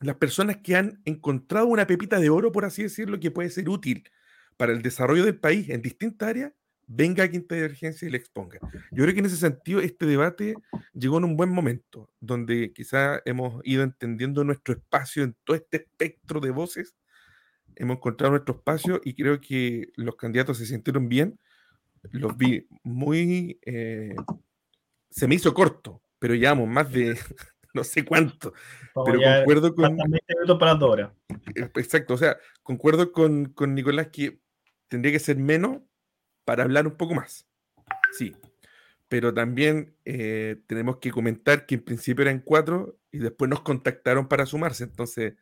las 0.00 0.16
personas 0.16 0.58
que 0.58 0.76
han 0.76 1.00
encontrado 1.04 1.66
una 1.66 1.86
pepita 1.86 2.18
de 2.20 2.30
oro, 2.30 2.52
por 2.52 2.64
así 2.64 2.82
decirlo, 2.82 3.20
que 3.20 3.30
puede 3.30 3.50
ser 3.50 3.68
útil 3.68 4.08
para 4.56 4.72
el 4.72 4.82
desarrollo 4.82 5.24
del 5.24 5.38
país 5.38 5.68
en 5.68 5.82
distintas 5.82 6.28
áreas, 6.28 6.52
venga 6.86 7.24
a 7.24 7.28
Quinta 7.28 7.54
Divergencia 7.54 8.08
y 8.08 8.10
le 8.10 8.16
exponga. 8.16 8.58
Yo 8.90 9.04
creo 9.04 9.12
que 9.12 9.20
en 9.20 9.26
ese 9.26 9.36
sentido 9.36 9.80
este 9.80 10.06
debate 10.06 10.54
llegó 10.94 11.18
en 11.18 11.24
un 11.24 11.36
buen 11.36 11.50
momento, 11.50 12.10
donde 12.18 12.72
quizá 12.72 13.20
hemos 13.24 13.60
ido 13.64 13.82
entendiendo 13.82 14.42
nuestro 14.42 14.74
espacio 14.74 15.22
en 15.22 15.36
todo 15.44 15.56
este 15.56 15.78
espectro 15.78 16.40
de 16.40 16.50
voces, 16.50 16.96
hemos 17.76 17.96
encontrado 17.96 18.32
nuestro 18.32 18.56
espacio 18.56 19.00
y 19.04 19.14
creo 19.14 19.40
que 19.40 19.90
los 19.96 20.16
candidatos 20.16 20.58
se 20.58 20.66
sintieron 20.66 21.08
bien, 21.08 21.38
los 22.10 22.36
vi 22.36 22.66
muy... 22.82 23.58
Eh, 23.64 24.14
se 25.10 25.26
me 25.26 25.34
hizo 25.34 25.54
corto, 25.54 26.02
pero 26.18 26.34
llevamos 26.34 26.68
más 26.68 26.92
de 26.92 27.18
no 27.74 27.84
sé 27.84 28.04
cuánto. 28.04 28.52
pero 29.04 29.20
concuerdo 29.20 29.74
con... 29.74 29.96
Para 30.58 31.12
eh, 31.54 31.70
Exacto, 31.76 32.14
o 32.14 32.18
sea, 32.18 32.36
concuerdo 32.62 33.12
con, 33.12 33.46
con 33.46 33.74
Nicolás 33.74 34.08
que 34.08 34.40
tendría 34.88 35.12
que 35.12 35.18
ser 35.18 35.36
menos 35.36 35.82
para 36.44 36.64
hablar 36.64 36.86
un 36.86 36.96
poco 36.96 37.14
más. 37.14 37.46
Sí, 38.12 38.34
pero 39.08 39.32
también 39.32 39.94
eh, 40.04 40.60
tenemos 40.66 40.98
que 40.98 41.10
comentar 41.10 41.66
que 41.66 41.76
en 41.76 41.84
principio 41.84 42.22
eran 42.22 42.40
cuatro 42.40 42.98
y 43.10 43.18
después 43.18 43.48
nos 43.48 43.60
contactaron 43.60 44.28
para 44.28 44.46
sumarse, 44.46 44.84
entonces 44.84 45.34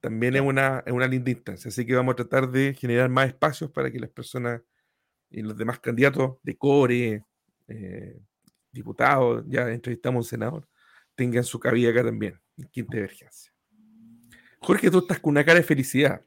también 0.00 0.36
es 0.36 0.42
una, 0.42 0.82
es 0.86 0.92
una 0.92 1.06
linda 1.06 1.30
instancia, 1.30 1.68
así 1.68 1.84
que 1.84 1.94
vamos 1.94 2.12
a 2.12 2.16
tratar 2.16 2.50
de 2.50 2.74
generar 2.74 3.08
más 3.08 3.28
espacios 3.28 3.70
para 3.70 3.90
que 3.90 3.98
las 3.98 4.10
personas 4.10 4.62
y 5.30 5.42
los 5.42 5.56
demás 5.56 5.80
candidatos 5.80 6.38
de 6.42 6.56
core, 6.56 7.24
eh, 7.68 8.20
diputados, 8.70 9.44
ya 9.46 9.68
entrevistamos 9.68 10.16
a 10.16 10.20
un 10.20 10.24
senador, 10.24 10.68
tengan 11.14 11.44
su 11.44 11.58
cabida 11.58 11.90
acá 11.90 12.04
también, 12.04 12.40
en 12.56 12.68
Quinta 12.68 12.96
Divergencia. 12.96 13.52
Jorge, 14.60 14.90
tú 14.90 14.98
estás 14.98 15.20
con 15.20 15.30
una 15.30 15.44
cara 15.44 15.58
de 15.58 15.64
felicidad. 15.64 16.22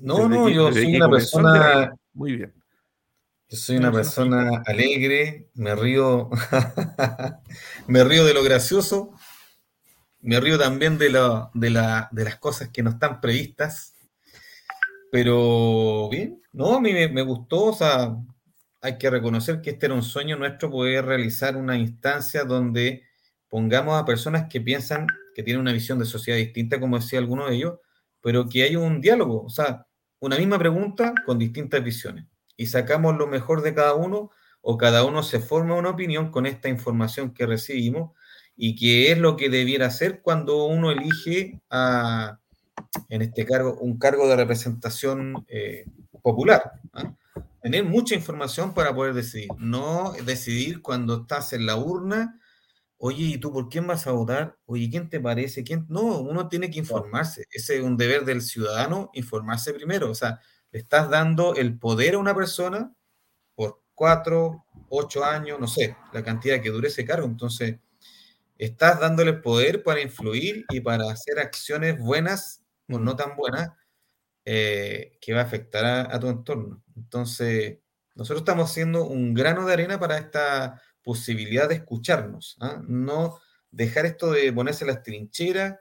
No, 0.00 0.28
no, 0.28 0.48
yo 0.48 0.72
soy 0.72 0.96
una 0.96 1.10
persona. 1.10 1.94
Muy 2.12 2.36
bien. 2.36 2.54
Yo 3.48 3.58
soy 3.58 3.76
una 3.76 3.92
persona 3.92 4.62
alegre, 4.64 5.50
me 5.54 5.74
río, 5.74 6.30
me 7.86 8.02
río 8.02 8.24
de 8.24 8.32
lo 8.32 8.42
gracioso, 8.42 9.12
me 10.24 10.40
río 10.40 10.58
también 10.58 10.96
de, 10.96 11.10
las 11.10 12.36
cosas 12.40 12.70
que 12.70 12.82
no 12.82 12.90
están 12.90 13.20
previstas. 13.20 13.94
Pero 15.12 16.08
bien, 16.10 16.42
no, 16.52 16.76
a 16.76 16.80
mí 16.80 16.92
me, 16.92 17.22
gustó, 17.22 17.66
o 17.66 17.72
sea, 17.74 18.16
hay 18.80 18.98
que 18.98 19.10
reconocer 19.10 19.60
que 19.60 19.70
este 19.70 19.86
era 19.86 19.94
un 19.94 20.02
sueño 20.02 20.36
nuestro 20.36 20.70
poder 20.70 21.04
realizar 21.04 21.56
una 21.56 21.76
instancia 21.76 22.44
donde 22.44 23.04
pongamos 23.48 24.00
a 24.00 24.04
personas 24.04 24.46
que 24.48 24.60
piensan 24.60 25.06
que 25.34 25.42
tienen 25.42 25.60
una 25.60 25.72
visión 25.72 25.98
de 25.98 26.06
sociedad 26.06 26.38
distinta, 26.38 26.80
como 26.80 26.98
decía 26.98 27.18
alguno 27.18 27.46
de 27.46 27.56
ellos, 27.56 27.74
pero 28.20 28.48
que 28.48 28.62
hay 28.62 28.76
un 28.76 29.00
diálogo, 29.00 29.44
o 29.44 29.50
sea, 29.50 29.86
una 30.20 30.38
misma 30.38 30.58
pregunta 30.58 31.12
con 31.26 31.38
distintas 31.38 31.84
visiones. 31.84 32.24
Y 32.56 32.66
sacamos 32.66 33.16
lo 33.16 33.26
mejor 33.26 33.62
de 33.62 33.74
cada 33.74 33.94
uno 33.94 34.30
o 34.62 34.78
cada 34.78 35.04
uno 35.04 35.22
se 35.22 35.40
forma 35.40 35.74
una 35.74 35.90
opinión 35.90 36.30
con 36.30 36.46
esta 36.46 36.68
información 36.68 37.34
que 37.34 37.46
recibimos 37.46 38.12
y 38.56 38.76
que 38.76 39.12
es 39.12 39.18
lo 39.18 39.36
que 39.36 39.48
debiera 39.48 39.86
hacer 39.86 40.22
cuando 40.22 40.66
uno 40.66 40.90
elige 40.90 41.60
a, 41.70 42.38
en 43.08 43.22
este 43.22 43.44
cargo, 43.44 43.76
un 43.80 43.98
cargo 43.98 44.28
de 44.28 44.36
representación 44.36 45.44
eh, 45.48 45.86
popular. 46.22 46.72
¿ah? 46.92 47.14
Tener 47.62 47.84
mucha 47.84 48.14
información 48.14 48.74
para 48.74 48.94
poder 48.94 49.14
decidir, 49.14 49.48
no 49.58 50.12
decidir 50.24 50.82
cuando 50.82 51.22
estás 51.22 51.52
en 51.52 51.66
la 51.66 51.76
urna, 51.76 52.40
oye, 52.98 53.24
¿y 53.24 53.38
tú 53.38 53.52
por 53.52 53.68
quién 53.68 53.86
vas 53.86 54.06
a 54.06 54.12
votar? 54.12 54.56
Oye, 54.66 54.88
¿quién 54.90 55.08
te 55.08 55.20
parece? 55.20 55.64
¿Quién? 55.64 55.86
No, 55.88 56.20
uno 56.20 56.48
tiene 56.48 56.70
que 56.70 56.78
informarse. 56.78 57.46
Ese 57.50 57.78
es 57.78 57.82
un 57.82 57.96
deber 57.96 58.24
del 58.24 58.42
ciudadano, 58.42 59.10
informarse 59.14 59.74
primero. 59.74 60.10
O 60.10 60.14
sea, 60.14 60.40
le 60.70 60.80
estás 60.80 61.10
dando 61.10 61.54
el 61.54 61.78
poder 61.78 62.14
a 62.14 62.18
una 62.18 62.34
persona 62.34 62.94
por 63.54 63.82
cuatro, 63.94 64.64
ocho 64.88 65.24
años, 65.24 65.60
no 65.60 65.66
sé, 65.66 65.96
la 66.12 66.22
cantidad 66.22 66.60
que 66.60 66.70
dure 66.70 66.88
ese 66.88 67.04
cargo. 67.04 67.26
Entonces, 67.26 67.78
estás 68.64 69.00
dándole 69.00 69.34
poder 69.34 69.82
para 69.82 70.00
influir 70.00 70.64
y 70.70 70.80
para 70.80 71.10
hacer 71.10 71.38
acciones 71.38 71.98
buenas 71.98 72.64
o 72.88 72.98
no 72.98 73.16
tan 73.16 73.36
buena, 73.36 73.76
eh, 74.44 75.18
que 75.20 75.32
va 75.32 75.40
a 75.40 75.44
afectar 75.44 75.84
a, 76.12 76.20
tu 76.20 76.28
entorno. 76.28 76.82
Entonces, 76.96 77.78
nosotros 78.14 78.42
estamos 78.42 78.70
haciendo 78.70 79.06
un 79.06 79.34
grano 79.34 79.66
de 79.66 79.72
arena 79.72 79.98
para 79.98 80.18
esta 80.18 80.82
posibilidad 81.02 81.68
de 81.68 81.76
escucharnos, 81.76 82.56
¿ah? 82.60 82.82
no 82.86 83.40
dejar 83.70 84.06
esto 84.06 84.30
de 84.30 84.52
ponerse 84.52 84.86
las 84.86 85.02
trincheras 85.02 85.78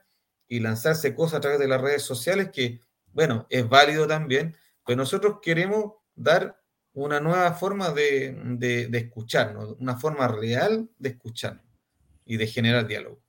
y 0.48 0.60
lanzarse 0.60 1.16
cosas 1.16 1.38
a 1.38 1.42
través 1.42 1.60
de 1.60 1.68
las 1.68 1.82
redes 1.82 2.04
sociales, 2.04 2.50
que, 2.52 2.80
bueno, 3.08 3.48
es 3.50 3.68
válido 3.68 4.08
también, 4.08 4.56
pero 4.86 4.98
nosotros 4.98 5.40
queremos 5.42 5.94
dar 6.16 6.60
una 6.94 7.20
nueva 7.20 7.54
forma 7.54 7.92
de, 7.92 8.36
de 8.60 8.98
escucharnos, 8.98 9.76
una 9.80 9.98
forma 9.98 10.28
real 10.28 10.90
de 10.98 11.10
escucharnos 11.10 11.63
y 12.26 12.38
de 12.38 12.48
generar 12.48 12.88
diálogo. 12.88 13.22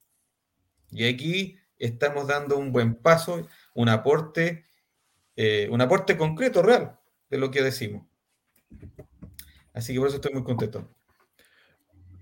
Y 0.90 1.06
aquí 1.06 1.58
estamos 1.78 2.28
dando 2.28 2.56
un 2.56 2.72
buen 2.72 2.94
paso 2.94 3.46
un 3.74 3.88
aporte, 3.88 4.64
eh, 5.36 5.68
un 5.70 5.80
aporte 5.80 6.16
concreto, 6.16 6.62
real, 6.62 6.98
de 7.28 7.38
lo 7.38 7.50
que 7.50 7.62
decimos. 7.62 8.06
Así 9.72 9.92
que 9.92 9.98
por 9.98 10.08
eso 10.08 10.16
estoy 10.16 10.32
muy 10.32 10.44
contento. 10.44 10.88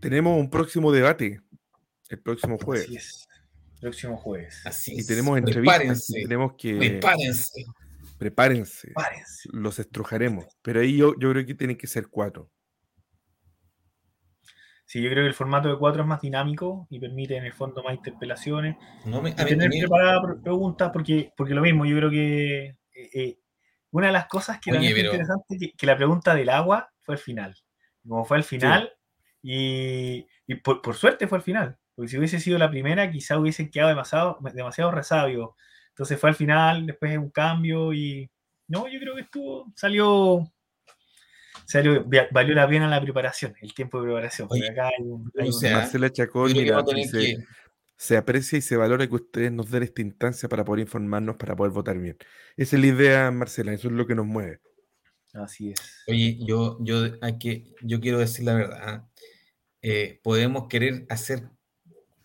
Tenemos 0.00 0.38
un 0.38 0.50
próximo 0.50 0.90
debate 0.90 1.40
el 2.08 2.18
próximo 2.20 2.58
jueves. 2.58 2.86
Así 2.86 2.96
es. 2.96 3.28
Próximo 3.80 4.16
jueves. 4.16 4.60
Así 4.64 4.94
y 4.98 5.04
tenemos 5.04 5.38
entrevistas. 5.38 6.06
tenemos 6.06 6.54
que. 6.56 6.76
Prepárense. 6.76 7.64
Prepárense. 8.18 8.86
Prepárense. 8.88 9.48
Los 9.52 9.78
estrujaremos. 9.78 10.46
Pero 10.62 10.80
ahí 10.80 10.96
yo, 10.96 11.14
yo 11.18 11.30
creo 11.30 11.44
que 11.44 11.54
tienen 11.54 11.76
que 11.76 11.86
ser 11.86 12.08
cuatro. 12.08 12.50
Sí, 14.92 15.00
yo 15.00 15.08
creo 15.08 15.24
que 15.24 15.28
el 15.28 15.34
formato 15.34 15.70
de 15.70 15.78
cuatro 15.78 16.02
es 16.02 16.06
más 16.06 16.20
dinámico 16.20 16.86
y 16.90 17.00
permite 17.00 17.34
en 17.34 17.46
el 17.46 17.54
fondo 17.54 17.82
más 17.82 17.94
interpelaciones. 17.94 18.76
No 19.06 19.22
me, 19.22 19.32
tener 19.32 19.70
preparadas 19.70 20.20
preguntas, 20.42 20.90
porque, 20.92 21.32
porque 21.34 21.54
lo 21.54 21.62
mismo, 21.62 21.86
yo 21.86 21.96
creo 21.96 22.10
que 22.10 22.64
eh, 22.66 23.10
eh, 23.14 23.38
una 23.90 24.08
de 24.08 24.12
las 24.12 24.26
cosas 24.26 24.60
que 24.60 24.68
era 24.68 24.84
interesante 24.84 25.56
que, 25.58 25.72
que 25.72 25.86
la 25.86 25.96
pregunta 25.96 26.34
del 26.34 26.50
agua 26.50 26.92
fue 27.00 27.14
al 27.14 27.18
final. 27.18 27.56
Como 28.06 28.26
fue 28.26 28.36
al 28.36 28.44
final, 28.44 28.92
y, 29.40 30.26
y 30.46 30.54
por, 30.56 30.82
por, 30.82 30.94
suerte 30.94 31.26
fue 31.26 31.38
al 31.38 31.44
final. 31.44 31.78
Porque 31.94 32.10
si 32.10 32.18
hubiese 32.18 32.38
sido 32.38 32.58
la 32.58 32.68
primera, 32.68 33.10
quizá 33.10 33.38
hubiesen 33.38 33.70
quedado 33.70 33.88
demasiado, 33.88 34.40
demasiado 34.52 34.90
resabios. 34.90 35.52
Entonces 35.88 36.20
fue 36.20 36.28
al 36.28 36.36
final, 36.36 36.84
después 36.84 37.16
un 37.16 37.30
cambio 37.30 37.94
y. 37.94 38.30
No, 38.68 38.86
yo 38.88 39.00
creo 39.00 39.14
que 39.14 39.22
estuvo, 39.22 39.72
salió 39.74 40.52
valió 42.30 42.54
la 42.54 42.68
pena 42.68 42.88
la 42.88 43.00
preparación, 43.00 43.54
el 43.60 43.74
tiempo 43.74 43.98
de 43.98 44.04
preparación. 44.04 44.48
acá 44.70 44.88
hay 44.88 45.04
un, 45.04 45.30
Marcela 45.72 46.10
Chacón, 46.10 46.52
se 47.96 48.16
aprecia 48.16 48.58
y 48.58 48.62
se 48.62 48.76
valora 48.76 49.06
que 49.06 49.14
ustedes 49.14 49.52
nos 49.52 49.70
den 49.70 49.84
esta 49.84 50.02
instancia 50.02 50.48
para 50.48 50.64
poder 50.64 50.80
informarnos, 50.80 51.36
para 51.36 51.54
poder 51.54 51.72
votar 51.72 51.96
bien. 51.98 52.16
Esa 52.56 52.74
es 52.74 52.82
la 52.82 52.88
idea, 52.88 53.30
Marcela, 53.30 53.72
eso 53.72 53.86
es 53.88 53.94
lo 53.94 54.06
que 54.06 54.16
nos 54.16 54.26
mueve. 54.26 54.60
Así 55.34 55.70
es. 55.70 56.02
Oye, 56.08 56.36
yo, 56.44 56.78
yo, 56.80 57.04
hay 57.20 57.38
que, 57.38 57.72
yo 57.80 58.00
quiero 58.00 58.18
decir 58.18 58.44
la 58.44 58.54
verdad. 58.54 58.80
¿ah? 58.82 59.08
Eh, 59.80 60.20
podemos 60.22 60.68
querer 60.68 61.06
hacer, 61.08 61.48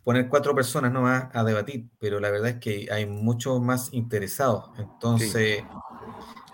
poner 0.03 0.29
cuatro 0.29 0.55
personas 0.55 0.91
nomás 0.91 1.29
a 1.33 1.43
debatir, 1.43 1.85
pero 1.99 2.19
la 2.19 2.31
verdad 2.31 2.49
es 2.49 2.57
que 2.57 2.87
hay 2.91 3.05
muchos 3.05 3.61
más 3.61 3.93
interesados. 3.93 4.71
Entonces, 4.79 5.63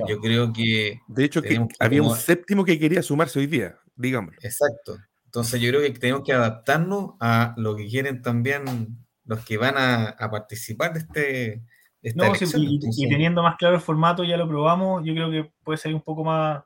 yo 0.07 0.19
creo 0.19 0.51
que. 0.51 0.99
De 1.07 1.23
hecho, 1.23 1.41
que 1.41 1.65
había 1.79 2.01
un 2.01 2.15
séptimo 2.15 2.65
que 2.65 2.79
quería 2.79 3.01
sumarse 3.01 3.39
hoy 3.39 3.47
día, 3.47 3.77
digámoslo. 3.95 4.39
Exacto. 4.41 4.97
Entonces, 5.25 5.61
yo 5.61 5.69
creo 5.69 5.81
que 5.81 5.91
tenemos 5.91 6.23
que 6.23 6.33
adaptarnos 6.33 7.15
a 7.19 7.53
lo 7.57 7.75
que 7.75 7.87
quieren 7.87 8.21
también 8.21 8.97
los 9.25 9.43
que 9.45 9.57
van 9.57 9.75
a, 9.77 10.15
participar 10.29 10.93
de 10.93 10.99
este. 10.99 11.63
esta 12.01 12.31
y, 12.57 13.09
teniendo 13.09 13.41
más 13.41 13.55
claro 13.57 13.75
el 13.75 13.81
formato, 13.81 14.23
ya 14.23 14.37
lo 14.37 14.47
probamos, 14.47 15.03
yo 15.05 15.13
creo 15.13 15.31
que 15.31 15.51
puede 15.63 15.77
ser 15.77 15.93
un 15.93 16.01
poco 16.01 16.23
más, 16.23 16.63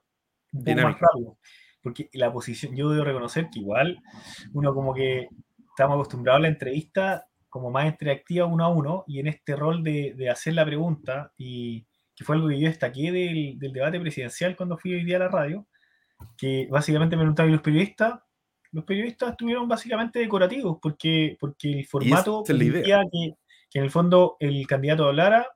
un 0.52 0.64
poco 0.64 0.82
más 0.82 0.99
rápido. 0.99 1.38
Porque 1.82 2.10
la 2.14 2.34
posición, 2.34 2.76
yo 2.76 2.90
debo 2.90 3.06
reconocer 3.06 3.49
que 3.49 3.60
igual 3.60 4.02
uno 4.54 4.74
como 4.74 4.94
que 4.94 5.30
estamos 5.70 5.95
acostumbrados 5.95 6.40
a 6.40 6.41
la 6.41 6.48
entrevista 6.49 7.28
como 7.48 7.72
más 7.72 7.86
interactiva 7.86 8.45
uno 8.45 8.66
a 8.66 8.68
uno 8.68 9.04
y 9.08 9.20
en 9.20 9.28
este 9.28 9.56
rol 9.56 9.84
de, 9.84 10.14
de 10.18 10.30
hacer 10.30 10.54
la 10.54 10.66
pregunta 10.66 11.32
y, 11.38 11.87
que 12.18 12.23
fue 12.23 12.35
algo 12.35 12.48
que 12.48 12.60
yo 12.60 12.68
destaqué 12.68 13.11
del, 13.11 13.60
del, 13.60 13.72
debate 13.72 13.99
presidencial 13.99 14.56
cuando 14.56 14.76
fui 14.76 14.91
hoy 14.91 15.06
día 15.06 15.18
a 15.18 15.19
la 15.19 15.27
radio, 15.27 15.68
que 16.35 16.68
básicamente 16.69 17.15
me 17.15 17.22
preguntaban 17.22 17.52
los 17.52 17.61
periodistas, 17.61 18.19
los 18.72 18.84
periodistas 18.85 19.31
estuvieron 19.31 19.68
básicamente 19.68 20.18
decorativos, 20.18 20.80
porque, 20.81 21.38
porque 21.39 21.80
el 21.80 21.85
formato 21.85 22.44
permitía 22.44 23.03
que, 23.11 23.35
que, 23.69 23.77
en 23.77 23.85
el 23.85 23.91
fondo 23.91 24.35
el 24.39 24.65
candidato 24.65 25.06
hablara, 25.06 25.48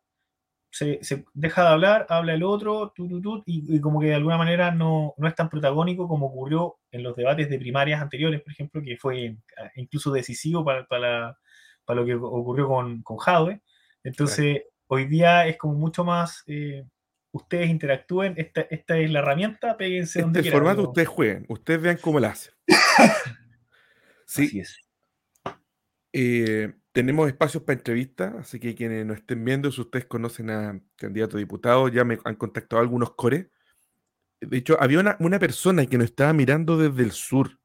se, 0.70 1.04
se, 1.04 1.26
deja 1.34 1.64
de 1.64 1.70
hablar, 1.70 2.06
habla 2.10 2.36
el 2.36 2.44
otro, 2.44 2.94
y, 3.48 3.80
como 3.82 4.00
que 4.00 4.08
de 4.08 4.16
alguna 4.16 4.38
manera 4.38 4.70
no, 4.70 5.16
no, 5.18 5.28
es 5.28 5.34
tan 5.34 5.50
protagónico 5.50 6.08
como 6.08 6.28
ocurrió 6.28 6.78
en 6.92 7.02
los 7.02 7.16
debates 7.16 7.50
de 7.50 7.58
primarias 7.58 8.00
anteriores, 8.04 8.40
por 8.42 8.54
ejemplo, 8.54 8.84
que 8.84 8.98
fue 8.98 9.36
incluso 9.76 10.12
decisivo 10.12 10.64
para, 10.64 10.86
para, 10.86 11.40
para 11.86 12.00
lo 12.00 12.06
que 12.06 12.14
ocurrió 12.14 12.68
con, 12.68 13.02
con 13.02 13.18
Jadwe. 13.18 13.64
Entonces, 14.04 14.64
Hoy 14.94 15.06
día 15.06 15.48
es 15.48 15.58
como 15.58 15.76
mucho 15.76 16.04
más, 16.04 16.44
eh, 16.48 16.86
ustedes 17.32 17.70
interactúen, 17.70 18.34
esta, 18.36 18.60
esta 18.60 18.98
es 18.98 19.10
la 19.10 19.20
herramienta, 19.20 19.78
péguense 19.78 20.20
este 20.20 20.22
donde 20.22 20.52
formato 20.52 20.84
ustedes 20.84 21.08
jueguen, 21.08 21.46
ustedes 21.48 21.82
vean 21.82 21.96
cómo 21.96 22.20
la 22.20 22.32
hacen. 22.32 22.54
sí. 24.26 24.48
Así 24.48 24.60
es. 24.60 24.78
Eh, 26.12 26.74
tenemos 26.92 27.30
espacios 27.30 27.64
para 27.64 27.80
entrevistas, 27.80 28.34
así 28.38 28.60
que 28.60 28.76
quienes 28.76 29.06
nos 29.06 29.20
estén 29.20 29.46
viendo, 29.46 29.72
si 29.72 29.80
ustedes 29.80 30.08
conocen 30.08 30.50
a 30.50 30.82
candidato 30.98 31.38
a 31.38 31.40
diputado, 31.40 31.88
ya 31.88 32.04
me 32.04 32.20
han 32.26 32.36
contactado 32.36 32.82
algunos 32.82 33.16
cores. 33.16 33.48
De 34.42 34.58
hecho, 34.58 34.76
había 34.78 35.00
una, 35.00 35.16
una 35.22 35.40
persona 35.40 35.86
que 35.86 35.98
nos 35.98 36.08
estaba 36.08 36.34
mirando 36.34 36.78
desde 36.78 37.04
el 37.04 37.14
sur. 37.14 37.60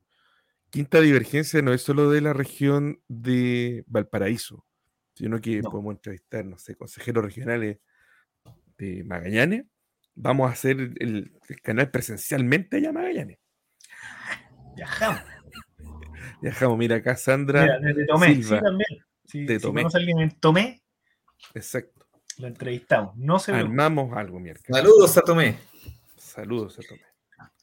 Quinta 0.70 1.00
Divergencia 1.00 1.60
no 1.60 1.72
es 1.72 1.82
solo 1.82 2.08
de 2.08 2.20
la 2.20 2.34
región 2.34 3.02
de 3.08 3.82
Valparaíso 3.88 4.65
sino 5.16 5.40
que 5.40 5.62
podemos 5.62 5.94
entrevistar, 5.94 6.44
no 6.44 6.58
sé, 6.58 6.76
consejeros 6.76 7.24
regionales 7.24 7.78
de 8.76 9.02
Magallanes. 9.04 9.64
Vamos 10.14 10.48
a 10.48 10.52
hacer 10.52 10.92
el, 11.00 11.32
canal 11.62 11.90
presencialmente 11.90 12.76
allá 12.76 12.90
a 12.90 12.92
Magallanes. 12.92 13.38
Viajamos. 14.76 15.22
Viajamos, 16.42 16.78
mira 16.78 16.96
acá 16.96 17.16
Sandra. 17.16 17.78
Mira, 17.80 18.06
Tomé, 18.06 18.34
Silva, 18.34 18.58
sí, 18.58 18.64
también. 18.64 19.04
Si, 19.24 19.44
de 19.46 19.58
Tomé. 19.58 19.90
Si 19.90 19.96
alguien 19.96 20.20
en 20.20 20.30
Tomé, 20.38 20.82
exacto. 21.54 22.06
Lo 22.38 22.48
entrevistamos. 22.48 23.16
No 23.16 23.38
se 23.38 23.52
Armamos 23.52 24.14
algo, 24.14 24.38
mierda. 24.38 24.60
Saludos 24.68 25.16
a 25.16 25.22
Tomé. 25.22 25.56
Saludos 26.18 26.78
a 26.78 26.82
Tomé. 26.82 27.00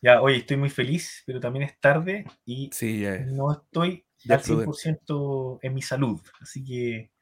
Ya, 0.01 0.21
hoy 0.21 0.37
estoy 0.37 0.57
muy 0.57 0.71
feliz, 0.71 1.21
pero 1.25 1.39
también 1.39 1.65
es 1.65 1.79
tarde 1.79 2.25
y 2.45 2.69
sí, 2.73 3.05
no 3.27 3.51
estoy 3.51 4.05
al 4.27 4.41
100% 4.41 5.59
en 5.61 5.73
mi 5.73 5.81
salud. 5.83 6.19
Así 6.41 6.63
que 6.63 7.12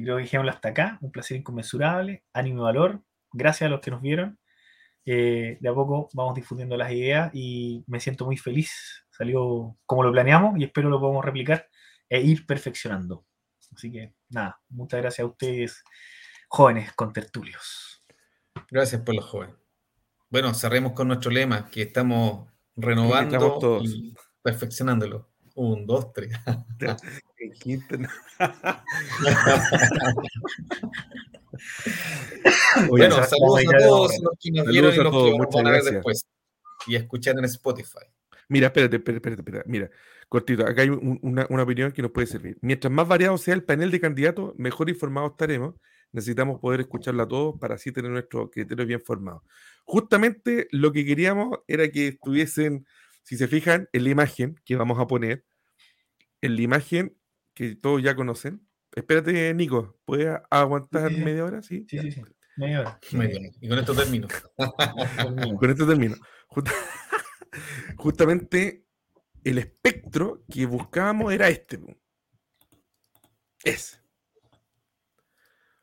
yo 0.00 0.04
creo 0.04 0.16
que 0.16 0.22
dejémoslo 0.24 0.52
hasta 0.52 0.68
acá. 0.68 0.98
Un 1.00 1.10
placer 1.10 1.36
inconmensurable, 1.36 2.24
ánimo 2.32 2.60
y 2.60 2.64
valor. 2.64 3.02
Gracias 3.32 3.68
a 3.68 3.70
los 3.70 3.80
que 3.80 3.90
nos 3.90 4.02
vieron. 4.02 4.38
Eh, 5.04 5.58
de 5.60 5.68
a 5.68 5.72
poco 5.72 6.08
vamos 6.14 6.34
difundiendo 6.34 6.76
las 6.76 6.90
ideas 6.90 7.30
y 7.32 7.84
me 7.86 8.00
siento 8.00 8.26
muy 8.26 8.36
feliz. 8.36 9.06
Salió 9.10 9.76
como 9.86 10.02
lo 10.02 10.12
planeamos 10.12 10.58
y 10.58 10.64
espero 10.64 10.90
lo 10.90 11.00
podamos 11.00 11.24
replicar 11.24 11.68
e 12.08 12.20
ir 12.20 12.44
perfeccionando. 12.46 13.24
Así 13.74 13.90
que 13.90 14.14
nada, 14.28 14.60
muchas 14.68 15.00
gracias 15.00 15.24
a 15.24 15.28
ustedes, 15.28 15.84
jóvenes 16.48 16.92
con 16.92 17.12
tertulios. 17.12 18.04
Gracias 18.70 19.02
por 19.02 19.14
los 19.14 19.24
jóvenes. 19.24 19.56
Bueno, 20.28 20.52
cerremos 20.54 20.92
con 20.92 21.08
nuestro 21.08 21.30
lema, 21.30 21.70
que 21.70 21.82
estamos 21.82 22.50
renovando 22.74 23.80
y 23.82 24.14
perfeccionándolo. 24.42 25.30
Un, 25.56 25.84
dos, 25.86 26.12
tres. 26.12 26.38
bueno, 32.88 33.24
saludos 33.24 33.64
a 33.66 33.78
todos 33.78 34.12
los 34.20 34.32
que 34.38 34.50
nos 34.50 34.66
vieron 34.66 34.92
y 34.92 34.96
los 34.98 35.48
que 35.50 35.56
van 35.56 35.66
a 35.66 35.70
ver 35.70 35.82
después. 35.82 36.26
Y 36.86 36.96
escuchar 36.96 37.38
en 37.38 37.46
Spotify. 37.46 38.04
Mira, 38.48 38.66
espérate, 38.66 38.96
espérate, 38.96 39.30
espérate, 39.30 39.62
Mira, 39.66 39.90
cortito, 40.28 40.66
acá 40.66 40.82
hay 40.82 40.90
una, 40.90 41.46
una, 41.48 41.62
opinión 41.62 41.90
que 41.90 42.02
nos 42.02 42.10
puede 42.10 42.26
servir. 42.26 42.58
Mientras 42.60 42.92
más 42.92 43.08
variado 43.08 43.38
sea 43.38 43.54
el 43.54 43.64
panel 43.64 43.90
de 43.90 44.00
candidatos, 44.00 44.52
mejor 44.58 44.90
informados 44.90 45.30
estaremos. 45.32 45.76
Necesitamos 46.12 46.60
poder 46.60 46.80
escucharla 46.80 47.22
a 47.22 47.28
todos 47.28 47.58
para 47.58 47.76
así 47.76 47.92
tener 47.92 48.10
nuestro 48.10 48.50
criterio 48.50 48.84
bien 48.84 49.00
formado. 49.00 49.42
Justamente 49.84 50.68
lo 50.70 50.92
que 50.92 51.06
queríamos 51.06 51.60
era 51.66 51.88
que 51.88 52.08
estuviesen, 52.08 52.86
si 53.26 53.36
se 53.36 53.48
fijan, 53.48 53.88
en 53.92 54.04
la 54.04 54.10
imagen 54.10 54.54
que 54.64 54.76
vamos 54.76 55.00
a 55.00 55.08
poner, 55.08 55.44
en 56.40 56.54
la 56.54 56.62
imagen 56.62 57.18
que 57.54 57.74
todos 57.74 58.00
ya 58.00 58.14
conocen. 58.14 58.64
Espérate, 58.94 59.52
Nico, 59.52 59.98
¿puedes 60.04 60.38
aguantar 60.48 61.10
media 61.10 61.44
hora? 61.44 61.60
Sí, 61.60 61.84
sí, 61.90 62.12
sí, 62.12 62.22
Media 62.56 62.82
hora. 62.82 63.00
Y 63.60 63.68
con 63.68 63.78
esto 63.80 63.96
termino. 63.96 64.28
con 65.58 65.70
esto 65.70 65.88
termino. 65.88 66.14
justamente 67.96 68.86
el 69.42 69.58
espectro 69.58 70.44
que 70.48 70.64
buscábamos 70.64 71.32
era 71.32 71.48
este. 71.48 71.80
Es. 73.64 74.00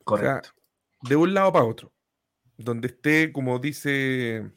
Correcto. 0.06 0.52
de 1.02 1.18
un 1.18 1.34
lado 1.34 1.52
para 1.52 1.66
otro. 1.66 1.94
Donde 2.56 2.88
esté, 2.88 3.34
como 3.34 3.60
dice. 3.60 4.50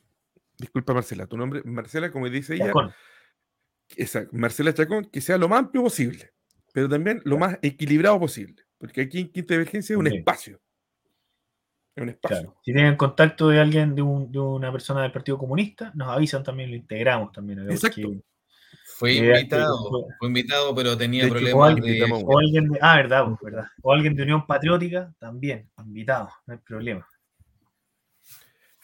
Disculpa, 0.58 0.94
Marcela, 0.94 1.26
tu 1.26 1.36
nombre. 1.36 1.62
Marcela, 1.64 2.10
como 2.10 2.28
dice 2.28 2.54
ella. 2.54 2.72
Exacto, 3.96 4.36
Marcela 4.36 4.74
Chacón, 4.74 5.04
que 5.04 5.20
sea 5.20 5.38
lo 5.38 5.48
más 5.48 5.60
amplio 5.60 5.84
posible, 5.84 6.32
pero 6.72 6.88
también 6.88 7.20
lo 7.24 7.38
más 7.38 7.58
equilibrado 7.62 8.18
posible. 8.18 8.64
Porque 8.78 9.02
aquí 9.02 9.20
en 9.20 9.32
Quinta 9.32 9.54
Divergencia 9.54 9.94
es 9.94 9.98
un 9.98 10.06
espacio. 10.06 10.60
Un 11.96 12.10
espacio. 12.10 12.54
Si 12.62 12.72
tienen 12.72 12.96
contacto 12.96 13.48
de 13.48 13.58
alguien, 13.58 13.94
de, 13.94 14.02
una 14.02 14.70
persona 14.70 15.02
del 15.02 15.12
Partido 15.12 15.38
Comunista, 15.38 15.92
nos 15.94 16.08
avisan 16.08 16.42
también, 16.42 16.70
lo 16.70 16.76
integramos 16.76 17.32
también. 17.32 17.70
Exacto. 17.70 18.12
fue 18.98 19.14
invitado, 19.14 20.06
fue, 20.18 20.28
invitado, 20.28 20.74
pero 20.74 20.96
tenía 20.96 21.26
problemas 21.26 21.76
de, 21.76 22.02
o 22.12 22.38
alguien 22.38 22.68
de, 22.68 22.78
Ah, 22.82 22.96
verdad, 22.96 23.24
pues, 23.24 23.52
verdad. 23.52 23.68
O 23.82 23.92
alguien 23.92 24.14
de 24.14 24.24
Unión 24.24 24.46
Patriótica, 24.46 25.14
también, 25.18 25.70
invitado, 25.78 26.28
no 26.46 26.52
hay 26.52 26.60
problema. 26.60 27.08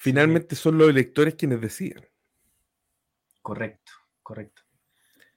Finalmente 0.03 0.57
son 0.57 0.79
los 0.79 0.91
electores 0.91 1.37
quienes 1.37 1.61
deciden. 1.61 2.05
Correcto, 3.41 3.93
correcto. 4.21 4.63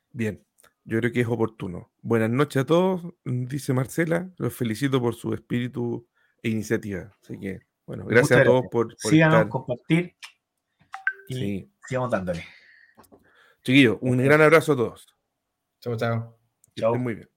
Bien, 0.10 0.44
yo 0.84 0.98
creo 0.98 1.12
que 1.12 1.22
es 1.22 1.28
oportuno. 1.28 1.92
Buenas 2.02 2.32
noches 2.32 2.64
a 2.64 2.66
todos, 2.66 3.14
dice 3.24 3.74
Marcela. 3.74 4.32
Los 4.38 4.56
felicito 4.56 5.00
por 5.00 5.14
su 5.14 5.36
espíritu 5.36 6.08
e 6.42 6.50
iniciativa. 6.50 7.16
Así 7.22 7.40
que, 7.40 7.60
bueno, 7.86 8.06
gracias 8.08 8.40
a 8.40 8.44
todos 8.44 8.64
por, 8.72 8.88
por 9.00 9.12
Síganos, 9.12 9.50
compartir 9.50 10.16
y 11.28 11.70
sigamos 11.88 12.10
dándole. 12.10 12.44
Chiquillos, 13.62 14.00
un 14.02 14.18
gran 14.18 14.42
abrazo 14.42 14.74
a 14.74 14.78
todos. 14.78 15.16
Chao, 15.80 15.96
chao. 15.96 16.40
Chao. 16.76 16.96
Muy 16.96 17.14
bien. 17.14 17.30